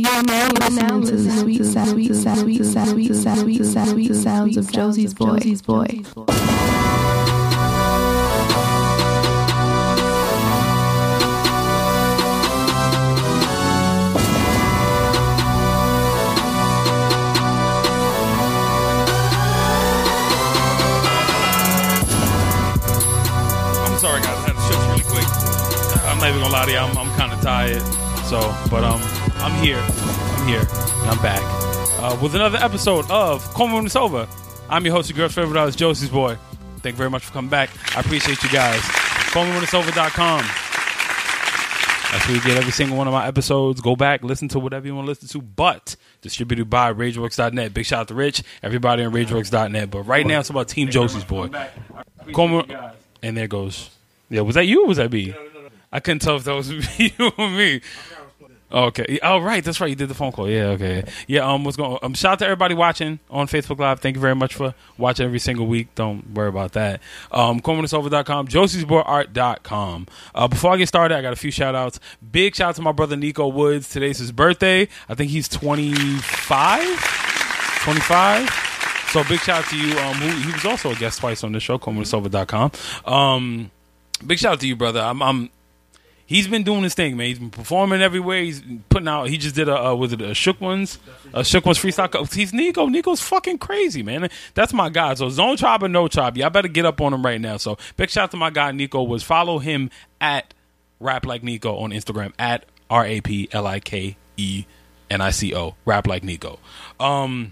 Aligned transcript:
You 0.00 0.08
are 0.08 0.22
now 0.22 0.48
listening 0.52 1.04
to 1.04 1.14
the 1.14 1.30
sweet 1.30 1.62
sound, 1.62 1.90
sweet 1.90 2.14
sound, 2.14 2.38
sweet 2.40 2.64
sound, 2.64 2.88
sweet 2.88 3.14
sound, 3.14 3.40
sweet 3.40 3.64
sound, 3.66 3.90
sweet 3.90 4.14
sounds 4.14 4.56
of 4.56 4.72
Josie's 4.72 5.12
boy. 5.12 5.38
Boy. 5.62 6.24
I'm 23.84 23.98
sorry, 23.98 24.22
guys. 24.22 24.32
I 24.32 24.48
had 24.48 24.56
to 24.56 24.62
shift 24.62 24.80
really 24.88 25.04
quick. 25.12 25.28
I'm 26.06 26.16
not 26.16 26.28
even 26.30 26.40
gonna 26.40 26.54
lie 26.54 26.64
to 26.64 26.72
you. 26.72 26.78
I'm, 26.78 26.96
I'm 26.96 27.18
kind 27.18 27.32
of 27.34 27.40
tired. 27.42 27.82
So, 28.24 28.40
but 28.70 28.82
um, 28.82 29.02
I'm 29.42 29.62
here. 29.64 29.78
I'm 29.78 30.46
here. 30.46 30.60
And 30.60 31.10
I'm 31.10 31.22
back 31.22 31.40
uh, 32.00 32.18
with 32.22 32.34
another 32.34 32.58
episode 32.58 33.10
of 33.10 33.42
Come 33.54 33.72
When 33.72 33.86
It's 33.86 33.96
Over. 33.96 34.28
I'm 34.68 34.84
your 34.84 34.94
host, 34.94 35.08
your 35.10 35.16
girl's 35.16 35.34
favorite 35.34 35.58
artist, 35.58 35.78
Josie's 35.78 36.10
Boy. 36.10 36.36
Thank 36.78 36.94
you 36.94 36.98
very 36.98 37.10
much 37.10 37.24
for 37.24 37.32
coming 37.32 37.50
back. 37.50 37.70
I 37.96 38.00
appreciate 38.00 38.42
you 38.42 38.50
guys. 38.50 38.80
CallMeWhenIt'sOver.com. 38.80 40.40
That's 42.12 42.26
where 42.26 42.36
you 42.36 42.42
get 42.42 42.56
every 42.56 42.72
single 42.72 42.98
one 42.98 43.06
of 43.06 43.12
my 43.12 43.26
episodes. 43.26 43.80
Go 43.80 43.94
back, 43.96 44.24
listen 44.24 44.48
to 44.48 44.58
whatever 44.58 44.86
you 44.86 44.94
want 44.94 45.06
to 45.06 45.10
listen 45.10 45.28
to, 45.28 45.40
but 45.40 45.94
distributed 46.22 46.68
by 46.68 46.92
RageWorks.net. 46.92 47.72
Big 47.72 47.86
shout 47.86 48.00
out 48.00 48.08
to 48.08 48.14
Rich, 48.14 48.42
everybody 48.62 49.04
on 49.04 49.12
RageWorks.net. 49.12 49.90
But 49.90 50.02
right 50.02 50.26
now, 50.26 50.40
it's 50.40 50.50
about 50.50 50.68
Team 50.68 50.90
Josie's 50.90 51.24
Boy. 51.24 51.48
Como- 52.32 52.66
and 53.22 53.36
there 53.36 53.46
goes. 53.48 53.90
Yeah, 54.28 54.40
was 54.42 54.54
that 54.56 54.66
you 54.66 54.84
or 54.84 54.88
was 54.88 54.96
that 54.96 55.12
me? 55.12 55.34
I 55.92 56.00
couldn't 56.00 56.20
tell 56.20 56.36
if 56.36 56.44
that 56.44 56.54
was 56.54 56.70
you 56.98 57.10
or 57.38 57.48
me. 57.50 57.80
Okay. 58.72 59.18
Oh, 59.22 59.38
right. 59.38 59.64
That's 59.64 59.80
right. 59.80 59.90
You 59.90 59.96
did 59.96 60.08
the 60.08 60.14
phone 60.14 60.30
call. 60.32 60.48
Yeah. 60.48 60.68
Okay. 60.68 61.04
Yeah. 61.26 61.50
Um. 61.50 61.64
What's 61.64 61.76
going? 61.76 61.92
On? 61.92 61.98
Um. 62.02 62.14
Shout 62.14 62.32
out 62.34 62.38
to 62.40 62.44
everybody 62.44 62.74
watching 62.74 63.18
on 63.28 63.46
Facebook 63.48 63.78
Live. 63.78 64.00
Thank 64.00 64.16
you 64.16 64.20
very 64.22 64.34
much 64.36 64.54
for 64.54 64.74
watching 64.96 65.26
every 65.26 65.40
single 65.40 65.66
week. 65.66 65.94
Don't 65.94 66.30
worry 66.32 66.48
about 66.48 66.72
that. 66.72 67.00
Um. 67.32 67.60
CornwinIsOver.com. 67.60 68.48
Josie'sBoyArt.com. 68.48 70.06
Uh. 70.34 70.48
Before 70.48 70.72
I 70.72 70.76
get 70.76 70.88
started, 70.88 71.16
I 71.16 71.22
got 71.22 71.32
a 71.32 71.36
few 71.36 71.50
shout 71.50 71.74
outs. 71.74 71.98
Big 72.30 72.54
shout 72.54 72.70
out 72.70 72.76
to 72.76 72.82
my 72.82 72.92
brother 72.92 73.16
Nico 73.16 73.48
Woods. 73.48 73.88
Today's 73.88 74.18
his 74.18 74.30
birthday. 74.32 74.88
I 75.08 75.14
think 75.14 75.30
he's 75.30 75.48
25. 75.48 76.80
25. 77.82 78.50
So 79.10 79.24
big 79.24 79.40
shout 79.40 79.64
out 79.64 79.70
to 79.70 79.76
you. 79.76 79.98
Um. 79.98 80.14
Who, 80.14 80.28
he 80.48 80.52
was 80.52 80.64
also 80.64 80.92
a 80.92 80.94
guest 80.94 81.18
twice 81.20 81.42
on 81.42 81.52
the 81.52 81.60
show. 81.60 81.78
CornwinIsOver.com. 81.78 82.72
Um. 83.12 83.70
Big 84.24 84.38
shout 84.38 84.52
out 84.54 84.60
to 84.60 84.68
you, 84.68 84.76
brother. 84.76 85.00
I'm. 85.00 85.20
I'm 85.22 85.50
he's 86.30 86.46
been 86.46 86.62
doing 86.62 86.84
his 86.84 86.94
thing, 86.94 87.16
man. 87.16 87.26
He's 87.26 87.40
been 87.40 87.50
performing 87.50 88.00
everywhere. 88.00 88.40
He's 88.40 88.62
putting 88.88 89.08
out. 89.08 89.28
He 89.28 89.36
just 89.36 89.56
did 89.56 89.68
a 89.68 89.88
uh, 89.88 89.94
was 89.96 90.12
it 90.12 90.22
a 90.22 90.32
shook 90.32 90.60
ones, 90.60 90.98
a 91.34 91.44
shook 91.44 91.66
ones 91.66 91.78
freestyle. 91.78 92.32
He's 92.32 92.54
Nico. 92.54 92.86
Nico's 92.86 93.20
fucking 93.20 93.58
crazy, 93.58 94.02
man. 94.02 94.30
That's 94.54 94.72
my 94.72 94.88
guy. 94.88 95.12
So 95.14 95.28
zone 95.28 95.56
tribe 95.56 95.82
or 95.82 95.88
no 95.88 96.08
tribe, 96.08 96.38
y'all 96.38 96.48
better 96.48 96.68
get 96.68 96.86
up 96.86 97.00
on 97.00 97.12
him 97.12 97.22
right 97.26 97.40
now. 97.40 97.56
So 97.58 97.76
big 97.96 98.08
shout 98.08 98.24
out 98.24 98.30
to 98.30 98.36
my 98.36 98.50
guy 98.50 98.70
Nico. 98.70 99.02
Was 99.02 99.22
follow 99.24 99.58
him 99.58 99.90
at 100.20 100.54
rap 101.00 101.26
like 101.26 101.42
Nico 101.42 101.76
on 101.76 101.90
Instagram 101.90 102.32
at 102.38 102.64
r 102.88 103.04
a 103.04 103.20
p 103.20 103.48
l 103.52 103.66
i 103.66 103.80
k 103.80 104.16
e 104.36 104.64
n 105.10 105.20
i 105.20 105.30
c 105.30 105.52
o 105.54 105.74
rap 105.84 106.06
like 106.06 106.22
Nico. 106.24 106.60
Um. 107.00 107.50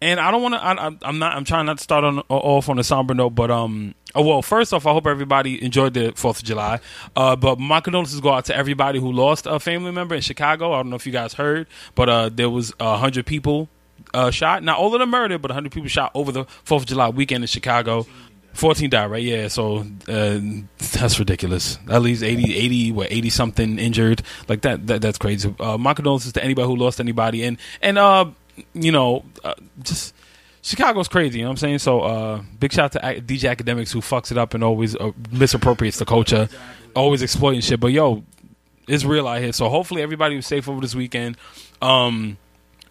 And 0.00 0.20
I 0.20 0.30
don't 0.30 0.42
want 0.42 0.54
to. 0.54 1.06
I'm 1.06 1.18
not. 1.18 1.34
I'm 1.34 1.44
trying 1.44 1.66
not 1.66 1.78
to 1.78 1.82
start 1.82 2.04
on 2.04 2.20
off 2.28 2.68
on 2.68 2.78
a 2.78 2.84
somber 2.84 3.14
note, 3.14 3.30
but 3.30 3.50
um. 3.50 3.94
Oh 4.14 4.22
well, 4.22 4.42
first 4.42 4.72
off, 4.72 4.86
I 4.86 4.92
hope 4.92 5.06
everybody 5.06 5.62
enjoyed 5.62 5.94
the 5.94 6.12
Fourth 6.14 6.38
of 6.38 6.44
July. 6.44 6.80
Uh, 7.16 7.36
but 7.36 7.58
my 7.58 7.80
condolences 7.80 8.20
go 8.20 8.32
out 8.32 8.46
to 8.46 8.56
everybody 8.56 9.00
who 9.00 9.12
lost 9.12 9.46
a 9.46 9.58
family 9.58 9.90
member 9.90 10.14
in 10.14 10.20
Chicago. 10.20 10.72
I 10.72 10.78
don't 10.78 10.90
know 10.90 10.96
if 10.96 11.04
you 11.04 11.12
guys 11.12 11.34
heard, 11.34 11.66
but 11.94 12.08
uh, 12.08 12.28
there 12.28 12.48
was 12.48 12.72
a 12.78 12.96
hundred 12.96 13.26
people 13.26 13.68
uh, 14.14 14.30
shot. 14.30 14.62
Not 14.62 14.78
all 14.78 14.94
of 14.94 15.00
them 15.00 15.10
murdered, 15.10 15.42
but 15.42 15.50
hundred 15.50 15.72
people 15.72 15.88
shot 15.88 16.12
over 16.14 16.30
the 16.32 16.44
Fourth 16.44 16.84
of 16.84 16.88
July 16.88 17.08
weekend 17.08 17.42
in 17.44 17.48
Chicago. 17.48 18.06
14 18.54 18.90
died, 18.90 19.06
right? 19.10 19.22
Yeah, 19.22 19.46
so 19.46 19.86
uh, 20.08 20.40
that's 20.78 21.18
ridiculous. 21.20 21.78
At 21.88 22.02
least 22.02 22.24
80, 22.24 22.56
80, 22.56 22.92
what, 22.92 23.12
80 23.12 23.30
something 23.30 23.78
injured. 23.78 24.22
Like 24.48 24.62
that, 24.62 24.84
that 24.88 25.00
that's 25.00 25.16
crazy. 25.16 25.54
Uh, 25.60 25.78
my 25.78 25.94
condolences 25.94 26.32
to 26.32 26.42
anybody 26.42 26.66
who 26.66 26.74
lost 26.74 26.98
anybody. 26.98 27.44
And, 27.44 27.58
and 27.80 27.98
uh, 27.98 28.30
you 28.74 28.92
know, 28.92 29.24
uh, 29.44 29.54
just 29.82 30.14
Chicago's 30.62 31.08
crazy, 31.08 31.38
you 31.38 31.44
know 31.44 31.50
what 31.50 31.52
I'm 31.52 31.56
saying? 31.58 31.78
So, 31.78 32.00
uh, 32.00 32.42
big 32.58 32.72
shout 32.72 32.96
out 32.96 33.02
to 33.02 33.20
DJ 33.22 33.54
Akademiks 33.54 33.92
who 33.92 34.00
fucks 34.00 34.30
it 34.30 34.38
up 34.38 34.54
and 34.54 34.62
always 34.62 34.96
uh, 34.96 35.12
misappropriates 35.30 35.98
the 35.98 36.04
culture, 36.04 36.48
always 36.94 37.22
exploiting 37.22 37.60
shit. 37.60 37.80
But 37.80 37.88
yo, 37.88 38.24
it's 38.86 39.04
real 39.04 39.28
out 39.28 39.40
here. 39.40 39.52
So 39.52 39.68
hopefully 39.68 40.02
everybody 40.02 40.36
was 40.36 40.46
safe 40.46 40.68
over 40.68 40.80
this 40.80 40.94
weekend. 40.94 41.36
Um, 41.80 42.38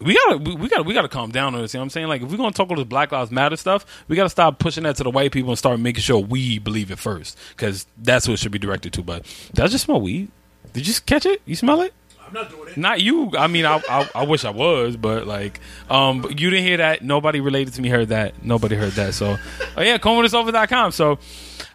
we 0.00 0.14
gotta, 0.14 0.38
we, 0.38 0.54
we 0.54 0.68
gotta, 0.68 0.84
we 0.84 0.94
gotta 0.94 1.08
calm 1.08 1.30
down 1.30 1.54
on 1.54 1.62
this. 1.62 1.74
You 1.74 1.78
know 1.78 1.82
what 1.82 1.86
I'm 1.86 1.90
saying? 1.90 2.06
Like, 2.08 2.22
if 2.22 2.30
we're 2.30 2.36
gonna 2.36 2.52
talk 2.52 2.70
all 2.70 2.76
this 2.76 2.84
Black 2.84 3.10
Lives 3.12 3.30
Matter 3.30 3.56
stuff, 3.56 3.84
we 4.06 4.16
gotta 4.16 4.28
stop 4.28 4.58
pushing 4.58 4.84
that 4.84 4.96
to 4.96 5.02
the 5.02 5.10
white 5.10 5.32
people 5.32 5.50
and 5.50 5.58
start 5.58 5.80
making 5.80 6.02
sure 6.02 6.18
we 6.18 6.58
believe 6.58 6.90
it 6.90 6.98
first, 6.98 7.36
because 7.50 7.86
that's 7.96 8.28
what 8.28 8.34
it 8.34 8.36
should 8.38 8.52
be 8.52 8.58
directed 8.58 8.92
to. 8.94 9.02
But 9.02 9.24
did 9.52 9.64
I 9.64 9.68
just 9.68 9.84
smell 9.84 10.00
weed? 10.00 10.30
Did 10.72 10.86
you 10.86 10.94
catch 11.04 11.26
it? 11.26 11.42
You 11.44 11.56
smell 11.56 11.80
it? 11.82 11.92
I'm 12.28 12.34
not 12.34 12.50
doing 12.50 12.68
it. 12.68 12.76
Not 12.76 13.00
you. 13.00 13.32
I 13.36 13.46
mean, 13.46 13.64
I, 13.64 13.80
I 13.88 14.10
I 14.14 14.24
wish 14.24 14.44
I 14.44 14.50
was, 14.50 14.96
but 14.96 15.26
like, 15.26 15.60
um, 15.88 16.22
but 16.22 16.38
you 16.38 16.50
didn't 16.50 16.64
hear 16.66 16.76
that. 16.78 17.02
Nobody 17.02 17.40
related 17.40 17.74
to 17.74 17.82
me 17.82 17.88
heard 17.88 18.08
that. 18.08 18.44
Nobody 18.44 18.76
heard 18.76 18.92
that. 18.92 19.14
So, 19.14 19.36
oh 19.76 19.82
yeah, 19.82 19.98
comeonitsover.com. 19.98 20.92
So, 20.92 21.18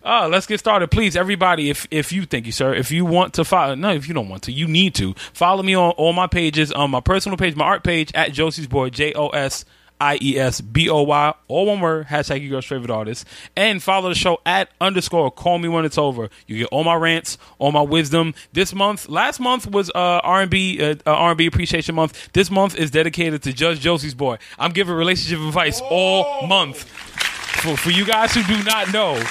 uh, 0.03 0.27
let's 0.29 0.45
get 0.45 0.59
started, 0.59 0.91
please, 0.91 1.15
everybody. 1.15 1.69
If 1.69 1.87
if 1.89 2.11
you 2.11 2.25
thank 2.25 2.45
you, 2.45 2.51
sir, 2.51 2.73
if 2.73 2.91
you 2.91 3.05
want 3.05 3.33
to 3.35 3.43
follow, 3.45 3.75
no, 3.75 3.91
if 3.91 4.07
you 4.07 4.13
don't 4.13 4.29
want 4.29 4.43
to, 4.43 4.51
you 4.51 4.67
need 4.67 4.95
to 4.95 5.13
follow 5.33 5.63
me 5.63 5.75
on 5.75 5.91
all 5.91 6.13
my 6.13 6.27
pages, 6.27 6.71
on 6.71 6.91
my 6.91 6.99
personal 6.99 7.37
page, 7.37 7.55
my 7.55 7.65
art 7.65 7.83
page 7.83 8.11
at 8.13 8.31
Josie's 8.31 8.67
Boy, 8.67 8.89
J 8.89 9.13
O 9.13 9.29
S. 9.29 9.65
I 10.03 10.17
E 10.21 10.37
S 10.37 10.59
B 10.59 10.89
O 10.89 11.03
Y, 11.03 11.33
all 11.47 11.65
one 11.65 11.79
word, 11.79 12.07
hashtag 12.07 12.41
your 12.41 12.49
girl's 12.49 12.65
favorite 12.65 12.91
artist. 12.91 13.25
And 13.55 13.81
follow 13.81 14.09
the 14.09 14.15
show 14.15 14.41
at 14.45 14.69
underscore 14.81 15.31
call 15.31 15.59
me 15.59 15.69
when 15.69 15.85
it's 15.85 15.97
over. 15.97 16.29
You 16.45 16.57
get 16.57 16.67
all 16.73 16.83
my 16.83 16.95
rants, 16.95 17.37
all 17.57 17.71
my 17.71 17.81
wisdom. 17.81 18.33
This 18.51 18.75
month, 18.75 19.07
last 19.07 19.39
month 19.39 19.65
was 19.65 19.89
uh, 19.91 20.19
R&B, 20.23 20.83
uh, 20.83 20.95
uh, 21.05 21.11
R&B 21.11 21.45
Appreciation 21.45 21.95
Month. 21.95 22.33
This 22.33 22.51
month 22.51 22.75
is 22.75 22.91
dedicated 22.91 23.43
to 23.43 23.53
Judge 23.53 23.79
Josie's 23.79 24.13
boy. 24.13 24.39
I'm 24.59 24.71
giving 24.73 24.93
relationship 24.93 25.39
advice 25.39 25.81
all 25.89 26.45
month. 26.47 26.83
For, 26.83 27.77
for 27.77 27.91
you 27.91 28.05
guys 28.05 28.33
who 28.33 28.43
do 28.43 28.61
not 28.63 28.91
know, 28.91 29.23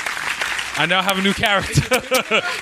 I 0.77 0.87
now 0.87 1.03
have 1.03 1.19
a 1.19 1.23
new 1.23 1.35
character. 1.35 1.83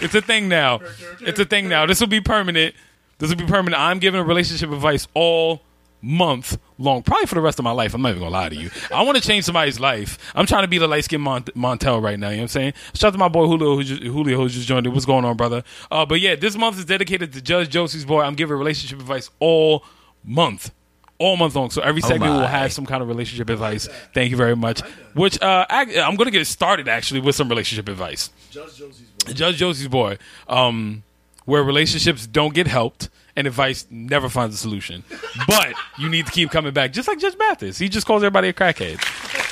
it's 0.02 0.16
a 0.16 0.20
thing 0.20 0.48
now. 0.48 0.80
It's 1.20 1.38
a 1.38 1.44
thing 1.44 1.68
now. 1.68 1.86
This 1.86 2.00
will 2.00 2.08
be 2.08 2.20
permanent. 2.20 2.74
This 3.18 3.30
will 3.30 3.36
be 3.36 3.46
permanent. 3.46 3.80
I'm 3.80 4.00
giving 4.00 4.20
relationship 4.26 4.70
advice 4.72 5.06
all 5.14 5.62
month 6.02 6.58
long, 6.80 7.02
probably 7.02 7.26
for 7.26 7.36
the 7.36 7.40
rest 7.40 7.58
of 7.58 7.64
my 7.64 7.70
life. 7.70 7.94
I'm 7.94 8.02
not 8.02 8.10
even 8.10 8.20
gonna 8.20 8.32
lie 8.32 8.48
to 8.48 8.56
you. 8.56 8.70
I 8.92 9.02
want 9.02 9.16
to 9.16 9.22
change 9.22 9.44
somebody's 9.44 9.78
life. 9.78 10.18
I'm 10.34 10.46
trying 10.46 10.62
to 10.62 10.68
be 10.68 10.78
the 10.78 10.88
light 10.88 11.04
skinned 11.04 11.22
Mont- 11.22 11.54
Montel 11.54 12.02
right 12.02 12.18
now. 12.18 12.30
You 12.30 12.36
know 12.36 12.40
what 12.40 12.42
I'm 12.42 12.48
saying? 12.48 12.72
Shout 12.94 13.08
out 13.08 13.12
to 13.12 13.18
my 13.18 13.28
boy 13.28 13.46
Julio, 13.46 13.76
who 13.76 13.84
just, 13.84 14.02
Julio, 14.02 14.36
who 14.38 14.48
just 14.48 14.66
joined. 14.66 14.86
It. 14.86 14.90
What's 14.90 15.04
going 15.04 15.24
on, 15.24 15.36
brother? 15.36 15.62
Uh, 15.90 16.06
but 16.06 16.20
yeah, 16.20 16.34
this 16.34 16.56
month 16.56 16.78
is 16.78 16.86
dedicated 16.86 17.32
to 17.34 17.42
Judge 17.42 17.68
Josie's 17.68 18.04
boy. 18.04 18.22
I'm 18.22 18.34
giving 18.34 18.56
relationship 18.56 18.98
advice 18.98 19.30
all 19.38 19.84
month. 20.24 20.72
All 21.18 21.36
month 21.36 21.54
long, 21.54 21.68
so 21.68 21.82
every 21.82 22.00
segment 22.00 22.32
will 22.32 22.46
have 22.46 22.72
some 22.72 22.86
kind 22.86 23.02
of 23.02 23.08
relationship 23.08 23.50
advice. 23.50 23.90
Thank 24.14 24.30
you 24.30 24.38
very 24.38 24.56
much. 24.56 24.80
Which 25.12 25.38
uh, 25.42 25.66
I, 25.68 25.82
I'm 26.00 26.16
going 26.16 26.24
to 26.24 26.30
get 26.30 26.46
started 26.46 26.88
actually 26.88 27.20
with 27.20 27.34
some 27.36 27.46
relationship 27.50 27.90
advice. 27.90 28.30
Judge 28.50 28.78
Josie's 28.78 29.06
boy. 29.06 29.32
Judge 29.34 29.56
Josie's 29.56 29.88
boy, 29.88 30.16
um, 30.48 31.02
where 31.44 31.62
relationships 31.62 32.26
don't 32.26 32.54
get 32.54 32.66
helped 32.66 33.10
and 33.36 33.46
advice 33.46 33.86
never 33.90 34.28
finds 34.28 34.54
a 34.54 34.58
solution. 34.58 35.04
But 35.46 35.74
you 35.98 36.08
need 36.08 36.26
to 36.26 36.32
keep 36.32 36.50
coming 36.50 36.72
back, 36.72 36.92
just 36.92 37.08
like 37.08 37.18
Judge 37.18 37.36
Mathis. 37.38 37.78
He 37.78 37.88
just 37.88 38.06
calls 38.06 38.22
everybody 38.22 38.48
a 38.48 38.52
crackhead. 38.52 39.00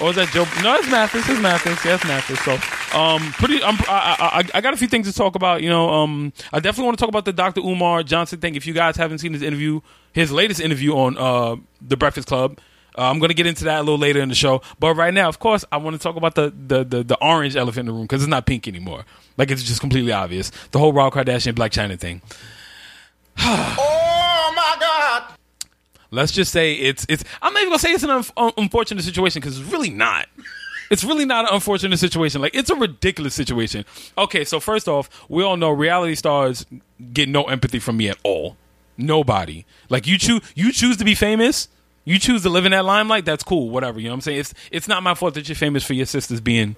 Or 0.01 0.11
is 0.11 0.17
that 0.17 0.29
Joe? 0.29 0.47
No, 0.63 0.77
it's 0.77 0.91
Mathis. 0.91 1.29
It's 1.29 1.41
Mathis. 1.41 1.85
Yeah, 1.85 1.95
it's 1.95 2.05
Mathis. 2.05 2.41
So, 2.41 2.53
um, 2.99 3.21
pretty. 3.33 3.63
I, 3.63 3.71
I, 3.71 4.49
I, 4.55 4.61
got 4.61 4.75
a 4.75 4.77
few 4.77 4.89
things 4.89 5.11
to 5.11 5.15
talk 5.17 5.35
about. 5.35 5.63
You 5.63 5.69
know, 5.69 5.89
um, 5.89 6.33
I 6.53 6.61
definitely 6.61 6.87
want 6.87 6.99
to 6.99 7.03
talk 7.03 7.09
about 7.09 7.25
the 7.25 7.33
Dr. 7.33 7.61
Umar 7.61 8.03
Johnson 8.03 8.41
thing. 8.41 8.55
If 8.55 8.67
you 8.67 8.75
guys 8.75 8.97
haven't 8.97 9.19
seen 9.19 9.33
his 9.33 9.43
interview, 9.43 9.81
his 10.13 10.31
latest 10.31 10.61
interview 10.61 10.93
on 10.97 11.19
uh, 11.19 11.57
the 11.81 11.97
Breakfast 11.97 12.29
Club. 12.29 12.59
Uh, 12.97 13.11
I'm 13.11 13.21
going 13.21 13.29
to 13.29 13.35
get 13.35 13.47
into 13.47 13.65
that 13.65 13.79
a 13.79 13.83
little 13.83 13.99
later 13.99 14.21
in 14.21 14.29
the 14.29 14.35
show, 14.35 14.61
but 14.81 14.95
right 14.95 15.15
now, 15.15 15.29
of 15.29 15.39
course, 15.39 15.65
I 15.71 15.77
want 15.77 15.95
to 15.95 16.03
talk 16.03 16.17
about 16.17 16.35
the 16.35 16.53
the 16.67 16.83
the, 16.83 17.05
the 17.05 17.19
orange 17.23 17.55
elephant 17.55 17.81
in 17.81 17.87
the 17.87 17.93
room 17.93 18.03
because 18.03 18.23
it's 18.23 18.31
not 18.31 18.45
pink 18.45 18.67
anymore. 18.67 19.05
Like 19.37 19.53
it's 19.53 19.63
just 19.63 19.81
completely 19.81 20.11
obvious. 20.11 20.51
The 20.73 20.81
whole 20.81 20.93
Rob 20.93 21.13
Kardashian 21.13 21.55
Black 21.55 21.71
Chyna 21.71 21.99
thing. 21.99 22.23
Oh 23.81 24.53
my 24.57 24.77
God! 24.81 25.35
Let's 26.11 26.33
just 26.33 26.53
say 26.53 26.75
it's 26.75 27.05
it's. 27.09 27.23
I'm 27.43 27.53
not 27.53 27.61
even 27.61 27.71
gonna 27.71 27.79
say 27.79 27.93
it's 27.93 28.03
an 28.03 28.11
un- 28.11 28.25
un- 28.37 28.53
unfortunate 28.57 29.05
situation 29.05 29.41
because 29.41 29.59
it's 29.61 29.71
really 29.71 29.91
not. 29.91 30.27
It's 30.91 31.05
really 31.05 31.27
not 31.27 31.47
an 31.47 31.55
unfortunate 31.55 31.99
situation. 31.99 32.41
Like 32.41 32.55
it's 32.55 32.71
a 32.71 32.75
ridiculous 32.75 33.35
situation. 33.35 33.85
Okay, 34.17 34.45
so 34.45 34.59
first 34.59 34.89
off, 34.89 35.09
we 35.29 35.43
all 35.45 35.57
know 35.57 35.71
reality 35.71 36.15
stars 36.15 36.65
get 37.13 37.29
no 37.29 37.45
empathy 37.45 37.79
from 37.79 37.99
me 37.99 38.09
at 38.09 38.17
all. 38.23 38.57
Nobody. 38.97 39.65
Like 39.91 40.07
you 40.07 40.19
choose 40.19 40.41
you 40.55 40.73
choose 40.73 40.97
to 40.97 41.05
be 41.05 41.15
famous. 41.15 41.69
You 42.05 42.19
choose 42.19 42.43
to 42.43 42.49
live 42.49 42.65
in 42.65 42.73
that 42.73 42.87
limelight. 42.87 43.27
That's 43.27 43.45
cool. 43.45 43.69
Whatever. 43.69 44.01
You 44.01 44.07
know 44.07 44.13
what 44.13 44.15
I'm 44.15 44.21
saying? 44.23 44.39
It's 44.41 44.55
it's 44.71 44.89
not 44.89 45.03
my 45.03 45.15
fault 45.15 45.35
that 45.35 45.49
you're 45.49 45.57
famous 45.57 45.85
for 45.85 45.93
your 45.93 46.07
sisters 46.07 46.41
being. 46.41 46.75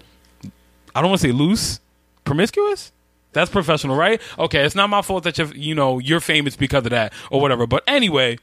I 0.94 1.00
don't 1.00 1.10
want 1.10 1.20
to 1.20 1.28
say 1.28 1.32
loose, 1.32 1.78
promiscuous. 2.24 2.90
That's 3.32 3.50
professional, 3.50 3.96
right? 3.96 4.20
Okay, 4.38 4.64
it's 4.64 4.74
not 4.74 4.90
my 4.90 5.02
fault 5.02 5.24
that 5.24 5.38
you're, 5.38 5.54
you 5.54 5.74
know, 5.74 5.98
you're 5.98 6.20
famous 6.20 6.56
because 6.56 6.84
of 6.84 6.90
that 6.90 7.12
or 7.30 7.40
whatever. 7.40 7.66
But 7.66 7.84
anyway, 7.86 8.38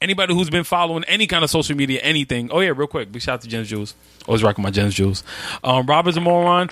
anybody 0.00 0.34
who's 0.34 0.50
been 0.50 0.64
following 0.64 1.04
any 1.04 1.26
kind 1.26 1.44
of 1.44 1.50
social 1.50 1.76
media, 1.76 2.00
anything. 2.00 2.50
Oh 2.50 2.60
yeah, 2.60 2.72
real 2.74 2.86
quick, 2.86 3.12
big 3.12 3.22
shout 3.22 3.34
out 3.34 3.40
to 3.42 3.48
Jens 3.48 3.68
Jules. 3.68 3.94
Always 4.26 4.42
rocking 4.42 4.62
my 4.62 4.70
Jens 4.70 4.94
Jules. 4.94 5.24
Um, 5.64 5.86
Rob 5.86 6.06
is 6.08 6.16
a 6.16 6.20
moron. 6.20 6.68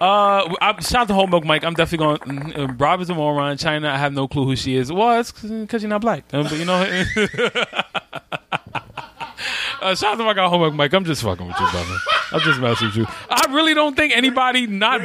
Uh, 0.00 0.54
I, 0.60 0.76
shout 0.80 1.02
out 1.02 1.08
to 1.08 1.14
Whole 1.14 1.26
Milk 1.26 1.44
Mike. 1.44 1.64
I'm 1.64 1.74
definitely 1.74 2.16
going. 2.16 2.56
Uh, 2.56 2.72
Rob 2.74 3.00
is 3.00 3.10
a 3.10 3.14
moron. 3.14 3.56
Chyna, 3.56 3.86
I 3.86 3.98
have 3.98 4.12
no 4.12 4.28
clue 4.28 4.44
who 4.44 4.56
she 4.56 4.76
is. 4.76 4.92
Well, 4.92 5.20
it's 5.20 5.32
because 5.32 5.82
you're 5.82 5.90
not 5.90 6.00
black. 6.00 6.24
Um, 6.32 6.44
but 6.44 6.58
you 6.58 6.64
know. 6.64 7.04
Uh, 9.84 9.94
shout 9.94 10.14
out 10.14 10.16
to 10.16 10.24
my 10.24 10.32
guy 10.32 10.48
Homework 10.48 10.72
Mike. 10.72 10.94
I'm 10.94 11.04
just 11.04 11.22
fucking 11.22 11.46
with 11.46 11.60
you, 11.60 11.70
brother. 11.70 11.96
I'm 12.32 12.40
just 12.40 12.58
messing 12.58 12.86
with 12.86 12.96
you. 12.96 13.06
I 13.28 13.44
really 13.50 13.74
don't 13.74 13.94
think 13.94 14.16
anybody 14.16 14.66
not 14.66 15.02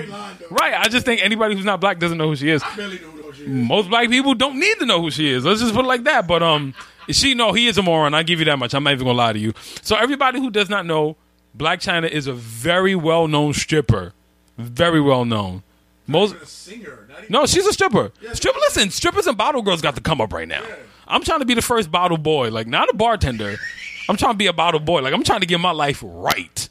right. 0.50 0.74
I 0.74 0.88
just 0.88 1.06
think 1.06 1.22
anybody 1.22 1.54
who's 1.54 1.66
not 1.66 1.82
black 1.82 2.00
doesn't 2.00 2.18
know 2.18 2.30
who 2.30 2.38
she 2.38 2.50
is. 2.50 2.64
Barely 2.78 2.98
know 3.00 3.08
who 3.10 3.34
she 3.34 3.44
is. 3.44 3.50
Most 3.50 3.90
black 3.90 4.08
people 4.08 4.36
don't 4.36 4.58
need 4.58 4.80
to 4.80 4.86
know 4.86 5.02
who 5.02 5.12
she 5.12 5.30
is. 5.30 5.44
Let's 5.44 5.60
just 5.60 5.74
put 5.74 5.84
it 5.84 5.88
like 5.90 6.06
that. 6.06 6.28
But 6.28 6.42
um, 6.42 6.74
she 7.10 7.34
no, 7.34 7.52
he 7.52 7.68
is 7.68 7.78
a 7.78 7.82
moron. 7.82 8.14
I 8.14 8.24
give 8.24 8.40
you 8.40 8.46
that 8.46 8.58
much. 8.58 8.74
I'm 8.74 8.86
not 8.86 8.94
even 8.94 9.06
gonna 9.06 9.18
lie 9.18 9.34
to 9.34 9.40
you. 9.40 9.54
So 9.82 9.98
everybody 9.98 10.40
who 10.40 10.50
does 10.50 10.70
not 10.70 10.86
know, 10.86 11.18
Black 11.54 11.82
Chyna 11.82 12.10
is 12.10 12.28
a 12.28 12.34
very 12.34 12.96
well 12.96 13.28
known 13.28 13.54
stripper. 13.54 14.14
Very 14.58 15.02
well 15.02 15.26
known. 15.26 15.64
Most 16.08 16.48
singer. 16.48 17.06
Not 17.10 17.18
even 17.20 17.34
no, 17.34 17.46
she's 17.46 17.66
a 17.68 17.74
stripper. 17.74 18.14
Yeah, 18.22 18.32
Stripper. 18.32 18.60
Listen, 18.60 18.92
strippers 18.92 19.28
and 19.28 19.38
bottle 19.38 19.62
girls 19.62 19.82
got 19.82 19.96
to 19.96 20.02
come 20.02 20.22
up 20.22 20.32
right 20.32 20.48
now. 20.48 20.64
I'm 21.06 21.24
trying 21.24 21.40
to 21.40 21.46
be 21.46 21.54
the 21.54 21.62
first 21.62 21.92
bottle 21.92 22.18
boy, 22.18 22.50
like 22.50 22.68
not 22.68 22.88
a 22.90 22.96
bartender. 22.96 23.58
I'm 24.10 24.18
trying 24.18 24.34
to 24.34 24.38
be 24.38 24.48
a 24.48 24.54
bottle 24.54 24.80
boy. 24.80 25.02
Like 25.02 25.14
I'm 25.14 25.24
trying 25.24 25.42
to 25.42 25.46
get 25.46 25.60
my 25.60 25.72
life 25.72 26.04
right. 26.04 26.68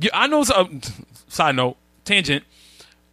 Yeah, 0.00 0.10
I 0.14 0.26
know. 0.26 0.42
Some, 0.42 0.80
side 1.28 1.54
note, 1.54 1.76
tangent. 2.04 2.44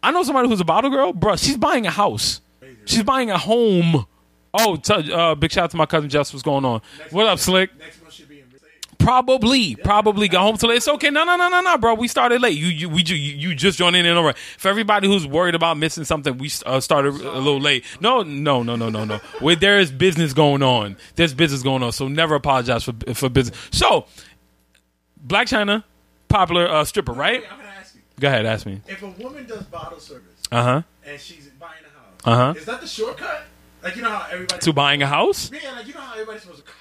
I 0.02 0.10
know 0.10 0.22
somebody 0.22 0.48
who's 0.48 0.60
a 0.60 0.64
bottle 0.64 0.90
girl, 0.90 1.12
bruh. 1.12 1.38
She's 1.42 1.58
buying 1.58 1.86
a 1.86 1.90
house. 1.90 2.40
She's 2.86 3.02
buying 3.02 3.30
a 3.30 3.36
home. 3.36 4.06
Oh, 4.54 4.76
t- 4.76 5.12
uh, 5.12 5.34
big 5.34 5.52
shout 5.52 5.64
out 5.64 5.70
to 5.72 5.76
my 5.76 5.84
cousin 5.84 6.08
Jess. 6.08 6.32
What's 6.32 6.42
going 6.42 6.64
on? 6.64 6.80
What 7.10 7.26
up, 7.26 7.38
Slick? 7.38 7.76
Next 7.78 8.02
month 8.02 8.18
in. 8.20 8.25
Probably, 8.98 9.76
probably 9.76 10.26
got 10.28 10.42
home 10.42 10.56
too 10.56 10.66
late. 10.66 10.76
It's 10.78 10.88
okay. 10.88 11.10
No, 11.10 11.24
no, 11.24 11.36
no, 11.36 11.48
no, 11.48 11.60
no, 11.60 11.78
bro. 11.78 11.94
We 11.94 12.08
started 12.08 12.40
late. 12.42 12.56
You, 12.58 12.66
you, 12.66 12.88
we, 12.88 13.02
you, 13.04 13.14
you 13.14 13.54
just 13.54 13.78
joined 13.78 13.94
in 13.96 14.04
and 14.06 14.18
all 14.18 14.24
right. 14.24 14.36
For 14.58 14.68
everybody 14.68 15.06
who's 15.06 15.26
worried 15.26 15.54
about 15.54 15.76
missing 15.78 16.04
something, 16.04 16.36
we 16.38 16.50
uh, 16.64 16.80
started 16.80 17.14
a 17.14 17.38
little 17.38 17.60
late. 17.60 17.84
No, 18.00 18.22
no, 18.22 18.62
no, 18.62 18.74
no, 18.74 18.88
no, 18.88 19.04
no. 19.04 19.18
Where 19.40 19.54
there 19.56 19.78
is 19.78 19.90
business 19.92 20.32
going 20.32 20.62
on, 20.62 20.96
there's 21.14 21.34
business 21.34 21.62
going 21.62 21.82
on. 21.82 21.92
So 21.92 22.08
never 22.08 22.34
apologize 22.34 22.84
for 22.84 22.94
for 23.14 23.28
business. 23.28 23.56
So, 23.70 24.06
Black 25.16 25.46
Chyna, 25.48 25.84
popular 26.28 26.66
uh, 26.68 26.84
stripper, 26.84 27.12
right? 27.12 27.42
I'm 27.50 27.58
gonna 27.58 27.68
ask 27.78 27.94
you. 27.94 28.00
Go 28.20 28.28
ahead, 28.28 28.46
ask 28.46 28.66
me. 28.66 28.80
If 28.88 29.02
a 29.02 29.08
woman 29.08 29.46
does 29.46 29.62
bottle 29.64 30.00
service 30.00 30.24
Uh 30.50 30.62
huh. 30.62 30.82
and 31.06 31.20
she's 31.20 31.48
buying 31.60 31.72
a 31.84 31.98
house, 31.98 32.38
Uh-huh. 32.38 32.54
is 32.58 32.64
that 32.66 32.80
the 32.80 32.86
shortcut? 32.86 33.44
Like 33.82 33.94
you 33.94 34.02
know 34.02 34.10
how 34.10 34.26
everybody 34.32 34.60
To 34.60 34.72
buying 34.72 35.02
a 35.02 35.06
house, 35.06 35.50
Yeah, 35.52 35.72
like 35.72 35.86
you 35.86 35.94
know 35.94 36.00
how 36.00 36.14
everybody's 36.14 36.42
supposed 36.42 36.64
to. 36.64 36.72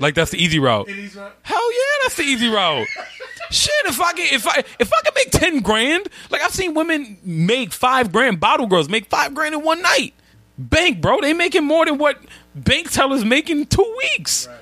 Like 0.00 0.14
that's 0.14 0.30
the 0.30 0.42
easy 0.42 0.58
route. 0.58 0.88
it 0.88 0.98
is 0.98 1.14
right. 1.16 1.32
Hell 1.42 1.72
yeah, 1.72 1.78
that's 2.02 2.16
the 2.16 2.22
easy 2.24 2.48
route. 2.48 2.86
Shit, 3.50 3.72
if 3.86 4.00
I 4.00 4.12
can, 4.12 4.34
if 4.34 4.46
I 4.46 4.64
if 4.78 4.90
I 4.92 5.00
can 5.04 5.12
make 5.14 5.30
ten 5.30 5.60
grand, 5.60 6.08
like 6.30 6.40
I've 6.42 6.50
seen 6.52 6.74
women 6.74 7.18
make 7.22 7.72
five 7.72 8.10
grand, 8.12 8.40
bottle 8.40 8.66
girls 8.66 8.88
make 8.88 9.06
five 9.10 9.34
grand 9.34 9.54
in 9.54 9.62
one 9.62 9.82
night. 9.82 10.14
Bank, 10.58 11.00
bro, 11.00 11.20
they 11.20 11.32
making 11.32 11.64
more 11.64 11.84
than 11.84 11.98
what 11.98 12.18
bank 12.54 12.90
tellers 12.90 13.24
make 13.24 13.50
in 13.50 13.66
two 13.66 13.96
weeks, 14.16 14.46
Right. 14.48 14.56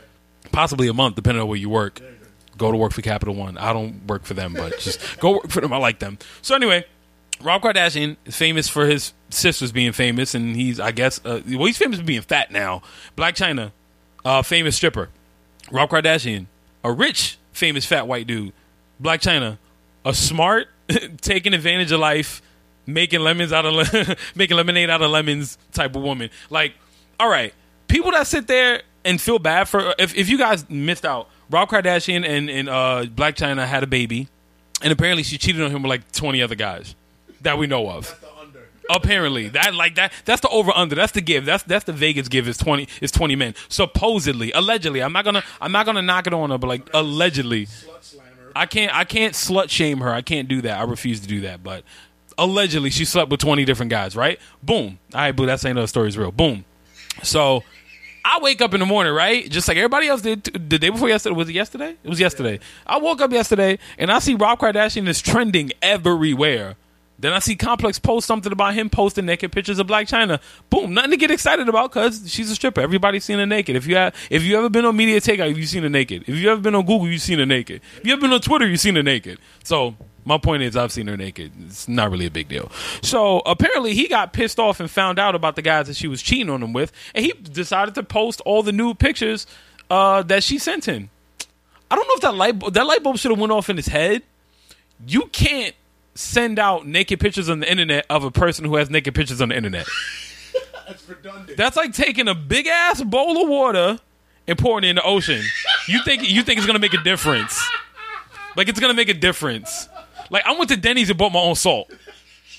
possibly 0.50 0.88
a 0.88 0.93
month, 0.94 1.17
depending 1.17 1.43
on 1.43 1.49
where 1.49 1.58
you 1.58 1.69
work. 1.69 2.00
Go 2.58 2.70
to 2.70 2.76
work 2.79 2.93
for 2.93 3.02
Capital 3.02 3.34
One. 3.34 3.56
I 3.58 3.73
don't 3.73 4.06
work 4.06 4.25
for 4.25 4.34
them, 4.34 4.55
but 4.55 4.79
just 4.79 5.19
go 5.20 5.32
work 5.32 5.49
for 5.50 5.61
them. 5.61 5.73
I 5.73 5.76
like 5.79 5.99
them. 5.99 6.19
So 6.43 6.55
anyway, 6.55 6.84
Rob 7.43 7.62
Kardashian 7.62 8.17
is 8.25 8.37
famous 8.37 8.69
for 8.69 8.87
his 8.87 9.12
sisters 9.31 9.70
being 9.73 9.93
famous, 9.93 10.34
and 10.34 10.55
he's, 10.56 10.79
I 10.81 10.93
guess, 10.93 11.20
uh, 11.25 11.40
well, 11.49 11.64
he's 11.67 11.79
famous 11.79 11.99
for 11.99 12.05
being 12.05 12.23
fat 12.23 12.50
now. 12.50 12.82
Black 13.17 13.34
Chyna, 13.34 13.73
uh, 14.25 14.43
famous 14.43 14.76
stripper. 14.76 15.08
Rob 15.70 15.91
Kardashian, 15.91 16.47
a 16.85 16.93
rich, 16.93 17.38
famous 17.53 17.85
fat 17.85 18.06
white 18.06 18.26
dude. 18.26 18.53
Black 19.00 19.20
Chyna, 19.20 19.59
a 20.05 20.14
smart, 20.14 20.69
taking 21.20 21.55
advantage 21.55 21.93
of 21.93 22.00
life, 22.00 22.43
making 22.87 23.20
lemons 23.20 23.53
out 23.53 23.64
of 23.67 23.75
le- 23.75 24.17
making 24.35 24.56
lemonade 24.56 24.91
out 24.91 25.03
of 25.03 25.11
lemons 25.11 25.59
type 25.73 25.97
of 25.97 26.03
woman. 26.03 26.31
Like, 26.50 26.75
all 27.19 27.29
right, 27.29 27.53
people 27.88 28.11
that 28.12 28.26
sit 28.26 28.47
there 28.47 28.82
and 29.05 29.20
feel 29.20 29.38
bad 29.38 29.69
for 29.69 29.94
if 29.99 30.14
if 30.17 30.29
you 30.29 30.38
guys 30.38 30.69
missed 30.70 31.05
out, 31.05 31.29
Rob 31.50 31.69
Kardashian 31.69 32.26
and 32.26 32.49
and 32.50 32.69
uh, 32.69 33.06
Black 33.15 33.37
Chyna 33.37 33.67
had 33.67 33.82
a 33.82 33.87
baby, 33.87 34.29
and 34.82 34.93
apparently 34.93 35.23
she 35.23 35.38
cheated 35.38 35.62
on 35.62 35.70
him 35.70 35.82
with 35.82 35.91
like 35.91 36.11
twenty 36.12 36.43
other 36.43 36.55
guys 36.55 36.94
that 37.41 37.58
we 37.58 37.67
know 37.67 37.91
of. 37.91 38.19
Apparently, 38.90 39.49
that 39.49 39.75
like 39.75 39.94
that 39.94 40.12
that's 40.25 40.40
the 40.40 40.49
over 40.49 40.73
under. 40.75 40.94
That's 40.94 41.12
the 41.12 41.20
give. 41.20 41.44
That's 41.44 41.62
that's 41.62 41.84
the 41.84 41.93
Vegas 41.93 42.29
give 42.29 42.49
is 42.49 42.56
twenty 42.56 42.88
is 43.00 43.11
twenty 43.11 43.37
men. 43.37 43.55
Supposedly, 43.69 44.52
allegedly. 44.52 45.02
I'm 45.02 45.12
not 45.12 45.25
gonna 45.25 45.43
I'm 45.61 45.73
not 45.73 45.87
gonna 45.87 46.02
knock 46.02 46.26
it 46.26 46.34
on 46.34 46.50
her, 46.50 46.58
but 46.58 46.67
like 46.67 46.88
allegedly. 46.93 47.69
I 48.55 48.67
can't 48.67 48.94
I 48.94 49.05
can't 49.05 49.34
slut 49.34 49.70
shame 49.70 49.99
her. 49.99 50.11
I 50.11 50.23
can't 50.23 50.49
do 50.49 50.61
that. 50.62 50.79
I 50.79 50.84
refuse 50.84 51.20
to 51.20 51.26
do 51.26 51.43
that. 51.43 51.62
But 51.62 51.84
allegedly 52.37 52.90
she 52.90 53.05
slept 53.05 53.31
with 53.31 53.40
twenty 53.40 53.64
different 53.64 53.90
guys, 53.90 54.17
right? 54.17 54.38
Boom. 54.62 54.99
All 55.14 55.20
right, 55.20 55.32
boo, 55.32 55.46
that's 55.46 55.64
ain't 55.64 55.76
no 55.76 55.87
story's 55.87 56.19
real. 56.19 56.32
Boom. 56.32 56.64
So 57.23 57.62
I 58.25 58.38
wake 58.40 58.61
up 58.61 58.75
in 58.75 58.81
the 58.81 58.87
morning, 58.87 59.12
right? 59.12 59.49
Just 59.49 59.69
like 59.69 59.76
everybody 59.76 60.08
else 60.08 60.23
did 60.23 60.44
the 60.44 60.79
day 60.79 60.90
before 60.90 61.08
yesterday. 61.08 61.34
Was 61.34 61.49
it 61.49 61.55
yesterday? 61.55 61.96
It 62.02 62.08
was 62.08 62.20
yesterday. 62.20 62.61
I 62.87 62.99
woke 62.99 63.20
up 63.20 63.32
yesterday 63.32 63.79
and 63.99 64.11
I 64.12 64.19
see 64.19 64.34
Rob 64.34 64.58
Kardashian 64.58 65.08
is 65.08 65.20
trending 65.20 65.73
everywhere. 65.81 66.76
Then 67.23 67.33
I 67.33 67.39
see 67.39 67.55
Complex 67.55 68.01
post 68.01 68.27
something 68.27 68.51
about 68.51 68.75
him 68.75 68.91
posting 68.91 69.27
naked 69.27 69.53
pictures 69.53 69.79
of 69.79 69.87
Black 69.87 70.09
Chyna. 70.09 70.41
Boom, 70.71 70.93
nothing 70.93 71.13
to 71.13 71.17
get 71.17 71.31
excited 71.31 71.69
about 71.69 71.93
because 71.93 72.29
she's 72.31 72.51
a 72.51 72.57
stripper. 72.57 72.81
Everybody's 72.81 73.25
seen 73.25 73.39
her 73.39 73.47
naked. 73.47 73.77
If 73.77 73.87
you 73.87 73.95
have, 73.95 74.13
if 74.29 74.43
you 74.43 74.59
ever 74.59 74.69
been 74.69 74.85
on 74.85 74.97
Media 74.97 75.21
Takeout, 75.21 75.55
you've 75.55 75.69
seen 75.69 75.85
her 75.85 75.89
naked. 75.89 76.25
If 76.27 76.35
you 76.35 76.51
ever 76.51 76.61
been 76.61 76.75
on 76.75 76.85
Google, 76.85 77.07
you've 77.07 77.23
seen 77.23 77.39
her 77.39 77.47
naked. 77.47 77.81
If 77.99 78.07
you 78.07 78.13
ever 78.13 78.23
been 78.23 78.33
on 78.33 78.41
Twitter, 78.41 78.67
you've 78.67 78.81
seen 78.81 78.97
her 78.97 79.05
naked. 79.05 79.39
So 79.63 79.95
my 80.25 80.37
point 80.37 80.65
is, 80.65 80.77
I've 80.77 80.91
seen 80.91 81.07
her 81.07 81.17
naked. 81.17 81.53
It's 81.65 81.87
not 81.87 82.11
really 82.11 82.27
a 82.27 82.31
big 82.31 82.49
deal. 82.49 82.73
So 83.03 83.41
apparently, 83.47 83.95
he 83.95 84.09
got 84.09 84.33
pissed 84.33 84.59
off 84.59 84.81
and 84.81 84.91
found 84.91 85.21
out 85.21 85.37
about 85.37 85.55
the 85.55 85.63
guys 85.63 85.87
that 85.87 85.95
she 85.95 86.09
was 86.09 86.23
cheating 86.23 86.51
on 86.51 86.61
him 86.61 86.73
with, 86.73 86.91
and 87.15 87.25
he 87.25 87.33
decided 87.33 87.95
to 87.95 88.03
post 88.03 88.41
all 88.41 88.65
the 88.65 88.73
nude 88.73 88.99
pictures 88.99 89.47
uh, 89.91 90.25
that 90.25 90.43
she 90.43 90.59
sent 90.59 90.87
him. 90.87 91.09
I 91.89 91.95
don't 91.95 92.09
know 92.09 92.15
if 92.15 92.21
that 92.23 92.35
light 92.35 92.73
that 92.75 92.85
light 92.85 93.05
bulb 93.05 93.19
should 93.19 93.31
have 93.31 93.39
went 93.39 93.53
off 93.53 93.71
in 93.71 93.77
his 93.77 93.87
head. 93.87 94.25
You 95.07 95.27
can't 95.27 95.77
send 96.14 96.59
out 96.59 96.87
naked 96.87 97.20
pictures 97.20 97.49
on 97.49 97.61
the 97.61 97.70
internet 97.70 98.06
of 98.11 98.25
a 98.25 98.31
person 98.31 98.64
who 98.64 98.76
has 98.76 98.91
naked 98.91 99.14
pictures 99.14 99.41
on 99.41 99.49
the 99.49 99.56
internet. 99.56 99.87
That's 100.87 101.09
redundant. 101.09 101.56
That's 101.56 101.76
like 101.76 101.93
taking 101.93 102.29
a 102.29 102.35
big 102.35 102.67
ass 102.67 103.03
bowl 103.03 103.43
of 103.43 103.49
water 103.49 103.99
and 104.47 104.59
pouring 104.59 104.85
it 104.85 104.88
in 104.88 104.97
the 104.97 105.03
ocean. 105.03 105.43
You 105.88 106.03
think 106.03 106.29
you 106.29 106.43
think 106.43 106.58
it's 106.58 106.67
gonna 106.67 106.79
make 106.79 106.94
a 106.94 107.03
difference? 107.03 107.63
Like 108.56 108.69
it's 108.69 108.81
gonna 108.81 108.94
make 108.94 109.08
a 109.08 109.15
difference. 109.15 109.89
Like 110.31 110.44
I 110.46 110.53
went 110.53 110.70
to 110.70 110.77
Denny's 110.77 111.08
and 111.10 111.19
bought 111.19 111.32
my 111.32 111.41
own 111.41 111.55
salt. 111.55 111.91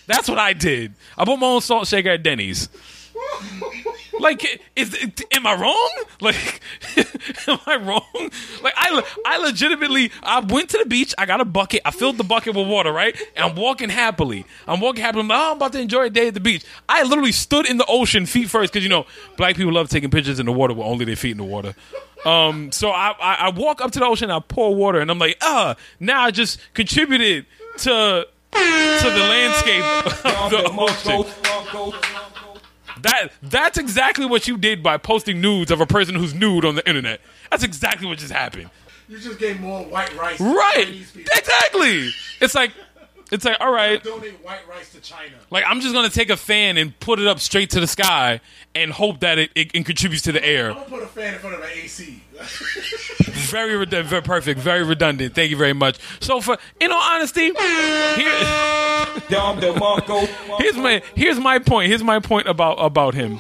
That's 0.08 0.28
what 0.28 0.40
I 0.40 0.54
did. 0.54 0.94
I 1.18 1.26
bought 1.26 1.40
my 1.40 1.48
own 1.48 1.62
salt 1.62 1.88
shaker 1.88 2.10
at 2.10 2.24
Denny's. 2.24 2.70
Like, 4.20 4.62
is 4.76 4.96
am 5.32 5.48
I 5.48 5.56
wrong? 5.56 5.92
Like, 6.22 6.62
am 7.48 7.60
I 7.66 7.78
wrong? 7.78 8.32
Like, 8.62 8.74
I 8.78 9.04
I 9.26 9.38
legitimately 9.38 10.12
I 10.22 10.40
went 10.40 10.70
to 10.70 10.78
the 10.78 10.86
beach. 10.86 11.14
I 11.18 11.26
got 11.26 11.42
a 11.42 11.46
bucket. 11.46 11.82
I 11.86 11.92
filled 11.92 12.18
the 12.18 12.24
bucket 12.24 12.56
with 12.56 12.68
water, 12.68 12.92
right? 12.92 13.16
And 13.36 13.46
I'm 13.46 13.56
walking 13.56 13.90
happily. 13.90 14.46
I'm 14.68 14.80
walking 14.80 15.02
happily. 15.02 15.22
I'm, 15.22 15.28
like, 15.28 15.40
oh, 15.40 15.52
I'm 15.52 15.58
about 15.58 15.74
to 15.74 15.80
enjoy 15.82 16.04
a 16.06 16.10
day 16.10 16.28
at 16.28 16.34
the 16.34 16.40
beach. 16.40 16.64
I 16.88 17.04
literally 17.04 17.32
stood 17.32 17.68
in 17.70 17.78
the 17.78 17.86
ocean 17.88 18.26
feet 18.26 18.50
first 18.50 18.72
because 18.72 18.84
you 18.84 18.90
know 18.90 19.06
black 19.38 19.56
people 19.56 19.74
love 19.74 19.90
taking 19.90 20.10
pictures 20.12 20.40
in 20.40 20.46
the 20.46 20.52
water 20.52 20.74
with 20.74 20.86
only 20.86 21.06
their 21.06 21.16
feet 21.16 21.32
in 21.32 21.38
the 21.38 21.44
water. 21.44 21.76
Um, 22.26 22.72
so 22.72 22.90
I, 22.90 23.14
I 23.20 23.34
I 23.36 23.50
walk 23.50 23.82
up 23.82 23.92
to 23.92 24.00
the 24.00 24.06
ocean. 24.06 24.32
I 24.32 24.40
pour 24.40 24.74
water, 24.76 25.00
and 25.00 25.12
I'm 25.12 25.20
like, 25.20 25.38
ah, 25.42 25.76
now 26.00 26.24
I 26.24 26.32
just 26.32 26.60
contributed 26.74 27.46
to 27.80 28.28
to 28.54 29.10
the 29.10 29.26
landscape 29.30 29.84
of 30.26 30.52
the 30.52 30.70
ocean. 30.78 32.23
That 33.04 33.30
that's 33.42 33.78
exactly 33.78 34.26
what 34.26 34.48
you 34.48 34.58
did 34.58 34.82
by 34.82 34.98
posting 34.98 35.42
nudes 35.42 35.72
of 35.72 35.82
a 35.82 35.86
person 35.86 36.16
who's 36.16 36.34
nude 36.34 36.66
on 36.66 36.76
the 36.76 36.88
internet. 36.88 37.22
That's 37.52 37.64
exactly 37.64 38.08
what 38.08 38.18
just 38.18 38.32
happened. 38.32 38.70
You 39.10 39.20
just 39.20 39.40
gave 39.40 39.60
more 39.60 39.84
white 39.84 40.16
rice. 40.18 40.40
Right. 40.40 40.88
Exactly. 40.88 42.10
It's 42.42 42.56
like 42.56 42.72
it's 43.34 43.46
like 43.46 43.58
all 43.60 43.72
right. 43.72 44.02
Donate 44.04 44.44
white 44.44 44.68
rice 44.70 44.92
to 44.94 45.02
China. 45.02 45.34
Like 45.50 45.64
I'm 45.68 45.82
just 45.82 45.94
gonna 45.94 46.10
take 46.10 46.30
a 46.30 46.38
fan 46.38 46.78
and 46.78 46.98
put 47.00 47.20
it 47.20 47.28
up 47.28 47.40
straight 47.40 47.72
to 47.72 47.80
the 47.80 47.88
sky 47.88 48.42
and 48.76 48.92
hope 48.92 49.22
that 49.22 49.40
it, 49.40 49.52
it, 49.56 49.72
it 49.74 49.86
contributes 49.86 50.24
to 50.24 50.32
the 50.32 50.46
air. 50.46 50.70
I'm 50.70 50.76
gonna 50.76 50.86
put 50.90 51.04
a 51.04 51.08
fan 51.08 51.34
in 51.34 51.40
front 51.40 51.56
of 51.56 51.64
an 51.64 51.70
AC. 51.74 52.22
Very, 53.54 53.86
redu- 53.86 54.04
very 54.04 54.22
perfect. 54.24 54.60
Very 54.60 54.84
redundant. 54.84 55.36
Thank 55.36 55.52
you 55.52 55.58
very 55.58 55.74
much. 55.74 56.00
So 56.20 56.42
for 56.42 56.58
in 56.80 56.92
all 56.92 56.98
honesty, 56.98 57.52
here. 57.54 57.54
here's 60.58 60.76
my 60.76 61.02
here's 61.16 61.40
my 61.40 61.60
point. 61.60 61.90
Here's 61.90 62.04
my 62.04 62.20
point 62.20 62.48
about 62.48 62.76
about 62.76 63.14
him. 63.14 63.40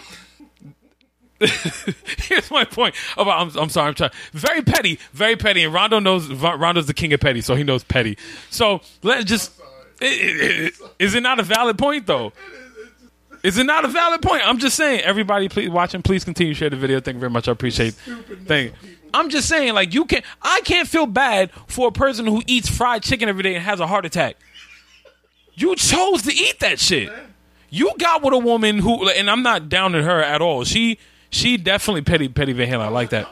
here's 2.20 2.50
my 2.52 2.64
point 2.64 2.96
about. 3.18 3.42
I'm, 3.42 3.64
I'm 3.64 3.70
sorry. 3.70 3.90
I'm 3.90 3.96
trying. 3.96 4.12
Very 4.32 4.62
petty. 4.62 5.00
Very 5.14 5.36
petty. 5.36 5.64
And 5.64 5.74
Rondo 5.74 6.00
knows. 6.00 6.30
Rondo's 6.30 6.86
the 6.86 6.94
king 6.94 7.14
of 7.14 7.20
petty, 7.20 7.42
so 7.42 7.56
he 7.56 7.64
knows 7.64 7.84
petty. 7.84 8.18
So 8.50 8.82
let's 9.02 9.26
just. 9.26 9.52
I- 10.04 10.08
i- 10.08 10.66
i- 10.68 10.72
Is 11.00 11.16
it 11.16 11.24
not 11.24 11.40
a 11.40 11.44
valid 11.44 11.78
point 11.78 12.06
though? 12.06 12.34
Is 13.44 13.58
it 13.58 13.66
not 13.66 13.84
a 13.84 13.90
valid 13.90 14.22
point? 14.22 14.42
I'm 14.48 14.58
just 14.58 14.78
saying. 14.78 15.02
Everybody, 15.02 15.50
please 15.50 15.70
watching, 15.70 16.02
please 16.02 16.24
continue 16.24 16.54
to 16.54 16.58
share 16.58 16.70
the 16.70 16.78
video. 16.78 17.00
Thank 17.02 17.16
you 17.16 17.20
very 17.20 17.30
much. 17.32 17.48
I 17.50 17.52
appreciate. 17.52 17.94
Thank. 18.46 18.74
people. 18.74 18.90
I'm 19.14 19.30
just 19.30 19.48
saying, 19.50 19.74
like 19.74 19.94
you 19.94 20.06
can't. 20.06 20.24
I 20.42 20.62
can't 20.64 20.88
feel 20.88 21.06
bad 21.06 21.52
for 21.68 21.90
a 21.90 21.92
person 21.92 22.26
who 22.26 22.42
eats 22.48 22.70
fried 22.70 23.04
chicken 23.04 23.28
every 23.30 23.44
day 23.44 23.56
and 23.56 23.64
has 23.64 23.80
a 23.80 23.88
heart 23.88 24.06
attack. 24.06 24.38
You 25.56 25.76
chose 25.76 26.24
to 26.24 26.34
eat 26.34 26.60
that 26.62 26.80
shit. 26.80 27.12
You 27.70 27.92
got 28.00 28.24
with 28.24 28.34
a 28.34 28.38
woman 28.40 28.80
who, 28.80 29.10
and 29.10 29.30
I'm 29.30 29.44
not 29.44 29.68
down 29.70 29.94
on 29.96 30.04
her 30.04 30.22
at 30.22 30.42
all. 30.42 30.64
She, 30.64 30.98
she 31.30 31.58
definitely 31.58 32.02
petty, 32.02 32.28
petty 32.28 32.54
Van 32.54 32.68
Halen. 32.70 32.82
I 32.82 32.88
like 32.90 33.10
that. 33.10 33.28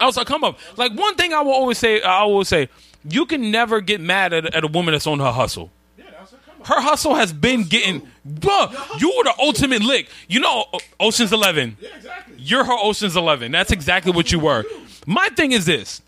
I 0.00 0.06
was 0.06 0.16
like, 0.16 0.26
come 0.26 0.44
up. 0.44 0.58
Like 0.76 0.92
one 0.92 1.14
thing 1.16 1.32
I 1.32 1.40
will 1.40 1.52
always 1.52 1.78
say, 1.78 2.02
I 2.02 2.18
always 2.18 2.48
say, 2.48 2.68
you 3.08 3.26
can 3.26 3.50
never 3.50 3.80
get 3.80 4.00
mad 4.00 4.32
at, 4.32 4.54
at 4.54 4.64
a 4.64 4.66
woman 4.68 4.92
that's 4.92 5.06
on 5.06 5.18
her 5.20 5.32
hustle. 5.32 5.70
yeah, 5.96 6.04
that 6.10 6.20
was 6.22 6.32
a 6.32 6.36
come 6.36 6.54
on. 6.60 6.66
Her 6.66 6.80
hustle 6.80 7.14
has 7.14 7.32
been 7.32 7.64
getting, 7.64 8.02
bruh, 8.26 9.00
you 9.00 9.12
were 9.16 9.24
the 9.24 9.34
ultimate 9.38 9.82
lick. 9.82 10.08
You 10.28 10.40
know, 10.40 10.64
O- 10.72 10.78
Ocean's 11.00 11.32
Eleven. 11.32 11.76
Yeah, 11.80 11.90
exactly. 11.96 12.34
You're 12.38 12.64
her 12.64 12.76
Ocean's 12.78 13.16
Eleven. 13.16 13.52
That's 13.52 13.72
exactly 13.72 14.12
what 14.12 14.32
you 14.32 14.38
were. 14.38 14.64
My 15.06 15.28
thing 15.36 15.52
is 15.52 15.66
this: 15.66 16.00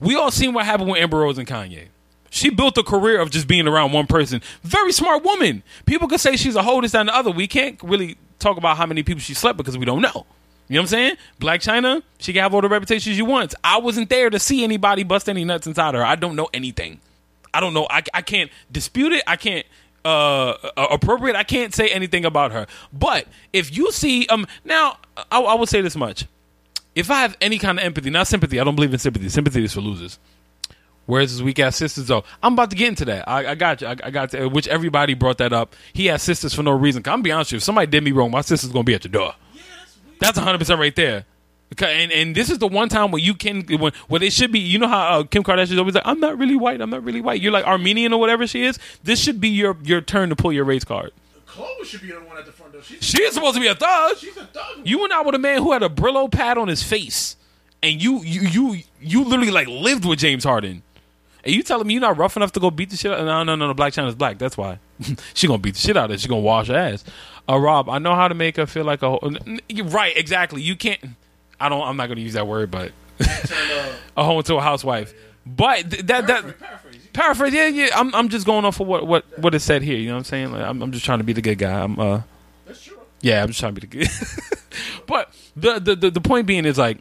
we 0.00 0.14
all 0.16 0.30
seen 0.30 0.52
what 0.54 0.64
happened 0.66 0.90
with 0.90 1.00
Amber 1.00 1.18
Rose 1.18 1.38
and 1.38 1.46
Kanye. 1.46 1.86
She 2.30 2.50
built 2.50 2.76
a 2.76 2.82
career 2.82 3.20
of 3.20 3.30
just 3.30 3.46
being 3.48 3.66
around 3.66 3.92
one 3.92 4.06
person. 4.06 4.42
Very 4.62 4.92
smart 4.92 5.24
woman. 5.24 5.62
People 5.86 6.06
could 6.08 6.20
say 6.20 6.36
she's 6.36 6.54
a 6.56 6.62
hoe, 6.62 6.80
this, 6.82 6.92
that, 6.92 7.00
and 7.00 7.08
the 7.08 7.14
other. 7.16 7.30
We 7.30 7.46
can't 7.46 7.80
really 7.82 8.18
talk 8.38 8.58
about 8.58 8.76
how 8.76 8.84
many 8.84 9.02
people 9.02 9.20
she 9.20 9.32
slept 9.32 9.56
because 9.56 9.78
we 9.78 9.86
don't 9.86 10.02
know. 10.02 10.26
You 10.68 10.74
know 10.74 10.80
what 10.80 10.84
I'm 10.84 10.88
saying? 10.88 11.16
Black 11.38 11.60
Chyna, 11.60 12.02
she 12.18 12.32
can 12.32 12.42
have 12.42 12.52
all 12.52 12.60
the 12.60 12.68
reputations 12.68 13.14
she 13.14 13.22
wants. 13.22 13.54
I 13.62 13.78
wasn't 13.78 14.08
there 14.08 14.30
to 14.30 14.38
see 14.38 14.64
anybody 14.64 15.04
bust 15.04 15.28
any 15.28 15.44
nuts 15.44 15.66
inside 15.66 15.94
her. 15.94 16.04
I 16.04 16.16
don't 16.16 16.34
know 16.34 16.48
anything. 16.52 17.00
I 17.54 17.60
don't 17.60 17.72
know. 17.72 17.86
I, 17.88 18.02
I 18.12 18.22
can't 18.22 18.50
dispute 18.70 19.12
it. 19.12 19.22
I 19.26 19.36
can't 19.36 19.64
uh, 20.04 20.50
uh, 20.76 20.86
appropriate. 20.90 21.36
I 21.36 21.44
can't 21.44 21.74
say 21.74 21.88
anything 21.88 22.24
about 22.24 22.52
her. 22.52 22.66
But 22.92 23.26
if 23.52 23.76
you 23.76 23.92
see, 23.92 24.26
um, 24.26 24.46
now 24.64 24.98
I, 25.30 25.40
I 25.40 25.54
will 25.54 25.66
say 25.66 25.80
this 25.80 25.96
much: 25.96 26.26
if 26.94 27.10
I 27.10 27.22
have 27.22 27.36
any 27.40 27.58
kind 27.58 27.78
of 27.78 27.84
empathy, 27.84 28.10
not 28.10 28.26
sympathy, 28.26 28.60
I 28.60 28.64
don't 28.64 28.76
believe 28.76 28.92
in 28.92 28.98
sympathy. 28.98 29.28
Sympathy 29.28 29.64
is 29.64 29.72
for 29.72 29.80
losers. 29.80 30.18
Whereas 31.06 31.30
his 31.30 31.42
weak 31.42 31.60
ass 31.60 31.76
sisters, 31.76 32.08
though, 32.08 32.24
I'm 32.42 32.54
about 32.54 32.70
to 32.70 32.76
get 32.76 32.88
into 32.88 33.04
that. 33.04 33.28
I, 33.28 33.52
I 33.52 33.54
got 33.54 33.80
you. 33.80 33.86
I, 33.86 33.96
I 34.02 34.10
got 34.10 34.30
to, 34.32 34.48
which 34.48 34.66
everybody 34.66 35.14
brought 35.14 35.38
that 35.38 35.52
up. 35.52 35.74
He 35.92 36.06
has 36.06 36.22
sisters 36.22 36.52
for 36.52 36.64
no 36.64 36.72
reason. 36.72 36.98
I'm 37.00 37.02
gonna 37.02 37.22
be 37.22 37.30
honest 37.30 37.48
with 37.48 37.52
you. 37.52 37.56
If 37.58 37.62
somebody 37.62 37.86
did 37.86 38.02
me 38.02 38.12
wrong, 38.12 38.32
my 38.32 38.40
sister's 38.40 38.72
gonna 38.72 38.84
be 38.84 38.94
at 38.94 39.02
the 39.02 39.08
door. 39.08 39.34
That's 40.20 40.36
100 40.38 40.58
percent 40.58 40.80
right 40.80 40.94
there. 40.96 41.24
And, 41.78 42.12
and 42.12 42.34
this 42.34 42.48
is 42.48 42.58
the 42.58 42.68
one 42.68 42.88
time 42.88 43.10
where 43.10 43.20
you 43.20 43.34
can 43.34 43.62
when 43.66 43.92
where 44.08 44.20
they 44.20 44.30
should 44.30 44.52
be. 44.52 44.60
You 44.60 44.78
know 44.78 44.86
how 44.88 45.18
uh, 45.20 45.22
Kim 45.24 45.42
Kardashian's 45.42 45.78
always 45.78 45.94
like, 45.96 46.06
"I'm 46.06 46.20
not 46.20 46.38
really 46.38 46.54
white. 46.56 46.80
I'm 46.80 46.90
not 46.90 47.02
really 47.02 47.20
white." 47.20 47.40
You're 47.40 47.52
like 47.52 47.64
Armenian 47.66 48.12
or 48.12 48.20
whatever 48.20 48.46
she 48.46 48.62
is. 48.62 48.78
This 49.02 49.20
should 49.20 49.40
be 49.40 49.48
your 49.48 49.76
your 49.82 50.00
turn 50.00 50.28
to 50.28 50.36
pull 50.36 50.52
your 50.52 50.64
race 50.64 50.84
card. 50.84 51.10
Khloe 51.48 51.84
should 51.84 52.02
be 52.02 52.08
the 52.08 52.20
one 52.20 52.38
at 52.38 52.46
the 52.46 52.52
front 52.52 52.72
door. 52.72 52.82
She's, 52.82 53.02
She 53.02 53.20
is 53.22 53.34
supposed 53.34 53.54
to 53.56 53.60
be 53.60 53.66
a 53.66 53.74
thug. 53.74 54.16
she's 54.16 54.36
a 54.36 54.44
thug. 54.46 54.62
You 54.84 55.00
went 55.00 55.12
out 55.12 55.26
with 55.26 55.34
a 55.34 55.38
man 55.38 55.60
who 55.62 55.72
had 55.72 55.82
a 55.82 55.88
Brillo 55.88 56.30
pad 56.30 56.56
on 56.56 56.68
his 56.68 56.82
face, 56.84 57.36
and 57.82 58.00
you 58.00 58.22
you 58.22 58.42
you 58.42 58.82
you 59.00 59.24
literally 59.24 59.50
like 59.50 59.66
lived 59.66 60.04
with 60.04 60.20
James 60.20 60.44
Harden. 60.44 60.82
And 61.44 61.54
you 61.54 61.62
telling 61.62 61.86
me 61.86 61.94
you're 61.94 62.00
not 62.00 62.16
rough 62.16 62.36
enough 62.36 62.52
to 62.52 62.60
go 62.60 62.70
beat 62.70 62.90
the 62.90 62.96
shit 62.96 63.12
out? 63.12 63.20
Of 63.20 63.26
No, 63.26 63.42
no, 63.44 63.54
no, 63.54 63.68
no. 63.68 63.74
Black 63.74 63.92
Chyna's 63.92 64.14
black. 64.14 64.38
That's 64.38 64.56
why 64.56 64.78
she 65.34 65.46
gonna 65.46 65.58
beat 65.58 65.74
the 65.74 65.80
shit 65.80 65.96
out 65.96 66.06
of 66.06 66.10
it. 66.12 66.20
She 66.20 66.28
gonna 66.28 66.40
wash 66.40 66.68
her 66.68 66.76
ass. 66.76 67.04
Uh, 67.48 67.58
Rob, 67.58 67.88
I 67.88 67.98
know 67.98 68.14
how 68.14 68.28
to 68.28 68.34
make 68.34 68.56
her 68.56 68.66
feel 68.66 68.84
like 68.84 69.02
a. 69.02 69.10
Ho- 69.10 69.18
n- 69.22 69.38
n- 69.46 69.60
you're 69.68 69.86
right, 69.86 70.16
exactly. 70.16 70.62
You 70.62 70.74
can't. 70.76 71.00
I 71.60 71.68
don't. 71.68 71.82
I'm 71.82 71.96
not 71.96 72.08
gonna 72.08 72.20
use 72.20 72.32
that 72.34 72.46
word, 72.46 72.70
but 72.70 72.92
a 74.16 74.24
home 74.24 74.38
into 74.38 74.56
a 74.56 74.60
housewife. 74.60 75.14
But 75.46 75.90
th- 75.90 76.06
that 76.06 76.26
that 76.26 76.58
paraphrase, 76.58 76.98
paraphrase. 77.12 77.54
Yeah, 77.54 77.68
yeah. 77.68 77.88
I'm 77.94 78.12
I'm 78.14 78.28
just 78.28 78.46
going 78.46 78.64
off 78.64 78.80
of 78.80 78.86
what 78.88 79.06
what 79.06 79.24
what 79.38 79.54
is 79.54 79.62
said 79.62 79.82
here. 79.82 79.96
You 79.96 80.08
know 80.08 80.14
what 80.14 80.18
I'm 80.18 80.24
saying? 80.24 80.52
Like, 80.52 80.62
I'm 80.62 80.82
I'm 80.82 80.90
just 80.92 81.04
trying 81.04 81.18
to 81.18 81.24
be 81.24 81.32
the 81.32 81.42
good 81.42 81.58
guy. 81.58 81.80
I'm 81.82 81.98
uh. 81.98 82.22
That's 82.66 82.82
true. 82.84 82.98
Yeah, 83.20 83.42
I'm 83.42 83.48
just 83.48 83.60
trying 83.60 83.74
to 83.74 83.80
be 83.80 83.86
the 83.86 83.98
good. 83.98 84.08
but 85.06 85.32
the, 85.56 85.78
the 85.78 85.94
the 85.96 86.10
the 86.10 86.20
point 86.20 86.46
being 86.46 86.64
is 86.64 86.78
like 86.78 86.98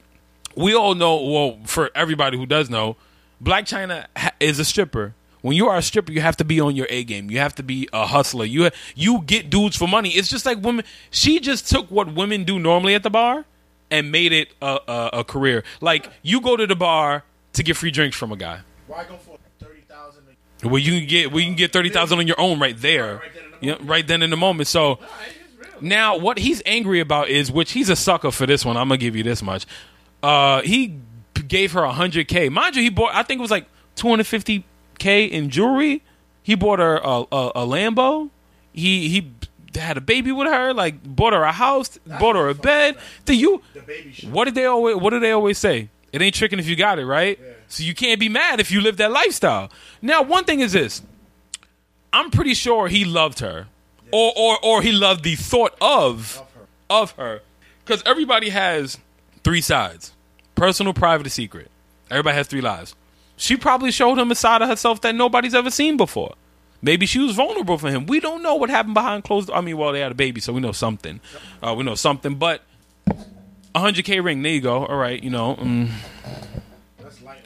we 0.55 0.75
all 0.75 0.93
know. 0.93 1.21
Well, 1.23 1.59
for 1.65 1.89
everybody 1.95 2.37
who 2.37 2.45
does 2.45 2.69
know, 2.69 2.97
Black 3.41 3.65
Chyna 3.65 4.05
ha- 4.15 4.31
is 4.39 4.59
a 4.59 4.65
stripper. 4.65 5.15
When 5.45 5.55
you 5.55 5.67
are 5.67 5.77
a 5.77 5.81
stripper, 5.83 6.11
you 6.11 6.21
have 6.21 6.37
to 6.37 6.43
be 6.43 6.59
on 6.59 6.75
your 6.75 6.87
A 6.89 7.03
game. 7.03 7.29
You 7.29 7.37
have 7.37 7.53
to 7.55 7.61
be 7.61 7.87
a 7.93 8.07
hustler. 8.07 8.45
You 8.45 8.71
you 8.95 9.21
get 9.27 9.51
dudes 9.51 9.75
for 9.77 9.87
money. 9.87 10.09
It's 10.09 10.27
just 10.27 10.43
like 10.43 10.59
women. 10.63 10.83
She 11.11 11.39
just 11.39 11.69
took 11.69 11.91
what 11.91 12.15
women 12.15 12.45
do 12.45 12.57
normally 12.57 12.95
at 12.95 13.03
the 13.03 13.11
bar 13.11 13.45
and 13.91 14.11
made 14.11 14.33
it 14.33 14.51
a, 14.59 14.79
a, 14.87 15.09
a 15.19 15.23
career. 15.23 15.63
Like 15.81 16.09
you 16.23 16.41
go 16.41 16.57
to 16.57 16.65
the 16.65 16.75
bar 16.75 17.25
to 17.53 17.61
get 17.61 17.77
free 17.77 17.91
drinks 17.91 18.17
from 18.17 18.31
a 18.31 18.35
guy. 18.35 18.61
Why 18.87 19.03
go 19.03 19.17
for 19.17 19.37
thirty 19.59 19.81
thousand? 19.81 20.23
Well, 20.63 20.79
you 20.79 20.97
can 21.01 21.07
get 21.07 21.31
well, 21.31 21.41
you 21.41 21.45
can 21.49 21.55
get 21.55 21.71
thirty 21.71 21.89
thousand 21.89 22.17
on 22.17 22.25
your 22.25 22.39
own 22.41 22.59
right 22.59 22.75
there. 22.75 23.17
Right 23.17 23.31
then 23.35 23.43
in 23.45 23.51
the 23.51 23.57
Yeah, 23.67 23.71
moment. 23.73 23.89
right 23.91 24.07
then 24.07 24.21
in 24.23 24.29
the 24.31 24.37
moment. 24.37 24.67
So. 24.67 24.97
Now, 25.79 26.17
what 26.17 26.39
he's 26.39 26.63
angry 26.65 27.01
about 27.01 27.27
is, 27.29 27.51
which 27.51 27.73
he's 27.73 27.89
a 27.89 27.95
sucker 27.97 28.31
for 28.31 28.47
this 28.47 28.65
one. 28.65 28.77
I'm 28.77 28.87
gonna 28.87 28.97
give 28.97 29.15
you 29.15 29.21
this 29.23 29.43
much. 29.43 29.67
Uh, 30.23 30.61
he 30.61 30.97
gave 31.47 31.73
her 31.73 31.81
100k. 31.81 32.49
Mind 32.49 32.75
you, 32.77 32.81
he 32.81 32.89
bought. 32.89 33.13
I 33.13 33.21
think 33.21 33.39
it 33.39 33.41
was 33.43 33.51
like 33.51 33.67
250k 34.97 35.29
in 35.29 35.49
jewelry. 35.49 36.03
He 36.43 36.55
bought 36.55 36.79
her 36.79 36.97
a, 36.97 37.23
a, 37.31 37.51
a 37.55 37.65
Lambo. 37.65 38.29
He 38.73 39.09
he 39.09 39.31
had 39.79 39.97
a 39.97 40.01
baby 40.01 40.31
with 40.31 40.47
her. 40.47 40.73
Like 40.73 41.03
bought 41.03 41.33
her 41.33 41.43
a 41.43 41.51
house. 41.51 41.97
bought 42.19 42.35
her 42.35 42.49
a 42.49 42.53
bed. 42.55 42.97
Do 43.25 43.35
you? 43.35 43.61
The 43.73 43.81
baby. 43.81 44.13
What 44.29 44.45
did 44.45 44.55
they 44.55 44.65
always? 44.65 44.95
What 44.97 45.09
do 45.11 45.19
they 45.19 45.31
always 45.31 45.57
say? 45.57 45.89
It 46.11 46.21
ain't 46.21 46.35
tricking 46.35 46.59
if 46.59 46.67
you 46.67 46.75
got 46.75 46.99
it, 46.99 47.05
right? 47.05 47.39
So 47.67 47.83
you 47.83 47.93
can't 47.93 48.19
be 48.19 48.29
mad 48.29 48.59
if 48.59 48.71
you 48.71 48.79
live 48.79 48.97
that 48.97 49.11
lifestyle. 49.11 49.69
Now, 50.01 50.21
one 50.21 50.43
thing 50.45 50.59
is 50.59 50.71
this: 50.73 51.01
I'm 52.13 52.29
pretty 52.31 52.53
sure 52.53 52.87
he 52.87 53.05
loved 53.05 53.39
her, 53.39 53.67
or 54.11 54.31
or 54.35 54.57
or 54.63 54.81
he 54.81 54.91
loved 54.91 55.23
the 55.23 55.35
thought 55.35 55.75
of 55.81 56.37
Of 56.37 56.51
her. 56.53 56.67
of 56.89 57.11
her, 57.13 57.41
because 57.83 58.03
everybody 58.05 58.49
has 58.49 58.97
three 59.43 59.61
sides: 59.61 60.13
personal, 60.53 60.93
private, 60.93 61.25
and 61.25 61.31
secret. 61.33 61.69
Everybody 62.11 62.37
has 62.37 62.47
three 62.47 62.61
lives. 62.61 62.95
She 63.37 63.57
probably 63.57 63.91
showed 63.91 64.17
him 64.17 64.31
a 64.31 64.35
side 64.35 64.61
of 64.61 64.69
herself 64.69 65.01
that 65.01 65.15
nobody's 65.15 65.53
ever 65.53 65.69
seen 65.69 65.97
before. 65.97 66.35
Maybe 66.81 67.05
she 67.05 67.19
was 67.19 67.35
vulnerable 67.35 67.77
for 67.77 67.89
him. 67.89 68.05
We 68.05 68.19
don't 68.19 68.43
know 68.43 68.55
what 68.55 68.69
happened 68.69 68.93
behind 68.93 69.23
closed. 69.23 69.49
I 69.51 69.61
mean, 69.61 69.77
well, 69.77 69.91
they 69.91 70.01
had 70.01 70.11
a 70.11 70.15
baby, 70.15 70.39
so 70.39 70.53
we 70.53 70.61
know 70.61 70.71
something. 70.71 71.19
Uh, 71.61 71.73
we 71.77 71.83
know 71.83 71.95
something, 71.95 72.35
but 72.35 72.61
a 73.73 73.79
hundred 73.79 74.05
k 74.05 74.19
ring. 74.19 74.41
There 74.41 74.51
you 74.51 74.61
go. 74.61 74.85
All 74.85 74.95
right, 74.97 75.21
you 75.21 75.29
know. 75.29 75.55
mm. 75.55 75.89
That's 77.01 77.21
light. 77.23 77.45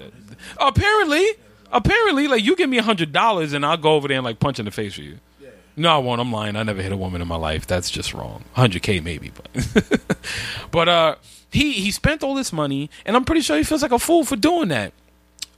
Apparently, 0.58 1.25
apparently, 1.72 2.27
like 2.27 2.43
you 2.43 2.55
give 2.55 2.69
me 2.69 2.77
a 2.77 2.84
hundred 2.84 3.12
dollars 3.12 3.53
and 3.53 3.65
I'll 3.65 3.77
go 3.77 3.96
over 3.96 4.08
there 4.08 4.17
and 4.17 4.25
like 4.25 4.39
punch 4.39 4.60
in 4.60 4.65
the 4.65 4.72
face 4.72 4.93
for 4.96 5.01
you. 5.01 5.19
Yeah. 5.41 5.50
No, 5.77 5.96
I 5.96 5.98
won't. 6.00 6.19
I'm 6.22 6.31
lying. 6.31 6.55
I 6.55 6.63
never 6.63 6.81
hit 6.81 6.91
a 6.91 6.98
woman 6.98 7.22
in 7.22 7.27
my 7.27 7.36
life. 7.38 7.65
That's 7.65 7.89
just 7.89 8.13
wrong. 8.13 8.43
100k 8.58 9.01
maybe, 9.03 9.31
but 9.31 10.01
but 10.72 10.89
uh, 10.89 11.15
he 11.51 11.74
he 11.74 11.91
spent 11.91 12.24
all 12.24 12.36
this 12.36 12.51
money, 12.51 12.89
and 13.05 13.15
I'm 13.15 13.25
pretty 13.25 13.41
sure 13.41 13.58
he 13.58 13.63
feels 13.63 13.81
like 13.81 13.91
a 13.91 14.00
fool 14.00 14.24
for 14.25 14.36
doing 14.36 14.67
that. 14.69 14.91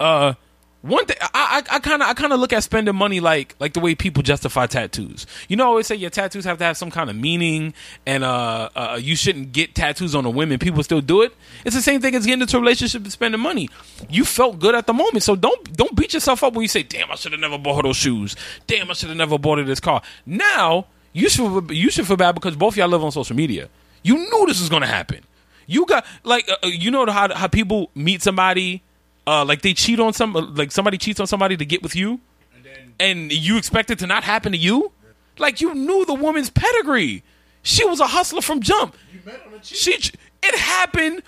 Uh, 0.02 0.34
one 0.82 1.06
thing 1.06 1.18
I 1.22 1.80
kind 1.84 2.02
of 2.02 2.08
I 2.08 2.16
kind 2.16 2.34
of 2.34 2.40
look 2.40 2.54
at 2.54 2.64
spending 2.64 2.96
money 2.96 3.20
like 3.20 3.56
like 3.60 3.74
the 3.74 3.80
way 3.80 3.94
people 3.94 4.24
justify 4.24 4.66
tattoos. 4.66 5.28
You 5.48 5.56
know, 5.56 5.66
I 5.66 5.68
always 5.68 5.86
say 5.86 5.96
your 5.96 6.10
tattoos 6.10 6.44
have 6.46 6.58
to 6.58 6.64
have 6.64 6.76
some 6.76 6.90
kind 6.90 7.08
of 7.12 7.16
meaning, 7.16 7.76
and 8.08 8.24
uh, 8.24 8.70
uh 8.76 9.00
you 9.00 9.16
shouldn't 9.16 9.52
get 9.52 9.76
tattoos 9.76 10.16
on 10.16 10.26
a 10.26 10.30
women. 10.32 10.58
People 10.58 10.82
still 10.82 11.02
do 11.02 11.22
it. 11.22 11.36
It's 11.66 11.76
the 11.76 11.84
same 11.84 12.02
thing 12.02 12.16
as 12.16 12.26
getting 12.26 12.42
into 12.42 12.58
a 12.58 12.60
relationship 12.60 13.04
and 13.04 13.12
spending 13.12 13.40
money. 13.40 13.70
You 14.10 14.26
felt 14.26 14.58
good 14.60 14.74
at 14.74 14.88
the 14.88 14.94
moment, 14.94 15.22
so 15.22 15.36
don't 15.36 15.78
don't 15.78 15.96
beat 15.96 16.16
yourself 16.16 16.44
up 16.44 16.54
when 16.54 16.64
you 16.64 16.68
say, 16.68 16.82
"Damn, 16.82 17.12
I 17.12 17.16
should 17.16 17.34
have 17.34 17.42
never 17.42 17.60
bought 17.60 17.76
her 17.76 17.84
those 17.84 17.98
shoes. 17.98 18.36
Damn, 18.66 18.90
I 18.90 18.94
should 18.94 19.10
have 19.10 19.18
never 19.20 19.38
bought 19.38 19.60
her 19.60 19.64
this 19.64 19.80
car." 19.80 20.02
Now 20.26 20.88
you 21.14 21.30
should 21.30 21.70
you 21.70 21.92
should 21.92 22.08
feel 22.08 22.18
bad 22.18 22.34
because 22.34 22.56
both 22.56 22.74
of 22.74 22.78
y'all 22.78 22.88
live 22.88 23.04
on 23.04 23.12
social 23.12 23.36
media. 23.36 23.70
You 24.02 24.18
knew 24.18 24.46
this 24.48 24.60
was 24.60 24.70
gonna 24.70 24.88
happen. 24.88 25.24
You 25.68 25.86
got 25.86 26.08
like 26.24 26.50
uh, 26.50 26.56
uh, 26.64 26.68
you 26.70 26.90
know 26.90 27.06
how 27.06 27.32
how 27.36 27.48
people 27.48 27.92
meet 27.94 28.24
somebody, 28.24 28.82
uh, 29.28 29.46
like 29.46 29.62
they 29.62 29.74
cheat 29.74 30.00
on 30.00 30.14
some 30.14 30.34
like 30.56 30.72
somebody 30.72 30.98
cheats 30.98 31.20
on 31.20 31.28
somebody 31.28 31.58
to 31.58 31.66
get 31.66 31.84
with 31.84 31.96
you, 31.96 32.20
And 32.56 32.64
then 32.64 32.94
and 33.00 33.32
you 33.32 33.58
expect 33.58 33.92
it 33.92 34.00
to 34.00 34.08
not 34.08 34.24
happen 34.24 34.52
to 34.52 34.58
you. 34.58 34.92
Like 35.38 35.62
you 35.62 35.74
knew 35.74 36.06
the 36.06 36.14
woman's 36.14 36.50
pedigree. 36.50 37.24
She 37.64 37.86
was 37.86 38.00
a 38.00 38.08
hustler 38.08 38.42
from 38.42 38.62
jump. 38.62 38.96
you 39.14 39.20
met 39.26 39.42
on 39.46 39.54
a 39.54 39.60
cheat. 39.60 39.78
She 39.78 40.12
it 40.44 40.56
happened 40.56 41.22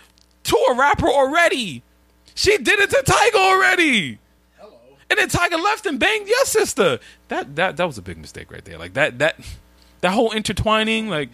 to 0.46 0.58
a 0.72 0.76
rapper 0.76 1.08
already. 1.08 1.84
She 2.36 2.58
did 2.58 2.80
it 2.80 2.90
to 2.90 3.04
Tyga 3.06 3.36
already. 3.36 4.18
Hello. 4.58 4.74
And 5.10 5.20
then 5.20 5.30
Tyga 5.30 5.64
left 5.64 5.86
and 5.86 6.00
banged 6.00 6.28
your 6.28 6.46
sister. 6.46 7.00
That 7.28 7.56
that 7.56 7.78
that 7.78 7.86
was 7.86 7.98
a 7.98 8.02
big 8.02 8.18
mistake 8.18 8.52
right 8.52 8.66
there. 8.66 8.78
Like 8.78 8.94
that 8.94 9.20
that 9.20 9.40
that 10.02 10.12
whole 10.12 10.32
intertwining, 10.32 11.10
like 11.10 11.30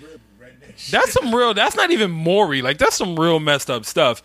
that's 0.92 1.14
some 1.14 1.34
real. 1.34 1.54
That's 1.54 1.76
not 1.76 1.92
even 1.92 2.12
Maury. 2.12 2.62
Like 2.62 2.78
that's 2.78 2.96
some 2.96 3.20
real 3.20 3.40
messed 3.40 3.70
up 3.70 3.86
stuff. 3.86 4.22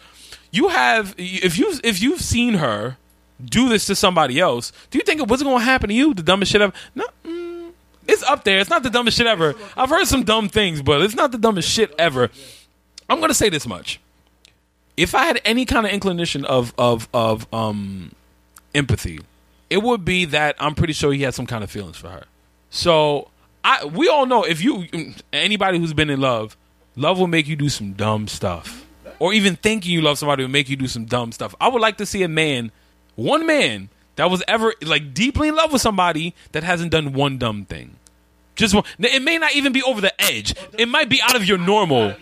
You 0.55 0.69
have 0.69 1.17
if 1.19 1.59
you 1.59 1.79
if 1.83 2.01
you've 2.01 2.21
seen 2.21 2.55
her 2.55 2.97
do 3.45 3.69
this 3.69 3.87
to 3.87 3.97
somebody 3.97 4.39
else, 4.39 4.73
do 4.91 4.99
you 4.99 5.05
think 5.05 5.21
it 5.21 5.27
wasn't 5.27 5.49
going 5.49 5.59
to 5.59 5.65
happen 5.65 5.89
to 5.89 5.95
you? 5.95 6.15
The 6.15 6.23
dumbest 6.23 6.53
shit 6.53 6.63
ever. 6.63 6.73
No, 6.95 7.05
mm, 7.25 7.73
it's 8.07 8.23
up 8.23 8.45
there. 8.45 8.61
It's 8.61 8.71
not 8.71 8.85
the 8.85 8.91
dumbest 8.91 9.19
shit 9.19 9.27
ever. 9.27 9.57
I've 9.77 9.91
heard 9.91 10.07
some 10.07 10.23
dumb 10.23 10.49
things, 10.49 10.81
but 10.81 11.03
it's 11.03 11.17
not 11.17 11.33
the 11.33 11.39
dumbest 11.39 11.69
shit 11.69 11.93
ever. 11.99 12.31
I'm 13.09 13.19
going 13.19 13.31
to 13.31 13.35
say 13.35 13.49
this 13.49 13.67
much: 13.67 13.99
if 14.97 15.13
I 15.17 15.25
had 15.25 15.41
any 15.45 15.65
kind 15.65 15.87
of 15.87 15.93
inclination 15.93 16.45
of 16.45 16.73
of 16.79 17.09
of 17.13 17.53
um 17.53 18.13
empathy, 18.77 19.19
it 19.71 19.83
would 19.83 20.05
be 20.05 20.25
that 20.27 20.55
I'm 20.61 20.77
pretty 20.77 20.93
sure 20.93 21.13
he 21.13 21.23
had 21.23 21.35
some 21.35 21.47
kind 21.47 21.65
of 21.65 21.71
feelings 21.71 21.97
for 21.97 22.11
her. 22.11 22.27
So 22.71 23.29
I 23.65 23.87
we 23.87 24.09
all 24.09 24.25
know 24.27 24.45
if 24.45 24.63
you 24.63 24.87
anybody 25.33 25.81
who's 25.81 25.95
been 25.95 26.11
in 26.11 26.21
love, 26.21 26.57
love 26.95 27.19
will 27.19 27.27
make 27.27 27.49
you 27.49 27.57
do 27.57 27.69
some 27.69 27.95
dumb 27.95 28.29
stuff, 28.29 28.84
or 29.19 29.33
even 29.33 29.57
thinking 29.57 29.93
you 29.93 30.03
love 30.03 30.19
somebody 30.19 30.43
will 30.43 30.51
make 30.51 30.69
you 30.69 30.77
do 30.77 30.87
some 30.87 31.05
dumb 31.05 31.33
stuff. 31.33 31.55
I 31.61 31.69
would 31.69 31.81
like 31.81 31.97
to 31.99 32.07
see 32.07 32.23
a 32.23 32.29
man, 32.29 32.73
one 33.17 33.47
man 33.47 33.89
that 34.17 34.31
was 34.31 34.43
ever 34.47 34.75
like 34.83 35.15
deeply 35.15 35.49
in 35.49 35.57
love 35.57 35.73
with 35.73 35.83
somebody 35.83 36.35
that 36.53 36.63
hasn't 36.63 36.91
done 36.91 37.13
one 37.13 37.39
dumb 37.39 37.65
thing. 37.65 37.97
Just 38.57 38.75
one. 38.75 38.85
It 38.99 39.23
may 39.23 39.39
not 39.39 39.55
even 39.55 39.73
be 39.73 39.83
over 39.83 40.01
the 40.01 40.21
edge. 40.21 40.55
It 40.79 40.89
might 40.89 41.09
be 41.09 41.21
out 41.23 41.35
of 41.37 41.45
your 41.45 41.59
normal. 41.59 42.15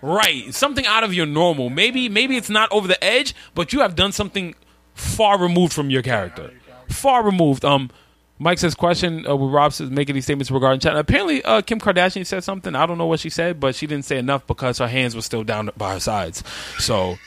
Right, 0.00 0.52
something 0.52 0.84
out 0.86 1.04
of 1.04 1.14
your 1.14 1.26
normal. 1.26 1.70
Maybe 1.70 2.08
maybe 2.08 2.36
it's 2.36 2.50
not 2.50 2.70
over 2.72 2.88
the 2.88 3.02
edge, 3.02 3.34
but 3.54 3.72
you 3.72 3.80
have 3.80 3.94
done 3.94 4.12
something 4.12 4.54
far 4.94 5.38
removed 5.38 5.72
from 5.72 5.90
your 5.90 6.02
character. 6.02 6.52
Far 6.88 7.22
removed. 7.24 7.64
Um, 7.64 7.90
Mike 8.38 8.58
says 8.58 8.74
question 8.74 9.26
uh, 9.26 9.36
with 9.36 9.52
Rob 9.52 9.72
says 9.72 9.90
making 9.90 10.14
these 10.14 10.24
statements 10.24 10.50
regarding 10.50 10.80
Chyna. 10.80 10.98
Apparently, 10.98 11.44
uh, 11.44 11.62
Kim 11.62 11.78
Kardashian 11.78 12.26
said 12.26 12.42
something. 12.42 12.74
I 12.74 12.86
don't 12.86 12.98
know 12.98 13.06
what 13.06 13.20
she 13.20 13.30
said, 13.30 13.60
but 13.60 13.74
she 13.74 13.86
didn't 13.86 14.04
say 14.04 14.18
enough 14.18 14.46
because 14.46 14.78
her 14.78 14.88
hands 14.88 15.14
were 15.14 15.22
still 15.22 15.44
down 15.44 15.70
by 15.76 15.94
her 15.94 16.00
sides. 16.00 16.42
So 16.78 17.18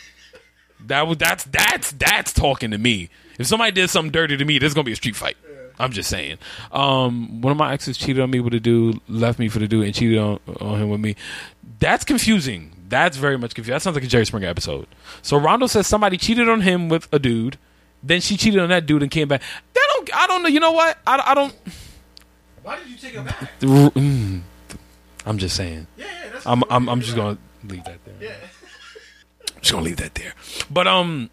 that 0.82 1.08
was 1.08 1.18
that's 1.18 1.46
that's 1.46 1.92
that's 1.94 2.34
talking 2.34 2.72
to 2.72 2.78
me. 2.78 3.10
If 3.40 3.48
somebody 3.48 3.72
did 3.72 3.90
something 3.90 4.12
dirty 4.12 4.38
to 4.38 4.46
me, 4.46 4.60
there's 4.60 4.74
gonna 4.74 4.86
be 4.86 4.94
a 4.94 4.98
street 4.98 5.16
fight. 5.16 5.38
I'm 5.78 5.92
just 5.92 6.10
saying. 6.10 6.38
Um, 6.72 7.42
one 7.42 7.52
of 7.52 7.58
my 7.58 7.74
exes 7.74 7.98
cheated 7.98 8.22
on 8.22 8.32
me 8.32 8.40
with 8.40 8.54
a 8.54 8.60
dude, 8.60 9.00
left 9.10 9.40
me 9.40 9.50
for 9.50 9.60
the 9.60 9.68
dude, 9.68 9.86
and 9.86 9.94
cheated 9.94 10.18
on, 10.18 10.40
on 10.62 10.82
him 10.82 10.90
with 10.90 11.02
me. 11.02 11.16
That's 11.80 12.06
confusing. 12.06 12.72
That's 12.88 13.18
very 13.18 13.38
much 13.38 13.56
confusing. 13.56 13.76
That 13.76 13.82
sounds 13.82 13.96
like 13.96 14.06
a 14.06 14.08
Jerry 14.08 14.26
Springer 14.26 14.48
episode. 14.48 14.88
So 15.22 15.38
Rondo 15.38 15.68
says 15.68 15.88
somebody 15.88 16.18
cheated 16.18 16.48
on 16.48 16.62
him 16.62 16.88
with 16.88 17.12
a 17.12 17.20
dude, 17.20 17.58
then 18.02 18.22
she 18.22 18.38
cheated 18.38 18.60
on 18.60 18.70
that 18.70 18.86
dude 18.86 19.02
and 19.02 19.12
came 19.12 19.28
back. 19.28 19.42
Don't. 20.06 20.18
I 20.18 20.28
don't 20.28 20.44
know. 20.44 20.50
You 20.50 20.60
know 20.60 20.72
what? 20.72 20.98
I, 21.06 21.24
I 21.28 21.34
don't. 21.34 21.54
Why 22.64 22.78
did 22.80 22.88
you 22.88 22.98
take 22.98 23.14
it 23.16 23.24
back? 23.24 23.60
mm, 23.60 24.42
I'm 25.26 25.38
just 25.38 25.56
saying. 25.56 25.88
Yeah, 25.98 26.06
yeah. 26.06 26.30
That's 26.32 26.48
I'm 26.48 26.64
I'm 26.70 26.90
I'm 26.90 27.02
just 27.02 27.16
gonna 27.16 27.38
leave 27.64 27.84
that 27.86 28.04
there. 28.06 28.16
Yeah. 28.20 28.36
I'm 29.56 29.62
just 29.62 29.72
gonna 29.72 29.86
leave 29.86 29.98
that 29.98 30.16
there. 30.16 30.34
But 30.72 30.88
um, 30.88 31.30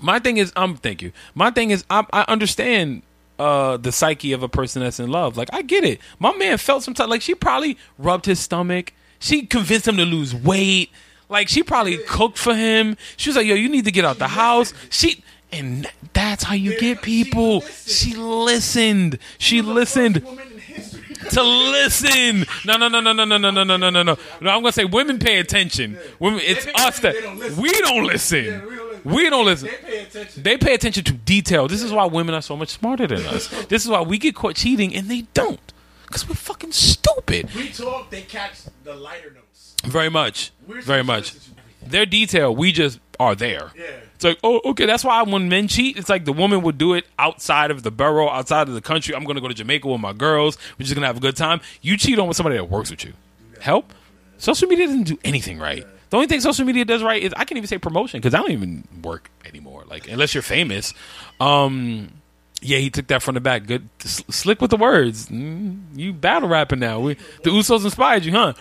my 0.00 0.18
thing 0.18 0.38
is, 0.38 0.52
um, 0.56 0.76
thank 0.76 1.02
you. 1.02 1.12
My 1.34 1.50
thing 1.50 1.70
is, 1.70 1.84
I, 1.88 2.04
I 2.12 2.24
understand 2.28 3.02
uh 3.38 3.76
the 3.76 3.90
psyche 3.92 4.32
of 4.32 4.42
a 4.42 4.48
person 4.48 4.82
that's 4.82 5.00
in 5.00 5.08
love. 5.10 5.36
Like 5.36 5.48
I 5.52 5.62
get 5.62 5.84
it. 5.84 6.00
My 6.18 6.36
man 6.36 6.58
felt 6.58 6.82
some 6.82 6.94
type. 6.94 7.08
Like 7.08 7.22
she 7.22 7.34
probably 7.34 7.78
rubbed 7.98 8.26
his 8.26 8.40
stomach. 8.40 8.92
She 9.18 9.46
convinced 9.46 9.86
him 9.86 9.96
to 9.98 10.04
lose 10.04 10.34
weight. 10.34 10.90
Like 11.28 11.48
she 11.48 11.62
probably 11.62 11.96
cooked 11.98 12.38
for 12.38 12.54
him. 12.54 12.96
She 13.16 13.30
was 13.30 13.36
like, 13.36 13.46
"Yo, 13.46 13.54
you 13.54 13.68
need 13.68 13.84
to 13.84 13.92
get 13.92 14.04
out 14.04 14.18
the 14.18 14.28
house." 14.28 14.74
She. 14.90 15.22
And 15.52 15.86
that's 16.14 16.44
how 16.44 16.54
you 16.54 16.78
get 16.80 17.02
people. 17.02 17.60
She 17.60 18.14
listened. 18.14 19.18
She 19.38 19.60
listened 19.62 20.22
Woman 20.24 20.50
in 20.52 20.58
history. 20.58 21.14
to 21.30 21.42
listen. 21.42 22.46
No, 22.64 22.76
no, 22.76 22.88
no, 22.88 23.00
no, 23.00 23.12
no, 23.12 23.24
no, 23.24 23.36
no, 23.38 23.50
no, 23.50 23.64
no, 23.64 23.76
no, 23.76 23.90
no. 23.90 24.02
No, 24.02 24.50
I'm 24.50 24.62
gonna 24.62 24.72
say 24.72 24.84
women 24.84 25.18
pay 25.18 25.38
attention. 25.38 25.98
Women, 26.18 26.40
it's 26.42 26.66
us 26.74 27.00
that 27.00 27.14
they 27.14 27.20
don't 27.20 27.38
listen. 27.38 27.62
we 27.62 27.70
don't 27.80 28.04
listen. 28.04 28.44
We 28.44 28.50
don't 28.50 28.88
listen. 28.88 29.00
We 29.04 29.30
don't 29.30 29.44
listen. 29.44 29.68
They 29.68 29.76
pay 29.76 29.98
attention. 30.02 30.42
They 30.42 30.56
pay 30.58 30.74
attention 30.74 31.04
to 31.04 31.12
detail. 31.12 31.68
This 31.68 31.82
is 31.82 31.92
why 31.92 32.04
women 32.06 32.34
are 32.34 32.42
so 32.42 32.56
much 32.56 32.70
smarter 32.70 33.06
than 33.06 33.26
us. 33.26 33.48
This 33.68 33.84
is 33.84 33.90
why 33.90 34.00
we 34.00 34.18
get 34.18 34.34
caught 34.34 34.56
cheating 34.56 34.94
and 34.94 35.08
they 35.10 35.22
don't. 35.34 35.60
Because 36.06 36.28
we're 36.28 36.34
fucking 36.34 36.72
stupid. 36.72 37.54
We 37.54 37.68
talk, 37.70 38.10
they 38.10 38.22
catch 38.22 38.60
the 38.84 38.94
lighter 38.94 39.30
notes. 39.30 39.74
Very 39.84 40.10
much. 40.10 40.52
Very 40.66 41.02
much. 41.02 41.30
to 41.30 41.34
listen 41.36 41.54
to 41.54 41.60
everything. 41.60 41.88
Their 41.90 42.06
detail, 42.06 42.54
we 42.54 42.70
just 42.72 43.00
are 43.22 43.34
there. 43.34 43.70
Yeah. 43.76 43.84
It's 44.14 44.24
like, 44.24 44.38
oh, 44.44 44.60
okay. 44.66 44.86
That's 44.86 45.04
why 45.04 45.22
when 45.22 45.48
men 45.48 45.68
cheat, 45.68 45.96
it's 45.96 46.08
like 46.08 46.24
the 46.24 46.32
woman 46.32 46.62
would 46.62 46.78
do 46.78 46.94
it 46.94 47.06
outside 47.18 47.70
of 47.70 47.82
the 47.82 47.90
borough, 47.90 48.28
outside 48.28 48.68
of 48.68 48.74
the 48.74 48.80
country. 48.80 49.14
I'm 49.14 49.24
going 49.24 49.36
to 49.36 49.40
go 49.40 49.48
to 49.48 49.54
Jamaica 49.54 49.88
with 49.88 50.00
my 50.00 50.12
girls. 50.12 50.58
We're 50.78 50.84
just 50.84 50.94
going 50.94 51.02
to 51.02 51.06
have 51.06 51.16
a 51.16 51.20
good 51.20 51.36
time. 51.36 51.60
You 51.80 51.96
cheat 51.96 52.18
on 52.18 52.28
with 52.28 52.36
somebody 52.36 52.56
that 52.56 52.70
works 52.70 52.90
with 52.90 53.04
you. 53.04 53.14
Help? 53.60 53.92
Social 54.38 54.68
media 54.68 54.86
doesn't 54.86 55.04
do 55.04 55.18
anything 55.24 55.58
right. 55.58 55.86
The 56.10 56.16
only 56.16 56.26
thing 56.26 56.40
social 56.40 56.66
media 56.66 56.84
does 56.84 57.02
right 57.02 57.22
is 57.22 57.32
I 57.32 57.44
can't 57.44 57.56
even 57.56 57.68
say 57.68 57.78
promotion 57.78 58.20
because 58.20 58.34
I 58.34 58.38
don't 58.38 58.50
even 58.50 58.86
work 59.02 59.30
anymore. 59.46 59.84
Like 59.88 60.08
unless 60.08 60.34
you're 60.34 60.42
famous. 60.42 60.92
Um, 61.40 62.12
yeah, 62.60 62.78
he 62.78 62.90
took 62.90 63.06
that 63.08 63.22
from 63.22 63.34
the 63.34 63.40
back. 63.40 63.66
Good, 63.66 63.88
slick 63.98 64.60
with 64.60 64.70
the 64.70 64.76
words. 64.76 65.28
Mm, 65.28 65.80
you 65.94 66.12
battle 66.12 66.48
rapping 66.48 66.80
now. 66.80 67.00
We, 67.00 67.14
the 67.42 67.50
Usos 67.50 67.84
inspired 67.84 68.24
you, 68.24 68.32
huh? 68.32 68.52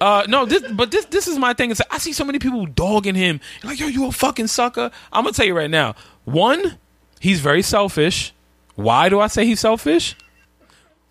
Uh, 0.00 0.24
no, 0.28 0.44
this, 0.44 0.62
but 0.72 0.90
this 0.90 1.06
this 1.06 1.26
is 1.26 1.38
my 1.38 1.54
thing. 1.54 1.70
Is 1.70 1.82
I 1.90 1.98
see 1.98 2.12
so 2.12 2.24
many 2.24 2.38
people 2.38 2.66
dogging 2.66 3.14
him. 3.14 3.40
Like, 3.64 3.80
yo, 3.80 3.86
you 3.86 4.06
a 4.06 4.12
fucking 4.12 4.46
sucker. 4.46 4.90
I'm 5.12 5.24
gonna 5.24 5.32
tell 5.32 5.46
you 5.46 5.56
right 5.56 5.70
now. 5.70 5.94
One, 6.24 6.78
he's 7.20 7.40
very 7.40 7.62
selfish. 7.62 8.32
Why 8.76 9.08
do 9.08 9.18
I 9.20 9.26
say 9.26 9.44
he's 9.44 9.60
selfish? 9.60 10.16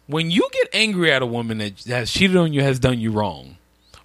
When 0.06 0.32
you 0.32 0.47
get 0.54 0.69
angry 0.71 1.12
at 1.12 1.21
a 1.21 1.26
woman 1.26 1.58
that 1.58 1.84
has 1.88 2.12
cheated 2.12 2.38
on 2.38 2.54
you, 2.54 2.62
has 2.62 2.80
done 2.80 3.00
you 3.00 3.12
wrong. 3.12 3.58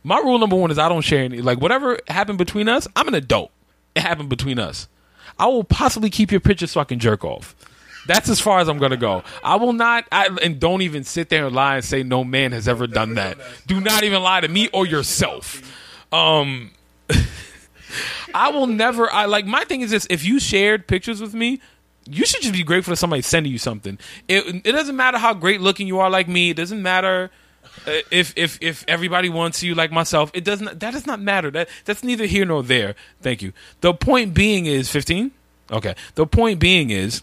My 0.03 0.19
rule 0.19 0.39
number 0.39 0.57
one 0.57 0.73
is 0.73 0.79
I 0.79 0.89
don't 0.89 1.03
share 1.03 1.25
any. 1.25 1.41
Like 1.41 1.61
whatever 1.61 1.99
happened 2.09 2.39
between 2.39 2.69
us, 2.69 2.89
I'm 2.97 3.07
an 3.07 3.15
adult. 3.15 3.53
It 3.95 4.01
happened 4.01 4.29
between 4.29 4.59
us. 4.59 4.89
I 5.39 5.47
will 5.47 5.65
possibly 5.65 6.11
keep 6.11 6.31
your 6.33 6.41
picture 6.41 6.67
so 6.67 6.81
I 6.81 6.85
can 6.85 6.99
jerk 6.99 7.25
off. 7.25 7.55
That's 8.07 8.29
as 8.29 8.41
far 8.41 8.61
as 8.61 8.69
I'm 8.69 8.79
gonna 8.79 8.97
go. 8.97 9.23
I 9.45 9.57
will 9.57 9.73
not, 9.73 10.07
I, 10.11 10.29
and 10.43 10.59
don't 10.59 10.83
even 10.83 11.05
sit 11.05 11.29
there 11.29 11.47
and 11.47 11.55
lie 11.55 11.77
and 11.77 11.85
say 11.85 12.03
no 12.03 12.25
man 12.25 12.53
has 12.53 12.67
ever 12.67 12.87
done 12.87 13.15
that. 13.15 13.39
Do 13.67 13.81
not 13.81 14.03
even 14.03 14.23
lie 14.23 14.41
to 14.41 14.49
me 14.49 14.69
or 14.73 14.87
yourself. 14.87 15.63
Um, 16.13 16.73
I 18.35 18.51
will 18.51 18.67
never. 18.67 19.11
I 19.11 19.27
like 19.27 19.47
my 19.47 19.65
thing 19.65 19.83
is 19.83 19.91
this: 19.91 20.07
if 20.11 20.25
you 20.25 20.41
shared 20.41 20.87
pictures 20.87 21.21
with 21.21 21.35
me, 21.35 21.61
you 22.09 22.27
should 22.27 22.43
just 22.43 22.55
be 22.55 22.63
grateful 22.63 22.93
that 22.93 22.97
somebody 22.97 23.23
sending 23.23 23.53
you 23.53 23.59
something. 23.59 23.99
It, 24.29 24.67
it 24.67 24.73
doesn't 24.73 24.97
matter 24.97 25.19
how 25.19 25.35
great 25.35 25.61
looking 25.61 25.87
you 25.87 26.01
are, 26.01 26.11
like 26.11 26.29
me. 26.29 26.51
It 26.51 26.57
doesn't 26.57 26.83
matter 26.83 27.31
uh, 27.87 28.01
if 28.11 28.33
if 28.37 28.59
if 28.61 28.85
everybody 28.89 29.29
wants 29.29 29.63
you 29.63 29.75
like 29.75 29.93
myself. 29.93 30.31
It 30.35 30.45
doesn't. 30.45 30.81
That 30.81 30.93
does 30.93 31.07
not 31.07 31.21
matter. 31.21 31.51
That 31.51 31.69
that's 31.85 32.03
neither 32.03 32.27
here 32.27 32.45
nor 32.45 32.63
there. 32.63 32.95
Thank 33.21 33.43
you. 33.43 33.53
The 33.81 33.95
point 33.95 34.35
being 34.35 34.67
is 34.67 34.91
fifteen. 34.91 35.33
Okay. 35.71 35.95
The 36.15 36.27
point 36.27 36.59
being 36.59 36.91
is 36.91 37.23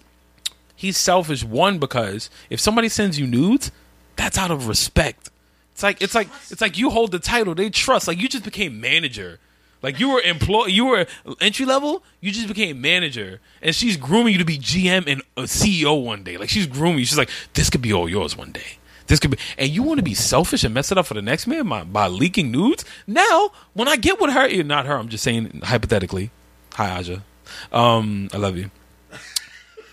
he's 0.80 0.98
selfish. 0.98 1.44
One 1.44 1.78
because 1.78 2.30
if 2.50 2.60
somebody 2.60 2.88
sends 2.88 3.20
you 3.20 3.28
nudes, 3.28 3.72
that's 4.16 4.38
out 4.38 4.50
of 4.50 4.68
respect. 4.68 5.30
It's 5.74 5.84
like 5.84 6.02
it's 6.02 6.16
like 6.16 6.30
it's 6.50 6.62
like 6.62 6.78
you 6.78 6.90
hold 6.90 7.12
the 7.12 7.20
title. 7.20 7.54
They 7.54 7.70
trust. 7.70 8.08
Like 8.08 8.18
you 8.18 8.30
just 8.30 8.46
became 8.46 8.80
manager. 8.80 9.40
Like 9.82 10.00
you 10.00 10.10
were 10.10 10.22
employee, 10.22 10.72
you 10.72 10.86
were 10.86 11.06
entry 11.40 11.66
level. 11.66 12.04
You 12.22 12.32
just 12.32 12.48
became 12.48 12.82
manager, 12.82 13.40
and 13.62 13.76
she's 13.76 13.98
grooming 13.98 14.34
you 14.34 14.40
to 14.40 14.46
be 14.46 14.58
GM 14.58 15.08
and 15.08 15.22
a 15.38 15.44
CEO 15.44 16.04
one 16.04 16.24
day. 16.24 16.38
Like 16.38 16.50
she's 16.50 16.68
grooming 16.68 17.00
you. 17.00 17.06
She's 17.06 17.18
like, 17.18 17.30
this 17.54 17.70
could 17.70 17.82
be 17.82 17.94
all 17.94 18.10
yours 18.10 18.36
one 18.36 18.52
day. 18.52 18.78
This 19.08 19.20
could 19.20 19.32
be, 19.32 19.38
and 19.58 19.70
you 19.70 19.82
want 19.82 19.98
to 19.98 20.04
be 20.04 20.14
selfish 20.14 20.64
and 20.64 20.74
mess 20.74 20.92
it 20.92 20.98
up 20.98 21.06
for 21.08 21.16
the 21.16 21.22
next 21.22 21.48
man 21.48 21.68
by, 21.68 21.84
by 21.84 22.08
leaking 22.08 22.52
nudes. 22.52 22.86
Now, 23.08 23.52
when 23.74 23.88
I 23.88 23.96
get 23.96 24.22
with 24.22 24.32
her, 24.32 24.48
eh, 24.48 24.62
not 24.62 24.86
her, 24.86 24.96
I'm 24.96 25.10
just 25.10 25.24
saying 25.24 25.62
hypothetically. 25.64 26.30
Hi, 26.76 26.96
Aja. 27.00 27.24
Um, 27.72 28.30
I 28.32 28.38
love 28.38 28.56
you. 28.56 28.70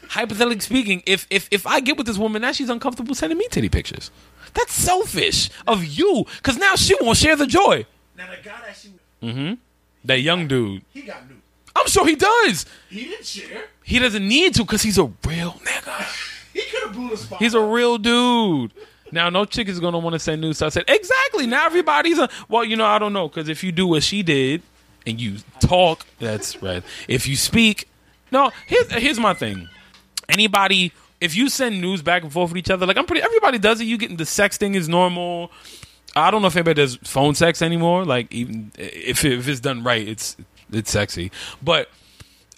Hypothetically 0.09 0.61
speaking, 0.61 1.03
if 1.07 1.27
if 1.31 1.49
if 1.51 1.67
I 1.67 1.81
get 1.81 1.97
with 1.97 2.07
this 2.07 2.19
woman 2.19 2.43
now, 2.43 2.53
she's 2.53 2.69
uncomfortable 2.71 3.15
sending 3.15 3.39
me 3.39 3.47
titty 3.51 3.69
pictures. 3.69 4.11
That's 4.55 4.73
selfish 4.73 5.51
of 5.67 5.85
you, 5.85 6.25
because 6.37 6.57
now 6.57 6.77
she 6.77 6.95
won't 7.01 7.19
share 7.19 7.37
the 7.37 7.47
joy. 7.47 7.85
Now 8.17 8.29
the 8.31 8.37
guy 8.43 8.57
that 8.67 8.77
she, 8.77 8.89
mm-hmm, 9.23 9.55
That 10.05 10.21
young 10.21 10.49
dude, 10.49 10.83
he 10.93 11.03
got 11.03 11.29
new. 11.29 11.37
I'm 11.75 11.87
sure 11.89 12.07
he 12.07 12.17
does. 12.17 12.65
He 12.89 13.05
didn't 13.05 13.27
share. 13.27 13.65
He 13.83 13.99
doesn't 13.99 14.27
need 14.27 14.55
to 14.55 14.63
because 14.63 14.83
he's 14.83 14.99
a 14.99 15.05
real 15.27 15.53
nigga. 15.65 16.33
He 16.57 16.63
could 16.63 16.85
have 16.85 16.93
blew 16.95 17.11
the 17.11 17.19
spot. 17.19 17.39
He's 17.39 17.53
a 17.53 17.61
real 17.61 17.99
dude. 17.99 18.73
Now, 19.13 19.29
no 19.29 19.45
chick 19.45 19.69
is 19.69 19.79
gonna 19.79 19.99
want 19.99 20.15
to 20.15 20.19
send 20.19 20.41
nudes. 20.41 20.57
So 20.57 20.65
I 20.65 20.69
said, 20.71 20.85
exactly. 20.89 21.47
Now 21.47 21.67
everybody's 21.67 22.19
a 22.19 22.31
well. 22.49 22.65
You 22.65 22.77
know, 22.77 22.87
I 22.87 22.99
don't 22.99 23.13
know 23.13 23.29
because 23.29 23.51
if 23.51 23.63
you 23.63 23.73
do 23.73 23.87
what 23.87 24.03
she 24.03 24.23
did 24.23 24.63
and 25.07 25.21
you 25.21 25.37
talk, 25.61 26.07
that's 26.19 26.63
right. 26.63 26.83
If 27.09 27.29
you 27.29 27.37
speak, 27.37 27.91
no. 28.33 28.53
Here's 28.67 28.91
here's 28.91 29.19
my 29.21 29.35
thing. 29.35 29.69
Anybody, 30.29 30.93
if 31.21 31.35
you 31.37 31.49
send 31.49 31.81
news 31.81 32.03
back 32.03 32.23
and 32.23 32.33
forth 32.33 32.51
with 32.51 32.59
each 32.59 32.71
other, 32.71 32.87
like 32.87 32.97
I'm 32.97 33.07
pretty. 33.07 33.23
Everybody 33.23 33.59
does 33.59 33.81
it. 33.81 33.85
You 33.85 33.99
getting 33.99 34.17
the 34.17 34.25
sexting 34.25 34.75
is 34.75 34.89
normal. 34.89 35.51
I 36.15 36.31
don't 36.31 36.41
know 36.41 36.49
if 36.49 36.57
anybody 36.57 36.83
does 36.83 36.97
phone 37.05 37.35
sex 37.35 37.63
anymore. 37.63 38.05
Like 38.05 38.33
even 38.33 38.73
if 38.77 39.25
if 39.25 39.49
it's 39.49 39.61
done 39.61 39.83
right, 39.85 40.07
it's 40.07 40.37
it's 40.73 40.91
sexy. 40.91 41.31
But 41.63 41.91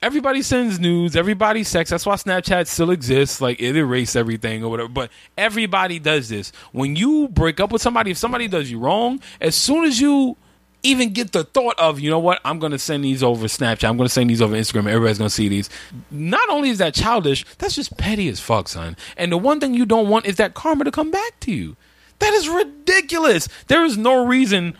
everybody 0.02 0.42
sends 0.42 0.78
news. 0.78 1.16
Everybody 1.16 1.64
sex. 1.64 1.90
That's 1.90 2.06
why 2.06 2.14
Snapchat 2.14 2.66
still 2.66 2.90
exists. 2.90 3.40
Like 3.40 3.60
it 3.60 3.76
erased 3.76 4.16
everything 4.16 4.64
or 4.64 4.70
whatever. 4.70 4.88
But 4.88 5.10
everybody 5.36 5.98
does 5.98 6.28
this. 6.28 6.52
When 6.72 6.96
you 6.96 7.28
break 7.28 7.60
up 7.60 7.72
with 7.72 7.82
somebody, 7.82 8.12
if 8.12 8.18
somebody 8.18 8.48
does 8.48 8.70
you 8.70 8.78
wrong, 8.78 9.20
as 9.40 9.54
soon 9.54 9.84
as 9.84 10.00
you 10.00 10.36
even 10.82 11.12
get 11.12 11.32
the 11.32 11.44
thought 11.44 11.78
of, 11.78 12.00
you 12.00 12.10
know 12.10 12.18
what, 12.18 12.40
I'm 12.44 12.58
gonna 12.58 12.78
send 12.78 13.04
these 13.04 13.22
over 13.22 13.46
Snapchat. 13.46 13.88
I'm 13.88 13.96
gonna 13.96 14.08
send 14.08 14.30
these 14.30 14.42
over 14.42 14.54
Instagram. 14.54 14.88
Everybody's 14.88 15.18
gonna 15.18 15.30
see 15.30 15.48
these. 15.48 15.68
Not 16.10 16.48
only 16.50 16.70
is 16.70 16.78
that 16.78 16.94
childish, 16.94 17.44
that's 17.58 17.74
just 17.74 17.96
petty 17.96 18.28
as 18.28 18.40
fuck, 18.40 18.68
son. 18.68 18.96
And 19.16 19.32
the 19.32 19.38
one 19.38 19.60
thing 19.60 19.74
you 19.74 19.86
don't 19.86 20.08
want 20.08 20.26
is 20.26 20.36
that 20.36 20.54
karma 20.54 20.84
to 20.84 20.90
come 20.90 21.10
back 21.10 21.40
to 21.40 21.52
you. 21.52 21.76
That 22.20 22.32
is 22.34 22.48
ridiculous. 22.48 23.48
There 23.68 23.84
is 23.84 23.96
no 23.96 24.26
reason 24.26 24.76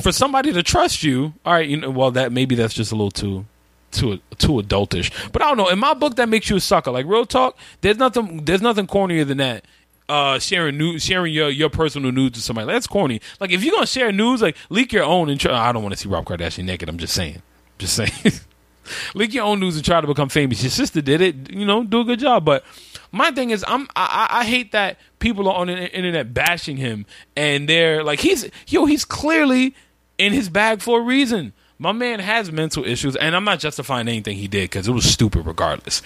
for 0.00 0.12
somebody 0.12 0.52
to 0.52 0.62
trust 0.62 1.02
you. 1.02 1.34
All 1.44 1.54
right, 1.54 1.68
you 1.68 1.76
know, 1.76 1.90
well 1.90 2.10
that 2.12 2.32
maybe 2.32 2.54
that's 2.54 2.74
just 2.74 2.92
a 2.92 2.94
little 2.94 3.10
too 3.10 3.46
too 3.90 4.20
too 4.38 4.52
adultish. 4.52 5.10
But 5.32 5.42
I 5.42 5.48
don't 5.48 5.56
know. 5.56 5.68
In 5.68 5.78
my 5.78 5.94
book, 5.94 6.16
that 6.16 6.28
makes 6.28 6.48
you 6.50 6.56
a 6.56 6.60
sucker. 6.60 6.90
Like 6.90 7.06
real 7.06 7.26
talk, 7.26 7.56
there's 7.80 7.96
nothing 7.96 8.44
there's 8.44 8.62
nothing 8.62 8.86
cornier 8.86 9.26
than 9.26 9.38
that. 9.38 9.64
Uh, 10.08 10.38
sharing 10.38 10.78
news, 10.78 11.04
sharing 11.04 11.32
your 11.32 11.50
your 11.50 11.70
personal 11.70 12.12
news 12.12 12.32
with 12.32 12.42
somebody. 12.42 12.66
That's 12.66 12.86
corny. 12.86 13.20
Like 13.40 13.50
if 13.50 13.62
you're 13.62 13.74
gonna 13.74 13.86
share 13.86 14.12
news, 14.12 14.42
like 14.42 14.56
leak 14.70 14.92
your 14.92 15.04
own 15.04 15.28
and 15.28 15.38
try. 15.38 15.52
I 15.52 15.72
don't 15.72 15.82
want 15.82 15.94
to 15.94 16.00
see 16.00 16.08
Rob 16.08 16.24
Kardashian 16.24 16.64
naked. 16.64 16.88
I'm 16.88 16.98
just 16.98 17.14
saying. 17.14 17.42
Just 17.78 17.94
saying. 17.94 18.10
leak 19.14 19.34
your 19.34 19.44
own 19.44 19.60
news 19.60 19.76
and 19.76 19.84
try 19.84 20.00
to 20.00 20.06
become 20.06 20.28
famous. 20.28 20.62
Your 20.62 20.70
sister 20.70 21.00
did 21.00 21.20
it. 21.20 21.50
You 21.50 21.64
know, 21.64 21.84
do 21.84 22.00
a 22.00 22.04
good 22.04 22.18
job. 22.18 22.44
But 22.44 22.64
my 23.12 23.30
thing 23.30 23.50
is, 23.50 23.64
I'm 23.66 23.88
I, 23.96 24.28
I 24.30 24.40
I 24.40 24.44
hate 24.44 24.72
that 24.72 24.98
people 25.18 25.48
are 25.48 25.56
on 25.56 25.68
the 25.68 25.94
internet 25.94 26.32
bashing 26.32 26.76
him, 26.76 27.06
and 27.36 27.68
they're 27.68 28.02
like, 28.02 28.20
he's 28.20 28.48
yo, 28.66 28.86
he's 28.86 29.04
clearly 29.04 29.74
in 30.16 30.32
his 30.32 30.48
bag 30.48 30.80
for 30.80 31.00
a 31.00 31.02
reason. 31.02 31.52
My 31.80 31.92
man 31.92 32.18
has 32.18 32.50
mental 32.50 32.84
issues, 32.84 33.14
and 33.14 33.36
I'm 33.36 33.44
not 33.44 33.60
justifying 33.60 34.08
anything 34.08 34.36
he 34.36 34.48
did 34.48 34.70
because 34.70 34.88
it 34.88 34.92
was 34.92 35.04
stupid, 35.04 35.46
regardless. 35.46 36.02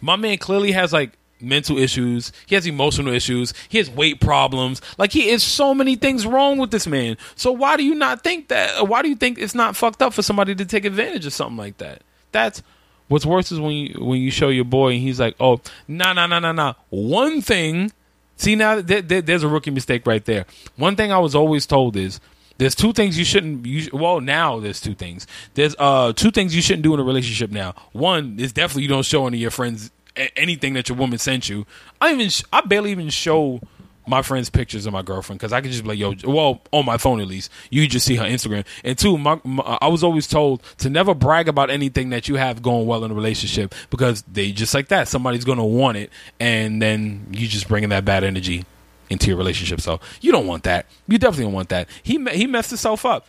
My 0.00 0.16
man 0.16 0.38
clearly 0.38 0.72
has 0.72 0.92
like 0.92 1.12
mental 1.42 1.78
issues. 1.78 2.32
He 2.46 2.54
has 2.54 2.66
emotional 2.66 3.12
issues. 3.12 3.54
He 3.68 3.78
has 3.78 3.90
weight 3.90 4.20
problems. 4.20 4.80
Like 4.98 5.12
he 5.12 5.28
is 5.28 5.42
so 5.42 5.74
many 5.74 5.96
things 5.96 6.26
wrong 6.26 6.58
with 6.58 6.70
this 6.70 6.86
man. 6.86 7.16
So 7.36 7.52
why 7.52 7.76
do 7.76 7.84
you 7.84 7.94
not 7.94 8.22
think 8.22 8.48
that? 8.48 8.88
Why 8.88 9.02
do 9.02 9.08
you 9.08 9.16
think 9.16 9.38
it's 9.38 9.54
not 9.54 9.76
fucked 9.76 10.02
up 10.02 10.12
for 10.12 10.22
somebody 10.22 10.54
to 10.54 10.64
take 10.64 10.84
advantage 10.84 11.26
of 11.26 11.32
something 11.32 11.56
like 11.56 11.78
that? 11.78 12.02
That's 12.32 12.62
what's 13.08 13.26
worse 13.26 13.52
is 13.52 13.60
when 13.60 13.72
you 13.72 14.04
when 14.04 14.20
you 14.20 14.30
show 14.30 14.48
your 14.48 14.64
boy 14.64 14.92
and 14.92 15.00
he's 15.00 15.20
like, 15.20 15.36
oh, 15.40 15.60
nah, 15.88 16.12
nah, 16.12 16.26
nah, 16.26 16.38
nah, 16.38 16.52
nah. 16.52 16.74
One 16.90 17.42
thing. 17.42 17.92
See 18.36 18.56
now, 18.56 18.80
th- 18.80 19.06
th- 19.06 19.26
there's 19.26 19.42
a 19.42 19.48
rookie 19.48 19.70
mistake 19.70 20.06
right 20.06 20.24
there. 20.24 20.46
One 20.76 20.96
thing 20.96 21.12
I 21.12 21.18
was 21.18 21.34
always 21.34 21.66
told 21.66 21.94
is 21.94 22.20
there's 22.56 22.74
two 22.74 22.92
things 22.92 23.18
you 23.18 23.24
shouldn't. 23.24 23.66
You, 23.66 23.90
well, 23.92 24.20
now 24.20 24.60
there's 24.60 24.80
two 24.80 24.94
things. 24.94 25.26
There's 25.54 25.74
uh 25.78 26.12
two 26.14 26.30
things 26.30 26.54
you 26.54 26.62
shouldn't 26.62 26.82
do 26.82 26.94
in 26.94 27.00
a 27.00 27.02
relationship. 27.02 27.50
Now, 27.50 27.74
one 27.92 28.38
is 28.38 28.52
definitely 28.52 28.82
you 28.82 28.88
don't 28.88 29.04
show 29.04 29.26
any 29.26 29.38
of 29.38 29.40
your 29.42 29.50
friends 29.50 29.90
anything 30.36 30.74
that 30.74 30.88
your 30.88 30.98
woman 30.98 31.18
sent 31.18 31.48
you. 31.48 31.66
I 32.00 32.12
even 32.12 32.30
I 32.52 32.60
barely 32.62 32.90
even 32.90 33.10
show 33.10 33.60
my 34.06 34.22
friends 34.22 34.50
pictures 34.50 34.86
of 34.86 34.92
my 34.92 35.02
girlfriend 35.02 35.38
because 35.38 35.52
I 35.52 35.60
could 35.60 35.70
just 35.70 35.84
be 35.84 35.90
like, 35.90 35.98
yo, 35.98 36.14
well, 36.24 36.62
on 36.72 36.84
my 36.84 36.96
phone 36.96 37.20
at 37.20 37.28
least, 37.28 37.50
you 37.70 37.86
just 37.86 38.04
see 38.04 38.16
her 38.16 38.24
Instagram. 38.24 38.66
And 38.82 38.98
two, 38.98 39.16
my, 39.16 39.40
my, 39.44 39.78
I 39.80 39.88
was 39.88 40.02
always 40.02 40.26
told 40.26 40.62
to 40.78 40.90
never 40.90 41.14
brag 41.14 41.48
about 41.48 41.70
anything 41.70 42.10
that 42.10 42.28
you 42.28 42.34
have 42.34 42.60
going 42.62 42.86
well 42.86 43.04
in 43.04 43.10
a 43.10 43.14
relationship 43.14 43.74
because 43.88 44.22
they 44.22 44.52
just 44.52 44.74
like 44.74 44.88
that. 44.88 45.08
Somebody's 45.08 45.44
gonna 45.44 45.64
want 45.64 45.96
it, 45.96 46.10
and 46.38 46.82
then 46.82 47.28
you 47.30 47.46
just 47.46 47.68
bringing 47.68 47.90
that 47.90 48.04
bad 48.04 48.24
energy 48.24 48.64
into 49.10 49.28
your 49.28 49.36
relationship. 49.36 49.80
So 49.80 50.00
you 50.20 50.32
don't 50.32 50.46
want 50.46 50.64
that. 50.64 50.86
You 51.06 51.18
definitely 51.18 51.44
don't 51.44 51.54
want 51.54 51.68
that. 51.70 51.88
He 52.02 52.24
he 52.32 52.46
messed 52.46 52.70
himself 52.70 53.06
up. 53.06 53.26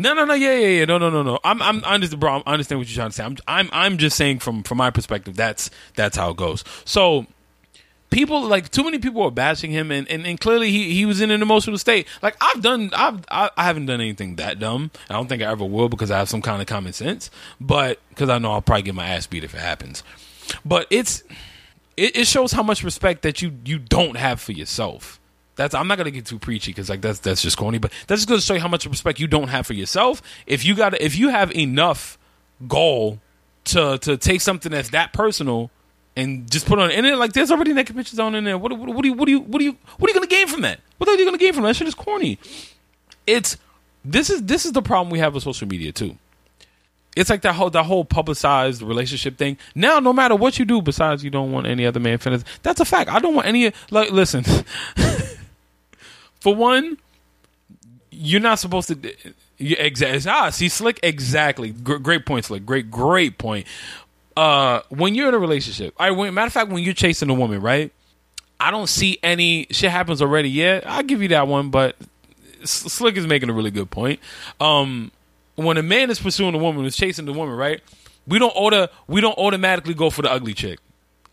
No, 0.00 0.14
no, 0.14 0.24
no, 0.24 0.34
yeah, 0.34 0.56
yeah, 0.56 0.68
yeah, 0.68 0.84
no, 0.84 0.96
no, 0.98 1.10
no, 1.10 1.24
no. 1.24 1.40
I'm, 1.42 1.60
I'm, 1.60 1.84
I 1.84 1.94
understand, 1.94 2.20
bro. 2.20 2.42
I 2.46 2.52
understand 2.52 2.78
what 2.78 2.88
you're 2.88 2.94
trying 2.94 3.10
to 3.10 3.14
say. 3.16 3.24
I'm, 3.24 3.36
I'm, 3.48 3.68
I'm 3.72 3.98
just 3.98 4.16
saying 4.16 4.38
from, 4.38 4.62
from 4.62 4.78
my 4.78 4.90
perspective, 4.90 5.34
that's, 5.34 5.70
that's 5.96 6.16
how 6.16 6.30
it 6.30 6.36
goes. 6.36 6.62
So, 6.84 7.26
people 8.10 8.46
like 8.46 8.70
too 8.70 8.84
many 8.84 8.98
people 8.98 9.22
are 9.22 9.30
bashing 9.30 9.70
him, 9.70 9.90
and, 9.90 10.08
and, 10.08 10.26
and 10.26 10.40
clearly 10.40 10.70
he, 10.70 10.94
he 10.94 11.04
was 11.04 11.20
in 11.20 11.30
an 11.30 11.42
emotional 11.42 11.78
state. 11.78 12.06
Like 12.22 12.36
I've 12.40 12.62
done, 12.62 12.90
I've, 12.94 13.24
I, 13.30 13.50
I 13.56 13.64
haven't 13.64 13.86
done 13.86 14.00
anything 14.00 14.36
that 14.36 14.58
dumb. 14.58 14.90
I 15.10 15.14
don't 15.14 15.28
think 15.28 15.42
I 15.42 15.50
ever 15.50 15.64
will 15.64 15.88
because 15.88 16.10
I 16.10 16.18
have 16.18 16.28
some 16.28 16.42
kind 16.42 16.60
of 16.60 16.68
common 16.68 16.92
sense. 16.92 17.30
But 17.60 18.00
because 18.10 18.28
I 18.28 18.38
know 18.38 18.52
I'll 18.52 18.62
probably 18.62 18.82
get 18.82 18.94
my 18.94 19.08
ass 19.08 19.26
beat 19.26 19.44
if 19.44 19.54
it 19.54 19.60
happens. 19.60 20.02
But 20.64 20.86
it's, 20.90 21.22
it, 21.96 22.16
it 22.16 22.26
shows 22.26 22.52
how 22.52 22.62
much 22.62 22.84
respect 22.84 23.22
that 23.22 23.42
you, 23.42 23.58
you 23.64 23.78
don't 23.78 24.16
have 24.16 24.40
for 24.40 24.52
yourself. 24.52 25.17
That's 25.58 25.74
I'm 25.74 25.88
not 25.88 25.98
gonna 25.98 26.12
get 26.12 26.24
too 26.24 26.38
preachy 26.38 26.70
because 26.70 26.88
like 26.88 27.00
that's 27.00 27.18
that's 27.18 27.42
just 27.42 27.56
corny, 27.56 27.78
but 27.78 27.92
that's 28.06 28.20
just 28.20 28.28
gonna 28.28 28.40
show 28.40 28.54
you 28.54 28.60
how 28.60 28.68
much 28.68 28.86
respect 28.86 29.18
you 29.18 29.26
don't 29.26 29.48
have 29.48 29.66
for 29.66 29.72
yourself. 29.74 30.22
If 30.46 30.64
you 30.64 30.76
got 30.76 30.98
if 31.00 31.18
you 31.18 31.30
have 31.30 31.52
enough 31.52 32.16
goal 32.68 33.18
to 33.64 33.98
to 33.98 34.16
take 34.16 34.40
something 34.40 34.70
that's 34.70 34.90
that 34.90 35.12
personal 35.12 35.72
and 36.14 36.48
just 36.48 36.66
put 36.66 36.78
on 36.78 36.88
the 36.88 36.96
internet, 36.96 37.18
like 37.18 37.32
there's 37.32 37.50
already 37.50 37.72
naked 37.72 37.96
pictures 37.96 38.20
on 38.20 38.36
in 38.36 38.44
there. 38.44 38.56
What, 38.56 38.78
what, 38.78 38.88
what 38.88 39.02
do 39.02 39.08
you 39.08 39.14
what 39.14 39.26
do 39.26 39.32
you 39.32 39.40
what 39.40 39.58
do 39.58 39.64
you 39.64 39.76
what 39.98 40.08
are 40.08 40.12
you 40.12 40.14
gonna 40.14 40.28
gain 40.28 40.46
from 40.46 40.60
that? 40.60 40.78
What 40.98 41.10
are 41.10 41.16
you 41.16 41.24
gonna 41.24 41.38
gain 41.38 41.52
from 41.52 41.64
that? 41.64 41.70
that 41.70 41.74
shit 41.74 41.88
is 41.88 41.94
corny. 41.96 42.38
It's 43.26 43.56
this 44.04 44.30
is 44.30 44.44
this 44.44 44.64
is 44.64 44.70
the 44.70 44.82
problem 44.82 45.10
we 45.10 45.18
have 45.18 45.34
with 45.34 45.42
social 45.42 45.66
media 45.66 45.90
too. 45.90 46.16
It's 47.16 47.30
like 47.30 47.42
that 47.42 47.56
whole 47.56 47.70
that 47.70 47.82
whole 47.82 48.04
publicized 48.04 48.80
relationship 48.80 49.38
thing. 49.38 49.58
Now, 49.74 49.98
no 49.98 50.12
matter 50.12 50.36
what 50.36 50.60
you 50.60 50.64
do, 50.64 50.80
besides 50.80 51.24
you 51.24 51.30
don't 51.30 51.50
want 51.50 51.66
any 51.66 51.84
other 51.84 51.98
man 51.98 52.18
finish. 52.18 52.42
That's 52.62 52.78
a 52.78 52.84
fact. 52.84 53.10
I 53.10 53.18
don't 53.18 53.34
want 53.34 53.48
any. 53.48 53.72
Like, 53.90 54.12
listen. 54.12 54.44
For 56.40 56.54
one, 56.54 56.98
you're 58.10 58.40
not 58.40 58.58
supposed 58.58 58.88
to. 58.88 59.14
Exactly. 59.58 60.30
Ah, 60.30 60.50
see, 60.50 60.68
slick. 60.68 61.00
Exactly. 61.02 61.70
Gr- 61.70 61.96
great 61.96 62.26
point, 62.26 62.44
slick. 62.44 62.64
Great, 62.64 62.90
great 62.90 63.38
point. 63.38 63.66
Uh, 64.36 64.82
when 64.88 65.14
you're 65.16 65.28
in 65.28 65.34
a 65.34 65.38
relationship, 65.38 65.94
I 65.98 66.12
when, 66.12 66.32
matter 66.32 66.46
of 66.46 66.52
fact, 66.52 66.70
when 66.70 66.82
you're 66.84 66.94
chasing 66.94 67.28
a 67.28 67.34
woman, 67.34 67.60
right? 67.60 67.92
I 68.60 68.70
don't 68.70 68.88
see 68.88 69.18
any 69.22 69.66
shit 69.70 69.90
happens 69.90 70.20
already 70.22 70.50
yet. 70.50 70.84
I'll 70.86 71.02
give 71.02 71.22
you 71.22 71.28
that 71.28 71.46
one, 71.48 71.70
but 71.70 71.96
Slick 72.64 73.16
is 73.16 73.26
making 73.26 73.50
a 73.50 73.52
really 73.52 73.70
good 73.70 73.90
point. 73.90 74.20
Um, 74.60 75.12
when 75.54 75.76
a 75.76 75.82
man 75.82 76.10
is 76.10 76.20
pursuing 76.20 76.54
a 76.54 76.58
woman, 76.58 76.84
is 76.84 76.96
chasing 76.96 77.24
the 77.24 77.32
woman, 77.32 77.56
right? 77.56 77.80
We 78.26 78.38
don't 78.38 78.54
order. 78.56 78.88
We 79.06 79.20
don't 79.20 79.36
automatically 79.38 79.94
go 79.94 80.10
for 80.10 80.22
the 80.22 80.30
ugly 80.30 80.54
chick. 80.54 80.78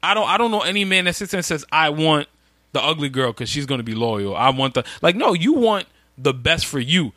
I 0.02 0.14
don't. 0.14 0.28
I 0.28 0.38
don't 0.38 0.52
know 0.52 0.62
any 0.62 0.86
man 0.86 1.06
that 1.06 1.16
sits 1.16 1.32
there 1.32 1.40
and 1.40 1.46
says, 1.46 1.66
"I 1.72 1.90
want 1.90 2.28
the 2.76 2.84
ugly 2.84 3.10
girl 3.10 3.32
because 3.32 3.50
she's 3.50 3.66
going 3.66 3.80
to 3.80 3.84
be 3.84 3.96
loyal." 3.96 4.36
I 4.36 4.52
want 4.52 4.76
the 4.76 4.84
like. 5.02 5.16
No, 5.16 5.34
you 5.34 5.54
want 5.54 5.88
the 6.18 6.34
best 6.34 6.68
for 6.68 6.80
you. 6.80 7.12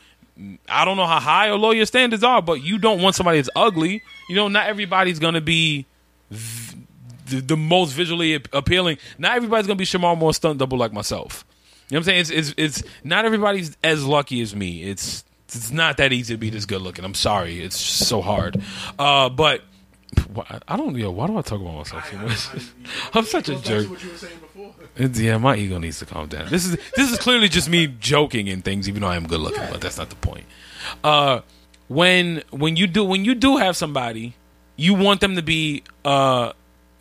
I 0.68 0.84
don't 0.84 0.96
know 0.96 1.06
how 1.06 1.20
high 1.20 1.48
or 1.48 1.58
low 1.58 1.72
your 1.72 1.86
standards 1.86 2.22
are, 2.22 2.40
but 2.40 2.62
you 2.62 2.78
don't 2.78 3.02
want 3.02 3.16
somebody 3.16 3.38
that's 3.38 3.50
ugly. 3.56 4.02
You 4.28 4.36
know, 4.36 4.48
not 4.48 4.66
everybody's 4.66 5.18
going 5.18 5.34
to 5.34 5.40
be 5.40 5.86
v- 6.30 6.76
the, 7.26 7.40
the 7.40 7.56
most 7.56 7.92
visually 7.92 8.34
appealing. 8.52 8.98
Not 9.18 9.36
everybody's 9.36 9.66
going 9.66 9.76
to 9.76 9.82
be 9.82 9.84
Shemar 9.84 10.16
Moore 10.16 10.32
stunt 10.32 10.58
double 10.58 10.78
like 10.78 10.92
myself. 10.92 11.44
You 11.90 11.94
know 11.94 12.00
what 12.00 12.00
I'm 12.00 12.04
saying? 12.04 12.20
It's, 12.20 12.30
it's 12.30 12.82
it's 12.82 12.90
not 13.02 13.24
everybody's 13.24 13.76
as 13.82 14.04
lucky 14.04 14.40
as 14.40 14.54
me. 14.54 14.82
It's 14.84 15.24
it's 15.46 15.70
not 15.70 15.96
that 15.96 16.12
easy 16.12 16.34
to 16.34 16.38
be 16.38 16.50
this 16.50 16.66
good 16.66 16.82
looking. 16.82 17.04
I'm 17.04 17.14
sorry, 17.14 17.62
it's 17.62 17.78
so 17.80 18.20
hard. 18.20 18.62
Uh, 18.98 19.30
but 19.30 19.62
I 20.68 20.76
don't 20.76 20.94
know. 20.94 21.10
Why 21.10 21.26
do 21.26 21.38
I 21.38 21.42
talk 21.42 21.60
about 21.60 21.76
myself 21.76 22.10
so 22.10 22.18
much? 22.18 22.68
I'm 23.14 23.24
such 23.24 23.48
a 23.48 23.56
jerk. 23.56 23.86
It's, 24.96 25.20
yeah, 25.20 25.38
my 25.38 25.56
ego 25.56 25.78
needs 25.78 25.98
to 26.00 26.06
calm 26.06 26.28
down. 26.28 26.48
This 26.48 26.64
is 26.66 26.76
this 26.96 27.10
is 27.12 27.18
clearly 27.18 27.48
just 27.48 27.68
me 27.68 27.86
joking 27.86 28.48
and 28.48 28.64
things, 28.64 28.88
even 28.88 29.02
though 29.02 29.08
I 29.08 29.16
am 29.16 29.26
good 29.26 29.40
looking, 29.40 29.62
but 29.70 29.80
that's 29.80 29.98
not 29.98 30.10
the 30.10 30.16
point. 30.16 30.44
Uh, 31.04 31.40
when 31.88 32.42
when 32.50 32.76
you 32.76 32.86
do 32.86 33.04
when 33.04 33.24
you 33.24 33.34
do 33.34 33.56
have 33.56 33.76
somebody, 33.76 34.34
you 34.76 34.94
want 34.94 35.20
them 35.20 35.36
to 35.36 35.42
be 35.42 35.82
uh, 36.04 36.52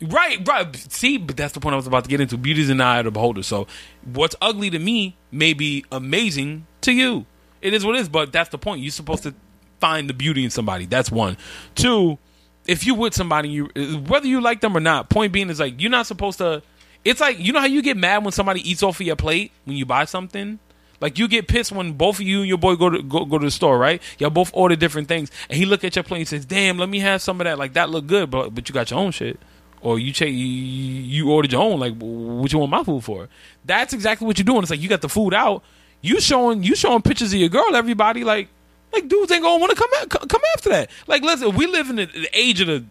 right, 0.02 0.46
right. 0.46 0.74
See, 0.76 1.18
but 1.18 1.36
that's 1.36 1.54
the 1.54 1.60
point 1.60 1.74
I 1.74 1.76
was 1.76 1.86
about 1.86 2.04
to 2.04 2.10
get 2.10 2.20
into. 2.20 2.36
Beauty's 2.36 2.70
in 2.70 2.78
the 2.78 2.84
eye 2.84 2.98
of 2.98 3.04
the 3.04 3.10
beholder. 3.10 3.42
So, 3.42 3.66
what's 4.04 4.36
ugly 4.40 4.70
to 4.70 4.78
me 4.78 5.16
may 5.30 5.52
be 5.52 5.84
amazing 5.90 6.66
to 6.82 6.92
you. 6.92 7.26
It 7.60 7.74
is 7.74 7.84
what 7.84 7.96
it 7.96 8.00
is, 8.00 8.08
but 8.08 8.32
that's 8.32 8.50
the 8.50 8.58
point. 8.58 8.80
You're 8.80 8.90
supposed 8.90 9.24
to 9.24 9.34
find 9.80 10.08
the 10.08 10.14
beauty 10.14 10.44
in 10.44 10.50
somebody. 10.50 10.86
That's 10.86 11.10
one. 11.10 11.36
Two, 11.74 12.18
if 12.66 12.86
you 12.86 12.94
with 12.94 13.14
somebody, 13.14 13.48
you 13.48 13.66
whether 14.06 14.26
you 14.26 14.40
like 14.40 14.60
them 14.60 14.76
or 14.76 14.80
not. 14.80 15.10
Point 15.10 15.32
being 15.32 15.50
is 15.50 15.60
like 15.60 15.80
you're 15.80 15.90
not 15.90 16.06
supposed 16.06 16.38
to. 16.38 16.62
It's 17.04 17.20
like 17.20 17.38
you 17.38 17.52
know 17.52 17.60
how 17.60 17.66
you 17.66 17.82
get 17.82 17.96
mad 17.96 18.24
when 18.24 18.32
somebody 18.32 18.68
eats 18.68 18.82
off 18.82 19.00
of 19.00 19.06
your 19.06 19.16
plate 19.16 19.52
when 19.64 19.76
you 19.76 19.86
buy 19.86 20.04
something. 20.04 20.58
Like 21.00 21.18
you 21.18 21.28
get 21.28 21.46
pissed 21.46 21.70
when 21.70 21.92
both 21.92 22.16
of 22.16 22.22
you 22.22 22.40
and 22.40 22.48
your 22.48 22.58
boy 22.58 22.74
go 22.74 22.90
to 22.90 23.02
go, 23.02 23.24
go 23.24 23.38
to 23.38 23.44
the 23.44 23.50
store, 23.50 23.78
right? 23.78 24.02
Y'all 24.18 24.30
both 24.30 24.50
order 24.52 24.74
different 24.74 25.08
things, 25.08 25.30
and 25.48 25.56
he 25.56 25.64
look 25.64 25.84
at 25.84 25.94
your 25.94 26.02
plate 26.02 26.18
and 26.18 26.28
says, 26.28 26.44
"Damn, 26.44 26.78
let 26.78 26.88
me 26.88 26.98
have 26.98 27.22
some 27.22 27.40
of 27.40 27.44
that. 27.44 27.58
Like 27.58 27.74
that 27.74 27.88
look 27.90 28.06
good, 28.06 28.30
but 28.30 28.54
but 28.54 28.68
you 28.68 28.72
got 28.72 28.90
your 28.90 29.00
own 29.00 29.12
shit." 29.12 29.38
Or 29.80 29.98
you 29.98 30.12
check, 30.12 30.30
you, 30.32 31.30
ordered 31.30 31.52
your 31.52 31.62
own. 31.62 31.78
Like, 31.78 31.94
what 31.98 32.52
you 32.52 32.58
want 32.58 32.72
my 32.72 32.82
food 32.82 33.04
for? 33.04 33.28
That's 33.64 33.92
exactly 33.92 34.26
what 34.26 34.36
you're 34.36 34.44
doing. 34.44 34.62
It's 34.62 34.70
like 34.70 34.80
you 34.80 34.88
got 34.88 35.02
the 35.02 35.08
food 35.08 35.32
out. 35.32 35.62
You 36.00 36.20
showing 36.20 36.64
you 36.64 36.74
showing 36.74 37.02
pictures 37.02 37.32
of 37.32 37.38
your 37.38 37.48
girl. 37.48 37.74
Everybody 37.74 38.24
like 38.24 38.48
like 38.92 39.08
dudes 39.08 39.30
ain't 39.30 39.42
gonna 39.42 39.60
want 39.60 39.76
to 39.76 39.76
come 39.76 40.28
come 40.28 40.40
after 40.54 40.70
that. 40.70 40.90
Like 41.06 41.22
listen, 41.22 41.54
we 41.54 41.66
live 41.66 41.90
in 41.90 41.96
the, 41.96 42.06
the 42.06 42.28
age 42.32 42.60
of 42.60 42.66
the 42.66 42.84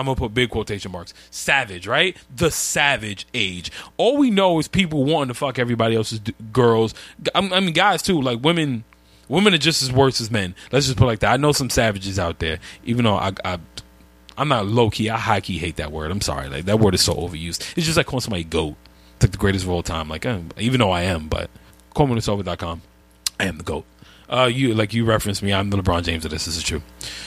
I'm 0.00 0.06
gonna 0.06 0.16
put 0.16 0.32
big 0.32 0.48
quotation 0.50 0.90
marks 0.90 1.12
savage, 1.30 1.86
right? 1.86 2.16
The 2.34 2.50
savage 2.50 3.26
age. 3.34 3.70
All 3.98 4.16
we 4.16 4.30
know 4.30 4.58
is 4.58 4.66
people 4.66 5.04
wanting 5.04 5.28
to 5.28 5.34
fuck 5.34 5.58
everybody 5.58 5.94
else's 5.94 6.20
d- 6.20 6.34
girls. 6.52 6.94
I 7.34 7.40
mean, 7.42 7.74
guys 7.74 8.00
too. 8.00 8.20
Like 8.20 8.42
women, 8.42 8.84
women 9.28 9.52
are 9.52 9.58
just 9.58 9.82
as 9.82 9.92
worse 9.92 10.20
as 10.20 10.30
men. 10.30 10.54
Let's 10.72 10.86
just 10.86 10.96
put 10.96 11.04
it 11.04 11.08
like 11.08 11.18
that. 11.20 11.32
I 11.32 11.36
know 11.36 11.52
some 11.52 11.68
savages 11.68 12.18
out 12.18 12.38
there, 12.38 12.58
even 12.84 13.04
though 13.04 13.16
I. 13.16 13.32
I 13.44 13.58
I'm 14.38 14.48
not 14.48 14.64
low 14.64 14.88
key. 14.88 15.10
I 15.10 15.18
high 15.18 15.42
key 15.42 15.58
hate 15.58 15.76
that 15.76 15.92
word. 15.92 16.10
I'm 16.10 16.22
sorry. 16.22 16.48
Like 16.48 16.64
that 16.64 16.80
word 16.80 16.94
is 16.94 17.02
so 17.02 17.12
overused. 17.12 17.76
It's 17.76 17.84
just 17.84 17.98
like 17.98 18.06
calling 18.06 18.22
somebody 18.22 18.44
goat. 18.44 18.74
It's 19.16 19.24
like 19.24 19.32
the 19.32 19.36
greatest 19.36 19.66
of 19.66 19.70
all 19.70 19.82
time. 19.82 20.08
Like 20.08 20.24
uh, 20.24 20.38
even 20.56 20.80
though 20.80 20.92
I 20.92 21.02
am, 21.02 21.28
but 21.28 21.50
CallMeWhenIt'sOver.com. 21.94 22.80
I 23.38 23.44
am 23.44 23.58
the 23.58 23.64
goat. 23.64 23.84
Uh, 24.30 24.46
you 24.46 24.74
like 24.74 24.94
you 24.94 25.04
referenced 25.04 25.42
me. 25.42 25.52
I'm 25.52 25.70
the 25.70 25.76
LeBron 25.76 26.04
James 26.04 26.24
of 26.24 26.30
this. 26.30 26.44
This 26.46 26.56
is 26.56 26.62
true. 26.62 26.82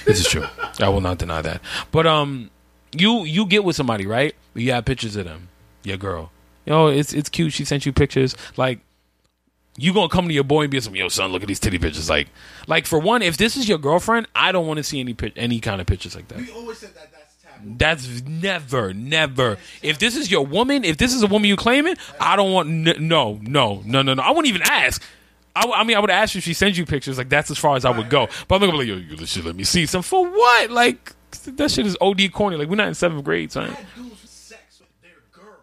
This 0.05 0.19
is 0.19 0.27
true. 0.27 0.45
I 0.79 0.89
will 0.89 1.01
not 1.01 1.17
deny 1.17 1.41
that. 1.41 1.61
But 1.91 2.07
um, 2.07 2.49
you 2.93 3.23
you 3.23 3.45
get 3.45 3.63
with 3.63 3.75
somebody 3.75 4.05
right? 4.05 4.35
You 4.53 4.71
have 4.71 4.85
pictures 4.85 5.15
of 5.15 5.25
them. 5.25 5.49
Your 5.83 5.97
girl. 5.97 6.31
Yo, 6.65 6.87
it's 6.87 7.13
it's 7.13 7.29
cute. 7.29 7.53
She 7.53 7.65
sent 7.65 7.85
you 7.85 7.91
pictures. 7.93 8.35
Like 8.55 8.79
you 9.77 9.93
gonna 9.93 10.09
come 10.09 10.27
to 10.27 10.33
your 10.33 10.43
boy 10.43 10.63
and 10.63 10.71
be 10.71 10.79
some 10.79 10.95
yo 10.95 11.07
son, 11.09 11.31
look 11.31 11.41
at 11.41 11.47
these 11.47 11.59
titty 11.59 11.79
pictures. 11.79 12.09
Like 12.09 12.27
like 12.67 12.85
for 12.85 12.99
one, 12.99 13.21
if 13.21 13.37
this 13.37 13.57
is 13.57 13.67
your 13.67 13.77
girlfriend, 13.77 14.27
I 14.35 14.51
don't 14.51 14.67
want 14.67 14.77
to 14.77 14.83
see 14.83 14.99
any 14.99 15.15
any 15.35 15.59
kind 15.59 15.81
of 15.81 15.87
pictures 15.87 16.15
like 16.15 16.27
that. 16.29 16.37
We 16.37 16.51
always 16.51 16.77
said 16.77 16.93
that 16.95 17.11
that's 17.11 17.35
taboo. 17.41 17.75
That's 17.77 18.21
never, 18.21 18.93
never. 18.93 19.57
If 19.81 19.99
this 19.99 20.15
is 20.15 20.29
your 20.29 20.45
woman, 20.45 20.83
if 20.83 20.97
this 20.97 21.13
is 21.13 21.23
a 21.23 21.27
woman 21.27 21.49
you 21.49 21.55
claiming, 21.55 21.95
I 22.19 22.35
don't 22.35 22.51
want. 22.53 22.69
N- 22.69 23.07
no, 23.07 23.39
no, 23.41 23.81
no, 23.85 24.01
no, 24.03 24.13
no. 24.13 24.21
I 24.21 24.29
wouldn't 24.29 24.47
even 24.47 24.61
ask. 24.63 25.01
I, 25.55 25.61
w- 25.61 25.79
I 25.79 25.83
mean, 25.83 25.97
I 25.97 25.99
would 25.99 26.09
ask 26.09 26.33
you 26.33 26.39
if 26.39 26.43
she 26.43 26.53
sends 26.53 26.77
you 26.77 26.85
pictures. 26.85 27.17
Like 27.17 27.29
that's 27.29 27.51
as 27.51 27.57
far 27.57 27.75
as 27.75 27.83
I 27.85 27.89
would 27.89 28.09
go. 28.09 28.27
But 28.47 28.55
I'm 28.55 28.61
not 28.61 28.67
gonna 28.71 28.83
be 28.83 28.91
like, 28.93 29.09
yo, 29.09 29.17
you 29.17 29.25
should 29.25 29.45
let 29.45 29.55
me 29.55 29.63
see 29.63 29.85
some 29.85 30.01
for 30.01 30.27
what? 30.27 30.69
Like 30.71 31.12
that 31.39 31.71
shit 31.71 31.85
is 31.85 31.97
od 32.01 32.21
corny. 32.31 32.57
Like 32.57 32.69
we're 32.69 32.75
not 32.75 32.87
in 32.87 32.93
seventh 32.93 33.23
grade, 33.23 33.51
son. 33.51 33.69
Had 33.69 33.85
dudes 33.95 34.21
with 34.21 34.29
sex 34.29 34.79
with 34.79 34.89
their 35.01 35.11
girl. 35.31 35.57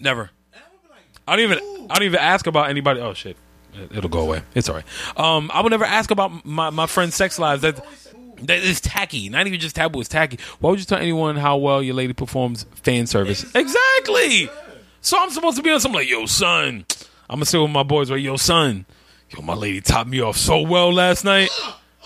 Never. 0.00 0.30
I 0.54 0.58
would 0.72 0.82
be 0.82 0.88
like, 0.90 1.00
I 1.28 1.36
don't 1.36 1.44
even. 1.50 1.86
I 1.90 1.94
don't 1.94 2.04
even 2.04 2.20
ask 2.20 2.46
about 2.46 2.68
anybody. 2.70 3.00
Oh 3.00 3.14
shit, 3.14 3.36
It- 3.74 3.96
it'll 3.98 4.10
go 4.10 4.20
away. 4.20 4.42
It's 4.54 4.68
alright. 4.68 4.84
Um, 5.16 5.50
I 5.54 5.60
would 5.60 5.70
never 5.70 5.84
ask 5.84 6.10
about 6.10 6.44
my 6.44 6.70
my 6.70 6.86
friends' 6.86 7.14
sex 7.14 7.38
lives. 7.38 7.62
That 7.62 7.78
always 7.78 7.98
say, 7.98 8.10
ooh, 8.16 8.34
that 8.46 8.58
is 8.58 8.80
tacky. 8.80 9.28
Not 9.28 9.46
even 9.46 9.60
just 9.60 9.76
taboo. 9.76 10.00
It's 10.00 10.08
tacky. 10.08 10.38
Why 10.60 10.70
would 10.70 10.78
you 10.80 10.84
tell 10.84 10.98
anyone 10.98 11.36
how 11.36 11.56
well 11.58 11.82
your 11.82 11.94
lady 11.94 12.12
performs 12.12 12.64
fan 12.82 13.06
service? 13.06 13.44
Exactly. 13.54 14.50
So 15.00 15.16
I'm 15.20 15.30
supposed 15.30 15.56
to 15.58 15.62
be 15.62 15.70
on 15.70 15.78
something 15.80 16.00
like, 16.00 16.08
yo, 16.08 16.26
son. 16.26 16.84
I'm 17.30 17.36
gonna 17.36 17.44
sit 17.46 17.60
with 17.60 17.70
my 17.70 17.82
boys. 17.84 18.10
right? 18.10 18.20
yo, 18.20 18.36
son. 18.36 18.86
Yo, 19.30 19.42
my 19.42 19.54
lady 19.54 19.80
topped 19.80 20.10
me 20.10 20.20
off 20.20 20.36
so 20.36 20.60
well 20.62 20.92
last 20.92 21.24
night. 21.24 21.50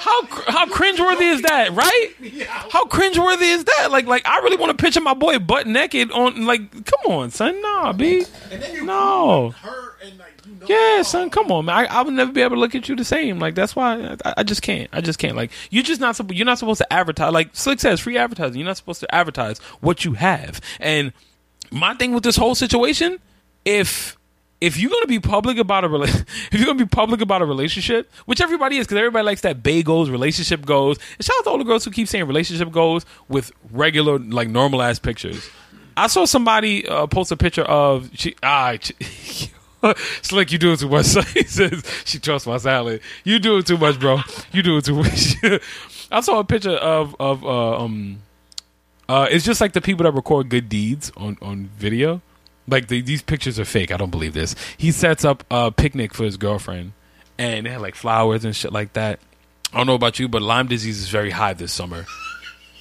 How 0.00 0.22
how 0.48 0.66
cringeworthy 0.66 1.30
is 1.30 1.42
that, 1.42 1.72
right? 1.72 2.46
How 2.70 2.84
cringeworthy 2.86 3.52
is 3.54 3.64
that? 3.64 3.88
Like 3.90 4.06
like 4.06 4.26
I 4.26 4.38
really 4.38 4.56
want 4.56 4.76
to 4.76 4.82
picture 4.82 5.00
my 5.02 5.12
boy 5.12 5.38
butt 5.38 5.66
naked 5.66 6.10
on 6.10 6.46
like 6.46 6.72
come 6.86 7.12
on, 7.12 7.30
son. 7.30 7.60
Nah, 7.60 7.92
B. 7.92 8.24
And 8.50 8.62
then 8.62 8.74
you 8.74 8.84
No. 8.86 9.50
her 9.50 9.96
and 10.02 10.18
like 10.18 10.40
you 10.46 10.54
know 10.54 10.66
Yeah, 10.68 11.02
son, 11.02 11.28
come 11.28 11.52
on, 11.52 11.66
man. 11.66 11.76
I, 11.76 11.98
I 11.98 12.02
would 12.02 12.14
never 12.14 12.32
be 12.32 12.40
able 12.40 12.56
to 12.56 12.60
look 12.60 12.74
at 12.74 12.88
you 12.88 12.96
the 12.96 13.04
same. 13.04 13.38
Like 13.38 13.54
that's 13.54 13.76
why 13.76 14.16
I, 14.24 14.34
I 14.38 14.42
just 14.42 14.62
can't. 14.62 14.88
I 14.92 15.02
just 15.02 15.18
can't. 15.18 15.36
Like 15.36 15.50
you're 15.70 15.82
just 15.82 16.00
not. 16.00 16.16
supposed. 16.16 16.34
You're 16.36 16.46
not 16.46 16.58
supposed 16.58 16.78
to 16.78 16.90
advertise. 16.92 17.32
Like 17.34 17.50
Slick 17.52 17.78
says, 17.78 18.00
free 18.00 18.16
advertising. 18.16 18.58
You're 18.58 18.66
not 18.68 18.78
supposed 18.78 19.00
to 19.00 19.14
advertise 19.14 19.58
what 19.82 20.04
you 20.06 20.14
have. 20.14 20.62
And 20.80 21.12
my 21.70 21.92
thing 21.94 22.14
with 22.14 22.22
this 22.24 22.36
whole 22.36 22.54
situation, 22.54 23.18
if 23.66 24.16
if 24.60 24.78
you're 24.78 24.90
gonna 24.90 25.06
be 25.06 25.20
public 25.20 25.58
about 25.58 25.84
a 25.84 25.88
rela- 25.88 26.04
if 26.52 26.52
you're 26.52 26.66
gonna 26.66 26.78
be 26.78 26.88
public 26.88 27.20
about 27.20 27.42
a 27.42 27.46
relationship, 27.46 28.10
which 28.26 28.40
everybody 28.40 28.76
is, 28.76 28.86
because 28.86 28.98
everybody 28.98 29.24
likes 29.24 29.40
that 29.42 29.62
bay 29.62 29.82
goals, 29.82 30.10
relationship 30.10 30.64
goals. 30.66 30.98
And 31.16 31.24
shout 31.24 31.36
out 31.38 31.44
to 31.44 31.50
all 31.50 31.58
the 31.58 31.64
girls 31.64 31.84
who 31.84 31.90
keep 31.90 32.08
saying 32.08 32.26
relationship 32.26 32.70
goals 32.70 33.06
with 33.28 33.52
regular, 33.70 34.18
like 34.18 34.48
normal 34.48 34.82
ass 34.82 34.98
pictures. 34.98 35.48
I 35.96 36.06
saw 36.06 36.24
somebody 36.24 36.86
uh, 36.86 37.06
post 37.06 37.32
a 37.32 37.36
picture 37.36 37.62
of 37.62 38.10
she 38.14 38.34
ah. 38.42 38.76
She, 39.10 39.50
Slick, 40.20 40.52
you 40.52 40.58
doing 40.58 40.76
too 40.76 40.90
much. 40.90 41.06
He 41.34 41.42
says 41.44 41.82
she 42.04 42.18
trusts 42.18 42.46
my 42.46 42.58
salad. 42.58 43.00
You 43.24 43.38
doing 43.38 43.62
too 43.62 43.78
much, 43.78 43.98
bro. 43.98 44.18
You 44.52 44.62
doing 44.62 44.82
too 44.82 44.96
much. 44.96 45.36
I 46.12 46.20
saw 46.20 46.38
a 46.38 46.44
picture 46.44 46.72
of 46.72 47.16
of 47.18 47.44
uh, 47.44 47.78
um 47.78 48.20
uh 49.08 49.26
it's 49.30 49.44
just 49.44 49.60
like 49.60 49.72
the 49.72 49.80
people 49.80 50.04
that 50.04 50.12
record 50.12 50.50
good 50.50 50.68
deeds 50.68 51.10
on 51.16 51.38
on 51.40 51.70
video. 51.78 52.20
Like 52.70 52.88
the, 52.88 53.00
these 53.00 53.22
pictures 53.22 53.58
are 53.58 53.64
fake. 53.64 53.90
I 53.92 53.96
don't 53.96 54.10
believe 54.10 54.34
this. 54.34 54.54
He 54.78 54.92
sets 54.92 55.24
up 55.24 55.44
a 55.50 55.72
picnic 55.72 56.14
for 56.14 56.24
his 56.24 56.36
girlfriend, 56.36 56.92
and 57.38 57.66
they 57.66 57.70
had 57.70 57.80
like 57.80 57.94
flowers 57.94 58.44
and 58.44 58.54
shit 58.54 58.72
like 58.72 58.92
that. 58.94 59.18
I 59.72 59.78
don't 59.78 59.86
know 59.86 59.94
about 59.94 60.18
you, 60.18 60.28
but 60.28 60.42
Lyme 60.42 60.66
disease 60.66 60.98
is 60.98 61.08
very 61.08 61.30
high 61.30 61.52
this 61.52 61.72
summer, 61.72 62.06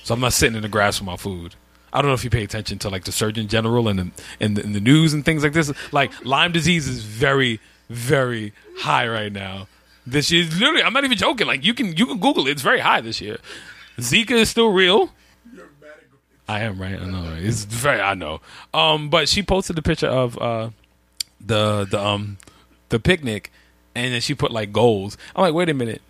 so 0.04 0.14
I'm 0.14 0.20
not 0.20 0.34
sitting 0.34 0.56
in 0.56 0.62
the 0.62 0.70
grass 0.70 0.98
for 0.98 1.04
my 1.04 1.18
food. 1.18 1.56
I 1.92 2.02
don't 2.02 2.10
know 2.10 2.16
if 2.16 2.24
you 2.24 2.30
pay 2.30 2.44
attention 2.44 2.78
to 2.80 2.90
like 2.90 3.06
the 3.06 3.12
Surgeon 3.12 3.48
General 3.48 3.88
and 3.88 4.00
the, 4.00 4.12
and 4.40 4.58
the, 4.58 4.64
and 4.64 4.76
the 4.76 4.80
news 4.80 5.14
and 5.14 5.26
things 5.26 5.44
like 5.44 5.54
this. 5.54 5.72
Like 5.92 6.12
Lyme 6.24 6.52
disease 6.52 6.88
is 6.88 7.04
very, 7.04 7.60
very 7.90 8.54
high 8.78 9.08
right 9.08 9.32
now. 9.32 9.68
This 10.06 10.32
year, 10.32 10.46
literally, 10.46 10.84
I'm 10.84 10.94
not 10.94 11.04
even 11.04 11.18
joking. 11.18 11.48
Like 11.48 11.64
you 11.64 11.74
can 11.74 11.96
you 11.96 12.06
can 12.06 12.20
Google 12.20 12.48
it. 12.48 12.52
It's 12.52 12.62
very 12.62 12.80
high 12.80 13.02
this 13.02 13.22
year. 13.22 13.38
Zika 13.98 14.32
is 14.32 14.50
still 14.50 14.72
real. 14.72 15.12
You're 16.58 16.74
mad 16.74 16.94
at 16.94 17.00
I 17.00 17.00
am 17.00 17.00
right. 17.00 17.00
I 17.00 17.06
know. 17.06 17.32
Right? 17.32 17.44
It's 17.44 17.64
very. 17.66 18.02
I 18.02 18.14
know. 18.14 18.42
Um, 18.74 19.10
but 19.10 19.30
she 19.30 19.44
posted 19.44 19.78
a 19.78 19.82
picture 19.82 20.08
of 20.08 20.38
uh, 20.38 20.70
the 21.40 21.86
the 21.86 22.00
um 22.00 22.38
the 22.90 23.00
picnic, 23.00 23.52
and 23.96 24.14
then 24.14 24.22
she 24.22 24.34
put 24.36 24.52
like 24.52 24.72
goals. 24.72 25.18
I'm 25.36 25.42
like, 25.44 25.54
wait 25.54 25.70
a 25.70 25.74
minute. 25.74 26.02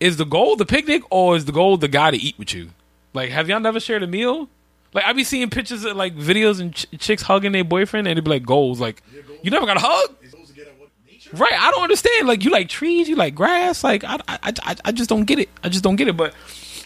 Is 0.00 0.16
the 0.16 0.24
goal 0.24 0.56
the 0.56 0.66
picnic, 0.66 1.02
or 1.10 1.36
is 1.36 1.44
the 1.44 1.52
goal 1.52 1.76
the 1.76 1.88
guy 1.88 2.10
to 2.10 2.16
eat 2.16 2.36
with 2.38 2.52
you? 2.52 2.70
Like, 3.14 3.30
have 3.30 3.48
y'all 3.48 3.60
never 3.60 3.78
shared 3.78 4.02
a 4.02 4.06
meal? 4.06 4.48
Like, 4.94 5.04
I 5.04 5.12
be 5.12 5.24
seeing 5.24 5.48
pictures 5.48 5.84
of 5.84 5.96
like 5.96 6.16
videos 6.16 6.60
and 6.60 6.74
ch- 6.74 6.86
chicks 6.98 7.22
hugging 7.22 7.52
their 7.52 7.64
boyfriend, 7.64 8.06
and 8.06 8.12
it'd 8.12 8.24
be 8.24 8.30
like 8.30 8.44
goals. 8.44 8.80
Like, 8.80 9.02
you 9.42 9.50
never 9.50 9.64
got 9.64 9.76
a 9.76 9.80
hug. 9.80 10.16
It's 10.20 10.32
supposed 10.32 10.50
to 10.50 10.54
get 10.54 10.66
at 10.66 10.78
what 10.78 10.88
nature. 11.06 11.30
Right, 11.34 11.52
I 11.52 11.70
don't 11.70 11.82
understand. 11.82 12.26
Like 12.26 12.44
you 12.44 12.50
like 12.50 12.68
trees, 12.68 13.08
you 13.08 13.16
like 13.16 13.34
grass. 13.34 13.84
Like 13.84 14.02
I, 14.04 14.18
I, 14.26 14.52
I, 14.64 14.76
I 14.86 14.92
just 14.92 15.08
don't 15.08 15.24
get 15.24 15.38
it. 15.38 15.48
I 15.62 15.68
just 15.68 15.84
don't 15.84 15.96
get 15.96 16.08
it. 16.08 16.16
But 16.16 16.34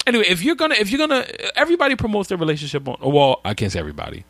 anyway, 0.06 0.24
if 0.28 0.42
you're 0.42 0.54
gonna, 0.54 0.74
if 0.74 0.90
you're 0.90 0.98
gonna, 0.98 1.26
everybody 1.54 1.96
promotes 1.96 2.28
their 2.28 2.38
relationship 2.38 2.86
on. 2.88 2.96
Well, 3.00 3.40
I 3.44 3.54
can't 3.54 3.72
say 3.72 3.78
everybody. 3.78 4.24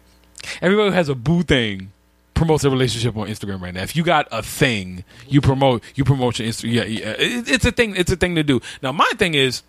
Everybody 0.63 0.91
who 0.91 0.95
has 0.95 1.09
a 1.09 1.15
boo 1.15 1.43
thing 1.43 1.93
promotes 2.35 2.63
their 2.63 2.71
relationship 2.71 3.17
on 3.17 3.29
Instagram 3.29 3.61
right 3.61 3.75
now. 3.75 3.83
If 3.83 3.97
you 3.97 4.05
got 4.05 4.29
a 4.31 4.43
thing, 4.43 5.05
you 5.29 5.41
promote, 5.41 5.83
you 5.95 6.05
promote 6.05 6.39
your 6.39 6.49
Instagram. 6.49 6.73
Yeah, 6.73 6.85
yeah, 6.85 7.11
it, 7.19 7.49
it's 7.49 7.65
a 7.65 7.73
thing. 7.73 7.97
It's 7.97 8.13
a 8.13 8.17
thing 8.17 8.35
to 8.37 8.43
do. 8.43 8.61
Now, 8.83 8.93
my 8.93 9.11
thing 9.17 9.35
is, 9.35 9.63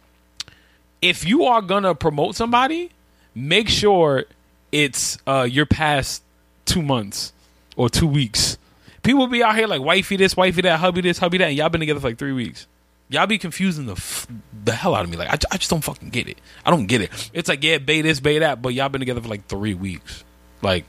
if 1.01 1.25
you 1.25 1.45
are 1.45 1.61
gonna 1.61 1.95
promote 1.95 2.35
somebody, 2.35 2.91
make 3.33 3.69
sure 3.69 4.25
it's 4.71 5.17
uh 5.25 5.47
your 5.49 5.65
past 5.65 6.23
two 6.65 6.81
months 6.81 7.33
or 7.75 7.89
two 7.89 8.07
weeks. 8.07 8.57
People 9.03 9.27
be 9.27 9.41
out 9.41 9.55
here 9.55 9.67
like 9.67 9.81
wifey 9.81 10.17
this, 10.17 10.35
wifey 10.35 10.61
that, 10.63 10.79
hubby 10.79 11.01
this, 11.01 11.17
hubby 11.17 11.37
that, 11.37 11.47
and 11.47 11.55
y'all 11.55 11.69
been 11.69 11.79
together 11.79 11.99
for 11.99 12.09
like 12.09 12.17
three 12.17 12.33
weeks. 12.33 12.67
Y'all 13.09 13.27
be 13.27 13.37
confusing 13.37 13.85
the 13.85 13.93
f- 13.93 14.27
the 14.65 14.73
hell 14.73 14.93
out 14.93 15.03
of 15.03 15.09
me. 15.09 15.17
Like 15.17 15.29
I, 15.29 15.37
I 15.51 15.57
just 15.57 15.69
don't 15.69 15.83
fucking 15.83 16.09
get 16.09 16.27
it. 16.27 16.39
I 16.65 16.71
don't 16.71 16.87
get 16.87 17.01
it. 17.01 17.31
It's 17.33 17.47
like 17.47 17.63
yeah, 17.63 17.77
bay 17.77 18.01
this, 18.01 18.19
bay 18.19 18.39
that, 18.39 18.61
but 18.61 18.73
y'all 18.73 18.89
been 18.89 18.99
together 18.99 19.21
for 19.21 19.29
like 19.29 19.47
three 19.47 19.73
weeks. 19.73 20.23
Like 20.61 20.85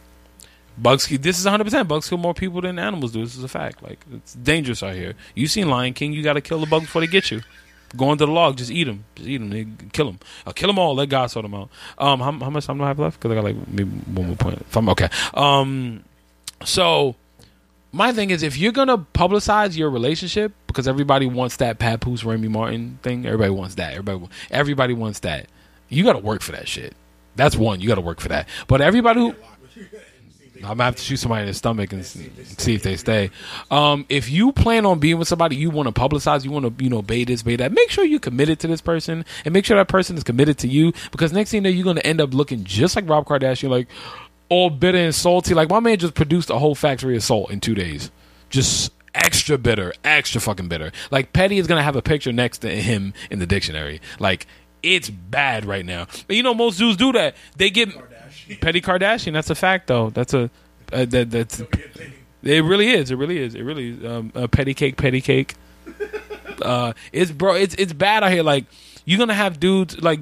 bugs, 0.76 1.06
this 1.08 1.38
is 1.38 1.44
100. 1.44 1.64
percent 1.64 1.88
Bugs 1.88 2.08
kill 2.08 2.18
more 2.18 2.34
people 2.34 2.60
than 2.60 2.78
animals 2.78 3.12
do. 3.12 3.22
This 3.22 3.36
is 3.36 3.44
a 3.44 3.48
fact. 3.48 3.82
Like 3.82 4.04
it's 4.12 4.34
dangerous 4.34 4.82
out 4.82 4.94
here. 4.94 5.14
You 5.34 5.46
seen 5.46 5.68
Lion 5.68 5.94
King? 5.94 6.12
You 6.12 6.22
got 6.22 6.34
to 6.34 6.40
kill 6.40 6.58
the 6.60 6.66
bugs 6.66 6.86
before 6.86 7.00
they 7.02 7.06
get 7.06 7.30
you. 7.30 7.42
Go 7.96 8.12
into 8.12 8.26
the 8.26 8.32
log, 8.32 8.58
just 8.58 8.70
eat 8.70 8.84
them, 8.84 9.04
just 9.14 9.28
eat 9.28 9.38
them, 9.38 9.88
kill 9.92 10.06
them. 10.06 10.18
I'll 10.46 10.52
kill 10.52 10.66
them 10.66 10.78
all. 10.78 10.94
Let 10.94 11.08
God 11.08 11.28
sort 11.28 11.44
them 11.44 11.54
out. 11.54 11.70
Um, 11.96 12.20
how, 12.20 12.32
how 12.32 12.50
much 12.50 12.66
time 12.66 12.76
do 12.76 12.84
I 12.84 12.88
have 12.88 12.98
left? 12.98 13.18
Because 13.18 13.32
I 13.32 13.34
got 13.36 13.44
like 13.44 13.56
maybe 13.68 13.88
one 13.88 14.26
more 14.26 14.36
point. 14.36 14.60
If 14.60 14.76
I'm 14.76 14.88
okay. 14.90 15.08
Um, 15.32 16.04
so 16.64 17.16
my 17.92 18.12
thing 18.12 18.30
is, 18.30 18.42
if 18.42 18.56
you're 18.58 18.72
gonna 18.72 18.98
publicize 18.98 19.76
your 19.76 19.90
relationship, 19.90 20.52
because 20.66 20.86
everybody 20.86 21.26
wants 21.26 21.56
that 21.56 21.78
Papoose 21.78 22.24
Remy 22.24 22.48
Martin 22.48 22.98
thing, 23.02 23.26
everybody 23.26 23.50
wants 23.50 23.76
that. 23.76 23.94
Everybody, 23.94 24.32
everybody 24.50 24.94
wants 24.94 25.20
that. 25.20 25.46
You 25.88 26.04
got 26.04 26.12
to 26.14 26.18
work 26.18 26.42
for 26.42 26.52
that 26.52 26.68
shit. 26.68 26.94
That's 27.36 27.56
one. 27.56 27.80
You 27.80 27.88
got 27.88 27.94
to 27.94 28.02
work 28.02 28.20
for 28.20 28.28
that. 28.28 28.48
But 28.66 28.80
everybody 28.82 29.20
who 29.20 29.34
I'm 30.56 30.70
gonna 30.70 30.84
have 30.84 30.96
to 30.96 31.02
shoot 31.02 31.16
somebody 31.16 31.42
in 31.42 31.46
the 31.46 31.54
stomach 31.54 31.92
and 31.92 32.04
see 32.04 32.74
if 32.74 32.82
they 32.82 32.96
stay. 32.96 33.30
Um, 33.70 34.06
if 34.08 34.28
you 34.28 34.52
plan 34.52 34.86
on 34.86 34.98
being 34.98 35.18
with 35.18 35.28
somebody, 35.28 35.56
you 35.56 35.70
want 35.70 35.94
to 35.94 36.00
publicize, 36.00 36.44
you 36.44 36.50
want 36.50 36.78
to, 36.78 36.84
you 36.84 36.90
know, 36.90 37.00
bay 37.00 37.24
this, 37.24 37.42
bay 37.42 37.56
that. 37.56 37.72
Make 37.72 37.90
sure 37.90 38.04
you're 38.04 38.18
committed 38.18 38.58
to 38.60 38.66
this 38.66 38.80
person, 38.80 39.24
and 39.44 39.54
make 39.54 39.64
sure 39.64 39.76
that 39.76 39.88
person 39.88 40.16
is 40.16 40.24
committed 40.24 40.58
to 40.58 40.68
you. 40.68 40.92
Because 41.12 41.32
next 41.32 41.50
thing 41.50 41.58
you 41.58 41.62
know, 41.62 41.74
you're 41.74 41.84
gonna 41.84 42.00
end 42.00 42.20
up 42.20 42.34
looking 42.34 42.64
just 42.64 42.96
like 42.96 43.08
Rob 43.08 43.26
Kardashian, 43.26 43.70
like 43.70 43.88
all 44.48 44.70
bitter 44.70 44.98
and 44.98 45.14
salty. 45.14 45.54
Like 45.54 45.70
my 45.70 45.80
man 45.80 45.98
just 45.98 46.14
produced 46.14 46.50
a 46.50 46.58
whole 46.58 46.74
factory 46.74 47.16
of 47.16 47.22
salt 47.22 47.50
in 47.50 47.60
two 47.60 47.74
days, 47.74 48.10
just 48.50 48.92
extra 49.14 49.58
bitter, 49.58 49.92
extra 50.04 50.40
fucking 50.40 50.68
bitter. 50.68 50.92
Like 51.10 51.32
Petty 51.32 51.58
is 51.58 51.66
gonna 51.66 51.82
have 51.82 51.96
a 51.96 52.02
picture 52.02 52.32
next 52.32 52.58
to 52.58 52.70
him 52.70 53.14
in 53.30 53.38
the 53.38 53.46
dictionary. 53.46 54.00
Like 54.18 54.46
it's 54.82 55.10
bad 55.10 55.64
right 55.64 55.84
now. 55.84 56.06
But 56.26 56.36
you 56.36 56.42
know, 56.42 56.54
most 56.54 56.78
dudes 56.78 56.96
do 56.96 57.12
that. 57.12 57.34
They 57.56 57.70
get 57.70 57.90
Petty 58.60 58.80
Kardashian. 58.80 59.32
That's 59.32 59.50
a 59.50 59.54
fact, 59.54 59.88
though. 59.88 60.10
That's 60.10 60.34
a 60.34 60.50
uh, 60.92 61.04
that 61.06 61.30
that's 61.30 61.60
it. 61.60 62.64
Really 62.64 62.90
is. 62.90 63.10
It 63.10 63.16
really 63.16 63.38
is. 63.38 63.54
It 63.54 63.62
really 63.62 63.90
is. 63.90 64.04
Um, 64.04 64.32
uh, 64.34 64.46
petty 64.46 64.74
cake, 64.74 64.96
petty 64.96 65.20
cake. 65.20 65.54
Uh, 66.60 66.92
it's 67.12 67.30
bro. 67.30 67.54
It's 67.54 67.76
it's 67.76 67.92
bad 67.92 68.24
out 68.24 68.32
here. 68.32 68.42
Like 68.42 68.64
you're 69.04 69.18
gonna 69.20 69.32
have 69.32 69.60
dudes 69.60 70.02
like. 70.02 70.18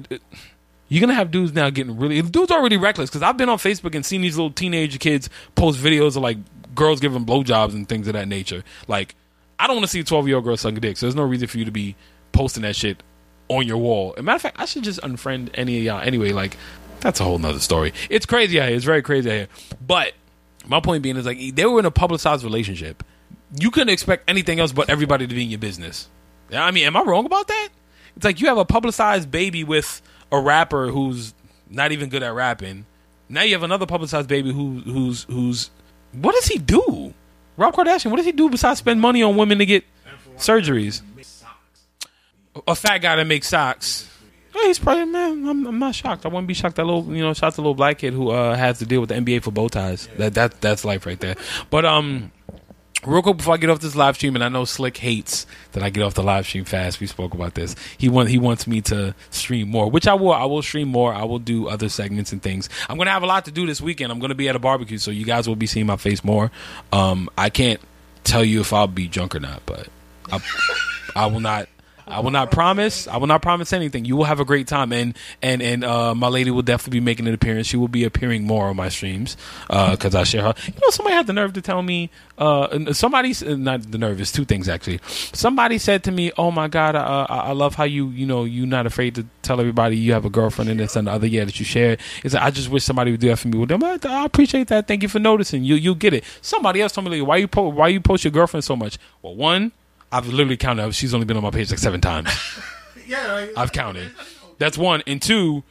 You're 0.89 1.01
gonna 1.01 1.13
have 1.13 1.31
dudes 1.31 1.53
now 1.53 1.69
getting 1.69 1.97
really 1.97 2.21
dudes 2.21 2.51
already 2.51 2.77
reckless 2.77 3.09
because 3.09 3.21
I've 3.21 3.37
been 3.37 3.49
on 3.49 3.57
Facebook 3.57 3.93
and 3.95 4.05
seen 4.05 4.21
these 4.21 4.37
little 4.37 4.51
teenage 4.51 4.99
kids 4.99 5.29
post 5.55 5.79
videos 5.79 6.15
of 6.15 6.23
like 6.23 6.37
girls 6.75 6.99
giving 6.99 7.25
blowjobs 7.25 7.73
and 7.73 7.87
things 7.87 8.07
of 8.07 8.13
that 8.13 8.27
nature. 8.27 8.63
Like 8.87 9.15
I 9.59 9.67
don't 9.67 9.75
want 9.75 9.85
to 9.85 9.91
see 9.91 9.99
a 9.99 10.03
12 10.03 10.27
year 10.27 10.37
old 10.37 10.45
girl 10.45 10.55
sucking 10.55 10.79
dick, 10.79 10.97
so 10.97 11.05
there's 11.05 11.15
no 11.15 11.23
reason 11.23 11.47
for 11.47 11.57
you 11.57 11.65
to 11.65 11.71
be 11.71 11.95
posting 12.31 12.63
that 12.63 12.75
shit 12.75 13.03
on 13.49 13.67
your 13.67 13.77
wall. 13.77 14.13
As 14.15 14.19
a 14.19 14.23
matter 14.23 14.35
of 14.35 14.41
fact, 14.41 14.59
I 14.59 14.65
should 14.65 14.83
just 14.83 15.01
unfriend 15.01 15.49
any 15.55 15.77
of 15.77 15.83
y'all 15.83 16.01
anyway. 16.01 16.31
Like 16.31 16.55
that's 17.01 17.19
a 17.19 17.23
whole 17.23 17.37
nother 17.37 17.59
story. 17.59 17.93
It's 18.09 18.25
crazy 18.25 18.59
out 18.59 18.67
here. 18.67 18.75
It's 18.75 18.85
very 18.85 19.01
crazy 19.01 19.29
out 19.29 19.35
here. 19.35 19.47
But 19.85 20.13
my 20.65 20.79
point 20.79 21.03
being 21.03 21.17
is 21.17 21.25
like 21.25 21.55
they 21.55 21.65
were 21.65 21.79
in 21.79 21.85
a 21.85 21.91
publicized 21.91 22.43
relationship. 22.43 23.03
You 23.59 23.71
couldn't 23.71 23.89
expect 23.89 24.29
anything 24.29 24.59
else 24.59 24.71
but 24.71 24.89
everybody 24.89 25.25
to 25.27 25.33
be 25.33 25.43
in 25.43 25.49
your 25.49 25.59
business. 25.59 26.09
I 26.51 26.71
mean, 26.71 26.85
am 26.85 26.95
I 26.95 27.01
wrong 27.01 27.25
about 27.25 27.47
that? 27.47 27.69
It's 28.15 28.25
like 28.25 28.41
you 28.41 28.47
have 28.47 28.57
a 28.57 28.65
publicized 28.65 29.29
baby 29.29 29.63
with 29.63 30.01
a 30.31 30.39
rapper 30.39 30.87
who's 30.87 31.33
not 31.69 31.91
even 31.91 32.09
good 32.09 32.23
at 32.23 32.33
rapping. 32.33 32.85
Now 33.29 33.41
you 33.43 33.53
have 33.53 33.63
another 33.63 33.85
publicized 33.85 34.29
baby 34.29 34.53
who 34.53 34.79
who's 34.79 35.23
who's 35.23 35.69
what 36.13 36.33
does 36.33 36.45
he 36.45 36.57
do? 36.57 37.13
Rob 37.57 37.73
Kardashian, 37.73 38.11
what 38.11 38.17
does 38.17 38.25
he 38.25 38.31
do 38.31 38.49
besides 38.49 38.79
spend 38.79 39.01
money 39.01 39.23
on 39.23 39.35
women 39.35 39.57
to 39.57 39.65
get 39.65 39.83
surgeries? 40.37 41.01
A 42.67 42.75
fat 42.75 42.99
guy 42.99 43.15
that 43.15 43.25
makes 43.25 43.47
socks. 43.47 44.09
Yeah, 44.55 44.63
he's 44.63 44.79
probably 44.79 45.05
man. 45.05 45.47
I'm, 45.47 45.67
I'm 45.67 45.79
not 45.79 45.93
shocked. 45.93 46.25
I 46.25 46.29
wouldn't 46.29 46.47
be 46.47 46.53
shocked. 46.53 46.77
That 46.77 46.85
little, 46.85 47.05
you 47.13 47.21
know, 47.21 47.33
to 47.33 47.39
the 47.41 47.47
little 47.57 47.75
black 47.75 47.99
kid 47.99 48.13
who 48.13 48.29
uh, 48.29 48.55
has 48.55 48.79
to 48.79 48.85
deal 48.85 49.01
with 49.01 49.09
the 49.09 49.15
NBA 49.15 49.43
for 49.43 49.51
bow 49.51 49.67
ties. 49.67 50.07
That 50.17 50.33
that 50.35 50.61
that's 50.61 50.83
life 50.85 51.05
right 51.05 51.19
there. 51.19 51.35
But 51.69 51.85
um, 51.85 52.31
real 53.05 53.21
quick 53.21 53.37
before 53.37 53.53
I 53.53 53.57
get 53.57 53.69
off 53.69 53.79
this 53.79 53.95
live 53.95 54.15
stream, 54.15 54.35
and 54.35 54.43
I 54.43 54.49
know 54.49 54.65
Slick 54.65 54.97
hates 54.97 55.45
that 55.73 55.83
I 55.83 55.89
get 55.89 56.03
off 56.03 56.13
the 56.13 56.23
live 56.23 56.45
stream 56.45 56.65
fast. 56.65 56.99
We 56.99 57.07
spoke 57.07 57.33
about 57.33 57.53
this. 57.53 57.75
He 57.97 58.09
want 58.09 58.29
he 58.29 58.37
wants 58.37 58.67
me 58.67 58.81
to 58.81 59.13
stream 59.29 59.69
more, 59.69 59.89
which 59.89 60.07
I 60.07 60.13
will. 60.13 60.33
I 60.33 60.45
will 60.45 60.61
stream 60.61 60.87
more. 60.87 61.13
I 61.13 61.23
will 61.23 61.39
do 61.39 61.67
other 61.67 61.89
segments 61.89 62.31
and 62.31 62.41
things. 62.41 62.69
I'm 62.89 62.97
gonna 62.97 63.11
have 63.11 63.23
a 63.23 63.27
lot 63.27 63.45
to 63.45 63.51
do 63.51 63.65
this 63.65 63.81
weekend. 63.81 64.11
I'm 64.11 64.19
gonna 64.19 64.35
be 64.35 64.49
at 64.49 64.55
a 64.55 64.59
barbecue, 64.59 64.97
so 64.97 65.11
you 65.11 65.25
guys 65.25 65.47
will 65.47 65.55
be 65.55 65.67
seeing 65.67 65.85
my 65.85 65.97
face 65.97 66.23
more. 66.23 66.51
Um, 66.91 67.29
I 67.37 67.49
can't 67.49 67.79
tell 68.23 68.43
you 68.43 68.61
if 68.61 68.73
I'll 68.73 68.87
be 68.87 69.07
drunk 69.07 69.35
or 69.35 69.39
not, 69.39 69.61
but 69.65 69.87
I, 70.31 70.39
I 71.15 71.25
will 71.27 71.39
not. 71.39 71.69
I 72.07 72.21
will 72.21 72.31
not 72.31 72.51
promise. 72.51 73.07
I 73.07 73.17
will 73.17 73.27
not 73.27 73.41
promise 73.41 73.73
anything. 73.73 74.05
You 74.05 74.15
will 74.15 74.23
have 74.25 74.39
a 74.39 74.45
great 74.45 74.67
time, 74.67 74.93
and 74.93 75.15
and 75.41 75.61
and 75.61 75.83
uh, 75.83 76.15
my 76.15 76.27
lady 76.27 76.51
will 76.51 76.61
definitely 76.61 76.99
be 76.99 77.03
making 77.05 77.27
an 77.27 77.33
appearance. 77.33 77.67
She 77.67 77.77
will 77.77 77.87
be 77.89 78.03
appearing 78.03 78.45
more 78.45 78.67
on 78.67 78.75
my 78.75 78.89
streams 78.89 79.35
because 79.67 80.15
I 80.15 80.23
share 80.23 80.43
her. 80.43 80.53
You 80.65 80.73
know, 80.81 80.89
somebody 80.89 81.15
had 81.15 81.27
the 81.27 81.33
nerve 81.33 81.53
to 81.53 81.61
tell 81.61 81.81
me. 81.81 82.09
Uh, 82.37 82.93
somebody, 82.93 83.33
not 83.45 83.91
the 83.91 83.97
nerve. 83.97 84.21
It's 84.21 84.31
two 84.31 84.45
things 84.45 84.69
actually. 84.69 84.99
Somebody 85.05 85.77
said 85.77 86.03
to 86.05 86.11
me, 86.11 86.31
"Oh 86.37 86.51
my 86.51 86.67
God, 86.67 86.95
uh, 86.95 87.25
I 87.29 87.37
I 87.37 87.51
love 87.51 87.75
how 87.75 87.83
you 87.83 88.09
you 88.09 88.25
know 88.25 88.45
you're 88.45 88.67
not 88.67 88.85
afraid 88.85 89.15
to 89.15 89.25
tell 89.41 89.59
everybody 89.59 89.97
you 89.97 90.13
have 90.13 90.25
a 90.25 90.29
girlfriend 90.29 90.69
and 90.69 90.79
this 90.79 90.95
and 90.95 91.07
the 91.07 91.11
other. 91.11 91.27
Yeah, 91.27 91.45
that 91.45 91.59
you 91.59 91.65
share. 91.65 91.97
It's 92.23 92.33
like, 92.33 92.43
I 92.43 92.51
just 92.51 92.69
wish 92.69 92.83
somebody 92.83 93.11
would 93.11 93.19
do 93.19 93.29
that 93.29 93.37
for 93.37 93.47
me. 93.49 93.57
Well, 93.57 93.67
I 93.81 93.97
I 94.07 94.25
appreciate 94.25 94.67
that. 94.69 94.87
Thank 94.87 95.03
you 95.03 95.09
for 95.09 95.19
noticing. 95.19 95.63
You 95.63 95.75
you 95.75 95.93
get 95.95 96.13
it. 96.13 96.23
Somebody 96.41 96.81
else 96.81 96.93
told 96.93 97.09
me, 97.09 97.21
why 97.21 97.37
you 97.37 97.47
po- 97.47 97.69
why 97.69 97.89
you 97.89 97.99
post 97.99 98.23
your 98.23 98.31
girlfriend 98.31 98.63
so 98.63 98.75
much? 98.75 98.97
Well, 99.21 99.35
one. 99.35 99.71
I've 100.11 100.27
literally 100.27 100.57
counted. 100.57 100.83
up. 100.83 100.93
She's 100.93 101.13
only 101.13 101.25
been 101.25 101.37
on 101.37 101.43
my 101.43 101.51
page 101.51 101.69
like 101.69 101.79
seven 101.79 102.01
times. 102.01 102.29
Yeah, 103.05 103.31
like, 103.31 103.53
I've 103.55 103.71
counted. 103.71 104.11
That's 104.57 104.77
one. 104.77 105.01
And 105.07 105.21
two, 105.21 105.63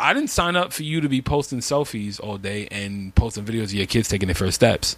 I 0.00 0.14
didn't 0.14 0.30
sign 0.30 0.56
up 0.56 0.72
for 0.72 0.82
you 0.82 1.02
to 1.02 1.10
be 1.10 1.20
posting 1.20 1.58
selfies 1.58 2.18
all 2.18 2.38
day 2.38 2.68
and 2.70 3.14
posting 3.14 3.44
videos 3.44 3.64
of 3.64 3.74
your 3.74 3.86
kids 3.86 4.08
taking 4.08 4.26
their 4.26 4.34
first 4.34 4.54
steps. 4.54 4.96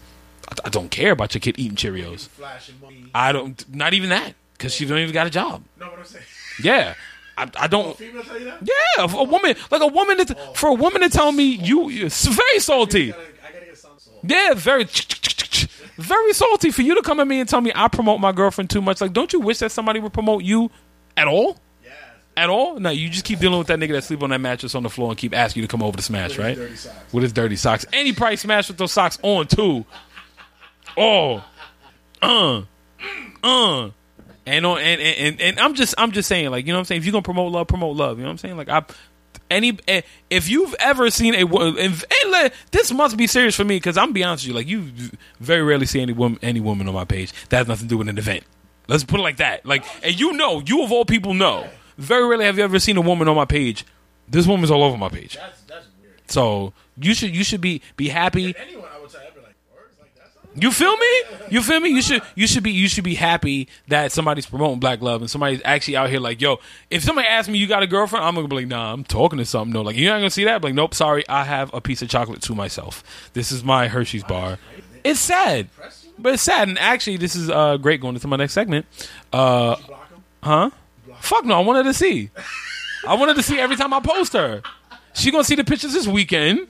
I, 0.49 0.67
I 0.67 0.69
don't 0.69 0.93
care 0.93 1.11
about 1.11 1.35
your 1.35 1.41
kid 1.41 1.59
eating 1.59 1.77
Cheerios. 1.77 2.29
flashing 2.29 2.77
money. 2.81 3.07
I 3.13 3.33
don't. 3.33 3.75
Not 3.75 3.95
even 3.95 4.11
that 4.11 4.35
because 4.53 4.73
she 4.73 4.87
don't 4.87 4.99
even 4.99 5.13
got 5.13 5.27
a 5.27 5.31
job. 5.31 5.65
No, 5.81 5.89
what 5.89 5.99
I'm 5.99 6.05
saying. 6.05 6.25
Yeah, 6.63 6.95
I, 7.37 7.51
I 7.59 7.67
don't. 7.69 7.97
Female 7.97 8.23
tell 8.23 8.39
you 8.39 8.45
that? 8.45 8.59
Yeah, 8.63 9.05
a 9.19 9.25
woman 9.25 9.57
like 9.71 9.83
a 9.83 9.87
woman 9.87 10.19
that, 10.19 10.37
oh. 10.39 10.53
for 10.55 10.69
a 10.69 10.75
woman 10.75 11.03
to 11.03 11.09
tell 11.09 11.33
me 11.33 11.45
you 11.45 11.89
it's 11.89 12.27
very 12.27 12.59
salty. 12.59 13.13
I 13.13 13.17
gotta, 13.17 13.29
I 13.49 13.53
gotta 13.53 13.67
get 13.67 13.79
some 13.79 13.93
salt. 13.99 14.19
Yeah, 14.25 14.55
very, 14.55 14.85
very 15.99 16.33
salty 16.33 16.71
for 16.71 16.83
you 16.83 16.95
to 16.95 17.03
come 17.03 17.19
at 17.21 17.27
me 17.27 17.41
and 17.41 17.49
tell 17.49 17.61
me 17.61 17.73
I 17.75 17.89
promote 17.89 18.21
my 18.21 18.33
girlfriend 18.33 18.71
too 18.71 18.81
much. 18.81 19.01
Like, 19.01 19.13
don't 19.13 19.33
you 19.33 19.41
wish 19.41 19.59
that 19.59 19.73
somebody 19.73 20.01
would 20.01 20.13
promote 20.13 20.45
you 20.45 20.71
at 21.17 21.27
all? 21.27 21.59
Yes. 21.85 21.93
At 22.37 22.49
all? 22.49 22.79
No, 22.79 22.91
you 22.91 23.09
just 23.09 23.25
keep 23.25 23.41
dealing 23.41 23.59
with 23.59 23.67
that 23.67 23.81
nigga 23.81 23.93
that 23.93 24.05
sleep 24.05 24.23
on 24.23 24.31
that 24.31 24.41
mattress 24.41 24.75
on 24.77 24.85
the 24.85 24.91
floor 24.91 25.11
and 25.11 25.19
keep 25.19 25.37
asking 25.37 25.63
you 25.63 25.67
to 25.67 25.71
come 25.71 25.83
over 25.83 25.97
to 25.97 26.03
smash, 26.03 26.39
right? 26.39 26.57
Dirty 26.57 26.77
socks. 26.77 27.13
With 27.13 27.23
his 27.25 27.33
dirty 27.33 27.57
socks. 27.57 27.85
Any 27.93 28.13
price 28.13 28.43
smashed 28.43 28.69
with 28.69 28.79
those 28.79 28.93
socks 28.93 29.19
on 29.23 29.49
too. 29.49 29.85
Oh. 30.97 31.45
Uh. 32.23 32.63
Uh. 33.43 33.91
And 34.47 34.65
on 34.65 34.79
and, 34.79 35.01
and, 35.01 35.19
and, 35.19 35.41
and 35.41 35.61
I'm 35.61 35.75
just 35.75 35.95
I'm 35.99 36.13
just 36.13 36.29
saying, 36.29 36.51
like, 36.51 36.67
you 36.67 36.73
know 36.73 36.79
what 36.79 36.83
I'm 36.83 36.85
saying? 36.87 37.01
If 37.01 37.05
you're 37.05 37.13
gonna 37.13 37.23
promote 37.23 37.53
love, 37.53 37.67
promote 37.67 37.97
love. 37.97 38.19
You 38.19 38.23
know 38.23 38.29
what 38.29 38.33
I'm 38.33 38.39
saying? 38.39 38.57
Like 38.57 38.69
I 38.69 38.83
any 39.51 39.79
eh, 39.89 40.03
if 40.31 40.49
you've 40.49 40.75
ever 40.79 41.11
seen 41.11 41.35
a 41.35 41.45
wo- 41.45 41.69
and, 41.69 41.79
and 41.79 42.31
let- 42.31 42.55
this 42.71 42.93
must 42.93 43.17
be 43.17 43.27
serious 43.27 43.55
for 43.55 43.65
me 43.65 43.77
because 43.77 43.97
I'm 43.97 44.13
be 44.13 44.23
honest 44.25 44.45
with 44.45 44.49
you, 44.49 44.55
like 44.55 44.67
you 44.69 45.11
very 45.41 45.63
rarely 45.63 45.87
see 45.87 46.01
any 46.01 46.13
woman 46.13 46.39
any 46.43 46.61
woman 46.61 46.89
on 46.89 46.95
my 46.95 47.05
page 47.05 47.33
that 47.49 47.59
has 47.59 47.69
nothing 47.69 47.87
to 47.87 47.89
do 47.89 47.99
with 47.99 48.09
an 48.09 48.19
event. 48.19 48.45
Let's 48.89 49.05
put 49.05 49.21
it 49.21 49.23
like 49.23 49.37
that. 49.39 49.67
Like, 49.67 49.85
and 50.03 50.19
you 50.19 50.33
know, 50.33 50.63
you 50.65 50.83
of 50.83 50.91
all 50.93 51.05
people 51.05 51.35
know, 51.35 51.69
very 51.99 52.27
rarely 52.27 52.45
have 52.47 52.57
you 52.59 52.65
ever 52.65 52.79
seen 52.79 52.97
a 52.97 53.01
woman 53.03 53.29
on 53.29 53.37
my 53.37 53.45
page. 53.45 53.85
This 54.29 54.47
woman's 54.47 54.71
all 54.71 54.83
over 54.83 54.97
my 54.97 55.09
page. 55.09 55.37
That's 55.37 55.61
that's 55.63 55.87
weird. 56.03 56.21
So 56.31 56.73
you 57.01 57.15
should 57.15 57.35
you 57.35 57.45
should 57.45 57.61
be 57.61 57.83
be 57.97 58.09
happy. 58.09 58.55
Anyone 58.57 58.89
I 58.95 59.01
would 59.01 59.11
say, 59.11 59.19
I'd 59.27 59.35
be 59.35 59.41
like, 59.41 59.55
words 59.75 59.95
like 60.01 60.15
that's 60.15 60.35
not. 60.37 60.48
You 60.61 60.73
feel 60.73 60.97
me? 60.97 61.07
You 61.51 61.62
feel 61.62 61.81
me? 61.81 61.90
You 61.90 62.03
should 62.03 62.23
you 62.35 62.47
should 62.47 62.62
be 62.62 62.71
you 62.73 62.88
should 62.88 63.05
be 63.05 63.14
happy 63.14 63.68
that 63.88 64.12
somebody's 64.12 64.47
promoting 64.47 64.81
black 64.81 65.01
love 65.01 65.21
and 65.21 65.31
somebody's 65.31 65.61
actually 65.64 65.97
out 65.97 66.11
here 66.11 66.21
like, 66.21 66.40
yo, 66.40 66.59
if 66.90 67.03
somebody 67.03 67.29
asks 67.29 67.49
me 67.49 67.59
you 67.59 67.66
got 67.66 67.83
a 67.83 67.87
girlfriend, 67.87 68.25
I'm 68.25 68.35
gonna 68.35 68.49
be 68.49 68.57
like, 68.57 68.66
nah, 68.66 68.92
I'm 68.92 69.05
talking 69.05 69.38
to 69.38 69.44
something. 69.44 69.73
No, 69.73 69.83
like 69.83 69.97
you're 69.97 70.12
not 70.12 70.18
gonna 70.18 70.31
see 70.31 70.44
that. 70.44 70.62
Like, 70.62 70.75
nope, 70.75 70.94
sorry, 70.94 71.29
I 71.29 71.44
have 71.44 71.73
a 71.73 71.81
piece 71.81 72.03
of 72.03 72.09
chocolate 72.09 72.42
to 72.42 72.55
myself. 72.55 73.05
This 73.35 73.53
is 73.53 73.62
my 73.62 73.88
Hershey's 73.88 74.25
bar. 74.25 74.59
It's 75.05 75.21
sad. 75.21 75.68
But 76.18 76.35
it's 76.35 76.42
sad 76.42 76.68
and 76.68 76.79
actually 76.79 77.16
this 77.18 77.37
is 77.37 77.49
uh 77.49 77.77
great 77.77 78.01
going 78.01 78.14
into 78.14 78.27
my 78.27 78.37
next 78.37 78.53
segment. 78.53 78.87
Uh 79.33 79.77
huh? 80.42 80.71
Fuck 81.21 81.44
no, 81.44 81.57
I 81.57 81.61
wanted 81.61 81.85
to 81.85 81.94
see. 81.94 82.31
I 83.07 83.14
wanted 83.14 83.37
to 83.37 83.42
see 83.42 83.59
every 83.59 83.77
time 83.77 83.92
I 83.92 84.01
post 84.01 84.33
her. 84.33 84.62
She 85.14 85.31
gonna 85.31 85.44
see 85.44 85.55
the 85.55 85.64
pictures 85.64 85.92
this 85.92 86.07
weekend. 86.07 86.68